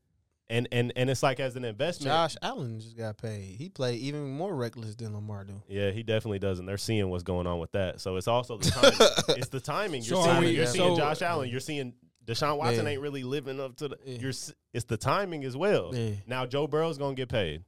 and 0.49 0.67
and 0.73 0.91
and 0.97 1.11
it's 1.11 1.23
like 1.23 1.39
as 1.39 1.55
an 1.55 1.67
investment. 1.67 2.11
Josh 2.11 2.35
Allen 2.41 2.81
just 2.81 2.97
got 2.97 3.19
paid. 3.19 3.57
He 3.59 3.69
played 3.69 4.01
even 4.01 4.27
more 4.31 4.55
reckless 4.55 4.95
than 4.95 5.13
Lamar 5.15 5.45
do. 5.45 5.61
Yeah, 5.69 5.91
he 5.91 6.03
definitely 6.03 6.39
doesn't. 6.39 6.65
They're 6.65 6.79
seeing 6.79 7.11
what's 7.11 7.25
going 7.25 7.47
on 7.47 7.59
with 7.59 7.73
that. 7.73 8.01
So 8.01 8.17
it's 8.17 8.27
also 8.29 8.57
the 8.57 8.71
timing. 8.71 8.97
it's 9.41 9.49
the 9.51 9.61
timing. 9.61 10.03
You're 10.03 10.17
So 10.17 10.25
seeing, 10.25 10.39
we- 10.41 10.51
you're 10.53 10.65
seeing 10.67 10.95
so- 10.95 10.97
Josh 10.97 11.21
Allen. 11.21 11.51
You're 11.51 11.61
seeing 11.61 11.93
Deshaun 12.27 12.59
Watson 12.59 12.85
Yeah. 12.85 12.93
ain't 12.93 13.01
really 13.01 13.23
living 13.23 13.61
up 13.61 13.77
to 13.77 13.89
the. 13.89 13.99
Yeah. 14.05 14.19
You're. 14.19 14.33
It's 14.73 14.85
the 14.87 14.97
timing 14.97 15.45
as 15.45 15.57
well. 15.57 15.95
Yeah. 15.95 16.17
Now 16.27 16.45
Joe 16.47 16.67
Burrow's 16.67 16.99
gonna 16.99 17.15
get 17.15 17.29
paid. 17.29 17.65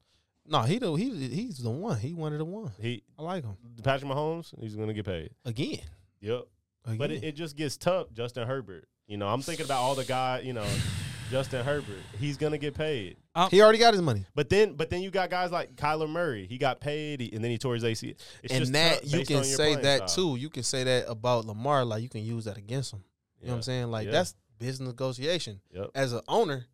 No, 0.47 0.63
he 0.63 0.79
the 0.79 0.93
he 0.95 1.11
he's 1.29 1.59
the 1.59 1.71
one. 1.71 1.99
He 1.99 2.15
wanted 2.15 2.39
the 2.39 2.45
one. 2.45 2.73
He 2.81 3.03
I 3.19 3.23
like 3.23 3.45
him 3.45 3.57
Patrick 3.83 4.11
Mahomes. 4.11 4.53
He's 4.61 4.75
gonna 4.75 4.95
get 4.95 5.05
paid. 5.07 5.31
again. 5.45 5.81
Yep. 6.21 6.45
again. 6.87 6.99
But 6.99 7.11
it, 7.13 7.23
it 7.25 7.33
just 7.37 7.57
gets 7.57 7.77
tough. 7.77 8.13
Justin 8.13 8.47
Herbert. 8.47 8.89
You 9.07 9.17
know, 9.17 9.29
I'm 9.29 9.43
thinking 9.43 9.65
about 9.67 9.81
all 9.81 9.95
the 9.95 10.05
guy. 10.05 10.41
You 10.41 10.55
know, 10.55 10.67
Justin 11.31 11.65
Herbert. 11.65 12.01
He's 12.19 12.37
gonna 12.39 12.57
get 12.59 12.75
paid. 12.75 13.17
Uh, 13.35 13.49
he 13.51 13.61
already 13.63 13.79
got 13.79 13.93
his 13.95 14.03
money. 14.03 14.25
But 14.35 14.49
then, 14.49 14.73
but 14.75 14.89
then 14.91 15.03
you 15.03 15.11
got 15.11 15.29
guys 15.31 15.53
like 15.53 15.77
Kyler 15.77 16.09
Murray. 16.09 16.47
He 16.47 16.57
got 16.59 16.81
paid, 16.81 17.21
he- 17.21 17.33
and 17.35 17.45
then 17.45 17.51
he 17.51 17.59
tore 17.59 17.75
his 17.75 17.85
AC. 17.85 18.15
It's 18.43 18.53
and 18.53 18.61
just 18.63 18.73
that 18.73 19.07
you 19.07 19.25
can 19.25 19.45
say 19.45 19.77
that 19.77 20.09
style. 20.11 20.35
too. 20.35 20.41
You 20.41 20.49
can 20.51 20.63
say 20.63 20.83
that 20.85 21.05
about 21.09 21.45
Lamar. 21.45 21.85
Like 21.85 22.03
you 22.03 22.09
can 22.09 22.23
use 22.25 22.47
that 22.47 22.57
against 22.57 22.93
him. 22.95 23.05
You 23.41 23.47
know 23.49 23.53
what 23.53 23.57
I'm 23.59 23.63
saying? 23.63 23.91
Like 23.91 24.07
Yeah. 24.07 24.13
that's 24.13 24.35
business 24.59 24.89
negotiation. 24.89 25.61
Yep. 25.73 25.91
As 25.95 26.13
an 26.13 26.21
owner, 26.29 26.67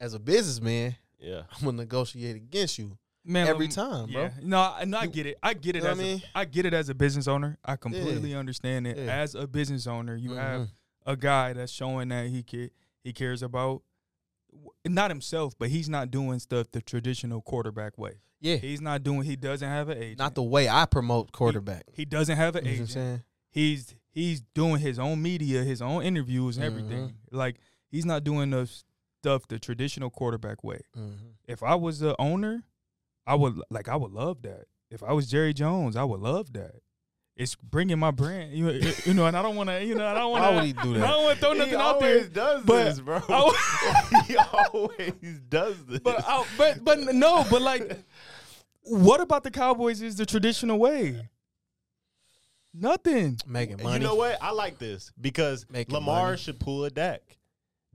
as 0.00 0.14
a 0.14 0.18
businessman, 0.18 0.96
Yeah. 1.18 1.42
I'm 1.52 1.64
gonna 1.64 1.76
negotiate 1.78 2.36
against 2.36 2.78
you 2.78 2.98
Man, 3.24 3.46
every 3.48 3.66
Lam- 3.66 3.72
time, 3.72 4.12
bro. 4.12 4.22
Yeah, 4.22 4.30
no, 4.42 4.60
I, 4.60 4.84
no, 4.84 4.98
I 4.98 5.06
get 5.06 5.26
it. 5.26 5.36
I 5.42 5.54
get 5.54 5.74
it 5.74 5.78
you 5.78 5.84
know 5.84 5.90
as 5.90 5.96
what 5.98 6.04
I 6.04 6.08
a, 6.08 6.12
mean? 6.12 6.22
I 6.34 6.44
get 6.44 6.66
it 6.66 6.74
as 6.74 6.88
a 6.88 6.94
business 6.94 7.26
owner. 7.26 7.58
I 7.64 7.74
completely 7.76 8.34
understand 8.36 8.86
it. 8.86 8.96
Yeah. 8.98 9.04
As 9.20 9.34
a 9.34 9.46
business 9.48 9.86
owner, 9.88 10.14
you 10.14 10.32
have 10.34 10.60
Mhm. 10.62 10.68
a 11.06 11.16
guy 11.16 11.52
that's 11.52 11.72
showing 11.72 12.08
that 12.10 12.28
he 12.28 12.44
ca- 12.44 12.70
he 13.02 13.12
cares 13.12 13.42
about 13.42 13.82
not 14.86 15.10
himself, 15.10 15.54
but 15.58 15.68
he's 15.70 15.88
not 15.88 16.10
doing 16.10 16.38
stuff 16.38 16.70
the 16.70 16.80
traditional 16.80 17.40
quarterback 17.42 17.98
way. 17.98 18.20
yeah, 18.40 18.56
He's 18.56 18.80
not 18.80 19.02
doing. 19.02 19.22
He 19.22 19.34
doesn't 19.36 19.68
have 19.68 19.88
an 19.88 19.98
agent. 19.98 20.18
not 20.18 20.34
the 20.34 20.42
way 20.42 20.68
I 20.68 20.86
promote 20.86 21.32
quarterback. 21.32 21.84
He 21.94 22.04
doesn't 22.04 22.36
have 22.36 22.54
an 22.54 22.64
You 22.64 22.70
know 22.70 22.74
what 22.74 22.76
I'm 22.78 22.82
agent. 22.84 22.90
saying? 22.90 23.22
He's 23.50 23.94
he's 24.16 24.40
doing 24.54 24.78
his 24.80 24.98
own 24.98 25.20
media, 25.22 25.62
his 25.62 25.80
own 25.82 26.02
interviews, 26.02 26.56
and 26.56 26.64
Mm-hmm. 26.66 26.78
everything. 26.78 27.14
Like 27.30 27.56
he's 27.90 28.04
not 28.06 28.24
doing 28.24 28.50
the 28.50 28.66
stuff 29.20 29.46
the 29.46 29.58
traditional 29.58 30.08
quarterback 30.10 30.64
way. 30.64 30.80
Mhm. 30.98 31.34
If 31.46 31.62
I 31.62 31.74
was 31.76 32.00
the 32.00 32.16
owner, 32.18 32.64
I 33.26 33.34
would 33.34 33.60
like 33.70 33.88
I 33.88 33.96
would 33.96 34.12
love 34.12 34.42
that. 34.42 34.64
If 34.90 35.02
I 35.02 35.12
was 35.12 35.28
Jerry 35.28 35.52
Jones, 35.52 35.96
I 35.96 36.04
would 36.04 36.20
love 36.20 36.52
that. 36.54 36.76
It's 37.36 37.54
bringing 37.54 37.98
my 37.98 38.12
brand, 38.12 38.54
you, 38.54 38.70
you 39.04 39.12
know, 39.12 39.26
and 39.26 39.36
I 39.36 39.42
don't 39.42 39.56
want 39.56 39.68
to, 39.68 39.84
you 39.84 39.94
know, 39.94 40.06
I 40.06 40.14
don't 40.14 40.30
want 40.30 40.42
to. 40.44 40.48
Why 40.50 40.54
would 40.56 40.64
he 40.64 40.72
do 40.72 41.04
I 41.04 41.08
don't 41.08 41.24
want 41.24 41.34
to 41.38 41.40
throw 41.44 41.52
He 41.52 41.58
nothing 41.58 41.74
out 41.74 42.00
there. 42.00 42.10
always 42.14 42.28
does 42.30 42.64
but 42.64 42.84
this, 42.84 43.00
bro. 43.00 43.20
I 43.28 44.22
he 44.26 44.36
always 44.38 45.40
does 45.48 45.84
this. 45.84 45.98
But 45.98 46.24
I, 46.26 46.46
but 46.56 46.82
but 46.82 46.98
no, 47.14 47.44
but 47.50 47.60
like, 47.60 47.98
what 48.84 49.20
about 49.20 49.42
the 49.44 49.50
Cowboys? 49.50 50.00
Is 50.00 50.16
the 50.16 50.24
traditional 50.24 50.78
way? 50.78 51.28
Nothing. 52.78 53.38
Making 53.46 53.82
money. 53.82 53.98
you 53.98 54.06
know 54.06 54.14
what? 54.14 54.38
I 54.42 54.52
like 54.52 54.78
this 54.78 55.12
because 55.20 55.66
Making 55.70 55.94
Lamar 55.94 56.26
money. 56.26 56.36
should 56.36 56.60
pull 56.60 56.84
a 56.84 56.90
Dak. 56.90 57.38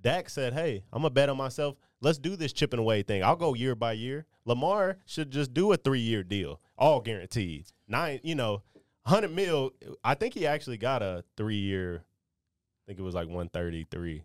Dak 0.02 0.30
said, 0.30 0.54
"Hey, 0.54 0.84
I'm 0.92 1.02
gonna 1.02 1.12
bet 1.12 1.30
on 1.30 1.38
myself. 1.38 1.78
Let's 2.00 2.18
do 2.18 2.36
this 2.36 2.52
chipping 2.52 2.80
away 2.80 3.04
thing. 3.04 3.24
I'll 3.24 3.36
go 3.36 3.54
year 3.54 3.76
by 3.76 3.94
year. 3.94 4.26
Lamar 4.46 4.98
should 5.06 5.30
just 5.30 5.54
do 5.54 5.72
a 5.72 5.78
three 5.78 6.00
year 6.00 6.24
deal, 6.24 6.60
all 6.78 7.00
guaranteed. 7.02 7.68
Nine, 7.88 8.20
you 8.24 8.34
know, 8.34 8.64
hundred 9.06 9.36
mil. 9.36 9.72
I 10.04 10.16
think 10.16 10.34
he 10.34 10.48
actually 10.48 10.78
got 10.78 11.04
a 11.04 11.24
three 11.38 11.58
year. 11.60 12.04
I 12.04 12.82
think 12.88 13.00
it 13.00 13.04
was 13.04 13.14
like 13.14 13.28
one 13.30 13.50
thirty 13.50 13.86
three. 13.92 14.24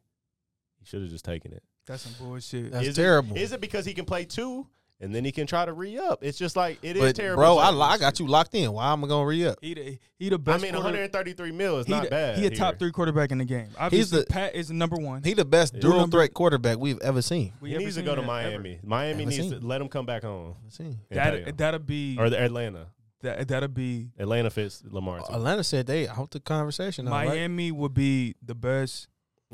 He 0.78 0.84
should 0.86 1.02
have 1.02 1.11
just 1.11 1.24
taken 1.26 1.52
it. 1.52 1.62
That's 1.86 2.02
some 2.02 2.14
bullshit. 2.18 2.72
That's 2.72 2.88
is 2.88 2.96
terrible. 2.96 3.36
It, 3.36 3.42
is 3.42 3.52
it 3.52 3.61
because 3.61 3.84
he 3.84 3.92
can 3.92 4.07
play 4.07 4.24
two 4.24 4.66
and 5.01 5.14
then 5.14 5.24
he 5.24 5.32
can 5.32 5.47
try 5.47 5.64
to 5.64 5.72
re 5.72 5.99
up? 5.99 6.20
It's 6.22 6.38
just 6.38 6.57
like 6.57 6.78
it 6.82 6.97
is 6.97 7.03
but 7.03 7.16
terrible. 7.16 7.42
bro, 7.42 7.59
I. 7.59 7.70
I 7.70 7.99
got 7.99 8.18
you 8.18 8.26
locked 8.26 8.55
in. 8.55 8.72
Why 8.72 8.92
am 8.92 9.05
I 9.05 9.09
gonna 9.09 9.26
re 9.26 9.47
up? 9.47 9.59
he 9.61 9.74
the, 9.74 9.99
he 10.18 10.28
the 10.28 10.38
I 10.47 10.59
mean, 10.59 10.74
133 10.74 11.53
mil 11.53 11.78
is 11.78 11.86
he 11.86 11.92
not 11.92 12.05
the- 12.05 12.11
bad. 12.11 12.38
He 12.38 12.47
a 12.47 12.49
here. 12.51 12.57
top 12.59 12.78
three 12.78 12.90
quarterback 12.92 13.30
in 13.32 13.38
the 13.38 13.44
game. 13.44 13.68
Obviously, 13.78 14.20
the- 14.20 14.26
Pat 14.26 14.55
is 14.55 14.68
the 14.68 14.74
number 14.74 14.97
one. 14.97 15.22
He 15.22 15.34
the 15.34 15.44
best 15.44 15.74
Yeah. 15.74 15.80
dual 15.80 15.99
Number- 15.99 16.16
threat 16.18 16.34
quarterback 16.34 16.78
we've 16.78 17.01
ever 17.01 17.22
seen. 17.22 17.53
We 17.61 17.70
He 17.70 17.74
ever 17.76 17.84
needs 17.84 17.97
to 17.97 18.03
go 18.03 18.14
to 18.14 18.20
that, 18.22 18.26
Miami. 18.26 18.80
Miami 18.82 19.22
Ever 19.22 19.30
needs 19.30 19.36
seen. 19.51 19.61
to 19.61 19.66
let 19.66 19.80
him 19.80 19.88
come 19.88 20.07
back 20.07 20.22
home. 20.22 20.55
Ever 20.62 20.70
seen. 20.70 20.99
and 21.11 21.20
pay 21.20 21.38
him. 21.38 21.44
That 21.44 21.59
that'll 21.59 21.80
be 21.80 22.16
or 22.18 22.30
the 22.30 22.40
Atlanta. 22.40 22.86
that 23.22 23.49
that'll 23.49 23.68
be 23.68 24.11
Atlanta 24.18 24.51
fits 24.51 24.82
Lamar. 24.88 25.18
too. 25.20 25.32
Atlanta 25.32 25.64
said 25.64 25.86
they 25.86 26.07
out 26.09 26.30
the 26.30 26.40
conversation. 26.40 27.05
now, 27.07 27.12
right? 27.12 27.28
Miami 27.28 27.70
would 27.72 27.92
be 27.94 28.34
the 28.44 28.55
best, 28.55 29.09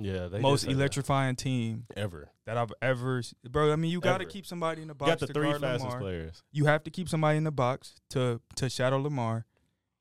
yeah, 0.04 0.28
they 0.28 0.38
most 0.40 0.60
did 0.60 0.66
say 0.66 0.72
that. 0.74 0.78
electrifying 0.78 1.36
team 1.36 1.86
ever. 1.96 2.28
that 2.46 2.56
I've 2.56 2.72
ever. 2.80 3.22
Bro, 3.48 3.72
I 3.72 3.76
mean, 3.76 3.90
you 3.90 4.00
got 4.00 4.18
to 4.18 4.24
keep 4.24 4.46
somebody 4.46 4.82
in 4.82 4.88
the 4.88 4.94
box. 4.94 5.08
You 5.08 5.12
box 5.12 5.20
got 5.20 5.26
the 5.28 5.32
to 5.32 5.40
three 5.40 5.48
guard 5.50 5.60
fastest 5.60 5.84
Lamar. 5.84 6.00
players. 6.00 6.42
You 6.52 6.64
have 6.66 6.84
to 6.84 6.90
keep 6.90 7.08
somebody 7.08 7.38
in 7.38 7.44
the 7.44 7.50
box 7.50 7.94
to 8.10 8.40
to 8.56 8.68
shadow 8.68 8.98
Lamar. 8.98 9.44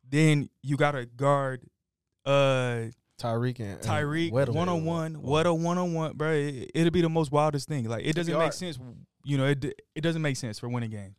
Then 0.10 0.50
you 0.62 0.78
got 0.78 0.92
to 0.92 1.06
guard 1.06 1.62
uh 2.26 2.86
Tyreek 3.22 3.60
and 3.60 3.70
and 3.74 3.82
Tyreek 3.82 4.32
one 4.32 4.70
on 4.70 4.86
one. 4.86 5.14
What 5.22 5.46
a 5.46 5.54
one 5.54 5.78
on 5.78 5.94
one, 5.94 6.14
bro. 6.14 6.32
It, 6.32 6.72
it'll 6.74 6.92
be 6.92 7.02
the 7.02 7.10
most 7.10 7.32
wildest 7.32 7.68
thing. 7.68 7.86
Like 7.86 8.06
it 8.06 8.16
doesn't 8.16 8.38
make 8.38 8.54
sense. 8.54 8.80
You 9.24 9.38
know, 9.38 9.46
it 9.46 9.64
it 9.96 10.02
doesn't 10.02 10.22
make 10.22 10.38
sense 10.38 10.60
for 10.60 10.68
winning 10.70 10.90
games. 10.90 11.18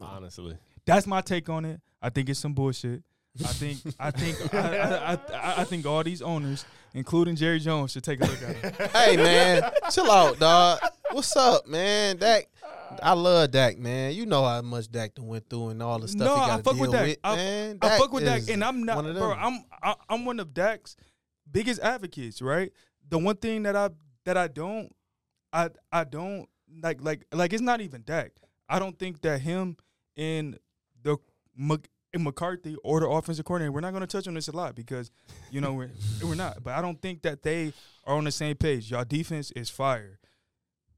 Honestly, 0.00 0.56
That's 0.84 1.06
my 1.06 1.20
take 1.20 1.48
on 1.48 1.64
it. 1.64 1.80
I 2.02 2.10
think 2.10 2.28
it's 2.28 2.40
some 2.40 2.52
bullshit. 2.54 3.02
I 3.38 3.48
think 3.48 3.78
I 3.98 4.10
think 4.10 4.54
I, 4.54 4.78
I, 4.78 5.12
I, 5.12 5.54
I 5.58 5.64
think 5.64 5.86
all 5.86 6.02
these 6.02 6.20
owners, 6.22 6.64
including 6.94 7.36
Jerry 7.36 7.60
Jones, 7.60 7.92
should 7.92 8.04
take 8.04 8.20
a 8.20 8.26
look 8.26 8.42
at 8.42 8.64
it. 8.64 8.90
hey 8.92 9.16
man, 9.16 9.70
chill 9.90 10.10
out, 10.10 10.38
dog. 10.38 10.80
What's 11.12 11.36
up, 11.36 11.66
man? 11.66 12.16
Dak, 12.16 12.48
I 13.02 13.12
love 13.12 13.50
Dak, 13.50 13.78
man. 13.78 14.14
You 14.14 14.26
know 14.26 14.44
how 14.44 14.62
much 14.62 14.90
Dak 14.90 15.12
went 15.18 15.48
through 15.48 15.70
and 15.70 15.82
all 15.82 15.98
the 15.98 16.08
stuff 16.08 16.26
No, 16.26 16.36
he 16.36 16.50
I 16.50 16.62
fuck 16.62 16.76
with 16.76 16.92
Dak. 16.92 17.06
with, 17.06 17.18
I- 17.24 17.36
man. 17.36 17.78
I 17.82 17.98
fuck 17.98 18.12
with 18.12 18.24
Dak, 18.24 18.48
and 18.48 18.64
I'm 18.64 18.84
not, 18.84 19.02
bro. 19.04 19.32
I'm 19.32 19.64
I, 19.82 19.94
I'm 20.08 20.24
one 20.24 20.40
of 20.40 20.52
Dak's 20.54 20.96
biggest 21.50 21.80
advocates, 21.80 22.40
right? 22.42 22.72
The 23.08 23.18
one 23.18 23.36
thing 23.36 23.62
that 23.64 23.76
I 23.76 23.90
that 24.24 24.36
I 24.36 24.48
don't, 24.48 24.94
I 25.52 25.70
I 25.92 26.04
don't 26.04 26.48
like 26.82 27.02
like 27.02 27.24
like 27.32 27.52
it's 27.52 27.62
not 27.62 27.80
even 27.80 28.02
Dak. 28.04 28.32
I 28.68 28.78
don't 28.78 28.98
think 28.98 29.20
that 29.22 29.40
him 29.40 29.76
and 30.16 30.56
the 31.02 31.16
McCarthy 32.18 32.76
or 32.82 33.00
the 33.00 33.08
offensive 33.08 33.44
coordinator. 33.44 33.72
We're 33.72 33.80
not 33.80 33.92
going 33.92 34.00
to 34.02 34.06
touch 34.06 34.26
on 34.26 34.34
this 34.34 34.48
a 34.48 34.52
lot 34.56 34.74
because 34.74 35.10
you 35.50 35.60
know 35.60 35.72
we're 35.74 35.90
we're 36.24 36.34
not. 36.34 36.62
But 36.62 36.74
I 36.74 36.82
don't 36.82 37.00
think 37.00 37.22
that 37.22 37.42
they 37.42 37.72
are 38.04 38.16
on 38.16 38.24
the 38.24 38.32
same 38.32 38.56
page. 38.56 38.90
Y'all 38.90 39.04
defense 39.04 39.50
is 39.52 39.70
fire. 39.70 40.18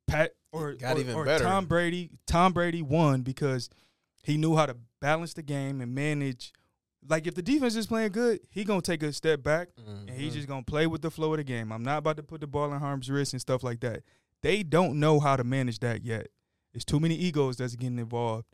Pat 0.07 0.33
or, 0.53 0.73
Got 0.75 0.97
or- 0.97 1.01
even 1.01 1.15
or 1.15 1.25
better. 1.25 1.45
Tom 1.45 1.67
Brady. 1.67 2.11
Tom 2.27 2.53
Brady 2.53 2.83
won 2.83 3.23
because 3.23 3.71
he 4.23 4.37
knew 4.37 4.57
how 4.57 4.67
to 4.67 4.77
balance 5.01 5.35
the 5.35 5.43
game 5.43 5.81
and 5.81 5.95
manage. 5.95 6.53
Like 7.09 7.27
if 7.27 7.35
the 7.35 7.43
defense 7.43 7.75
is 7.77 7.87
playing 7.87 8.13
good, 8.13 8.41
he 8.51 8.65
gonna 8.65 8.81
take 8.81 9.03
a 9.03 9.13
step 9.13 9.43
back 9.43 9.69
and 9.77 10.09
Mm-hmm. 10.09 10.17
he's 10.19 10.35
just 10.35 10.47
gonna 10.49 10.63
play 10.63 10.87
with 10.87 11.03
the 11.03 11.11
flow 11.11 11.33
of 11.33 11.39
the 11.39 11.45
game. 11.45 11.73
I'm 11.73 11.83
not 11.83 11.99
about 11.99 12.17
to 12.19 12.23
put 12.23 12.41
the 12.41 12.47
ball 12.47 12.73
in 12.73 12.79
harm's 12.79 13.11
wrist 13.11 13.33
and 13.33 13.41
stuff 13.41 13.63
like 13.65 13.81
that. 13.81 14.03
They 14.43 14.63
don't 14.63 14.99
know 15.01 15.19
how 15.21 15.37
to 15.37 15.45
manage 15.45 15.81
that 15.81 16.05
yet. 16.05 16.29
It's 16.75 16.85
too 16.85 17.01
many 17.01 17.15
egos 17.17 17.57
that's 17.57 17.75
getting 17.77 17.99
involved. 17.99 18.47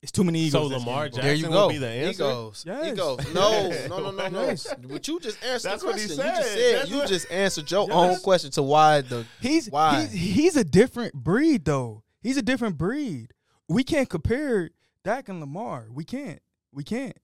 It's 0.00 0.12
too 0.12 0.22
many 0.22 0.38
egos. 0.40 0.70
So 0.70 0.78
Lamar 0.78 1.08
getting 1.08 1.22
there 1.24 1.34
you 1.34 1.42
Jackson 1.42 1.52
go. 1.52 1.66
would 1.66 1.72
be 1.72 1.78
the 1.78 1.88
answer? 1.88 2.22
Egos. 2.22 2.64
Yes. 2.66 2.92
Egos. 2.92 3.18
No, 3.34 3.68
no, 3.88 3.98
no, 3.98 4.10
no, 4.12 4.28
no. 4.28 4.42
Yes. 4.42 4.72
But 4.88 5.08
you 5.08 5.18
just 5.18 5.42
answered 5.44 5.70
That's 5.72 5.82
the 5.82 5.88
what 5.88 5.98
he 6.00 6.06
question. 6.06 6.24
You 6.26 6.32
just 6.36 6.48
said. 6.48 6.58
said 6.58 6.78
That's 6.78 6.90
you 6.90 6.96
what- 6.98 7.08
just 7.08 7.30
answered 7.32 7.70
your 7.70 7.86
Yes. 7.88 7.92
own 7.96 8.20
question 8.20 8.50
to 8.52 8.62
why 8.62 9.00
the 9.00 9.26
He's 9.40 9.68
Why? 9.68 10.02
he's 10.06 10.12
he's 10.34 10.56
a 10.56 10.62
different 10.64 11.14
breed 11.14 11.64
though. 11.64 12.04
He's 12.22 12.36
a 12.36 12.42
different 12.42 12.78
breed. 12.78 13.32
we 13.68 13.82
can't 13.84 14.08
compare 14.08 14.70
Dak 15.04 15.28
and 15.28 15.40
Lamar. 15.40 15.88
We 15.92 16.04
can't. 16.04 16.40
We 16.72 16.84
can't. 16.84 17.16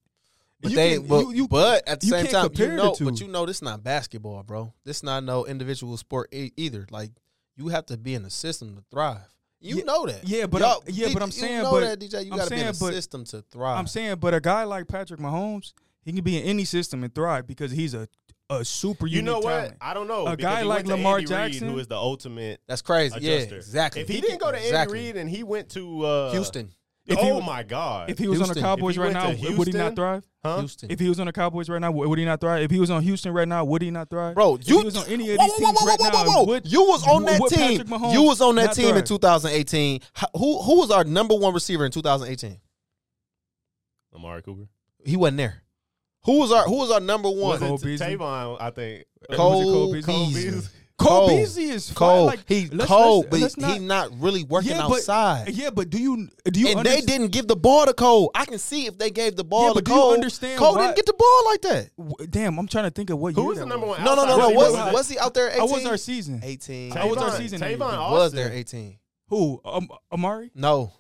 But 0.61 0.71
You 0.73 0.77
they, 0.77 0.95
can- 0.99 1.07
but, 1.07 1.21
you- 1.21 1.33
you- 1.33 1.49
but 1.49 1.87
at 1.89 2.01
the 2.01 2.07
you 2.07 2.11
same 2.13 2.23
can't 2.23 2.33
time, 2.33 2.43
you 2.45 2.49
compare 2.51 2.69
the 2.71 2.77
know, 2.77 2.95
two. 2.95 3.05
but 3.05 3.21
you 3.21 3.29
know, 3.29 3.47
this 3.47 3.63
not 3.63 3.85
basketball, 3.85 4.43
bro. 4.43 4.73
This 4.85 5.03
not 5.03 5.23
no 5.23 5.47
individual 5.47 5.97
sport 5.97 6.29
e- 6.35 6.51
either. 6.57 6.87
Like 6.91 7.11
you 7.57 7.69
have 7.69 7.87
to 7.87 7.97
be 7.97 8.15
in 8.15 8.23
the 8.25 8.31
system 8.31 8.75
to 8.77 8.83
thrive. 8.91 9.33
You 9.65 9.79
Yeah, 9.79 9.85
know 9.85 10.07
that. 10.07 10.29
yeah, 10.29 10.47
but 10.47 10.61
Y'all- 10.61 10.71
I'm- 10.73 10.81
yeah, 10.89 11.09
but 11.13 11.23
I'm 11.23 11.29
you 11.29 11.33
saying, 11.33 11.63
know 11.63 11.71
but- 11.71 11.81
that 11.81 11.99
DJ, 12.01 12.23
you 12.27 12.33
I'm 12.33 12.39
got 12.39 12.45
to 12.45 12.51
be 12.51 12.57
in 12.57 12.61
saying, 12.61 12.73
the 12.75 12.79
but- 12.81 12.93
system 12.93 13.25
to 13.25 13.43
thrive. 13.51 13.79
I'm 13.79 13.87
saying, 13.87 14.17
but 14.21 14.35
a 14.35 14.41
guy 14.41 14.65
like 14.65 14.87
Patrick 14.89 15.21
Mahomes, 15.21 15.73
he 16.05 16.13
can 16.13 16.23
be 16.23 16.37
in 16.37 16.45
any 16.45 16.65
system 16.67 17.03
and 17.03 17.15
thrive 17.15 17.47
because 17.47 17.71
he's 17.71 17.95
a 17.95 18.07
a 18.51 18.63
super 18.63 19.07
unique. 19.07 19.17
You 19.17 19.23
know 19.23 19.39
what? 19.39 19.49
talent. 19.49 19.77
I 19.81 19.95
don't 19.95 20.07
know. 20.07 20.27
A 20.27 20.37
guy 20.37 20.63
like 20.65 20.87
Lamar 20.87 21.15
Andy 21.15 21.25
Reid, 21.25 21.29
Jackson- 21.53 21.69
who 21.71 21.79
is 21.79 21.87
the 21.87 21.97
ultimate 21.97 22.61
that's 22.69 22.83
crazy. 22.83 23.17
Yeah, 23.23 23.37
exactly. 23.37 24.03
If 24.03 24.09
he 24.09 24.21
didn't 24.21 24.39
go 24.39 24.51
to 24.51 24.57
Andy 24.59 24.69
Exactly. 24.69 24.99
Reid 24.99 25.17
and 25.17 25.31
he 25.31 25.43
went 25.43 25.71
to 25.71 26.05
uh, 26.05 26.31
Houston, 26.33 26.71
If 27.07 27.19
oh 27.19 27.35
was- 27.37 27.45
my 27.45 27.63
God! 27.63 28.09
If 28.09 28.19
he 28.19 28.29
was 28.29 28.41
on 28.41 28.49
the 28.49 28.55
Cowboys 28.55 28.97
right 28.97 29.13
now, 29.13 29.31
to 29.33 29.57
would 29.57 29.67
he 29.69 29.75
not 29.75 29.95
thrive? 29.95 30.25
huh? 30.43 30.61
Houston. 30.61 30.91
If 30.91 30.99
he 30.99 31.09
was 31.11 31.21
on 31.21 31.27
the 31.27 31.33
Cowboys 31.33 31.69
right 31.69 31.79
now, 31.79 31.91
would 31.91 32.09
would 32.09 32.19
he 32.19 32.25
not 32.25 32.41
thrive? 32.41 32.63
If 32.63 32.71
he 32.71 32.81
was 32.81 32.91
on 32.91 33.03
Houston 33.03 33.33
right 33.35 33.47
now, 33.47 33.63
would 33.65 33.83
he 33.83 33.91
not 33.91 34.09
thrive? 34.09 34.35
Bro, 34.35 34.61
you 34.63 34.83
was 34.83 34.97
on 34.97 35.07
any 35.09 35.31
of 35.31 35.37
whoa, 35.39 35.45
these 35.45 35.53
whoa, 35.53 35.59
teams 35.67 35.79
whoa, 35.81 35.87
right 35.87 36.01
whoa, 36.01 36.09
now, 36.09 36.25
whoa, 36.25 36.33
whoa. 36.33 36.45
would- 36.45 36.73
you 36.73 36.83
was 36.83 37.07
on 37.07 37.25
that 37.25 37.41
team. 37.49 37.85
Patrick 37.85 38.13
You 38.15 38.23
was 38.23 38.41
on 38.41 38.55
that 38.55 38.67
not 38.67 38.75
team 38.75 38.97
in 38.97 39.05
2018. 39.05 40.01
Who 40.39 40.63
who 40.63 40.79
was 40.79 40.91
our 40.91 41.05
number 41.05 41.35
one 41.35 41.53
receiver 41.53 41.85
in 41.85 41.93
2018? 41.93 42.59
Amari 44.15 44.43
Cooper. 44.43 44.69
He 45.05 45.17
wasn't 45.17 45.37
there. 45.39 45.63
Who 46.25 46.39
was 46.39 46.53
our 46.53 46.65
Who 46.65 46.79
was 46.79 46.91
our 46.91 47.01
number 47.01 47.29
one? 47.29 47.61
Was 47.61 47.83
it 47.85 48.01
Tavon? 48.01 48.57
I 48.61 48.71
think. 48.71 49.05
Cole- 49.33 49.51
was 49.51 49.61
it 49.61 49.65
Cole 49.65 50.17
Cole 50.17 50.27
Beasley? 50.33 50.71
Beasley. 50.97 51.09
Cole, 51.09 51.27
Cole. 51.29 51.37
Beasley 51.37 51.65
is 51.65 51.91
fine. 51.91 51.95
Cole. 51.97 52.27
Like, 52.27 52.41
he 52.47 52.69
let's- 52.69 52.89
Cole, 52.89 53.19
let's- 53.19 53.29
but 53.31 53.41
let's 53.41 53.55
he 53.57 53.61
not- 53.79 54.11
not 54.11 54.21
really 54.21 54.45
working 54.45 54.71
Yeah, 54.71 54.87
but- 54.89 54.99
outside. 54.99 55.49
Yeah, 55.55 55.71
but 55.71 55.91
do 55.91 55.99
you 55.99 56.29
do 56.45 56.61
you 56.61 56.69
and 56.69 56.87
they 56.87 57.01
didn't 57.01 57.29
give 57.29 57.49
the 57.49 57.57
ball 57.57 57.85
to 57.87 57.93
Cole. 57.95 58.31
I 58.35 58.45
can 58.45 58.59
see 58.59 58.87
if 58.87 58.97
they 58.97 59.11
gave 59.11 59.35
the 59.37 59.45
ball 59.45 59.63
Yeah, 59.65 59.69
to 59.71 59.75
but 59.75 59.85
do 59.85 59.93
you 59.93 59.99
Cole. 59.99 60.13
understand 60.13 60.59
Cole 60.59 60.75
why- 60.77 60.87
didn't 60.87 60.97
get 60.97 61.07
the 61.07 61.15
ball 61.15 61.45
like 61.47 61.63
that. 61.63 61.91
W- 61.97 62.27
Damn, 62.29 62.59
I'm 62.59 62.69
trying 62.69 62.85
to 62.85 62.91
think 62.91 63.11
of 63.11 63.19
what 63.19 63.35
Who 63.35 63.41
year 63.43 63.49
was 63.49 63.59
the 63.59 63.67
number 63.67 63.87
one? 63.87 64.05
No, 64.05 64.15
no, 64.15 64.25
no, 64.25 64.33
outside 64.35 64.37
no. 64.39 64.47
receiver? 64.47 64.57
Was, 64.57 64.73
Was 64.87 64.95
was 64.95 65.09
he 65.09 65.19
out 65.19 65.35
there? 65.35 65.49
18? 65.51 65.59
How 65.61 65.67
was 65.75 65.85
our 65.87 65.97
season? 65.97 66.41
18. 66.45 66.91
How 66.93 67.09
was 67.09 67.19
our 67.19 67.37
season 67.37 67.61
Tavon 67.61 67.79
though? 67.91 68.11
was 68.13 68.33
there 68.33 68.53
18? 68.53 68.99
Who? 69.29 69.61
Um, 69.65 69.89
Amari? 70.13 70.51
No, 70.55 70.93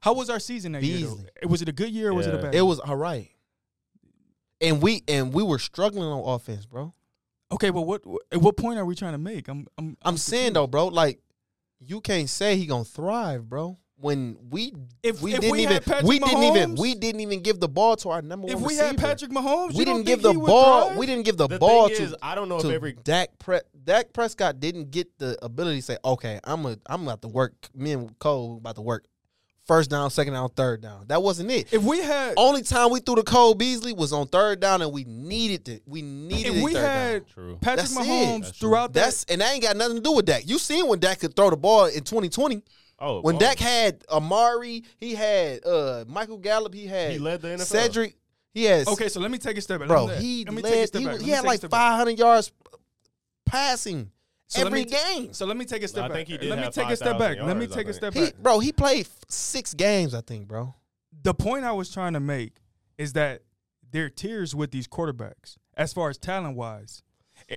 How 0.00 0.12
was 0.12 0.30
our 0.30 0.38
season 0.40 0.72
that 0.72 0.82
year? 0.82 0.98
Beasley. 0.98 1.24
Though? 1.42 1.48
Was 1.48 1.62
it 1.62 1.68
a 1.68 1.72
good 1.72 1.90
year 1.90 2.10
or 2.10 2.14
was 2.14 2.26
it 2.26 2.34
a 2.34 2.38
bad? 2.38 2.52
Year? 2.54 2.62
it 2.62 2.66
was 2.66 2.78
all 2.80 2.96
right. 2.96 3.30
And 4.60 4.82
we 4.82 5.02
and 5.08 5.32
we 5.32 5.42
were 5.42 5.58
struggling 5.58 6.04
on 6.08 6.34
offense, 6.34 6.66
bro. 6.66 6.92
Okay, 7.50 7.70
but 7.70 7.82
what 7.82 8.02
at 8.32 8.40
what 8.40 8.56
point 8.56 8.78
are 8.78 8.84
we 8.84 8.94
trying 8.94 9.12
to 9.12 9.18
make? 9.18 9.48
I'm 9.48 9.66
I'm 9.78 9.96
I'm 10.02 10.16
saying 10.16 10.52
though, 10.52 10.66
bro, 10.66 10.88
like 10.88 11.20
you 11.80 12.00
can't 12.00 12.28
say 12.28 12.56
he 12.56 12.66
gonna 12.66 12.84
thrive, 12.84 13.48
bro. 13.48 13.78
When 14.00 14.36
we 14.50 14.72
If- 15.02 15.20
we 15.22 15.34
if 15.34 15.40
didn't 15.40 15.52
we 15.52 15.62
even 15.62 15.72
had 15.72 15.84
Patrick 15.84 16.06
we 16.06 16.18
didn't 16.20 16.42
even 16.44 16.74
we 16.76 16.94
didn't 16.94 17.20
even 17.20 17.40
give 17.42 17.58
the 17.58 17.68
ball 17.68 17.96
to 17.96 18.10
our 18.10 18.22
number 18.22 18.46
if 18.46 18.54
one 18.54 18.62
If 18.62 18.68
we 18.68 18.74
receiver. 18.74 18.86
had 18.86 18.98
Patrick 18.98 19.30
Mahomes, 19.32 19.74
we 19.74 19.84
didn't 19.84 20.04
give 20.04 20.22
the 20.22 20.34
ball. 20.34 20.84
thrive? 20.88 20.98
We 20.98 21.06
didn't 21.06 21.24
give 21.24 21.36
the, 21.36 21.48
The 21.48 21.58
ball 21.58 21.88
to 21.88 21.94
is, 21.94 22.14
I 22.22 22.36
don't 22.36 22.48
know 22.48 22.56
if 22.58 22.62
to 22.62 22.70
every 22.72 22.92
Dak 23.02 23.36
Pre- 23.40 23.60
Dak 23.82 24.12
Prescott 24.12 24.60
didn't 24.60 24.92
get 24.92 25.08
the 25.18 25.36
ability 25.44 25.78
to 25.78 25.82
say, 25.82 25.96
"Okay, 26.04 26.38
I'm 26.44 26.64
a 26.66 26.76
I'm 26.86 27.02
about 27.02 27.22
to 27.22 27.28
work. 27.28 27.54
Me 27.74 27.90
and 27.92 28.16
Cole 28.20 28.58
about 28.58 28.76
to 28.76 28.82
work 28.82 29.04
first 29.68 29.90
down, 29.90 30.10
second 30.10 30.32
down, 30.32 30.48
third 30.50 30.80
down." 30.80 31.04
That 31.06 31.22
wasn't 31.22 31.50
it. 31.52 31.72
If 31.72 31.82
we 31.84 31.98
had 32.00 32.34
Only 32.36 32.62
time 32.62 32.90
we 32.90 32.98
threw 32.98 33.14
the 33.14 33.22
Cole 33.22 33.54
Beasley 33.54 33.92
was 33.92 34.12
on 34.12 34.26
third 34.26 34.58
down, 34.58 34.82
and 34.82 34.90
we 34.92 35.04
needed 35.04 35.68
it. 35.68 35.82
We 35.86 36.02
needed 36.02 36.56
if 36.56 36.62
we 36.64 36.72
third 36.72 36.82
had 36.82 37.12
down. 37.26 37.32
True. 37.34 37.58
Patrick 37.60 37.86
That's 37.86 37.96
it. 37.96 37.98
Mahomes 38.00 38.40
That's 38.42 38.58
throughout 38.58 38.92
that, 38.94 39.04
That's 39.04 39.24
and 39.24 39.40
that 39.40 39.52
ain't 39.54 39.62
got 39.62 39.76
nothing 39.76 39.96
to 39.98 40.02
do 40.02 40.12
with 40.12 40.24
Dak. 40.26 40.48
You 40.48 40.58
seen 40.58 40.88
when 40.88 40.98
Dak 40.98 41.20
could 41.20 41.36
throw 41.36 41.50
the 41.50 41.56
ball 41.56 41.84
in 41.84 42.02
2020. 42.02 42.62
Oh, 43.00 43.20
When 43.20 43.36
oh. 43.36 43.38
Dak 43.38 43.60
had 43.60 44.02
Amari, 44.10 44.82
he 44.96 45.14
had 45.14 45.64
uh, 45.64 46.04
Michael 46.08 46.38
Gallup, 46.38 46.74
he 46.74 46.86
had 46.86 47.12
he 47.12 47.18
led 47.20 47.40
the 47.40 47.48
NFL. 47.48 47.60
Cedric, 47.60 48.16
he 48.52 48.64
had 48.64 48.88
okay. 48.88 49.08
So 49.08 49.20
let 49.20 49.30
me 49.30 49.38
take 49.38 49.56
a 49.56 49.60
step 49.60 49.78
back. 49.78 49.86
bro. 49.88 50.08
He 50.08 50.44
let 50.44 50.52
me 50.54 50.62
take 50.62 50.92
led. 50.92 51.00
He, 51.00 51.04
back. 51.04 51.12
was- 51.12 51.20
Let 51.22 51.26
he 51.26 51.30
had 51.30 51.44
like 51.44 51.58
step 51.58 51.70
back. 51.70 51.78
500 51.92 52.18
yards 52.18 52.50
passing 53.46 54.10
So 54.48 54.66
every 54.66 54.84
t- 54.84 54.96
game. 54.96 55.32
So 55.32 55.46
let 55.46 55.56
me 55.56 55.64
take 55.64 55.82
a 55.82 55.88
step 55.88 56.04
I 56.04 56.08
back. 56.08 56.16
think 56.16 56.28
he 56.28 56.38
did 56.38 56.48
let 56.50 56.56
me 56.58 56.64
have 56.64 56.74
take 56.74 56.88
a 56.90 56.96
step 56.96 57.18
5,000 57.18 57.36
back. 57.38 57.46
Let 57.46 57.56
me 57.56 57.66
take 57.66 57.80
a 57.88 57.92
think. 57.92 57.94
step 57.94 58.14
He, 58.14 58.20
back. 58.26 58.36
bro, 58.38 58.58
he 58.60 58.72
played 58.72 59.06
f- 59.06 59.18
six 59.28 59.74
games, 59.74 60.14
I 60.14 60.20
think, 60.22 60.48
bro. 60.48 60.74
the 61.22 61.34
point 61.34 61.64
I 61.64 61.72
was 61.72 61.90
trying 61.92 62.14
to 62.14 62.20
make 62.20 62.54
is 62.96 63.12
that 63.12 63.42
there 63.90 64.06
are 64.06 64.10
tiers 64.10 64.54
with 64.54 64.70
these 64.70 64.88
quarterbacks 64.88 65.56
as 65.76 65.92
far 65.92 66.08
as 66.10 66.18
talent 66.18 66.56
wise. 66.56 67.02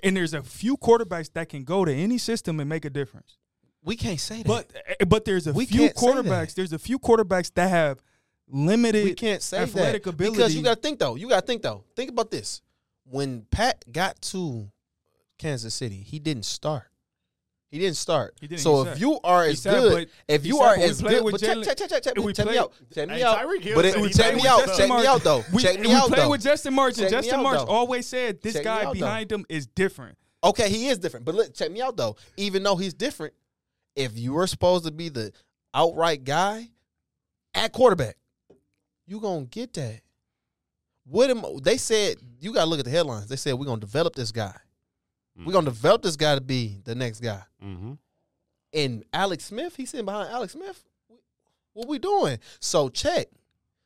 And 0.03 0.15
there's 0.15 0.33
a 0.33 0.43
few 0.43 0.77
quarterbacks 0.77 1.31
that 1.33 1.49
can 1.49 1.63
go 1.63 1.83
to 1.85 1.93
any 1.93 2.17
system 2.17 2.59
and 2.59 2.69
make 2.69 2.85
a 2.85 2.89
difference. 2.89 3.37
We 3.83 3.95
can't 3.95 4.19
say 4.19 4.43
that. 4.43 4.45
But 4.47 4.71
eh, 4.99 5.05
but 5.05 5.25
there's 5.25 5.47
a 5.47 5.53
We 5.53 5.65
few 5.65 5.79
can't 5.87 5.97
say 5.97 6.05
that. 6.13 6.15
quarterbacks. 6.25 6.53
There's 6.53 6.71
a 6.73 6.77
few 6.79 6.99
quarterbacks 6.99 7.51
that 7.55 7.69
have 7.69 7.99
limited 8.47 9.05
we 9.05 9.13
can't 9.15 9.41
say 9.41 9.59
athletic 9.59 10.03
that 10.03 10.09
ability. 10.11 10.35
because 10.37 10.55
you 10.55 10.61
got 10.61 10.75
to 10.75 10.81
think 10.81 10.99
though. 10.99 11.15
You 11.15 11.29
got 11.29 11.39
to 11.41 11.45
think 11.47 11.61
though. 11.63 11.83
Think 11.95 12.09
about 12.11 12.29
this. 12.31 12.61
When 13.05 13.45
Pat 13.49 13.83
got 13.91 14.21
to 14.23 14.69
Kansas 15.41 15.73
City, 15.73 15.95
he 15.95 16.19
didn't 16.19 16.45
start. 16.45 16.83
He 17.71 17.79
didn't 17.79 17.95
start. 17.97 18.35
He 18.39 18.47
didn't, 18.47 18.61
so 18.61 18.85
if 18.85 18.99
you 18.99 19.19
are 19.23 19.45
as 19.45 19.61
sat, 19.61 19.73
good, 19.73 20.09
if 20.27 20.45
you 20.45 20.57
sat, 20.57 20.63
are 20.63 20.75
as 20.75 21.01
good, 21.01 21.23
with 21.23 21.31
but 21.33 21.41
check, 21.41 21.63
check, 21.63 21.77
check, 21.77 21.89
check, 21.89 22.03
check, 22.03 22.17
me, 22.17 22.33
check 22.33 22.45
me 22.45 22.57
out, 22.57 22.73
check 22.93 23.07
me 23.07 23.23
out. 23.23 23.39
But 23.73 23.85
it, 23.85 23.93
said 23.93 24.03
he 24.03 24.09
check 24.09 24.35
me 24.35 24.45
out, 24.45 24.65
check 24.77 24.89
me 24.89 25.05
out 25.05 25.23
though. 25.23 25.43
we, 25.53 25.63
check 25.63 25.79
me 25.79 25.87
we 25.87 25.93
out 25.93 26.09
played 26.09 26.19
though. 26.19 26.29
with 26.29 26.43
Justin. 26.43 26.75
Check 26.75 26.97
me 26.97 27.09
Justin 27.09 27.41
Martin 27.41 27.65
always 27.67 28.05
said 28.07 28.41
this 28.41 28.59
guy 28.59 28.91
behind 28.91 29.31
him 29.31 29.45
is 29.47 29.65
different. 29.67 30.17
Okay, 30.43 30.69
he 30.69 30.89
is 30.89 30.99
different, 30.99 31.25
but 31.25 31.33
look, 31.33 31.53
check 31.53 31.71
me 31.71 31.81
out 31.81 31.95
though. 31.95 32.17
Even 32.35 32.61
though 32.61 32.75
he's 32.75 32.93
different, 32.93 33.33
if 33.95 34.17
you 34.17 34.33
were 34.33 34.47
supposed 34.47 34.85
to 34.85 34.91
be 34.91 35.07
the 35.09 35.31
outright 35.73 36.25
guy 36.25 36.67
at 37.53 37.71
quarterback, 37.71 38.17
you 39.07 39.21
gonna 39.21 39.45
get 39.45 39.73
that. 39.73 40.01
What 41.05 41.29
am 41.29 41.43
they 41.63 41.77
said? 41.77 42.17
You 42.41 42.53
gotta 42.53 42.69
look 42.69 42.79
at 42.79 42.85
the 42.85 42.91
headlines. 42.91 43.27
They 43.27 43.37
said 43.37 43.53
we're 43.53 43.65
gonna 43.65 43.79
develop 43.79 44.13
this 44.13 44.33
guy. 44.33 44.55
We're 45.37 45.53
gonna 45.53 45.65
develop 45.65 46.01
this 46.03 46.15
guy 46.15 46.35
to 46.35 46.41
be 46.41 46.77
the 46.83 46.95
next 46.95 47.19
guy. 47.19 47.41
Mm-hmm. 47.63 47.93
And 48.73 49.03
Alex 49.11 49.45
Smith, 49.45 49.75
he's 49.75 49.89
sitting 49.89 50.05
behind 50.05 50.29
Alex 50.29 50.53
Smith. 50.53 50.83
What 51.73 51.87
we 51.87 51.99
doing? 51.99 52.37
So 52.59 52.89
check. 52.89 53.27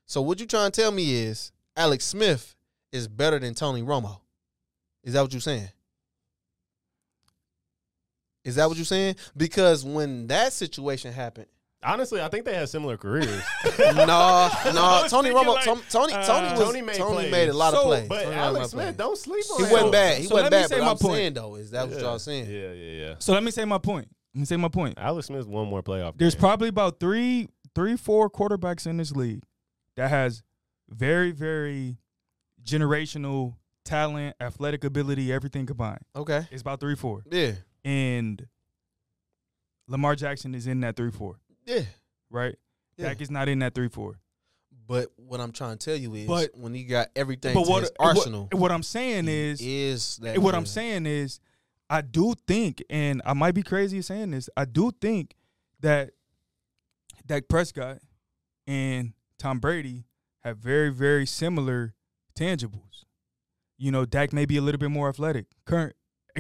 So 0.06 0.22
what 0.22 0.40
you 0.40 0.46
trying 0.46 0.72
to 0.72 0.82
tell 0.82 0.92
me 0.92 1.16
is 1.16 1.52
Alex 1.76 2.06
Smith 2.06 2.56
is 2.92 3.08
better 3.08 3.40
than 3.40 3.54
Tony 3.54 3.82
Romo? 3.82 4.20
Is 5.04 5.14
that 5.14 5.22
what 5.22 5.34
you're 5.34 5.42
saying? 5.42 5.70
Is 8.44 8.56
that 8.56 8.68
what 8.68 8.78
you're 8.78 8.86
saying? 8.86 9.16
Because 9.36 9.84
when 9.84 10.28
that 10.28 10.54
situation 10.54 11.12
happened, 11.14 11.48
Honestly, 11.86 12.22
I 12.22 12.28
think 12.30 12.46
they 12.46 12.56
had 12.56 12.68
similar 12.70 12.98
careers. 12.98 13.44
no, 13.80 13.94
no, 14.06 14.50
Tony 15.08 15.30
thinking 15.30 15.34
Romo, 15.34 15.56
like, 15.56 15.66
Tom- 15.66 15.82
Tony, 15.90 16.14
uh, 16.14 16.26
Tony 16.26 16.50
was 16.52 16.60
Tony 16.60 16.82
made 16.82 16.96
Tony 16.98 17.30
made 17.32 17.50
a 17.50 17.54
lot 17.54 17.74
So, 17.74 17.80
of 17.82 17.86
plays. 17.86 18.08
but 18.10 18.24
Tony 18.24 18.30
made 18.30 18.38
a 18.38 18.42
lot 18.42 18.56
Alex 18.56 18.70
Smith, 18.72 18.98
don't 18.98 19.18
sleep 19.18 19.46
on 19.52 19.58
He 19.60 19.66
him. 19.66 19.72
wasn't 19.72 19.92
bad. 19.92 20.18
He 20.18 20.24
So 20.26 20.36
wasn't 20.36 20.52
let 20.52 20.58
me 20.58 20.62
bad. 20.64 20.70
say 20.70 20.78
But 20.80 20.86
my 20.86 20.92
I'm 20.92 20.98
point. 20.98 21.14
saying 21.16 21.34
though 21.36 21.56
is 21.56 21.72
that 21.72 21.90
what 21.90 22.00
y'all 22.00 22.20
saying? 22.20 22.50
Yeah, 22.50 22.72
yeah, 22.74 23.08
yeah. 23.10 23.16
So 23.20 23.34
let 23.34 23.44
me 23.44 23.52
say 23.52 23.66
my 23.66 23.78
point. 23.78 24.08
Let 24.34 24.40
me 24.40 24.46
say 24.46 24.58
my 24.58 24.68
point. 24.68 24.96
Alex 24.98 25.28
Smith 25.28 25.48
one 25.48 25.68
more 25.68 25.84
playoff. 25.84 26.18
There's 26.18 26.34
game. 26.36 26.40
probably 26.42 26.68
about 26.70 27.00
three, 27.00 27.48
three, 27.74 27.96
four 27.98 28.30
quarterbacks 28.30 28.86
in 28.88 28.98
this 28.98 29.12
league 29.12 29.44
that 29.96 30.10
has 30.10 30.44
very, 30.90 31.32
very 31.32 31.98
generational 32.64 33.56
talent, 33.86 34.36
athletic 34.42 34.84
ability, 34.84 35.32
everything 35.32 35.66
combined. 35.66 36.02
Okay. 36.16 36.48
It's 36.52 36.62
about 36.62 36.80
three, 36.80 36.96
four, 36.96 37.24
Yeah. 37.32 37.52
and 37.84 38.48
Lamar 39.88 40.16
Jackson 40.16 40.56
is 40.56 40.66
in 40.68 40.80
that 40.82 40.96
three, 40.96 41.12
four, 41.12 41.40
Yeah. 41.66 41.82
right? 42.30 42.56
Yeah. 42.98 43.10
Dak 43.10 43.22
is 43.22 43.32
not 43.32 43.50
in 43.50 43.60
that 43.60 43.74
three, 43.76 43.90
four. 43.90 44.20
But 44.88 45.12
what 45.18 45.40
I'm 45.42 45.52
trying 45.52 45.78
to 45.78 45.86
tell 45.86 45.96
you 45.96 46.14
is, 46.14 46.28
But- 46.28 46.56
when 46.56 46.74
he 46.74 46.84
got 46.84 47.10
everything 47.16 47.54
But 47.54 47.68
what, 47.68 47.82
his 47.82 47.92
what 47.98 48.18
arsenal, 48.18 48.50
what 48.52 48.72
I'm 48.72 48.84
saying 48.84 49.28
is, 49.28 49.60
is 49.62 50.18
that 50.18 50.38
what 50.40 50.54
I'm 50.56 50.66
saying 50.66 51.06
is, 51.06 51.40
I 51.90 52.02
do 52.02 52.34
think, 52.48 52.84
and 52.90 53.22
I 53.26 53.34
might 53.34 53.54
be 53.54 53.64
crazy 53.64 54.02
saying 54.02 54.32
this, 54.32 54.50
I 54.56 54.66
do 54.66 54.92
think 55.02 55.36
that 55.82 56.12
Dak 57.26 57.48
Prescott 57.48 58.00
and 58.68 59.14
Tom 59.38 59.60
Brady 59.60 60.06
have 60.44 60.58
very, 60.58 60.90
very 60.90 61.26
similar 61.26 61.96
tangibles. 62.38 63.06
You 63.78 63.92
know, 63.92 64.06
Dak 64.06 64.34
may 64.34 64.46
be 64.46 64.58
a 64.58 64.62
little 64.62 64.80
bit 64.80 64.90
more 64.92 65.10
athletic 65.10 65.48
current 65.66 65.96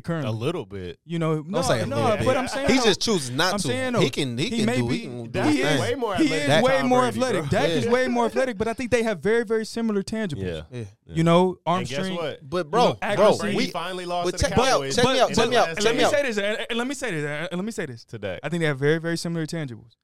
a 0.08 0.32
little 0.32 0.66
bit. 0.66 1.00
You 1.06 1.20
know, 1.20 1.42
no, 1.48 1.62
say 1.62 1.82
a 1.82 1.86
no, 1.86 1.96
little 2.04 2.26
but. 2.26 2.38
I'm 2.38 2.48
saying 2.48 2.68
He 2.70 2.76
no. 2.78 2.84
just 2.84 3.02
chooses 3.02 3.32
not 3.32 3.54
I'm 3.54 3.60
to. 3.60 3.68
saying, 3.68 3.94
though, 3.94 4.00
he 4.02 4.10
can. 4.10 4.38
He, 4.38 4.50
he 4.50 4.58
can 4.58 4.66
may 4.66 4.78
do. 4.78 4.88
be- 4.90 4.98
He 4.98 5.02
can 5.06 5.32
do 5.32 5.42
he 5.44 5.62
is 5.62 5.80
way 5.80 5.96
more 5.96 6.14
athletic. 6.16 6.28
he 6.30 6.36
athletic 6.36 6.42
is 6.42 6.48
than 6.48 6.64
way 6.64 6.78
Tom 6.80 6.88
more 6.90 7.00
Brady, 7.02 7.18
bro. 7.20 7.28
athletic. 7.28 7.50
Dak 7.52 7.70
is 7.70 7.88
way 7.88 8.08
more 8.08 8.26
athletic, 8.26 8.58
but 8.58 8.68
I 8.68 8.74
think 8.74 8.92
they 8.92 9.04
have 9.04 9.20
very, 9.22 9.44
very 9.46 9.66
similar 9.66 10.04
tangibles. 10.04 10.66
Yeah. 10.72 10.80
Yeah. 10.80 10.84
You 11.08 11.24
know, 11.24 11.58
arm 11.66 11.80
And 11.80 11.88
guess 11.88 11.98
strength. 12.06 12.22
what? 12.22 12.50
But 12.50 12.58
You 12.66 12.72
bro, 12.72 12.82
know, 12.84 12.94
bro, 12.94 12.98
accuracy. 13.02 13.40
Brady 13.42 13.58
we 13.58 13.68
finally 13.68 14.06
lost 14.06 14.26
but 14.32 14.38
to 14.38 14.44
the 14.44 14.50
check 14.50 14.58
me 14.58 14.64
out, 14.64 14.68
Cowboys. 14.72 14.96
check 14.96 15.06
me 15.06 15.20
out, 15.20 15.34
check 15.34 15.50
me 15.50 15.56
out, 15.56 15.68
last 15.68 15.68
And 15.70 15.78
check 15.78 15.86
let 15.86 15.96
me 15.96 16.04
me 16.04 16.10
say 16.10 16.22
this. 16.24 16.38
and- 16.38 16.66
and 16.70 16.78
let 16.78 16.88
me 16.88 16.96
say 16.96 17.12
this. 17.12 17.24
Uh, 17.26 17.28
and 17.28 17.48
uh, 17.54 17.56
let 17.56 17.66
me 17.66 17.72
say 17.72 17.86
this. 17.86 18.04
today. 18.06 18.40
I 18.44 18.50
think 18.50 18.62
they 18.62 18.68
have 18.68 18.80
very, 18.80 18.98
very 19.00 19.18
similar 19.18 19.46
tangibles. 19.46 19.96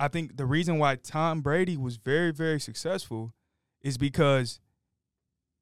I 0.00 0.08
think 0.08 0.36
the 0.36 0.46
reason 0.46 0.78
why 0.78 0.96
Tom 0.96 1.40
Brady 1.40 1.76
was 1.76 1.96
very, 1.96 2.30
very 2.32 2.60
successful 2.60 3.32
is 3.82 3.96
because 3.98 4.60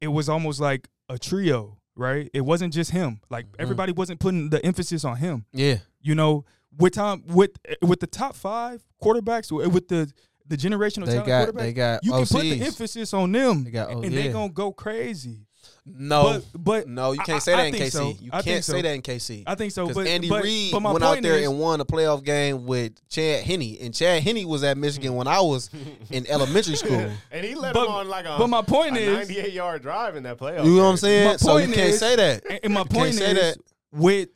it 0.00 0.08
was 0.08 0.28
almost 0.28 0.60
like 0.60 0.88
a 1.08 1.18
trio, 1.18 1.78
right? 1.96 2.28
It 2.34 2.42
wasn't 2.42 2.72
just 2.74 2.90
him. 2.90 3.20
Like 3.30 3.46
Mhm. 3.52 3.54
everybody 3.60 3.92
wasn't 3.92 4.20
putting 4.20 4.50
the 4.50 4.64
emphasis 4.64 5.04
on 5.04 5.16
him. 5.16 5.44
yeah, 5.52 5.78
You 6.00 6.14
know, 6.14 6.44
with 6.76 6.94
Tom, 6.94 7.22
with 7.28 7.52
with 7.82 8.00
the 8.00 8.06
top 8.06 8.34
five 8.36 8.82
quarterbacks, 9.02 9.50
with 9.70 9.88
the 9.88 10.10
the 10.46 10.56
generational 10.56 11.06
They 11.06 11.12
talent 11.12 11.26
got 11.26 11.38
quarterback, 11.44 11.62
they 11.62 11.72
got 11.72 12.04
you 12.04 12.12
can 12.12 12.26
put 12.26 12.42
the 12.42 12.60
emphasis 12.62 13.14
on 13.14 13.32
them, 13.32 13.64
They 13.64 13.70
got 13.70 13.90
oh, 13.90 14.02
and 14.02 14.12
yeah. 14.12 14.22
they 14.24 14.28
gonna 14.32 14.52
go 14.52 14.72
crazy. 14.72 15.46
No, 15.86 16.40
but 16.54 16.64
but 16.64 16.88
no, 16.88 17.12
you 17.12 17.18
can't 17.18 17.36
I- 17.36 17.38
say 17.40 17.52
I 17.52 17.56
that 17.56 17.66
in 17.68 17.74
KC. 17.74 17.90
so. 17.90 18.08
You 18.18 18.30
I 18.32 18.40
can't 18.40 18.64
so. 18.64 18.72
say 18.72 18.80
that 18.82 18.94
in 18.94 19.02
KC. 19.02 19.42
I 19.46 19.54
think 19.54 19.70
so. 19.72 19.84
Because 19.86 19.96
But 20.04 20.06
Andy 20.06 20.30
but, 20.30 20.42
Reid 20.42 20.72
but 20.72 20.82
went 20.82 21.04
out 21.04 21.12
point 21.12 21.22
there 21.22 21.36
is, 21.38 21.46
and 21.48 21.58
won 21.58 21.78
a 21.80 21.84
playoff 21.84 22.24
game 22.24 22.64
with 22.64 22.92
Chad 23.10 23.44
Henne, 23.44 23.76
and 23.82 23.94
Chad 23.94 24.22
Henne 24.22 24.48
was 24.48 24.64
at 24.64 24.78
Michigan 24.78 25.14
when 25.14 25.28
I 25.28 25.40
was 25.42 25.68
in 26.10 26.26
elementary 26.30 26.76
school. 26.76 27.10
and 27.30 27.44
he 27.44 27.54
led 27.54 27.74
But- 27.74 27.84
him 27.86 27.92
on 27.92 28.08
like 28.08 28.24
a, 28.24 28.36
but 28.38 28.46
my 28.48 28.62
point 28.62 28.96
a 28.96 29.00
is, 29.00 29.28
98 29.28 29.52
yard 29.52 29.82
drive 29.82 30.16
in 30.16 30.22
that 30.22 30.38
playoff. 30.38 30.64
You 30.64 30.76
know 30.76 30.84
what 30.84 30.90
I'm 30.92 30.96
saying? 30.96 31.36
So 31.38 31.58
you 31.58 31.64
point 31.66 31.76
can't 31.76 31.90
is- 31.90 31.98
say 32.00 32.16
that. 32.16 32.44
and, 32.48 32.60
and 32.64 32.72
my 32.74 32.84
point 32.84 33.14
say 33.14 33.32
is 33.32 33.38
that. 33.38 33.56
with 33.92 34.30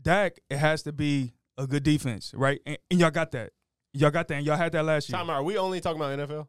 Dak, 0.00 0.38
it 0.48 0.56
has 0.58 0.84
to 0.84 0.92
be 0.92 1.32
a 1.58 1.66
good 1.66 1.82
defense, 1.82 2.32
right? 2.32 2.60
And, 2.64 2.78
and 2.92 3.00
y'all 3.00 3.10
got 3.10 3.32
that. 3.32 3.50
Y'all 3.92 4.10
got 4.12 4.28
that, 4.28 4.34
and 4.36 4.46
y'all 4.46 4.56
had 4.56 4.70
that 4.72 4.84
last 4.84 5.08
year. 5.08 5.18
Time 5.18 5.30
out. 5.30 5.36
Are 5.36 5.42
we 5.42 5.56
only 5.58 5.80
talking 5.80 6.00
about 6.00 6.16
NFL? 6.16 6.46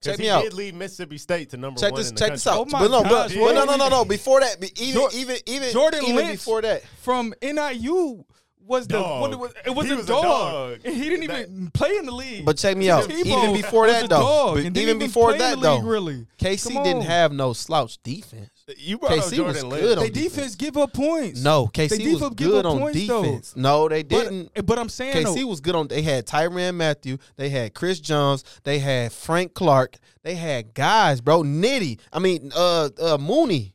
'Cause 0.00 0.12
Check 0.12 0.16
he 0.20 0.22
me 0.26 0.30
out. 0.30 0.42
did 0.44 0.54
lead 0.54 0.74
Mississippi 0.76 1.18
State 1.18 1.50
to 1.50 1.56
number 1.56 1.80
Check 1.80 1.90
one 1.92 2.00
this. 2.00 2.10
in 2.10 2.14
the 2.14 2.18
Check 2.20 2.30
this 2.32 2.46
out. 2.46 2.58
Oh 2.58 2.64
my 2.66 2.78
but 2.80 2.90
no, 2.92 3.02
gosh, 3.02 3.34
but, 3.34 3.40
but 3.40 3.52
no, 3.54 3.64
no, 3.64 3.76
no, 3.76 3.88
no. 3.88 4.04
Before 4.04 4.38
that, 4.40 4.56
even, 4.80 4.92
Jor- 4.94 5.10
even, 5.12 5.36
even, 5.46 5.72
Jordan 5.72 6.02
even 6.04 6.16
Lynch 6.16 6.30
before 6.38 6.62
that, 6.62 6.82
from 7.02 7.34
NIU 7.42 8.24
was 8.64 8.86
the 8.86 8.94
Dog. 8.98 9.20
what 9.22 9.32
it 9.32 9.38
was, 9.38 9.52
it 9.66 9.70
was 9.70 9.86
He 9.86 9.92
a 9.92 9.96
was 9.96 10.04
a 10.04 10.08
dog. 10.08 10.22
dog. 10.22 10.80
And 10.84 10.94
he 10.94 11.08
didn't 11.08 11.24
even 11.24 11.70
play 11.72 11.96
in 11.96 12.04
the 12.06 12.12
league. 12.14 12.44
But 12.44 12.58
check 12.58 12.76
me 12.76 12.90
out. 12.90 13.10
Even 13.10 13.52
before 13.54 13.86
that, 13.88 14.08
though, 14.08 14.20
dog 14.20 14.54
but 14.56 14.64
and 14.66 14.74
didn't 14.74 14.88
even 14.96 14.98
before 15.00 15.32
that, 15.36 15.58
though, 15.60 15.80
really, 15.80 16.26
KC 16.38 16.84
didn't 16.84 17.02
have 17.02 17.32
no 17.32 17.52
slouch 17.52 17.98
defense. 18.04 18.50
You 18.76 18.98
brought 18.98 19.12
KC 19.12 19.18
was 19.22 19.32
Jordan 19.32 19.68
Lynch. 19.70 19.82
good 19.82 19.98
on 19.98 20.04
They 20.04 20.10
defense 20.10 20.54
give 20.54 20.76
up 20.76 20.92
points. 20.92 21.42
No, 21.42 21.66
KC 21.68 21.88
They 21.88 21.96
was 21.96 22.14
defense 22.20 22.34
give 22.34 22.48
good 22.50 22.66
up 22.66 22.72
on 22.72 22.78
points, 22.80 23.06
though. 23.06 23.22
defense. 23.22 23.56
No, 23.56 23.88
they 23.88 24.02
didn't. 24.02 24.66
but 24.66 24.78
I'm 24.78 24.88
saying 24.88 25.14
KC 25.24 25.34
though, 25.40 25.46
was 25.46 25.60
good 25.60 25.74
on. 25.74 25.88
They 25.88 26.02
had 26.02 26.26
Tyrann 26.26 26.74
Mathieu. 26.74 27.16
They 27.36 27.48
had 27.48 27.72
Chris 27.74 27.98
Jones. 28.00 28.44
They 28.64 28.78
had 28.78 29.12
Frank 29.12 29.54
Clark. 29.54 29.96
They 30.22 30.34
had 30.34 30.74
guys, 30.74 31.20
bro. 31.20 31.42
Nitty. 31.42 31.98
I 32.12 32.18
mean, 32.18 32.52
uh, 32.54 32.90
uh 33.00 33.16
Mooney. 33.18 33.74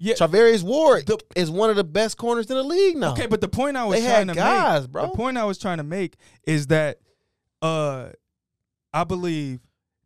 yeah. 0.00 0.14
Charvarius 0.14 0.62
Ward 0.64 1.08
is 1.36 1.50
one 1.50 1.70
of 1.70 1.76
the 1.76 1.84
best 1.84 2.16
corners 2.16 2.46
in 2.50 2.56
the 2.56 2.62
league 2.64 2.96
now. 2.96 3.12
Okay, 3.12 3.26
but 3.26 3.40
the 3.40 3.48
point 3.48 3.76
I 3.76 3.84
was 3.84 4.00
They 4.00 4.06
trying 4.06 4.28
had 4.28 4.34
to 4.34 4.34
guys, 4.34 4.82
make, 4.82 4.90
bro. 4.90 5.02
the 5.06 5.16
point 5.16 5.38
I 5.38 5.44
was 5.44 5.58
trying 5.58 5.78
to 5.78 5.84
make 5.84 6.16
is 6.46 6.66
that, 6.68 6.98
uh, 7.62 8.08
I 8.92 9.04
believe 9.04 9.60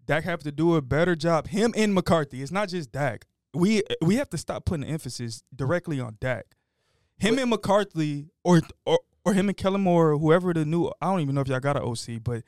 Dak 0.07 0.25
have 0.25 0.43
to 0.45 0.53
do 0.53 0.77
a 0.77 0.83
better 0.83 1.15
job. 1.17 1.49
Him 1.49 1.73
and 1.77 1.95
McCarthy. 1.95 2.43
It's 2.43 2.53
not 2.53 2.69
just 2.69 2.93
Dak. 2.93 3.27
We 3.55 3.83
we 4.03 4.17
have 4.17 4.29
to 4.31 4.39
stop 4.39 4.65
putting 4.65 4.85
emphasis 4.85 5.43
directly 5.55 6.01
on 6.01 6.17
Dak. 6.21 6.47
Him 7.19 7.39
and 7.39 7.51
McCarthy, 7.51 8.27
or 8.45 8.61
or 8.85 9.01
or 9.25 9.33
him 9.35 9.49
and 9.49 9.57
Kellen 9.57 9.81
Moore, 9.81 10.13
or 10.13 10.19
whoever 10.19 10.53
the 10.55 10.65
new. 10.65 10.87
I 11.01 11.07
don't 11.07 11.21
even 11.21 11.35
know 11.35 11.41
if 11.41 11.49
y'all 11.49 11.59
got 11.61 11.77
an 11.77 11.83
OC, 11.83 12.23
but 12.23 12.43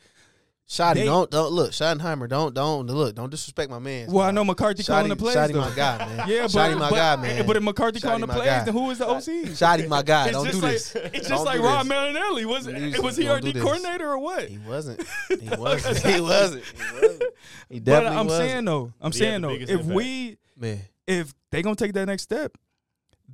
Shotty, 0.69 0.95
They- 0.95 1.05
don't 1.07 1.29
don't 1.33 1.51
look. 1.51 1.73
Schottenheimer, 1.73 2.29
don't 2.29 2.55
don't 2.55 2.87
look. 2.87 3.17
Don't 3.17 3.29
disrespect 3.29 3.71
my 3.73 3.81
man. 3.81 4.13
well, 4.13 4.25
I 4.25 4.31
know 4.31 4.45
McCarthy 4.45 4.85
calling 4.85 5.09
the 5.09 5.17
plays. 5.17 5.35
Shotty, 5.35 5.55
my 5.55 5.75
guy, 5.75 5.99
man. 5.99 6.29
Yeah, 6.29 6.43
but 6.43 6.51
Shotty, 6.53 6.79
my 6.79 6.91
but, 6.91 6.95
guy, 6.97 7.17
man. 7.17 7.45
But 7.47 7.57
if 7.57 7.63
McCarthy 7.65 7.99
Shotty, 7.99 8.03
calling 8.03 8.21
the 8.21 8.27
my 8.29 8.35
plays, 8.35 8.47
guy. 8.47 8.65
then 8.65 8.75
who 8.75 8.91
is 8.93 8.99
the 8.99 9.09
OC? 9.09 9.23
Shotty, 9.57 9.89
my 9.89 10.03
guy. 10.03 10.27
It's 10.29 10.33
Don't 10.33 10.45
just 10.47 10.61
do 10.61 10.67
like 10.67 10.73
this. 10.75 10.95
it's 10.95 11.13
Don't 11.29 11.39
just 11.39 11.45
like 11.45 11.57
do 11.59 11.65
Rod 11.65 11.81
this. 11.81 11.89
Marinelli. 11.89 12.45
Was 12.45 12.67
Please, 12.69 13.01
was 13.01 13.17
he 13.17 13.25
don't 13.25 13.33
our 13.33 13.41
D 13.41 13.53
coordinator 13.55 14.11
or 14.11 14.19
what? 14.21 14.45
He 14.49 14.59
wasn't. 14.59 15.01
He 15.29 15.49
wasn't. 15.57 15.97
he 16.07 16.21
wasn't. 16.21 16.65
He 16.65 17.01
wasn't. 17.01 17.23
He 17.69 17.81
But 17.81 18.07
I'm 18.07 18.29
wasn't. 18.29 18.49
saying 18.49 18.65
though, 18.67 18.93
I'm 19.01 19.11
he 19.11 19.19
saying 19.19 19.41
though, 19.41 19.51
if 19.51 19.69
impact. 19.71 19.89
we 19.89 20.37
man. 20.57 20.83
If 21.11 21.35
they 21.51 21.63
gonna 21.63 21.77
take 21.77 21.93
that 21.95 22.07
next 22.07 22.23
step, 22.23 22.53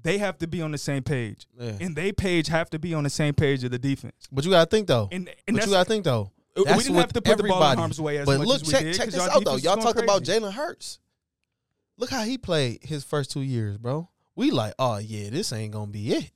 they 0.02 0.18
have 0.18 0.38
to 0.38 0.46
be 0.46 0.62
on 0.62 0.72
the 0.72 0.78
same 0.78 1.02
page, 1.02 1.46
Yeah. 1.58 1.72
and 1.80 1.96
they 1.96 2.12
page 2.12 2.48
have 2.48 2.70
to 2.70 2.78
be 2.78 2.94
on 2.94 3.04
the 3.04 3.10
same 3.10 3.34
page 3.34 3.64
of 3.64 3.70
the 3.70 3.78
defense. 3.78 4.26
But 4.30 4.44
you 4.44 4.50
gotta 4.50 4.68
think 4.68 4.86
though. 4.88 5.08
And 5.12 5.28
and 5.28 5.36
but 5.46 5.54
that's 5.54 5.66
you 5.66 5.72
gotta 5.72 5.88
think 5.88 6.04
though. 6.04 6.30
we 6.56 6.64
didn't 6.64 6.94
have 6.96 7.12
to 7.12 7.22
put 7.22 7.36
the 7.38 7.44
ball 7.44 7.72
in 7.72 7.78
harm's 7.78 8.00
way 8.00 8.18
as 8.18 8.26
But 8.26 8.38
much 8.38 8.48
look, 8.48 8.62
as 8.62 8.66
we 8.66 8.72
check 8.72 8.82
did, 8.82 8.94
check 8.94 9.06
this 9.10 9.20
out 9.28 9.44
though. 9.44 9.56
Y'all 9.56 9.76
talk 9.76 9.98
about. 9.98 10.22
Jalen 10.22 10.52
Hurts. 10.52 10.98
Look 11.98 12.10
how 12.10 12.24
he 12.24 12.36
played 12.36 12.80
his 12.82 13.04
first 13.04 13.30
two 13.30 13.40
years, 13.40 13.78
bro. 13.78 14.08
We 14.34 14.50
like, 14.50 14.74
oh 14.78 14.98
yeah, 14.98 15.30
this 15.30 15.52
ain't 15.52 15.72
gonna 15.72 15.90
be 15.90 16.12
it. 16.12 16.30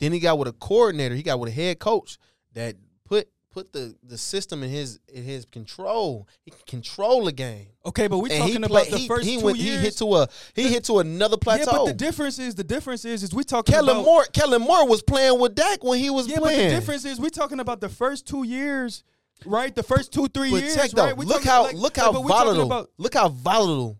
Then 0.00 0.12
he 0.12 0.20
got 0.20 0.38
with 0.38 0.48
a 0.48 0.52
coordinator. 0.52 1.14
He 1.14 1.22
got 1.22 1.38
with 1.40 1.48
a 1.48 1.52
head 1.52 1.78
coach 1.78 2.18
that 2.54 2.76
put 3.06 3.28
put 3.52 3.72
the 3.72 3.94
the 4.02 4.16
system 4.18 4.62
in 4.62 4.70
his 4.70 4.98
in 5.08 5.22
his 5.22 5.44
control. 5.44 6.26
He 6.44 6.50
can 6.50 6.60
control 6.66 7.24
the 7.24 7.32
game. 7.32 7.66
Okay, 7.86 8.08
but 8.08 8.18
we 8.18 8.30
and 8.30 8.38
talking 8.40 8.56
he 8.56 8.62
about 8.62 8.86
the 8.88 8.96
he, 8.98 9.06
first 9.08 9.26
he 9.28 9.38
two 9.38 9.44
went. 9.44 9.58
years. 9.58 9.78
He 9.78 9.84
hit 9.84 9.96
to 9.98 10.14
a. 10.16 10.28
He 10.54 10.68
hit 10.68 10.84
to 10.84 10.98
another 11.00 11.36
yeah, 11.40 11.44
plateau. 11.44 11.70
but 11.72 11.84
the 11.86 11.92
difference 11.94 12.38
is 12.38 12.54
the 12.54 12.64
difference 12.64 13.04
is 13.04 13.22
is 13.22 13.34
we 13.34 13.44
talking 13.44 13.72
Kellen 13.74 13.90
about 13.96 14.04
Moore. 14.04 14.24
Kellen 14.32 14.62
Moore 14.62 14.88
was 14.88 15.02
playing 15.02 15.38
with 15.38 15.54
Dak 15.54 15.84
when 15.84 15.98
he 15.98 16.10
was 16.10 16.26
yeah, 16.28 16.38
playing. 16.38 16.58
but 16.70 16.74
the 16.74 16.80
difference 16.80 17.04
is 17.04 17.20
we 17.20 17.30
talking 17.30 17.60
about 17.60 17.80
the 17.80 17.88
first 17.88 18.26
two 18.26 18.44
years, 18.44 19.04
right? 19.44 19.74
The 19.74 19.82
first 19.82 20.12
two 20.12 20.26
three 20.28 20.50
But 20.50 20.62
years, 20.62 20.74
check 20.74 20.90
though. 20.92 21.04
right? 21.06 21.18
Look 21.18 21.44
how 21.44 21.64
like- 21.64 21.74
look 21.76 21.96
how 21.96 22.10
we 22.10 22.16
talking 22.16 22.28
volatile. 22.28 22.66
about- 22.66 22.90
look 22.98 23.14
how 23.14 23.28
volatile 23.28 23.98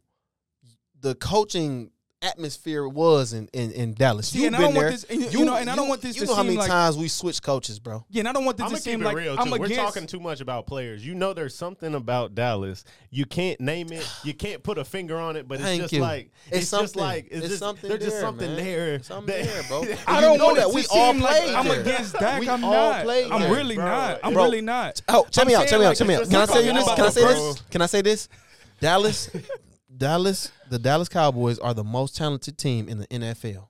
the 1.01 1.15
coaching 1.17 1.91
atmosphere 2.23 2.87
was 2.89 3.33
in 3.33 3.49
in, 3.53 3.71
in 3.73 3.95
Dallas. 3.95 4.29
See, 4.29 4.39
You've 4.39 4.47
and 4.49 4.57
I 4.57 4.59
been 4.61 4.67
don't 4.69 4.75
want 4.77 4.85
there. 4.85 4.91
this- 4.93 5.05
and 5.05 5.21
you- 5.33 5.39
you 5.41 5.45
know, 5.45 5.57
and 5.57 5.69
I 5.69 5.77
don't 5.77 5.89
want 5.89 6.01
this 6.03 6.15
You 6.17 6.23
to 6.23 6.27
know 6.29 6.35
how 6.35 6.43
seem 6.43 6.47
many 6.49 6.59
like- 6.59 6.69
times 6.71 6.97
we 6.97 7.09
switched 7.09 7.43
coaches, 7.43 7.79
bro. 7.79 8.05
Yeah, 8.11 8.21
and 8.21 8.29
I 8.29 8.33
don't 8.33 8.45
want 8.45 8.57
this 8.59 8.65
I'm 8.65 8.69
to 8.71 8.75
gonna 8.75 8.83
seem 8.83 9.03
it 9.03 9.05
like 9.05 9.17
real 9.17 9.37
I'm 9.39 9.47
too. 9.47 9.59
We're 9.59 9.67
against. 9.67 9.81
talking 9.85 10.07
too 10.07 10.21
much 10.21 10.41
about 10.41 10.67
players. 10.67 11.05
You 11.05 11.15
know, 11.15 11.33
there's 11.33 11.55
something 11.55 11.95
about 11.95 12.35
Dallas. 12.35 12.85
You 13.11 13.27
can't 13.27 13.61
name 13.61 13.93
it. 13.93 14.09
You 14.25 14.35
can't 14.35 14.63
put 14.63 14.79
a 14.79 14.85
finger 14.85 15.19
on 15.19 15.37
it. 15.37 15.49
But 15.49 15.57
it's 15.57 15.65
Thank 15.65 15.83
just 15.83 15.93
you. 15.93 16.01
like 16.01 16.31
It's 16.51 16.59
it's, 16.63 16.71
just 16.71 16.97
like 16.97 17.27
it's, 17.31 17.37
It's 17.41 17.49
just 17.49 17.59
something 17.59 17.89
there's 17.89 18.01
just 18.03 18.13
there, 18.17 18.21
something 18.21 18.55
man. 18.55 18.65
there. 18.65 19.03
Something 19.03 19.35
that- 19.45 19.53
there, 19.53 19.63
bro. 19.69 19.83
I 20.07 20.21
don't 20.21 20.39
know 20.39 20.45
want 20.47 20.59
that 20.59 20.73
we 20.73 20.87
all 20.87 21.13
seem 21.13 21.23
like 21.23 21.43
played 21.43 21.55
I'm 21.57 21.71
against 21.81 22.13
Dak. 22.15 22.41
We 22.41 22.49
I'm 22.49 22.65
all 22.65 22.71
not. 22.73 23.03
played 23.05 23.31
I'm 23.33 23.51
really 23.53 23.77
not. 23.77 24.21
I'm 24.23 24.35
really 24.37 24.61
not. 24.61 25.03
Oh, 25.09 25.27
check 25.31 25.43
I'm 25.43 25.49
me 25.49 25.55
out. 25.55 25.67
Check 25.67 25.79
me 25.81 25.85
out. 25.85 25.89
like, 25.89 25.99
Check 25.99 26.07
me 26.09 26.15
out. 26.15 26.25
Can 26.29 26.37
I 26.37 26.47
just 26.47 26.53
say 26.53 26.63
this? 26.73 26.85
Can 26.95 27.03
I 27.05 27.09
say 27.11 27.23
this? 27.25 27.63
Can 27.71 27.83
I 27.83 27.87
say 27.87 28.03
this? 28.03 28.29
Dallas, 28.81 29.31
Dallas, 30.03 30.51
the 30.69 30.79
Dallas 30.81 31.09
Cowboys 31.09 31.59
are 31.61 31.75
the 31.75 31.85
most 31.85 32.17
talented 32.17 32.59
team 32.59 32.89
in 32.89 32.99
the 32.99 33.07
NFL, 33.07 33.69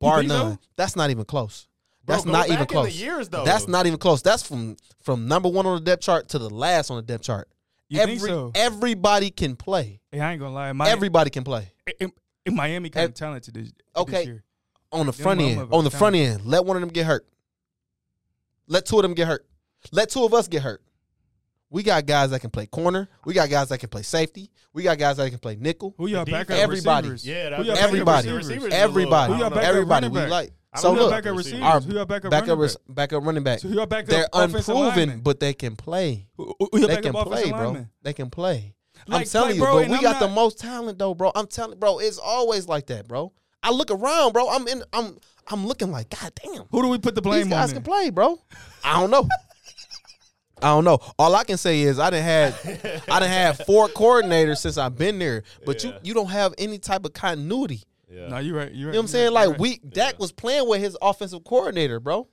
bar 0.00 0.20
think 0.20 0.30
so? 0.30 0.48
none. 0.48 0.58
That's 0.76 0.96
not 0.96 1.10
even 1.10 1.24
close. 1.26 1.68
That's 2.06 2.24
go 2.24 2.32
not 2.32 2.48
even 2.48 2.64
close. 2.66 2.98
years, 2.98 3.28
though. 3.28 3.44
That's 3.44 3.68
not 3.68 3.84
even 3.86 3.98
close. 3.98 4.22
That's 4.22 4.42
from 4.42 4.76
from 5.02 5.28
number 5.28 5.48
one 5.50 5.66
on 5.66 5.74
the 5.76 5.84
depth 5.84 6.02
chart 6.02 6.28
to 6.30 6.38
the 6.38 6.48
last 6.48 6.90
on 6.90 6.96
the 6.96 7.02
depth 7.02 7.24
chart. 7.24 7.48
You 7.90 8.00
Every, 8.00 8.16
think 8.16 8.26
so? 8.26 8.52
Everybody 8.54 9.30
can 9.30 9.54
play. 9.54 10.00
Hey, 10.10 10.20
I 10.20 10.32
ain't 10.32 10.40
gonna 10.40 10.54
lie. 10.54 10.72
My, 10.72 10.88
Everybody 10.88 11.28
can 11.30 11.44
play 11.44 11.70
in, 12.00 12.10
in 12.46 12.54
Miami 12.56 12.88
kind 12.88 13.04
Ev- 13.04 13.10
of 13.10 13.14
talented 13.14 13.54
this, 13.54 13.72
Okay. 13.94 14.12
this 14.12 14.26
year. 14.26 14.44
on 14.92 15.04
the 15.06 15.12
Them 15.12 15.22
front 15.22 15.40
end. 15.42 15.68
On 15.72 15.84
the 15.84 15.90
front 15.90 16.16
end, 16.16 16.46
let 16.46 16.64
one 16.64 16.76
of 16.76 16.80
them 16.80 16.90
get 16.90 17.04
hurt. 17.06 17.26
Let 18.66 18.86
two 18.86 18.96
of 18.96 19.02
them 19.02 19.12
get 19.14 19.26
hurt. 19.28 19.46
Let 19.92 20.08
two 20.10 20.24
of 20.24 20.32
us 20.32 20.48
get 20.48 20.62
hurt. 20.62 20.82
We 21.70 21.82
got 21.82 22.06
guys 22.06 22.30
that 22.30 22.40
can 22.40 22.50
play 22.50 22.66
corner. 22.66 23.08
We 23.24 23.34
got 23.34 23.50
guys 23.50 23.68
that 23.70 23.78
can 23.78 23.88
play 23.88 24.02
safety. 24.02 24.50
We 24.72 24.82
got 24.84 24.98
guys 24.98 25.16
that 25.16 25.28
can 25.30 25.38
play 25.40 25.56
nickel. 25.58 25.94
Who 25.98 26.06
y'all 26.06 26.24
The 26.24 26.30
backup 26.30 26.48
defense- 26.48 26.62
Everybody. 26.62 27.08
receivers? 27.10 27.26
Yeah, 27.26 27.50
that- 27.50 27.58
Who 27.58 27.64
y'all 27.64 27.74
backup 27.74 27.88
Everybody. 27.88 28.28
receivers? 28.28 28.46
Receivers 28.46 28.66
is 28.66 28.72
a 28.72 28.76
little- 28.76 28.90
Everybody. 28.90 29.32
Who 29.32 29.38
y'all 29.38 29.46
I 29.46 29.48
backup 29.50 29.64
Everybody. 29.64 29.90
running 30.06 30.10
We 30.12 30.20
back? 30.20 30.30
like. 30.30 30.52
I 30.72 30.78
So 30.78 30.82
don't 30.88 30.94
know 30.94 30.98
Who 30.98 31.00
y'all 31.00 31.10
look, 31.10 31.24
backup 31.24 31.36
receivers. 31.38 31.60
receivers? 31.60 31.74
our 31.74 31.80
Who 31.80 31.94
y'all 31.96 32.04
backup 32.04 32.30
backup 32.30 32.48
running 32.48 32.60
res- 32.62 32.76
back? 32.76 32.94
backup 32.94 33.24
running 33.24 33.42
back. 33.42 33.58
So 33.60 33.68
who 33.68 33.74
y'all 33.74 33.86
backup 33.86 34.10
They're 34.10 34.28
unproven, 34.32 34.74
linemen? 34.84 35.20
but 35.22 35.40
they 35.40 35.54
can 35.54 35.74
play. 35.76 36.26
Who, 36.36 36.54
who 36.60 36.86
They 36.86 37.00
can 37.00 37.12
play, 37.12 37.50
bro. 37.50 37.58
linemen? 37.64 37.90
They 38.02 38.12
can 38.12 38.30
play. 38.30 38.74
I'm 39.08 39.24
telling 39.24 39.48
like, 39.50 39.56
you, 39.56 39.62
bro, 39.62 39.80
but 39.80 39.88
we 39.88 39.96
I'm 39.96 40.02
got 40.02 40.20
the 40.20 40.28
most 40.28 40.58
talent 40.58 40.98
though, 40.98 41.14
bro. 41.14 41.32
I'm 41.34 41.46
telling, 41.46 41.78
bro, 41.78 41.98
it's 41.98 42.18
always 42.18 42.68
like 42.68 42.86
that, 42.86 43.08
bro. 43.08 43.32
I 43.62 43.70
look 43.70 43.90
around, 43.90 44.32
bro. 44.32 44.48
I'm 44.48 44.68
in. 44.68 44.82
I'm. 44.92 45.18
I'm 45.48 45.64
looking 45.66 45.90
like, 45.92 46.10
God 46.10 46.32
damn. 46.44 46.64
Who 46.70 46.82
do 46.82 46.88
we 46.88 46.98
put 46.98 47.14
the 47.14 47.22
blame 47.22 47.44
These 47.44 47.52
guys 47.52 47.62
on? 47.70 47.74
can 47.74 47.74
then? 47.76 47.82
play, 47.84 48.10
bro. 48.10 48.40
I 48.84 49.00
don't 49.00 49.10
know. 49.10 49.28
I 50.62 50.68
don't 50.68 50.84
know. 50.84 50.98
All 51.18 51.34
I 51.34 51.44
can 51.44 51.58
say 51.58 51.82
is 51.82 51.98
I 51.98 52.08
didn't 52.10 52.24
had 52.24 52.54
I 53.08 53.20
didn't 53.20 53.32
have 53.32 53.58
four 53.66 53.88
coordinators 54.00 54.58
since 54.58 54.78
I've 54.78 54.96
been 54.96 55.18
there, 55.18 55.42
but 55.66 55.82
Yeah. 55.84 55.90
you 55.90 55.96
you 56.04 56.14
don't 56.14 56.30
have 56.30 56.54
any 56.58 56.78
type 56.78 57.04
of 57.04 57.12
continuity. 57.12 57.82
Yeah. 58.10 58.28
No, 58.28 58.38
you're 58.38 58.56
right. 58.56 58.72
You're 58.72 58.72
right. 58.72 58.74
You 58.74 58.84
know 58.84 58.90
what 58.92 58.98
I'm 59.00 59.06
saying? 59.08 59.26
right, 59.26 59.32
Like 59.34 59.44
you're 59.44 59.52
right. 59.52 59.60
we 59.60 59.90
Dak 59.90 60.18
was 60.18 60.32
playing 60.32 60.68
with 60.68 60.80
his 60.80 60.96
offensive 61.02 61.44
coordinator, 61.44 62.00
bro. 62.00 62.28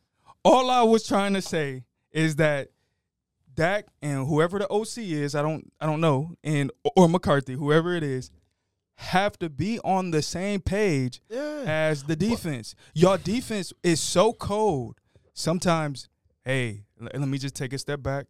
all 0.46 0.70
I 0.70 0.84
was 0.84 1.06
trying 1.06 1.34
to 1.34 1.42
say 1.42 1.84
is 2.12 2.38
that 2.38 2.70
Dak 3.56 3.86
and 4.02 4.26
whoever 4.28 4.58
the 4.58 4.68
OC 4.70 5.00
is, 5.00 5.36
I 5.36 5.42
don't 5.42 5.72
I 5.82 5.86
don't 5.86 6.00
know, 6.02 6.36
and 6.44 6.72
or 6.96 7.10
McCarthy, 7.10 7.54
whoever 7.54 7.94
it 7.96 8.04
is, 8.04 8.32
have 8.96 9.38
to 9.40 9.50
be 9.50 9.80
on 9.84 10.12
the 10.12 10.22
same 10.22 10.62
page 10.62 11.20
Yeah. 11.30 11.64
as 11.66 12.04
the 12.04 12.16
defense. 12.16 12.74
Your 12.94 13.18
defense 13.18 13.74
is 13.84 14.00
so 14.00 14.32
cold. 14.34 14.96
Sometimes, 15.34 16.08
hey, 16.46 16.84
l- 17.02 17.10
let 17.14 17.28
me 17.28 17.38
just 17.38 17.56
take 17.56 17.74
a 17.74 17.78
step 17.78 18.02
back. 18.04 18.26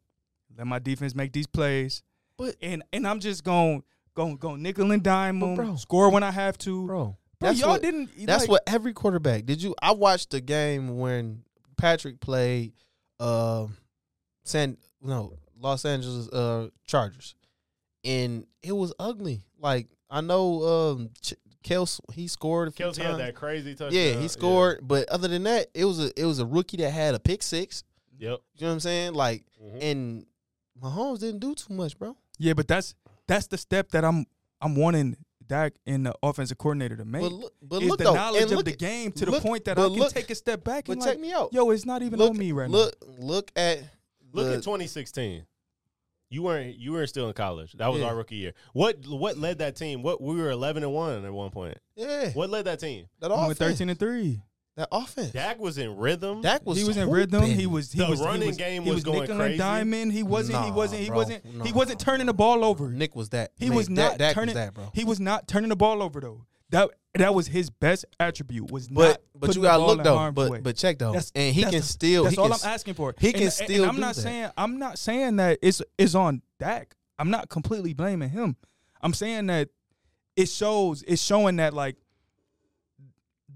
Let 0.58 0.68
my 0.68 0.80
defense 0.80 1.16
make 1.16 1.34
these 1.34 1.48
plays. 1.48 2.04
But- 2.38 2.56
and 2.62 2.84
and 2.92 3.08
I'm 3.08 3.20
just 3.20 3.44
going 3.44 3.84
going 4.16 4.38
going 4.38 4.62
nickel 4.62 4.92
and 4.92 5.02
dime 5.04 5.40
them, 5.40 5.56
bro. 5.56 5.76
score 5.76 6.10
when 6.10 6.24
I 6.24 6.32
have 6.32 6.58
to. 6.60 6.86
Bro, 6.86 7.18
Bro. 7.40 7.50
That's 7.50 7.60
y'all 7.60 7.70
what, 7.72 7.82
didn't 7.82 8.10
That's 8.26 8.44
like, 8.44 8.50
what 8.50 8.64
every 8.68 8.94
quarterback. 8.94 9.46
Did 9.46 9.62
you 9.62 9.76
I 9.82 9.92
watched 9.92 10.32
the 10.32 10.42
game 10.42 10.98
when 11.00 11.44
Patrick 11.78 12.20
played 12.20 12.74
uh 13.20 13.68
San 14.46 14.78
no, 15.02 15.34
Los 15.60 15.86
Angeles 15.86 16.30
uh 16.30 16.70
Chargers. 16.86 17.36
And 18.06 18.46
it 18.62 18.74
was 18.74 18.94
ugly. 19.00 19.44
Like 19.60 19.88
I 20.10 20.22
know 20.22 20.64
um 20.64 21.10
Ch- 21.22 21.34
Kels 21.64 22.00
he 22.14 22.28
scored 22.28 22.68
a 22.68 22.72
few 22.72 22.86
Kelce 22.86 22.98
had 23.02 23.18
that 23.18 23.36
crazy 23.36 23.74
touchdown. 23.74 23.92
Yeah, 23.94 24.20
he 24.20 24.28
scored, 24.28 24.80
but 24.82 25.08
other 25.10 25.28
than 25.28 25.44
that, 25.44 25.68
it 25.74 25.86
was 25.86 26.00
a 26.00 26.12
it 26.20 26.26
was 26.26 26.40
a 26.40 26.46
rookie 26.46 26.78
that 26.78 26.92
had 26.92 27.16
a 27.16 27.20
pick 27.20 27.42
six. 27.42 27.84
Yep. 28.20 28.40
You 28.56 28.62
know 28.62 28.68
what 28.68 28.74
I'm 28.74 28.80
saying? 28.80 29.14
Like 29.14 29.44
Mhm. 29.62 29.78
and 29.84 30.26
Mahomes 30.82 31.20
didn't 31.20 31.40
do 31.40 31.54
too 31.56 31.74
much, 31.74 31.98
bro. 31.98 32.16
Yeah, 32.40 32.54
but 32.54 32.68
that's 32.68 32.96
that's 33.28 33.48
the 33.48 33.58
step 33.58 33.90
that 33.92 34.04
I'm 34.06 34.26
I'm 34.62 34.76
wanting 34.76 35.18
Dak 35.46 35.74
and 35.86 36.06
the 36.06 36.16
offensive 36.24 36.58
coordinator 36.58 36.96
to 36.98 37.06
make. 37.06 37.22
But 37.22 37.32
look, 37.34 37.54
but 37.62 37.84
is 37.84 37.90
look 37.90 37.98
the 37.98 38.06
though, 38.06 38.14
knowledge 38.14 38.44
and 38.44 38.52
of 38.54 38.66
the 38.66 38.72
at- 38.72 38.80
game 38.80 39.12
to 39.14 39.26
the 39.26 39.40
point 39.42 39.66
that 39.66 39.78
I 39.78 39.82
but 39.84 39.90
can 39.90 40.00
look- 40.00 40.14
take 40.14 40.30
a 40.30 40.36
step 40.36 40.64
back 40.64 40.88
and 40.90 41.00
check 41.02 41.10
like, 41.16 41.20
me 41.20 41.34
out. 41.34 41.52
yo, 41.54 41.70
it's 41.72 41.86
not 41.86 42.02
even 42.02 42.18
look, 42.18 42.32
on 42.32 42.38
me 42.38 42.52
right 42.54 42.70
now. 42.70 42.78
look, 42.78 42.96
look 43.20 43.52
at 43.56 43.80
Look 44.32 44.46
the- 44.48 44.54
at 44.54 44.64
2016. 44.64 45.46
You 46.30 46.42
weren't 46.42 46.78
you 46.80 46.94
weren't 46.94 47.10
still 47.10 47.28
in 47.28 47.34
college. 47.34 47.74
That 47.74 47.90
was 47.92 48.02
Yeah. 48.02 48.08
our 48.08 48.16
rookie 48.16 48.38
year. 48.38 48.54
What 48.74 49.06
what 49.08 49.38
led 49.38 49.60
that 49.60 49.76
team? 49.76 50.02
What 50.02 50.20
we 50.22 50.36
were 50.36 50.50
11 50.50 50.82
and 50.82 50.92
1 50.94 51.24
at 51.26 51.32
one 51.34 51.52
point. 51.52 51.78
yeah 51.96 52.32
What 52.32 52.50
led 52.50 52.66
that 52.66 52.80
team? 52.80 53.06
that 53.20 53.28
now. 53.28 53.36
We 53.36 53.42
went 53.42 53.52
offense. 53.52 53.78
thirteen 53.78 53.90
and 53.90 54.00
three. 54.00 54.42
That 54.76 54.88
offense. 54.92 55.32
Dak 55.32 55.60
was 55.60 55.78
in 55.78 55.96
rhythm. 55.98 56.42
Dak 56.42 56.66
was 56.66 56.78
he 56.80 56.84
was 56.84 56.98
in 56.98 57.10
rhythm. 57.10 57.44
He 57.44 57.68
was 57.68 57.92
he 57.92 58.00
The 58.00 58.10
was 58.10 58.20
running 58.22 58.42
he 58.42 58.48
was, 58.48 58.58
game 58.58 58.84
he 58.84 58.90
was 58.90 58.96
was 58.98 59.04
going 59.04 59.20
nickel 59.22 59.36
crazy. 59.36 59.52
and 59.52 59.60
diamond. 59.60 60.12
He 60.12 60.24
wasn't. 60.24 60.66
he 60.66 60.72
wasn't. 60.72 61.02
He 61.02 61.08
bro. 61.10 61.18
wasn't. 61.18 61.46
He 61.66 61.72
wasn't 61.74 62.00
turning 62.00 62.26
the 62.26 62.34
ball 62.34 62.66
over. 62.66 62.90
Nick 62.90 63.16
was 63.16 63.30
that. 63.30 63.52
He 63.56 63.68
Man, 63.70 63.78
was 63.78 63.90
not 63.90 64.18
Dak 64.18 64.34
turning. 64.34 64.56
was 64.56 64.66
that, 64.66 64.74
bro. 64.74 64.90
He 64.94 65.04
was 65.04 65.20
not 65.20 65.48
turning 65.48 65.70
the 65.70 65.76
ball 65.76 66.02
over 66.02 66.20
though. 66.20 66.46
That 66.72 66.90
that 67.14 67.36
was 67.36 67.46
his 67.46 67.70
best 67.70 68.06
attribute. 68.20 68.72
Was 68.72 68.88
But 68.88 69.04
not 69.04 69.22
but 69.40 69.56
you 69.56 69.62
gotta 69.62 69.84
look 69.86 70.00
in 70.00 70.04
though. 70.06 70.18
harm's 70.18 70.34
But 70.36 70.50
way. 70.52 70.60
but 70.62 70.76
check 70.76 70.98
though, 70.98 71.12
That's- 71.12 71.32
and 71.36 71.54
he 71.54 71.62
that's 71.62 71.74
can 71.76 71.84
still. 71.84 72.24
That's 72.24 72.36
he 72.36 72.42
all 72.42 72.50
can 72.50 72.58
I'm 72.64 72.70
asking 72.74 72.96
for. 72.96 73.14
he 73.20 73.28
And- 73.28 73.34
can 73.36 73.44
and- 73.44 73.54
still 73.54 73.84
And 73.84 73.90
I'm 73.90 73.96
do 73.96 74.02
not 74.02 74.16
that. 74.16 74.22
saying 74.22 74.50
I'm 74.58 74.80
not 74.80 74.98
saying 74.98 75.36
that 75.36 75.60
it's 75.62 75.84
it's 76.00 76.16
on 76.16 76.42
Dak. 76.60 76.96
I'm 77.20 77.30
not 77.30 77.48
completely 77.50 77.94
blaming 77.94 78.32
him. 78.32 78.56
I'm 79.02 79.14
saying 79.14 79.46
that 79.48 79.70
it 80.36 80.50
shows. 80.50 81.04
It's 81.08 81.22
showing 81.22 81.58
that 81.58 81.76
like 81.76 81.98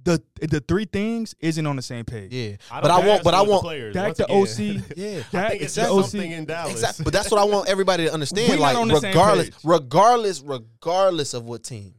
the 0.07 0.47
the 0.47 0.59
three 0.61 0.85
things 0.85 1.35
isn't 1.39 1.65
on 1.67 1.75
the 1.75 1.81
same 1.81 2.05
page. 2.05 2.31
Yeah, 2.33 2.55
I 2.71 2.81
but 2.81 2.91
I 2.91 3.05
want. 3.05 3.23
But 3.23 3.33
I 3.33 3.41
want. 3.41 3.61
players. 3.61 3.93
Dak 3.93 4.15
once. 4.29 4.59
OC. 4.59 4.65
Yeah. 4.97 5.23
I 5.33 5.49
think 5.49 5.61
it's 5.63 5.75
the 5.75 5.81
just 5.81 5.91
OC. 5.91 6.05
something 6.05 6.31
in 6.31 6.45
Dallas. 6.45 6.71
Exactly. 6.73 7.03
But 7.03 7.13
that's 7.13 7.29
what 7.31 7.39
I 7.41 7.43
want 7.45 7.67
everybody 7.69 8.05
to 8.05 8.13
understand. 8.13 8.49
We 8.49 8.55
not 8.57 8.61
like 8.61 8.77
on 8.77 8.87
the 8.87 8.99
same 8.99 9.09
regardless, 9.11 9.49
page. 9.49 9.59
regardless, 9.63 10.41
regardless 10.41 11.33
of 11.33 11.43
what 11.45 11.63
team, 11.63 11.93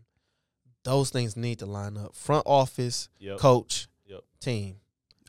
those 0.85 1.11
things 1.11 1.37
need 1.37 1.59
to 1.61 1.67
line 1.67 1.97
up. 1.97 2.15
Front 2.15 2.45
office, 2.47 3.09
Yep. 3.19 3.39
coach, 3.39 3.89
Yep. 4.07 4.21
team. 4.41 4.77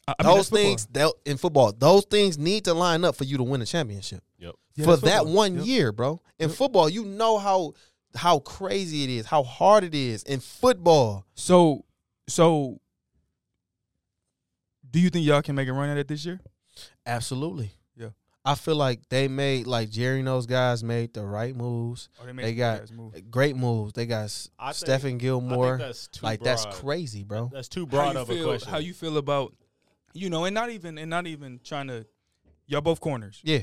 I- 0.07 0.15
I 0.19 0.23
mean, 0.23 0.35
those 0.35 0.49
that's 0.49 0.63
things 0.63 0.87
that 0.93 1.11
in 1.25 1.37
football, 1.37 1.71
those 1.71 2.05
things 2.05 2.37
need 2.37 2.65
to 2.65 2.73
line 2.73 3.03
up 3.03 3.15
for 3.15 3.25
you 3.25 3.37
to 3.37 3.43
win 3.43 3.61
a 3.61 3.65
championship. 3.65 4.23
Yep. 4.39 4.55
Yeah, 4.75 4.85
for 4.85 4.95
that 4.97 5.17
football. 5.19 5.33
one 5.33 5.55
Yep. 5.57 5.65
year, 5.65 5.91
bro. 5.91 6.21
In 6.39 6.49
Yep. 6.49 6.57
football, 6.57 6.89
you 6.89 7.03
know 7.05 7.37
how 7.37 7.73
how 8.15 8.39
crazy 8.39 9.03
it 9.03 9.09
is, 9.11 9.27
how 9.27 9.43
hard 9.43 9.83
it 9.83 9.93
is 9.93 10.23
in 10.23 10.39
football. 10.39 11.25
So 11.35 11.85
so 12.29 12.79
do 14.89 14.99
you 14.99 15.09
think 15.09 15.25
y'all 15.25 15.41
can 15.41 15.55
make 15.55 15.67
a 15.67 15.73
run 15.73 15.89
at 15.89 15.97
it 15.97 16.07
this 16.07 16.25
year? 16.25 16.39
Absolutely. 17.05 17.71
Yeah. 17.95 18.09
I 18.45 18.55
feel 18.55 18.75
like 18.75 19.07
they 19.09 19.27
made 19.27 19.67
like 19.67 19.89
Jerry 19.89 20.19
and 20.19 20.27
those 20.27 20.45
guys 20.45 20.83
made 20.83 21.13
the 21.13 21.25
right 21.25 21.55
moves. 21.55 22.09
Or 22.25 22.31
They 22.33 22.55
got 22.55 22.89
great 23.29 23.55
moves. 23.55 23.93
They 23.93 24.05
got 24.05 24.25
S- 24.25 24.49
I 24.57 24.71
think- 24.73 24.89
Stephon 25.03 25.13
I 25.15 25.17
Gilmore. 25.17 25.77
think 25.77 25.87
that's 25.87 26.07
too 26.07 26.25
Like 26.25 26.41
that's 26.41 26.65
crazy, 26.65 27.23
bro. 27.23 27.49
That's 27.53 27.67
too 27.67 27.85
broad 27.85 28.15
of 28.15 28.27
feel, 28.27 28.45
a 28.45 28.49
question. 28.53 28.71
How 28.71 28.77
you 28.79 28.93
feel 28.93 29.17
about 29.17 29.53
you 30.13 30.29
know, 30.29 30.45
and 30.45 30.55
not 30.55 30.71
even 30.71 30.97
and 30.97 31.09
not 31.09 31.27
even 31.27 31.59
trying 31.63 31.87
to 31.87 32.05
y'all 32.65 32.81
both 32.81 32.99
corners, 32.99 33.41
Yeah. 33.43 33.59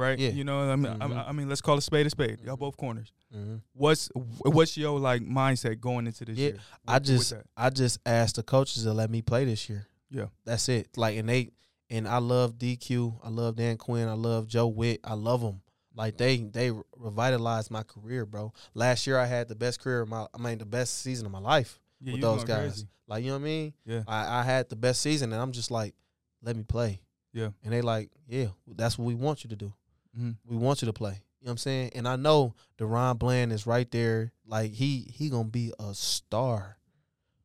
Right? 0.00 0.18
Yeah. 0.18 0.30
You 0.30 0.44
know, 0.44 0.70
I 0.70 0.76
mean, 0.76 0.92
Mhm. 0.94 1.16
I, 1.16 1.28
I 1.28 1.32
mean, 1.32 1.48
let's 1.48 1.60
call 1.60 1.76
a 1.78 1.82
spade 1.82 2.06
a 2.06 2.10
spade. 2.10 2.40
Y'all 2.44 2.56
both 2.56 2.76
corners. 2.76 3.12
hmm 3.32 3.56
What's 3.74 4.08
what's 4.38 4.76
your 4.76 4.98
like 4.98 5.22
mindset 5.22 5.78
going 5.80 6.06
into 6.06 6.24
this 6.24 6.36
Yeah, 6.38 6.48
year? 6.48 6.58
I 6.88 6.94
with- 6.94 7.02
with 7.08 7.18
just? 7.18 7.32
I 7.56 7.70
just 7.70 7.98
asked 8.06 8.36
the 8.36 8.42
coaches 8.42 8.82
to 8.84 8.92
let 8.92 9.10
me 9.10 9.22
play 9.22 9.44
this 9.44 9.68
year. 9.68 9.86
Yeah. 10.10 10.26
That's 10.44 10.68
it. 10.68 10.88
Like 10.96 11.16
and 11.18 11.28
they 11.28 11.50
and 11.90 12.08
I 12.08 12.18
love 12.18 12.56
DQ. 12.58 13.20
I 13.22 13.28
love 13.28 13.56
Dan 13.56 13.76
Quinn. 13.76 14.08
I 14.08 14.14
love 14.14 14.46
Joe 14.48 14.66
Whitt. 14.68 15.00
I 15.04 15.14
love 15.14 15.40
them. 15.42 15.60
Like 15.94 16.16
they 16.16 16.38
they 16.38 16.72
revitalized 16.96 17.70
my 17.70 17.82
career, 17.82 18.24
bro. 18.24 18.52
Last 18.74 19.06
year 19.06 19.18
I 19.18 19.26
had 19.26 19.48
the 19.48 19.54
best 19.56 19.80
career 19.80 20.00
of 20.02 20.08
my 20.08 20.26
I 20.34 20.38
mean 20.38 20.58
the 20.58 20.64
best 20.66 20.98
season 21.00 21.26
of 21.26 21.32
my 21.32 21.40
life 21.40 21.78
yeah, 22.00 22.12
with 22.12 22.22
those 22.22 22.44
guys. 22.44 22.70
crazy. 22.72 22.88
Like 23.06 23.22
you 23.24 23.30
know 23.30 23.36
what 23.36 23.42
I 23.42 23.44
mean? 23.44 23.72
Yeah. 23.84 24.02
I, 24.06 24.40
I 24.40 24.42
had 24.44 24.68
the 24.68 24.76
best 24.76 25.00
season 25.02 25.32
and 25.32 25.42
I'm 25.42 25.52
just 25.52 25.70
like, 25.70 25.94
let 26.42 26.56
me 26.56 26.62
play. 26.62 27.00
Yeah. 27.32 27.50
And 27.64 27.72
they 27.72 27.80
like, 27.82 28.10
yeah, 28.28 28.46
that's 28.66 28.98
what 28.98 29.04
we 29.06 29.14
want 29.14 29.44
you 29.44 29.50
to 29.50 29.56
do. 29.56 29.72
Mhm. 30.18 30.36
We 30.44 30.56
want 30.56 30.82
you 30.82 30.86
to 30.86 30.92
play. 30.92 31.22
You 31.40 31.46
know 31.46 31.50
what 31.50 31.52
I'm 31.52 31.58
saying? 31.58 31.90
And 31.94 32.06
I 32.06 32.16
know 32.16 32.54
DaRon 32.78 33.18
Bland 33.18 33.52
is 33.52 33.66
right 33.66 33.90
there. 33.90 34.32
Like 34.44 34.72
he 34.72 35.10
he 35.14 35.30
gonna 35.30 35.48
be 35.48 35.72
a 35.78 35.94
star. 35.94 36.78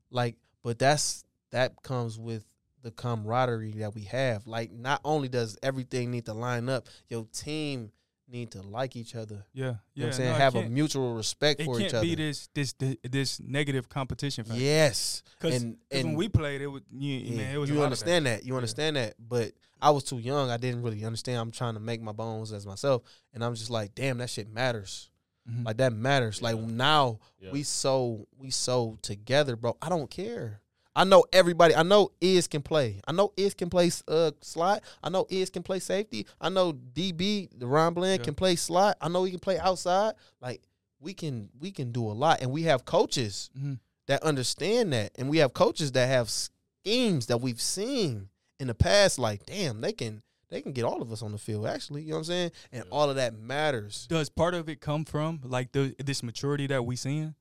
Like, 0.10 0.38
but 0.64 0.80
that's 0.80 1.24
that 1.52 1.82
comes 1.84 2.20
with 2.20 2.46
the 2.82 2.92
camaraderie 2.92 3.72
that 3.74 3.96
we 3.96 4.04
have. 4.04 4.46
Like, 4.46 4.72
not 4.72 5.02
only 5.04 5.28
does 5.28 5.58
everything 5.64 6.12
need 6.12 6.26
to 6.26 6.34
line 6.34 6.70
up, 6.70 6.88
your 7.10 7.26
team 7.34 7.92
need 8.28 8.52
to 8.52 8.62
like 8.62 8.96
each 8.96 9.16
other. 9.16 9.46
Yeah, 9.54 9.64
You 9.64 9.66
know 9.66 9.78
yeah. 9.94 10.04
what 10.04 10.08
I'm 10.08 10.14
saying? 10.14 10.30
no, 10.32 10.36
have 10.38 10.56
a 10.56 10.62
can't- 10.62 10.72
mutual 10.74 11.14
respect 11.16 11.60
It 11.62 11.66
for 11.66 11.78
can't 11.78 11.88
each 11.90 11.94
other. 11.94 12.02
be 12.06 12.16
this 12.16 12.50
this 12.54 12.74
this, 12.74 12.96
this 13.04 13.40
negative 13.40 13.88
competition 13.90 14.44
factor. 14.46 14.60
yes. 14.62 15.22
because 15.40 15.62
and 15.62 15.78
when 15.92 16.16
we 16.16 16.28
played, 16.30 16.62
it 16.62 16.68
was 16.68 16.82
you, 16.92 17.16
yeah, 17.18 17.38
man, 17.38 17.56
it 17.56 17.58
was 17.58 17.70
a 17.70 17.74
you 17.74 17.80
lot 17.80 17.84
of 17.86 17.92
understand 17.92 18.26
that. 18.26 18.44
You 18.46 18.56
understand 18.56 18.96
that. 18.96 19.14
But 19.20 19.52
I 19.82 19.92
was 19.92 20.04
too 20.04 20.18
young. 20.20 20.50
I 20.50 20.58
didn't 20.58 20.82
really 20.82 21.06
understand. 21.06 21.38
I'm 21.40 21.52
trying 21.52 21.76
to 21.76 21.80
make 21.80 22.02
my 22.02 22.12
bones 22.14 22.52
as 22.52 22.66
myself. 22.66 23.04
And 23.34 23.44
I'm 23.44 23.54
just 23.56 23.70
like, 23.70 23.94
damn, 23.94 24.18
that 24.20 24.30
shit 24.30 24.50
matters. 24.50 25.10
that. 25.46 25.52
Mhm. 25.54 25.66
Like 25.66 25.78
that 25.78 25.94
matters. 25.94 26.42
Like 26.42 26.58
now 26.58 27.20
Yeah. 27.40 27.52
we 27.52 27.62
so 27.62 28.28
we 28.40 28.50
so 28.50 28.98
together, 29.04 29.56
bro. 29.56 29.78
I 29.82 29.90
don't 29.90 30.10
care. 30.10 30.62
I 30.96 31.04
know 31.04 31.26
everybody. 31.34 31.76
I 31.76 31.84
know 31.84 32.12
Iz 32.22 32.48
can 32.48 32.62
play. 32.62 33.02
I 33.08 33.12
know 33.12 33.34
Iz 33.38 33.54
can 33.54 33.70
play 33.70 33.92
uh 34.08 34.32
slot. 34.42 34.84
I 35.04 35.10
know 35.10 35.26
Iz 35.30 35.50
can 35.50 35.64
play 35.64 35.80
safety. 35.80 36.26
I 36.40 36.50
know 36.50 36.72
DB, 36.74 37.50
DaRon 37.58 37.94
Bland 37.94 38.22
Yeah. 38.22 38.26
can 38.26 38.36
play 38.36 38.56
slot. 38.56 38.98
I 39.02 39.10
know 39.10 39.24
he 39.24 39.32
can 39.32 39.40
play 39.40 39.58
outside. 39.60 40.14
Like 40.42 40.62
we 41.00 41.14
can 41.14 41.50
we 41.60 41.72
can 41.72 41.92
do 41.92 42.06
a 42.10 42.14
lot. 42.14 42.42
And 42.42 42.52
we 42.52 42.64
have 42.64 42.86
coaches 42.86 43.50
Mhm. 43.58 43.80
that 44.08 44.24
understand 44.24 44.94
that. 44.94 45.12
And 45.18 45.30
we 45.30 45.40
have 45.40 45.54
coaches 45.54 45.92
that 45.94 46.08
have 46.08 46.30
schemes 46.30 47.26
that 47.28 47.42
we've 47.42 47.62
seen 47.62 48.30
in 48.60 48.68
the 48.68 48.76
past. 48.76 49.20
Like, 49.20 49.46
damn, 49.46 49.82
they 49.82 49.92
can 49.92 50.22
they 50.50 50.62
can 50.62 50.72
get 50.74 50.86
all 50.86 51.02
of 51.02 51.12
us 51.12 51.22
on 51.24 51.32
the 51.32 51.38
field, 51.40 51.66
actually. 51.66 52.04
You 52.04 52.10
know 52.12 52.16
what 52.18 52.20
I'm 52.20 52.26
saying? 52.26 52.52
And 52.72 52.84
Yeah. 52.86 52.92
all 52.92 53.10
of 53.10 53.16
that 53.18 53.34
matters. 53.38 54.06
Does 54.08 54.30
part 54.30 54.54
of 54.54 54.70
it 54.70 54.80
come 54.80 55.04
from 55.04 55.42
like 55.44 55.72
the 55.74 55.94
this 56.04 56.24
maturity 56.24 56.68
that 56.68 56.86
we 56.86 56.96
seeing? 56.96 57.36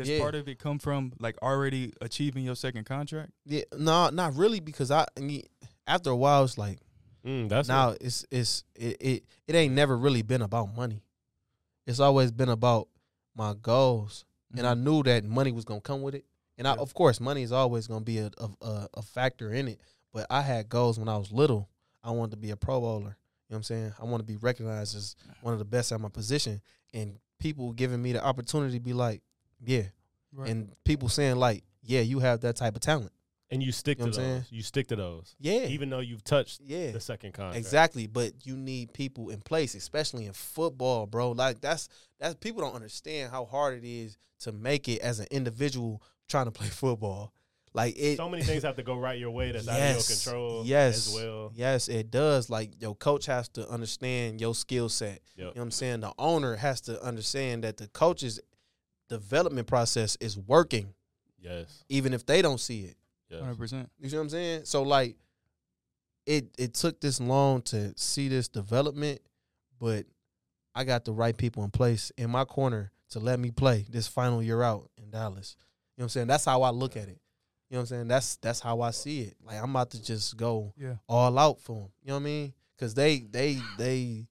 Does 0.00 0.08
Yeah. 0.08 0.18
part 0.20 0.34
of 0.34 0.48
it 0.48 0.58
come 0.58 0.78
from 0.78 1.12
like 1.20 1.36
already 1.42 1.92
achieving 2.00 2.44
your 2.44 2.56
second 2.56 2.84
contract? 2.84 3.32
Yeah, 3.46 3.62
no, 3.76 4.10
not 4.10 4.34
really, 4.34 4.60
because 4.60 4.90
I, 4.90 5.06
I 5.16 5.20
mean, 5.20 5.42
after 5.86 6.10
a 6.10 6.16
while, 6.16 6.44
it's 6.44 6.58
like 6.58 6.78
Mm, 7.24 7.48
that's 7.50 7.68
now 7.68 7.88
what- 7.90 7.98
it's 8.00 8.24
it's 8.30 8.64
it, 8.74 8.96
it 9.00 9.24
it 9.46 9.54
ain't 9.54 9.74
never 9.74 9.96
really 9.96 10.22
been 10.22 10.40
about 10.42 10.74
money. 10.74 11.02
It's 11.86 12.00
always 12.00 12.30
been 12.30 12.48
about 12.48 12.88
my 13.36 13.54
goals, 13.54 14.24
and 14.56 14.66
I 14.66 14.74
knew 14.74 15.02
that 15.02 15.24
money 15.24 15.52
was 15.52 15.64
gonna 15.64 15.80
come 15.80 16.02
with 16.02 16.14
it. 16.14 16.24
And 16.56 16.66
I, 16.66 16.72
Mm-hmm. 16.72 16.78
Yeah. 16.78 16.82
of 16.82 16.94
course, 16.94 17.20
money 17.20 17.42
is 17.42 17.52
always 17.52 17.86
gonna 17.86 18.04
be 18.04 18.18
a, 18.18 18.30
a 18.38 18.48
a 18.62 18.88
a 18.94 19.02
factor 19.02 19.52
in 19.52 19.68
it. 19.68 19.80
But 20.12 20.26
I 20.30 20.40
had 20.42 20.68
goals 20.68 20.98
when 20.98 21.08
I 21.08 21.16
was 21.18 21.30
little. 21.30 21.68
I 22.02 22.10
wanted 22.10 22.32
to 22.32 22.36
be 22.38 22.50
a 22.50 22.56
Pro 22.56 22.80
Bowler. 22.80 23.00
You 23.00 23.04
know 23.04 23.14
what 23.48 23.56
I'm 23.56 23.62
saying? 23.64 23.92
I 24.00 24.04
want 24.04 24.20
to 24.20 24.24
be 24.26 24.36
recognized 24.36 24.96
as 24.96 25.14
one 25.42 25.52
of 25.52 25.58
the 25.58 25.64
best 25.66 25.92
at 25.92 26.00
my 26.00 26.08
position, 26.08 26.60
and 26.94 27.18
people 27.38 27.72
giving 27.72 28.00
me 28.00 28.12
the 28.12 28.24
opportunity 28.24 28.74
to 28.78 28.80
be 28.80 28.92
like, 28.94 29.22
yeah, 29.64 29.82
Right. 30.32 30.48
and 30.50 30.72
people 30.84 31.08
saying 31.08 31.36
like, 31.36 31.64
yeah, 31.82 32.00
you 32.00 32.20
have 32.20 32.40
that 32.42 32.56
type 32.56 32.76
of 32.76 32.82
talent. 32.82 33.12
and 33.52 33.62
you 33.62 33.72
stick 33.72 33.98
You 33.98 34.04
to 34.04 34.10
know 34.12 34.16
what 34.16 34.24
I'm 34.30 34.34
those. 34.38 34.46
You 34.52 34.62
stick 34.62 34.86
to 34.88 34.96
those, 34.96 35.34
Yeah, 35.40 35.64
even 35.66 35.90
though 35.90 35.98
you've 35.98 36.22
touched 36.22 36.60
yeah. 36.64 36.92
the 36.92 37.00
second 37.00 37.32
contract. 37.32 37.56
Exactly, 37.56 38.06
but 38.06 38.46
you 38.46 38.56
need 38.56 38.92
people 38.92 39.30
in 39.30 39.40
place, 39.40 39.74
especially 39.74 40.26
in 40.26 40.32
football, 40.32 41.06
bro. 41.06 41.32
Like 41.32 41.60
that's 41.60 41.88
that's 42.20 42.34
people 42.36 42.62
don't 42.62 42.74
understand 42.76 43.32
how 43.32 43.44
hard 43.46 43.82
it 43.82 43.84
is 43.86 44.18
to 44.40 44.52
make 44.52 44.88
it 44.88 45.00
as 45.00 45.18
an 45.18 45.26
individual 45.32 46.00
trying 46.28 46.44
to 46.46 46.50
play 46.60 46.68
football. 46.68 47.32
Like 47.72 47.94
it, 47.96 48.16
So 48.16 48.28
many 48.28 48.42
things 48.44 48.62
have 48.64 48.76
to 48.76 48.82
go 48.82 48.96
right 48.96 49.18
your 49.18 49.30
way. 49.30 49.52
That's 49.52 49.66
out 49.68 49.74
of 49.74 49.78
yes, 49.80 50.08
your 50.08 50.16
control. 50.16 50.64
yes, 50.66 51.06
as 51.08 51.14
well. 51.14 51.52
yes, 51.54 51.88
it 51.88 52.10
does. 52.10 52.50
Like 52.50 52.80
your 52.80 52.94
coach 52.96 53.26
has 53.26 53.48
to 53.50 53.68
understand 53.68 54.40
your 54.40 54.54
skill 54.56 54.88
set. 54.88 55.20
You 55.36 55.44
know 55.44 55.50
what 55.50 55.58
I'm 55.62 55.70
saying? 55.70 56.00
The 56.00 56.12
owner 56.18 56.56
has 56.56 56.80
to 56.82 57.00
understand 57.02 57.62
that 57.64 57.76
the 57.78 57.86
coach's 57.88 58.40
development 59.10 59.66
process 59.66 60.16
is 60.20 60.38
working, 60.38 60.94
Yes. 61.38 61.84
even 61.90 62.14
if 62.14 62.24
they 62.24 62.40
don't 62.40 62.60
see 62.60 62.84
it. 62.84 62.96
Yes. 63.28 63.40
Hundred 63.42 63.58
percent. 63.58 63.90
You 63.98 64.08
see 64.08 64.16
what 64.16 64.22
I'm 64.22 64.28
saying? 64.30 64.64
So 64.64 64.82
like 64.82 65.16
it 66.26 66.46
it 66.58 66.74
took 66.74 67.00
this 67.00 67.20
long 67.20 67.62
to 67.62 67.92
see 67.96 68.28
this 68.28 68.48
development, 68.48 69.20
but 69.78 70.06
I 70.74 70.84
got 70.84 71.04
the 71.04 71.12
right 71.12 71.36
people 71.36 71.64
in 71.64 71.70
place 71.70 72.12
in 72.16 72.30
my 72.30 72.44
corner 72.44 72.92
to 73.10 73.18
let 73.18 73.40
me 73.40 73.50
play 73.50 73.84
this 73.88 74.06
final 74.06 74.42
year 74.42 74.62
out 74.62 74.88
in 74.96 75.10
Dallas. 75.10 75.56
You 75.96 76.02
know 76.02 76.04
what 76.04 76.04
I'm 76.04 76.08
saying? 76.10 76.26
That's 76.28 76.44
how 76.44 76.62
I 76.62 76.70
look 76.70 76.96
at 76.96 77.08
it. 77.08 77.20
You 77.68 77.74
know 77.76 77.78
what 77.78 77.80
I'm 77.82 77.86
saying? 77.86 78.08
That's 78.08 78.36
that's 78.36 78.60
how 78.60 78.80
I 78.80 78.90
see 78.90 79.22
it. 79.22 79.36
Like 79.44 79.60
I'm 79.62 79.70
about 79.70 79.90
to 79.90 80.02
just 80.02 80.36
go 80.36 80.72
Yeah. 80.76 80.94
all 81.08 81.36
out 81.38 81.60
for 81.60 81.80
them. 81.82 81.90
You 82.02 82.08
know 82.08 82.14
what 82.14 82.20
I 82.20 82.24
mean? 82.24 82.54
Cuz 82.78 82.94
they 82.94 83.18
they 83.20 83.58
they 83.78 84.26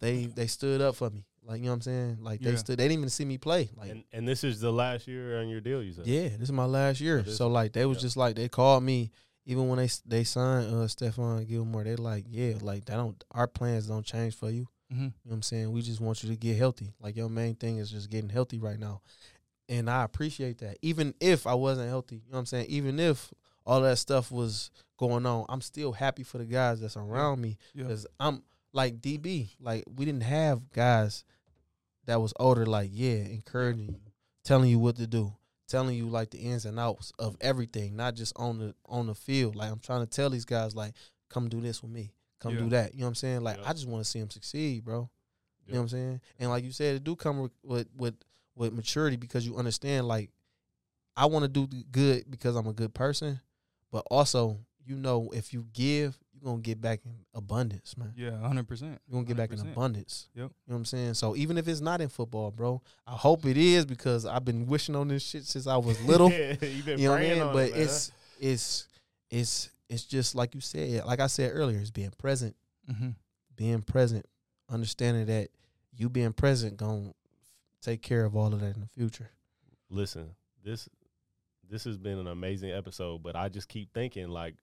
they 0.00 0.26
they 0.26 0.46
stood 0.46 0.80
up 0.80 0.96
for 0.96 1.10
me. 1.10 1.24
Like 1.46 1.58
you 1.58 1.64
know 1.66 1.70
what 1.70 1.74
I'm 1.76 1.80
saying? 1.82 2.18
Like 2.20 2.40
they 2.40 2.50
Yeah. 2.52 2.56
stood 2.56 2.78
they 2.78 2.84
didn't 2.84 2.98
even 2.98 3.08
see 3.10 3.24
me 3.24 3.38
play. 3.38 3.70
Like 3.76 3.90
And 3.90 4.04
and 4.12 4.26
this 4.26 4.44
is 4.44 4.60
the 4.60 4.72
last 4.72 5.06
year 5.06 5.40
on 5.40 5.48
your 5.48 5.60
deal. 5.60 5.82
You 5.82 5.92
said. 5.92 6.06
yeah, 6.06 6.28
this 6.28 6.42
is 6.48 6.52
my 6.52 6.64
last 6.64 7.00
year. 7.00 7.24
So 7.26 7.48
like 7.48 7.72
they 7.72 7.84
was 7.86 7.98
Yeah. 7.98 8.02
just 8.02 8.16
like 8.16 8.36
they 8.36 8.48
called 8.48 8.82
me 8.82 9.10
even 9.46 9.68
when 9.68 9.78
they 9.78 9.88
they 10.06 10.24
signed 10.24 10.68
uh 10.68 10.86
Stephon 10.86 11.46
Gilmore. 11.46 11.84
They 11.84 11.96
like 11.96 12.24
yeah, 12.28 12.54
like 12.60 12.86
that 12.86 12.96
don't 12.96 13.22
our 13.30 13.46
plans 13.46 13.86
don't 13.86 14.06
change 14.06 14.34
for 14.34 14.50
you. 14.50 14.68
Mhm. 14.92 14.96
You 14.98 15.04
know 15.04 15.12
what 15.24 15.34
I'm 15.34 15.42
saying? 15.42 15.70
We 15.72 15.82
just 15.82 16.00
want 16.00 16.22
you 16.22 16.30
to 16.30 16.36
get 16.36 16.56
healthy. 16.56 16.94
Like 17.00 17.16
your 17.16 17.28
main 17.28 17.54
thing 17.56 17.76
is 17.78 17.90
just 17.90 18.10
getting 18.10 18.30
healthy 18.30 18.58
right 18.58 18.78
now. 18.78 19.02
And 19.68 19.88
I 19.88 20.04
appreciate 20.04 20.58
that. 20.58 20.76
Even 20.82 21.14
if 21.20 21.46
I 21.46 21.54
wasn't 21.54 21.88
healthy, 21.88 22.16
you 22.16 22.22
know 22.30 22.34
what 22.36 22.40
I'm 22.40 22.46
saying? 22.46 22.66
Even 22.68 23.00
if 23.00 23.32
all 23.66 23.80
that 23.80 23.96
stuff 23.96 24.30
was 24.30 24.70
going 24.98 25.24
on, 25.24 25.46
I'm 25.48 25.62
still 25.62 25.92
happy 25.92 26.22
for 26.22 26.36
the 26.38 26.44
guys 26.44 26.80
that's 26.80 26.96
around 26.98 27.40
me 27.40 27.56
Yeah. 27.74 27.84
because 27.84 28.06
I'm 28.20 28.42
like 28.74 29.00
DB. 29.00 29.48
Like 29.60 29.84
we 29.94 30.04
didn't 30.04 30.22
have 30.24 30.70
guys 30.70 31.24
that 32.06 32.20
was 32.20 32.32
older, 32.38 32.66
like 32.66 32.90
yeah, 32.92 33.16
encouraging 33.16 33.86
you, 33.88 34.00
telling 34.44 34.70
you 34.70 34.78
what 34.78 34.96
to 34.96 35.06
do, 35.06 35.32
telling 35.68 35.96
you 35.96 36.06
like 36.08 36.30
the 36.30 36.38
ins 36.38 36.64
and 36.64 36.78
outs 36.78 37.12
of 37.18 37.36
everything, 37.40 37.96
not 37.96 38.14
just 38.14 38.32
on 38.36 38.58
the 38.58 38.74
on 38.86 39.06
the 39.06 39.14
field. 39.14 39.56
Like 39.56 39.70
I'm 39.70 39.80
trying 39.80 40.00
to 40.04 40.06
tell 40.10 40.30
these 40.30 40.44
guys, 40.44 40.74
like, 40.74 40.92
come 41.30 41.48
do 41.48 41.60
this 41.60 41.82
with 41.82 41.90
me, 41.90 42.12
come 42.40 42.54
Yeah. 42.54 42.60
do 42.60 42.68
that. 42.70 42.94
You 42.94 43.00
know 43.00 43.06
what 43.06 43.10
I'm 43.10 43.14
saying? 43.16 43.40
Like 43.42 43.58
Yeah. 43.58 43.64
I 43.68 43.72
just 43.72 43.88
want 43.88 44.04
to 44.04 44.10
see 44.10 44.20
them 44.20 44.30
succeed, 44.30 44.84
bro. 44.84 45.08
You 45.66 45.72
know 45.72 45.78
what 45.80 45.82
I'm 45.84 45.88
saying? 45.88 46.20
And 46.38 46.50
like 46.50 46.62
you 46.64 46.72
said, 46.72 46.96
it 46.96 47.04
do 47.04 47.16
come 47.16 47.40
with 47.40 47.52
with 47.62 47.88
with, 47.96 48.14
with 48.54 48.72
maturity 48.74 49.16
because 49.16 49.46
you 49.46 49.56
understand. 49.56 50.06
Like 50.06 50.30
I 51.16 51.26
want 51.26 51.44
to 51.44 51.48
do 51.48 51.66
the 51.66 51.84
good 51.90 52.30
because 52.30 52.54
I'm 52.56 52.66
a 52.66 52.72
good 52.72 52.92
person, 52.92 53.40
but 53.90 54.04
also 54.10 54.58
you 54.84 54.96
know 54.96 55.30
if 55.32 55.54
you 55.54 55.66
give, 55.72 56.18
you're 56.44 56.52
gonna 56.52 56.62
get 56.62 56.80
back 56.80 57.00
in 57.06 57.12
abundance, 57.34 57.96
man. 57.96 58.12
Yeah, 58.16 58.38
hundred 58.38 58.68
percent. 58.68 59.00
You're 59.08 59.14
gonna 59.14 59.26
get 59.26 59.36
back 59.36 59.50
in 59.52 59.60
abundance. 59.60 60.28
Yep. 60.34 60.42
You 60.42 60.44
know 60.44 60.52
what 60.66 60.76
I'm 60.76 60.84
saying? 60.84 61.14
So 61.14 61.34
even 61.36 61.56
if 61.56 61.66
it's 61.68 61.80
not 61.80 62.00
in 62.02 62.08
football, 62.08 62.50
bro, 62.50 62.82
I 63.06 63.12
hope 63.12 63.46
it 63.46 63.56
is 63.56 63.86
because 63.86 64.26
I've 64.26 64.44
been 64.44 64.66
wishing 64.66 64.94
on 64.94 65.08
this 65.08 65.22
shit 65.22 65.44
since 65.44 65.66
I 65.66 65.76
was 65.78 66.00
little. 66.06 66.30
Yeah, 66.30 66.56
you 66.62 66.82
been 66.82 66.98
you 66.98 67.06
know 67.06 67.12
what 67.12 67.20
I 67.22 67.24
praying 67.24 67.38
mean? 67.38 67.42
on 67.48 67.52
But 67.54 67.68
it, 67.68 67.72
man. 67.74 67.82
it's 67.82 68.12
it's 68.38 68.88
it's 69.30 69.70
it's 69.88 70.04
just 70.04 70.34
like 70.34 70.54
you 70.54 70.60
said, 70.60 71.04
like 71.06 71.20
I 71.20 71.26
said 71.28 71.52
earlier, 71.54 71.78
it's 71.78 71.90
being 71.90 72.12
present, 72.18 72.54
Mm-hmm. 72.90 73.10
being 73.56 73.80
present, 73.82 74.26
understanding 74.68 75.26
that 75.26 75.48
you 75.96 76.08
being 76.10 76.32
present 76.34 76.76
gonna 76.76 77.12
take 77.80 78.02
care 78.02 78.24
of 78.24 78.36
all 78.36 78.52
of 78.52 78.60
that 78.60 78.74
in 78.74 78.80
the 78.82 78.88
future. 78.94 79.30
listen, 79.88 80.30
this 80.62 80.88
this 81.70 81.84
has 81.84 81.96
been 81.96 82.18
an 82.18 82.26
amazing 82.26 82.70
episode, 82.70 83.22
but 83.22 83.34
I 83.36 83.48
just 83.48 83.68
keep 83.68 83.92
thinking 83.94 84.28
like, 84.28 84.54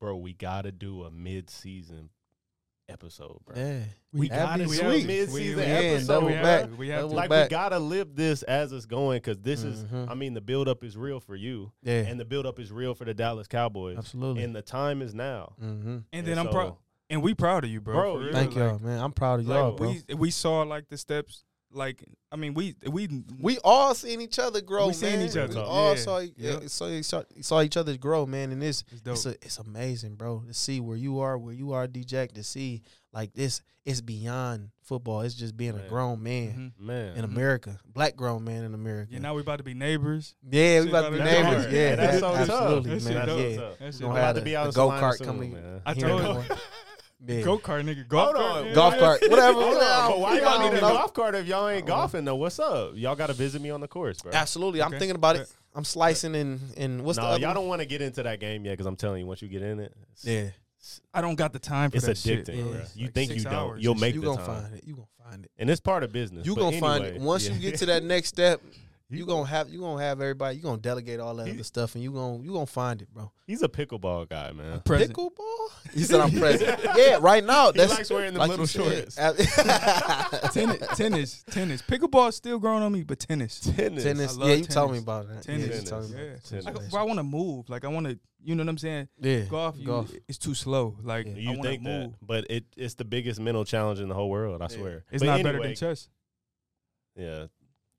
bro, 0.00 0.16
we 0.16 0.32
gotta 0.32 0.72
do 0.72 1.04
a 1.04 1.10
mid 1.10 1.50
season 1.50 2.10
episode, 2.88 3.38
bro. 3.44 3.54
Yeah. 3.56 3.80
We 4.12 4.28
That'd 4.28 4.44
gotta 4.46 4.64
do 4.64 4.72
a 4.72 4.74
sweet. 4.74 5.06
mid 5.06 5.30
season 5.30 5.60
episode, 5.60 6.06
double 6.12 6.28
man. 6.30 6.42
back. 6.42 6.78
We 6.78 6.88
have 6.88 7.08
to, 7.08 7.14
Like 7.14 7.30
back. 7.30 7.46
we 7.48 7.50
gotta 7.50 7.78
live 7.78 8.16
this 8.16 8.42
as 8.42 8.72
it's 8.72 8.86
going 8.86 9.18
because 9.18 9.38
this 9.38 9.62
is, 9.62 9.84
Mhm. 9.84 10.10
I 10.10 10.14
mean, 10.14 10.34
the 10.34 10.40
build 10.40 10.66
up 10.66 10.82
is 10.82 10.96
real 10.96 11.20
for 11.20 11.36
you, 11.36 11.70
Yeah. 11.82 12.00
and 12.06 12.18
the 12.18 12.24
build 12.24 12.46
up 12.46 12.58
is 12.58 12.72
real 12.72 12.94
for 12.94 13.04
the 13.04 13.14
Dallas 13.14 13.46
Cowboys, 13.46 13.98
Absolutely. 13.98 14.42
and 14.42 14.56
the 14.56 14.62
time 14.62 15.02
is 15.02 15.14
now. 15.14 15.54
mm-hmm. 15.62 15.98
And 16.12 16.26
then 16.26 16.38
I'm 16.38 16.48
proud, 16.48 16.70
so- 16.70 16.78
and 17.10 17.22
we 17.22 17.34
proud 17.34 17.62
of 17.64 17.70
you, 17.70 17.80
bro. 17.80 17.94
Bro. 18.18 18.32
Thank 18.32 18.56
Like, 18.56 18.58
y'all, 18.58 18.78
man. 18.80 18.98
I'm 19.00 19.12
proud 19.12 19.40
of 19.40 19.46
y'all, 19.46 19.72
bro. 19.72 19.94
We 20.08 20.14
we 20.14 20.30
saw 20.32 20.62
like 20.62 20.88
the 20.88 20.98
steps. 20.98 21.44
Like 21.72 22.02
I 22.32 22.36
mean, 22.36 22.54
we 22.54 22.74
we 22.88 23.08
We 23.40 23.58
all 23.62 23.94
seen 23.94 24.20
each 24.20 24.38
other 24.40 24.60
grow, 24.60 24.88
We 24.88 24.92
seen 24.92 25.18
man. 25.20 25.28
each 25.28 25.36
other. 25.36 25.54
We 25.54 25.60
all 25.60 25.90
Yeah. 25.90 26.00
saw, 26.00 26.18
Yeah. 26.36 26.58
saw, 26.66 27.00
saw 27.02 27.22
saw 27.40 27.60
each 27.62 27.76
other 27.76 27.96
grow, 27.96 28.26
man. 28.26 28.50
And 28.50 28.60
this 28.60 28.82
it's 28.90 29.02
it's 29.06 29.26
a, 29.26 29.30
it's 29.44 29.58
amazing, 29.58 30.16
bro. 30.16 30.42
To 30.48 30.54
see 30.54 30.80
where 30.80 30.96
you 30.96 31.20
are, 31.20 31.38
where 31.38 31.54
you 31.54 31.72
are, 31.72 31.86
DJ. 31.86 32.26
To 32.34 32.42
see 32.42 32.82
like 33.12 33.32
this, 33.34 33.62
it's 33.84 34.00
beyond 34.00 34.70
football. 34.82 35.20
It's 35.22 35.34
just 35.34 35.56
being 35.56 35.76
Man. 35.76 35.84
a 35.84 35.88
grown 35.88 36.22
man 36.22 36.72
Mhm. 36.80 36.84
man. 36.86 37.16
in 37.16 37.22
Mhm. 37.24 37.32
America, 37.32 37.78
black 37.86 38.16
grown 38.16 38.42
man 38.44 38.64
in 38.64 38.74
America. 38.74 39.12
Yeah, 39.12 39.20
now 39.20 39.34
we 39.34 39.40
about 39.42 39.58
to 39.58 39.64
be 39.64 39.74
neighbors. 39.74 40.34
yeah, 40.42 40.80
we 40.80 40.86
Shit 40.86 40.88
about 40.88 41.02
to 41.06 41.10
be 41.12 41.18
That's 41.18 41.30
neighbors. 41.32 41.44
neighbors. 41.50 41.62
hard. 41.64 41.74
Yeah, 41.74 41.94
that's 41.96 42.18
so 42.18 42.34
absolutely, 42.34 42.90
tough. 42.90 43.02
Man. 43.04 43.12
shit 43.12 43.14
That's. 43.14 43.30
Yeah, 43.30 43.56
so 43.56 43.74
we 43.80 43.92
shit 43.92 44.00
gonna 44.00 44.12
about 44.12 44.24
have 44.24 44.34
to 44.34 44.40
the, 44.40 44.44
be 44.44 44.50
the 44.50 44.56
out 44.56 44.74
go 44.74 44.88
kart 44.90 45.24
coming. 45.24 45.52
man. 45.52 45.82
I 45.86 45.94
here 45.94 46.08
told 46.08 46.22
you. 46.48 46.56
the 47.26 47.32
morning. 47.34 47.38
Yeah. 47.38 47.44
Go 47.44 47.58
kart, 47.58 47.84
nigga. 47.84 48.08
Golf 48.08 48.24
Hold 48.34 48.36
cart, 48.36 48.56
on. 48.62 48.66
yeah. 48.66 48.74
golf 48.74 48.98
cart, 48.98 49.20
whatever. 49.28 49.52
Hold 49.60 49.76
on, 49.82 50.20
why 50.20 50.38
y'all 50.40 50.60
need 50.60 50.78
a 50.78 50.80
know. 50.80 50.92
golf 50.94 51.14
cart 51.14 51.34
if 51.34 51.46
y'all 51.46 51.68
ain't 51.68 51.76
I 51.76 51.80
don't 51.80 51.88
know. 51.88 51.94
golfing 51.96 52.24
though? 52.24 52.36
What's 52.36 52.58
up? 52.58 52.92
Y'all 52.94 53.16
got 53.16 53.26
to 53.28 53.32
visit 53.34 53.60
me 53.62 53.70
on 53.70 53.80
the 53.80 53.88
course, 53.88 54.20
bro. 54.22 54.32
Absolutely, 54.32 54.82
I'm 54.82 54.88
Okay. 54.88 54.98
thinking 54.98 55.16
about 55.16 55.36
it. 55.36 55.52
I'm 55.74 55.84
slicing 55.84 56.34
and 56.34 56.60
and 56.76 57.04
what's 57.04 57.16
no, 57.18 57.24
the 57.24 57.28
other? 57.30 57.40
y'all 57.40 57.48
one? 57.50 57.54
don't 57.56 57.68
want 57.68 57.80
to 57.80 57.86
get 57.86 58.02
into 58.02 58.22
that 58.24 58.40
game 58.40 58.64
yet 58.64 58.72
because 58.72 58.86
I'm 58.86 58.96
telling 58.96 59.20
you, 59.20 59.26
once 59.26 59.40
you 59.42 59.48
get 59.48 59.62
in 59.62 59.78
it, 59.78 59.92
it's, 60.12 60.24
Yeah, 60.24 60.48
I 61.14 61.20
don't 61.20 61.36
got 61.36 61.52
the 61.52 61.58
time 61.60 61.90
for 61.90 61.96
it. 61.98 61.98
it's 61.98 62.06
that 62.06 62.16
shit. 62.18 62.46
addicting. 62.46 62.56
Yeah. 62.72 62.78
It's 62.80 62.96
You 62.96 63.04
like 63.06 63.14
think 63.14 63.30
six 63.30 63.44
you 63.44 63.50
don't, 63.50 63.54
hours. 63.54 63.82
you'll 63.84 63.94
make 63.94 64.14
you 64.16 64.20
the 64.22 64.26
gonna 64.26 64.44
time, 64.44 64.62
find 64.62 64.74
it. 64.74 64.84
You 64.84 64.94
gonna 64.94 65.06
find 65.30 65.44
it. 65.44 65.50
and 65.58 65.70
it's 65.70 65.80
part 65.80 66.02
of 66.02 66.10
business. 66.12 66.44
You 66.46 66.56
But 66.56 66.60
gonna 66.62 66.80
find 66.80 67.04
anyway, 67.04 67.18
it 67.18 67.22
once 67.22 67.46
yeah. 67.46 67.54
you 67.54 67.60
get 67.60 67.78
to 67.78 67.86
that 67.92 68.02
next 68.02 68.28
step. 68.30 68.60
You- 69.10 69.18
You 69.18 69.26
gonna 69.26 69.46
have 69.46 69.68
you 69.68 69.80
gonna 69.80 70.02
have 70.02 70.20
everybody. 70.20 70.56
You 70.56 70.62
gonna 70.62 70.78
delegate 70.80 71.18
all 71.20 71.34
that 71.36 71.46
He- 71.48 71.54
other 71.54 71.64
stuff, 71.64 71.94
and 71.96 72.04
you 72.04 72.12
gonna 72.12 72.42
you 72.42 72.52
gonna 72.52 72.64
find 72.66 73.02
it, 73.02 73.12
bro. 73.12 73.32
He's 73.46 73.60
a 73.62 73.68
pickleball 73.68 74.28
guy, 74.28 74.52
man. 74.52 74.80
Present. 74.80 75.12
Pickleball? 75.12 75.68
He 75.92 76.02
said 76.04 76.20
I'm 76.20 76.30
present. 76.30 76.78
yeah, 76.96 77.18
right 77.20 77.44
now. 77.44 77.72
He 77.72 77.84
likes 77.84 78.08
wearing 78.10 78.34
them 78.34 78.38
like 78.40 78.50
little 78.50 78.66
shorts. 78.66 79.16
tennis, 80.52 80.86
tennis, 80.96 81.44
tennis. 81.50 81.82
Pickleball 81.82 82.32
still 82.32 82.58
growing 82.58 82.82
on 82.82 82.92
me, 82.92 83.02
but 83.02 83.18
tennis. 83.18 83.60
Tennis. 83.60 84.04
tennis. 84.04 84.36
Yeah, 84.40 84.54
you 84.54 84.64
told 84.64 84.92
me 84.92 84.98
about 84.98 85.28
that. 85.28 85.42
Tennis. 85.42 85.68
Yeah, 85.68 85.74
you 85.76 85.82
told 85.82 86.10
me 86.10 86.16
Yeah. 86.16 86.36
Tennis. 86.48 86.66
I, 86.66 86.72
tennis. 86.72 86.90
bro, 86.90 87.00
I 87.00 87.04
want 87.04 87.18
to 87.18 87.22
move. 87.24 87.68
Like 87.68 87.84
I 87.84 87.88
want 87.88 88.06
to, 88.06 88.18
you 88.42 88.54
know 88.54 88.62
what 88.62 88.70
I'm 88.70 88.78
saying? 88.78 89.08
Yeah, 89.20 89.40
Golf, 89.42 89.76
you, 89.76 89.86
golf. 89.86 90.12
it's 90.28 90.38
too 90.38 90.54
slow. 90.54 90.96
Like 91.02 91.26
Yeah. 91.26 91.32
You 91.34 91.48
want 91.50 91.62
to 91.62 91.68
think 91.68 91.82
that, 91.84 91.88
move. 92.00 92.14
but 92.22 92.46
it 92.48 92.64
it's 92.76 92.94
the 92.94 93.04
biggest 93.04 93.40
mental 93.40 93.64
challenge 93.64 93.98
in 94.00 94.08
the 94.08 94.14
whole 94.14 94.30
world. 94.30 94.62
I 94.62 94.66
Yeah. 94.70 94.76
swear. 94.78 95.04
It's 95.10 95.22
But 95.22 95.26
not 95.26 95.42
better 95.42 95.60
than 95.60 95.74
chess. 95.74 96.08
Yeah, 97.16 97.46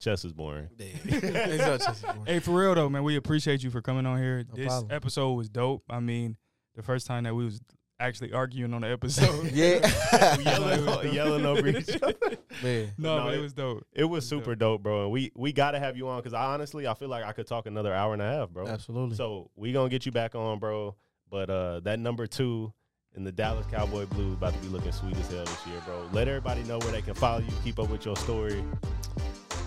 chess 0.02 0.26
is 0.26 0.34
boring. 0.34 0.68
It's 0.80 1.58
not 1.66 1.80
just- 1.80 2.06
Hey, 2.26 2.40
for 2.40 2.52
real 2.52 2.76
though, 2.76 2.90
man, 2.90 3.04
we 3.04 3.16
appreciate 3.16 3.64
you 3.64 3.70
for 3.70 3.82
coming 3.82 4.06
on 4.06 4.18
here. 4.22 4.44
No 4.50 4.56
this 4.56 4.68
problem. 4.68 4.92
episode 4.92 5.34
was 5.34 5.50
dope. 5.50 5.84
I 5.90 6.00
mean, 6.00 6.36
the 6.76 6.84
first 6.84 7.08
time 7.08 7.24
that 7.24 7.36
we 7.36 7.46
was 7.46 7.62
actually 8.00 8.34
arguing 8.34 8.74
on 8.74 8.82
the 8.82 8.90
episode. 8.90 9.52
yeah, 9.54 9.88
yelling, 10.40 11.14
yelling 11.14 11.46
over 11.46 11.68
each 11.68 11.90
other. 12.02 12.16
man. 12.64 12.90
no, 12.98 13.18
No, 13.18 13.24
but 13.26 13.34
it 13.34 13.38
it- 13.38 13.42
was 13.42 13.54
dope. 13.54 13.86
It 13.94 14.04
was 14.06 14.24
It's 14.24 14.30
super 14.30 14.56
dope, 14.56 14.82
bro. 14.84 15.04
And 15.04 15.12
we 15.12 15.32
we 15.36 15.54
got 15.54 15.72
to 15.72 15.80
have 15.80 15.96
you 15.96 16.08
on 16.10 16.20
because 16.20 16.34
I 16.34 16.46
honestly 16.54 16.88
I 16.88 16.94
feel 16.96 17.10
like 17.10 17.24
I 17.24 17.32
could 17.32 17.48
talk 17.48 17.66
another 17.68 17.94
hour 17.94 18.14
and 18.14 18.22
a 18.22 18.26
half, 18.26 18.50
bro. 18.50 18.68
Absolutely. 18.68 19.16
So 19.16 19.50
we 19.56 19.72
gonna 19.72 19.90
get 19.90 20.06
you 20.06 20.12
back 20.12 20.34
on, 20.36 20.60
bro. 20.60 20.96
But 21.30 21.50
uh, 21.50 21.80
that 21.82 22.00
number 22.00 22.28
two 22.28 22.74
in 23.16 23.24
the 23.24 23.32
Dallas 23.32 23.66
Cowboy 23.70 24.06
Blues 24.06 24.34
about 24.34 24.54
to 24.54 24.60
be 24.60 24.68
looking 24.68 24.92
sweet 24.92 25.16
as 25.18 25.30
hell 25.32 25.46
this 25.46 25.68
year, 25.68 25.80
bro. 25.86 26.10
Let 26.12 26.28
everybody 26.28 26.64
know 26.64 26.80
where 26.80 26.92
they 26.92 27.02
can 27.02 27.14
follow 27.14 27.40
you, 27.40 27.54
keep 27.64 27.78
up 27.80 27.90
with 27.90 28.04
your 28.06 28.16
story. 28.18 28.64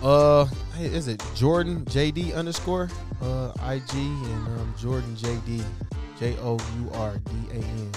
Uh, 0.01 0.45
hey, 0.75 0.85
is 0.85 1.07
it 1.07 1.19
Jourdan 1.35 1.83
JD 1.85 2.35
underscore 2.35 2.89
uh 3.21 3.51
IG 3.63 3.93
and 3.95 4.47
um 4.47 4.73
Jourdan 4.77 5.15
JD 5.17 5.63
J 6.19 6.35
O 6.41 6.53
U 6.53 6.89
R 6.93 7.17
D 7.17 7.31
A 7.51 7.55
N 7.55 7.91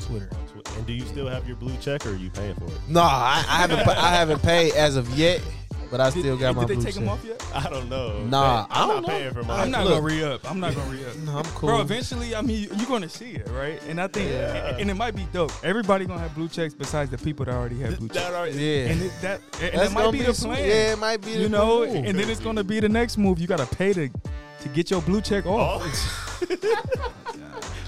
Twitter. 0.00 0.30
And 0.76 0.86
do 0.86 0.92
you 0.92 1.02
still 1.02 1.28
have 1.28 1.46
your 1.46 1.56
blue 1.56 1.76
check, 1.78 2.06
or 2.06 2.10
are 2.10 2.16
you 2.16 2.30
paying 2.30 2.54
for 2.54 2.64
it? 2.64 2.80
No, 2.88 3.02
I, 3.02 3.44
I 3.48 3.56
haven't 3.58 3.86
I 3.88 4.10
haven't 4.14 4.42
paid 4.42 4.72
as 4.74 4.96
of 4.96 5.08
yet, 5.10 5.40
but 5.92 6.00
I 6.00 6.10
still 6.10 6.22
did, 6.36 6.40
got 6.40 6.56
my 6.56 6.64
did 6.64 6.80
they 6.80 6.82
take 6.84 6.94
them 6.96 7.08
off 7.08 7.24
yet? 7.24 7.40
I 7.54 7.68
don't 7.68 7.88
know. 7.88 8.24
Nah, 8.24 8.62
Hey, 8.66 8.68
I 8.72 8.82
I'm 8.82 8.88
don't 8.88 9.02
know. 9.02 9.08
paying 9.08 9.32
for 9.32 9.40
I'm 9.40 9.46
mine. 9.46 9.60
I'm 9.60 9.70
not 9.70 9.84
Look. 9.84 9.92
gonna 9.94 10.06
re 10.06 10.24
up. 10.24 10.50
I'm 10.50 10.58
not 10.58 10.74
gonna 10.74 10.90
re 10.90 11.04
up. 11.04 11.16
No, 11.18 11.38
I'm 11.38 11.44
cool. 11.44 11.68
Bro, 11.68 11.80
eventually, 11.82 12.34
I 12.34 12.40
mean, 12.40 12.68
you're 12.76 12.86
gonna 12.88 13.08
see 13.08 13.32
it, 13.32 13.46
right? 13.52 13.80
And 13.88 14.00
I 14.00 14.08
think, 14.08 14.30
Yeah. 14.30 14.76
and 14.78 14.90
it 14.90 14.94
might 14.94 15.14
be 15.14 15.26
dope. 15.32 15.52
Everybody 15.62 16.06
gonna 16.06 16.18
have 16.20 16.34
blue 16.34 16.48
checks 16.48 16.74
besides 16.74 17.10
the 17.12 17.18
people 17.18 17.44
that 17.44 17.54
already 17.54 17.78
have 17.80 17.98
blue 17.98 18.08
checks. 18.08 18.20
That 18.20 18.32
already- 18.34 18.58
yeah, 18.58 18.86
And 18.90 19.02
it, 19.02 19.12
that, 19.22 19.40
and 19.60 19.60
That's 19.60 19.76
that 19.76 19.92
might 19.92 20.00
gonna 20.00 20.12
be 20.18 20.22
the 20.24 20.34
sweet. 20.34 20.48
plan. 20.54 20.68
Yeah, 20.68 20.92
it 20.94 20.98
might 20.98 21.20
be. 21.20 21.30
you 21.32 21.42
the 21.44 21.48
know, 21.50 21.86
move. 21.86 21.94
and 22.06 22.18
then 22.18 22.28
it's 22.30 22.40
gonna 22.40 22.64
be 22.64 22.80
the 22.80 22.88
next 22.88 23.18
move. 23.18 23.38
You 23.38 23.46
gotta 23.46 23.66
pay 23.66 23.92
to 23.92 24.08
to 24.08 24.68
get 24.70 24.90
your 24.90 25.02
blue 25.02 25.20
check 25.20 25.44
off. 25.46 25.82
Oh. 25.84 27.08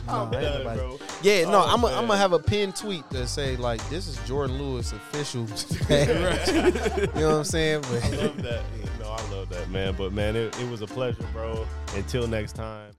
Oh. 0.09 0.23
I'm 0.25 0.31
Nah, 0.31 0.39
ain't 0.39 0.43
done, 0.47 0.59
nobody- 0.59 0.79
bro. 0.81 0.99
Yeah, 1.23 1.45
no, 1.45 1.63
Oh, 1.65 1.75
I'm 1.75 1.81
gonna 1.81 2.17
have 2.17 2.33
a 2.33 2.39
pin 2.39 2.73
tweet 2.73 3.09
that 3.11 3.29
say 3.29 3.57
like, 3.57 3.87
"This 3.89 4.07
is 4.09 4.17
Jourdan 4.29 4.59
Lewis 4.59 4.93
official." 4.93 5.43
you 5.91 7.21
know 7.21 7.29
what 7.29 7.35
I'm 7.39 7.45
saying? 7.45 7.83
But 7.83 8.05
I 8.05 8.09
love 8.11 8.43
that. 8.43 8.63
No, 9.01 9.11
I 9.11 9.31
love 9.31 9.49
that, 9.51 9.71
man. 9.71 9.95
But 9.97 10.13
man, 10.13 10.37
it, 10.37 10.59
it 10.61 10.69
was 10.71 10.83
a 10.83 10.87
pleasure, 10.87 11.25
bro. 11.33 11.67
Until 11.95 12.27
next 12.27 12.53
time. 12.55 12.91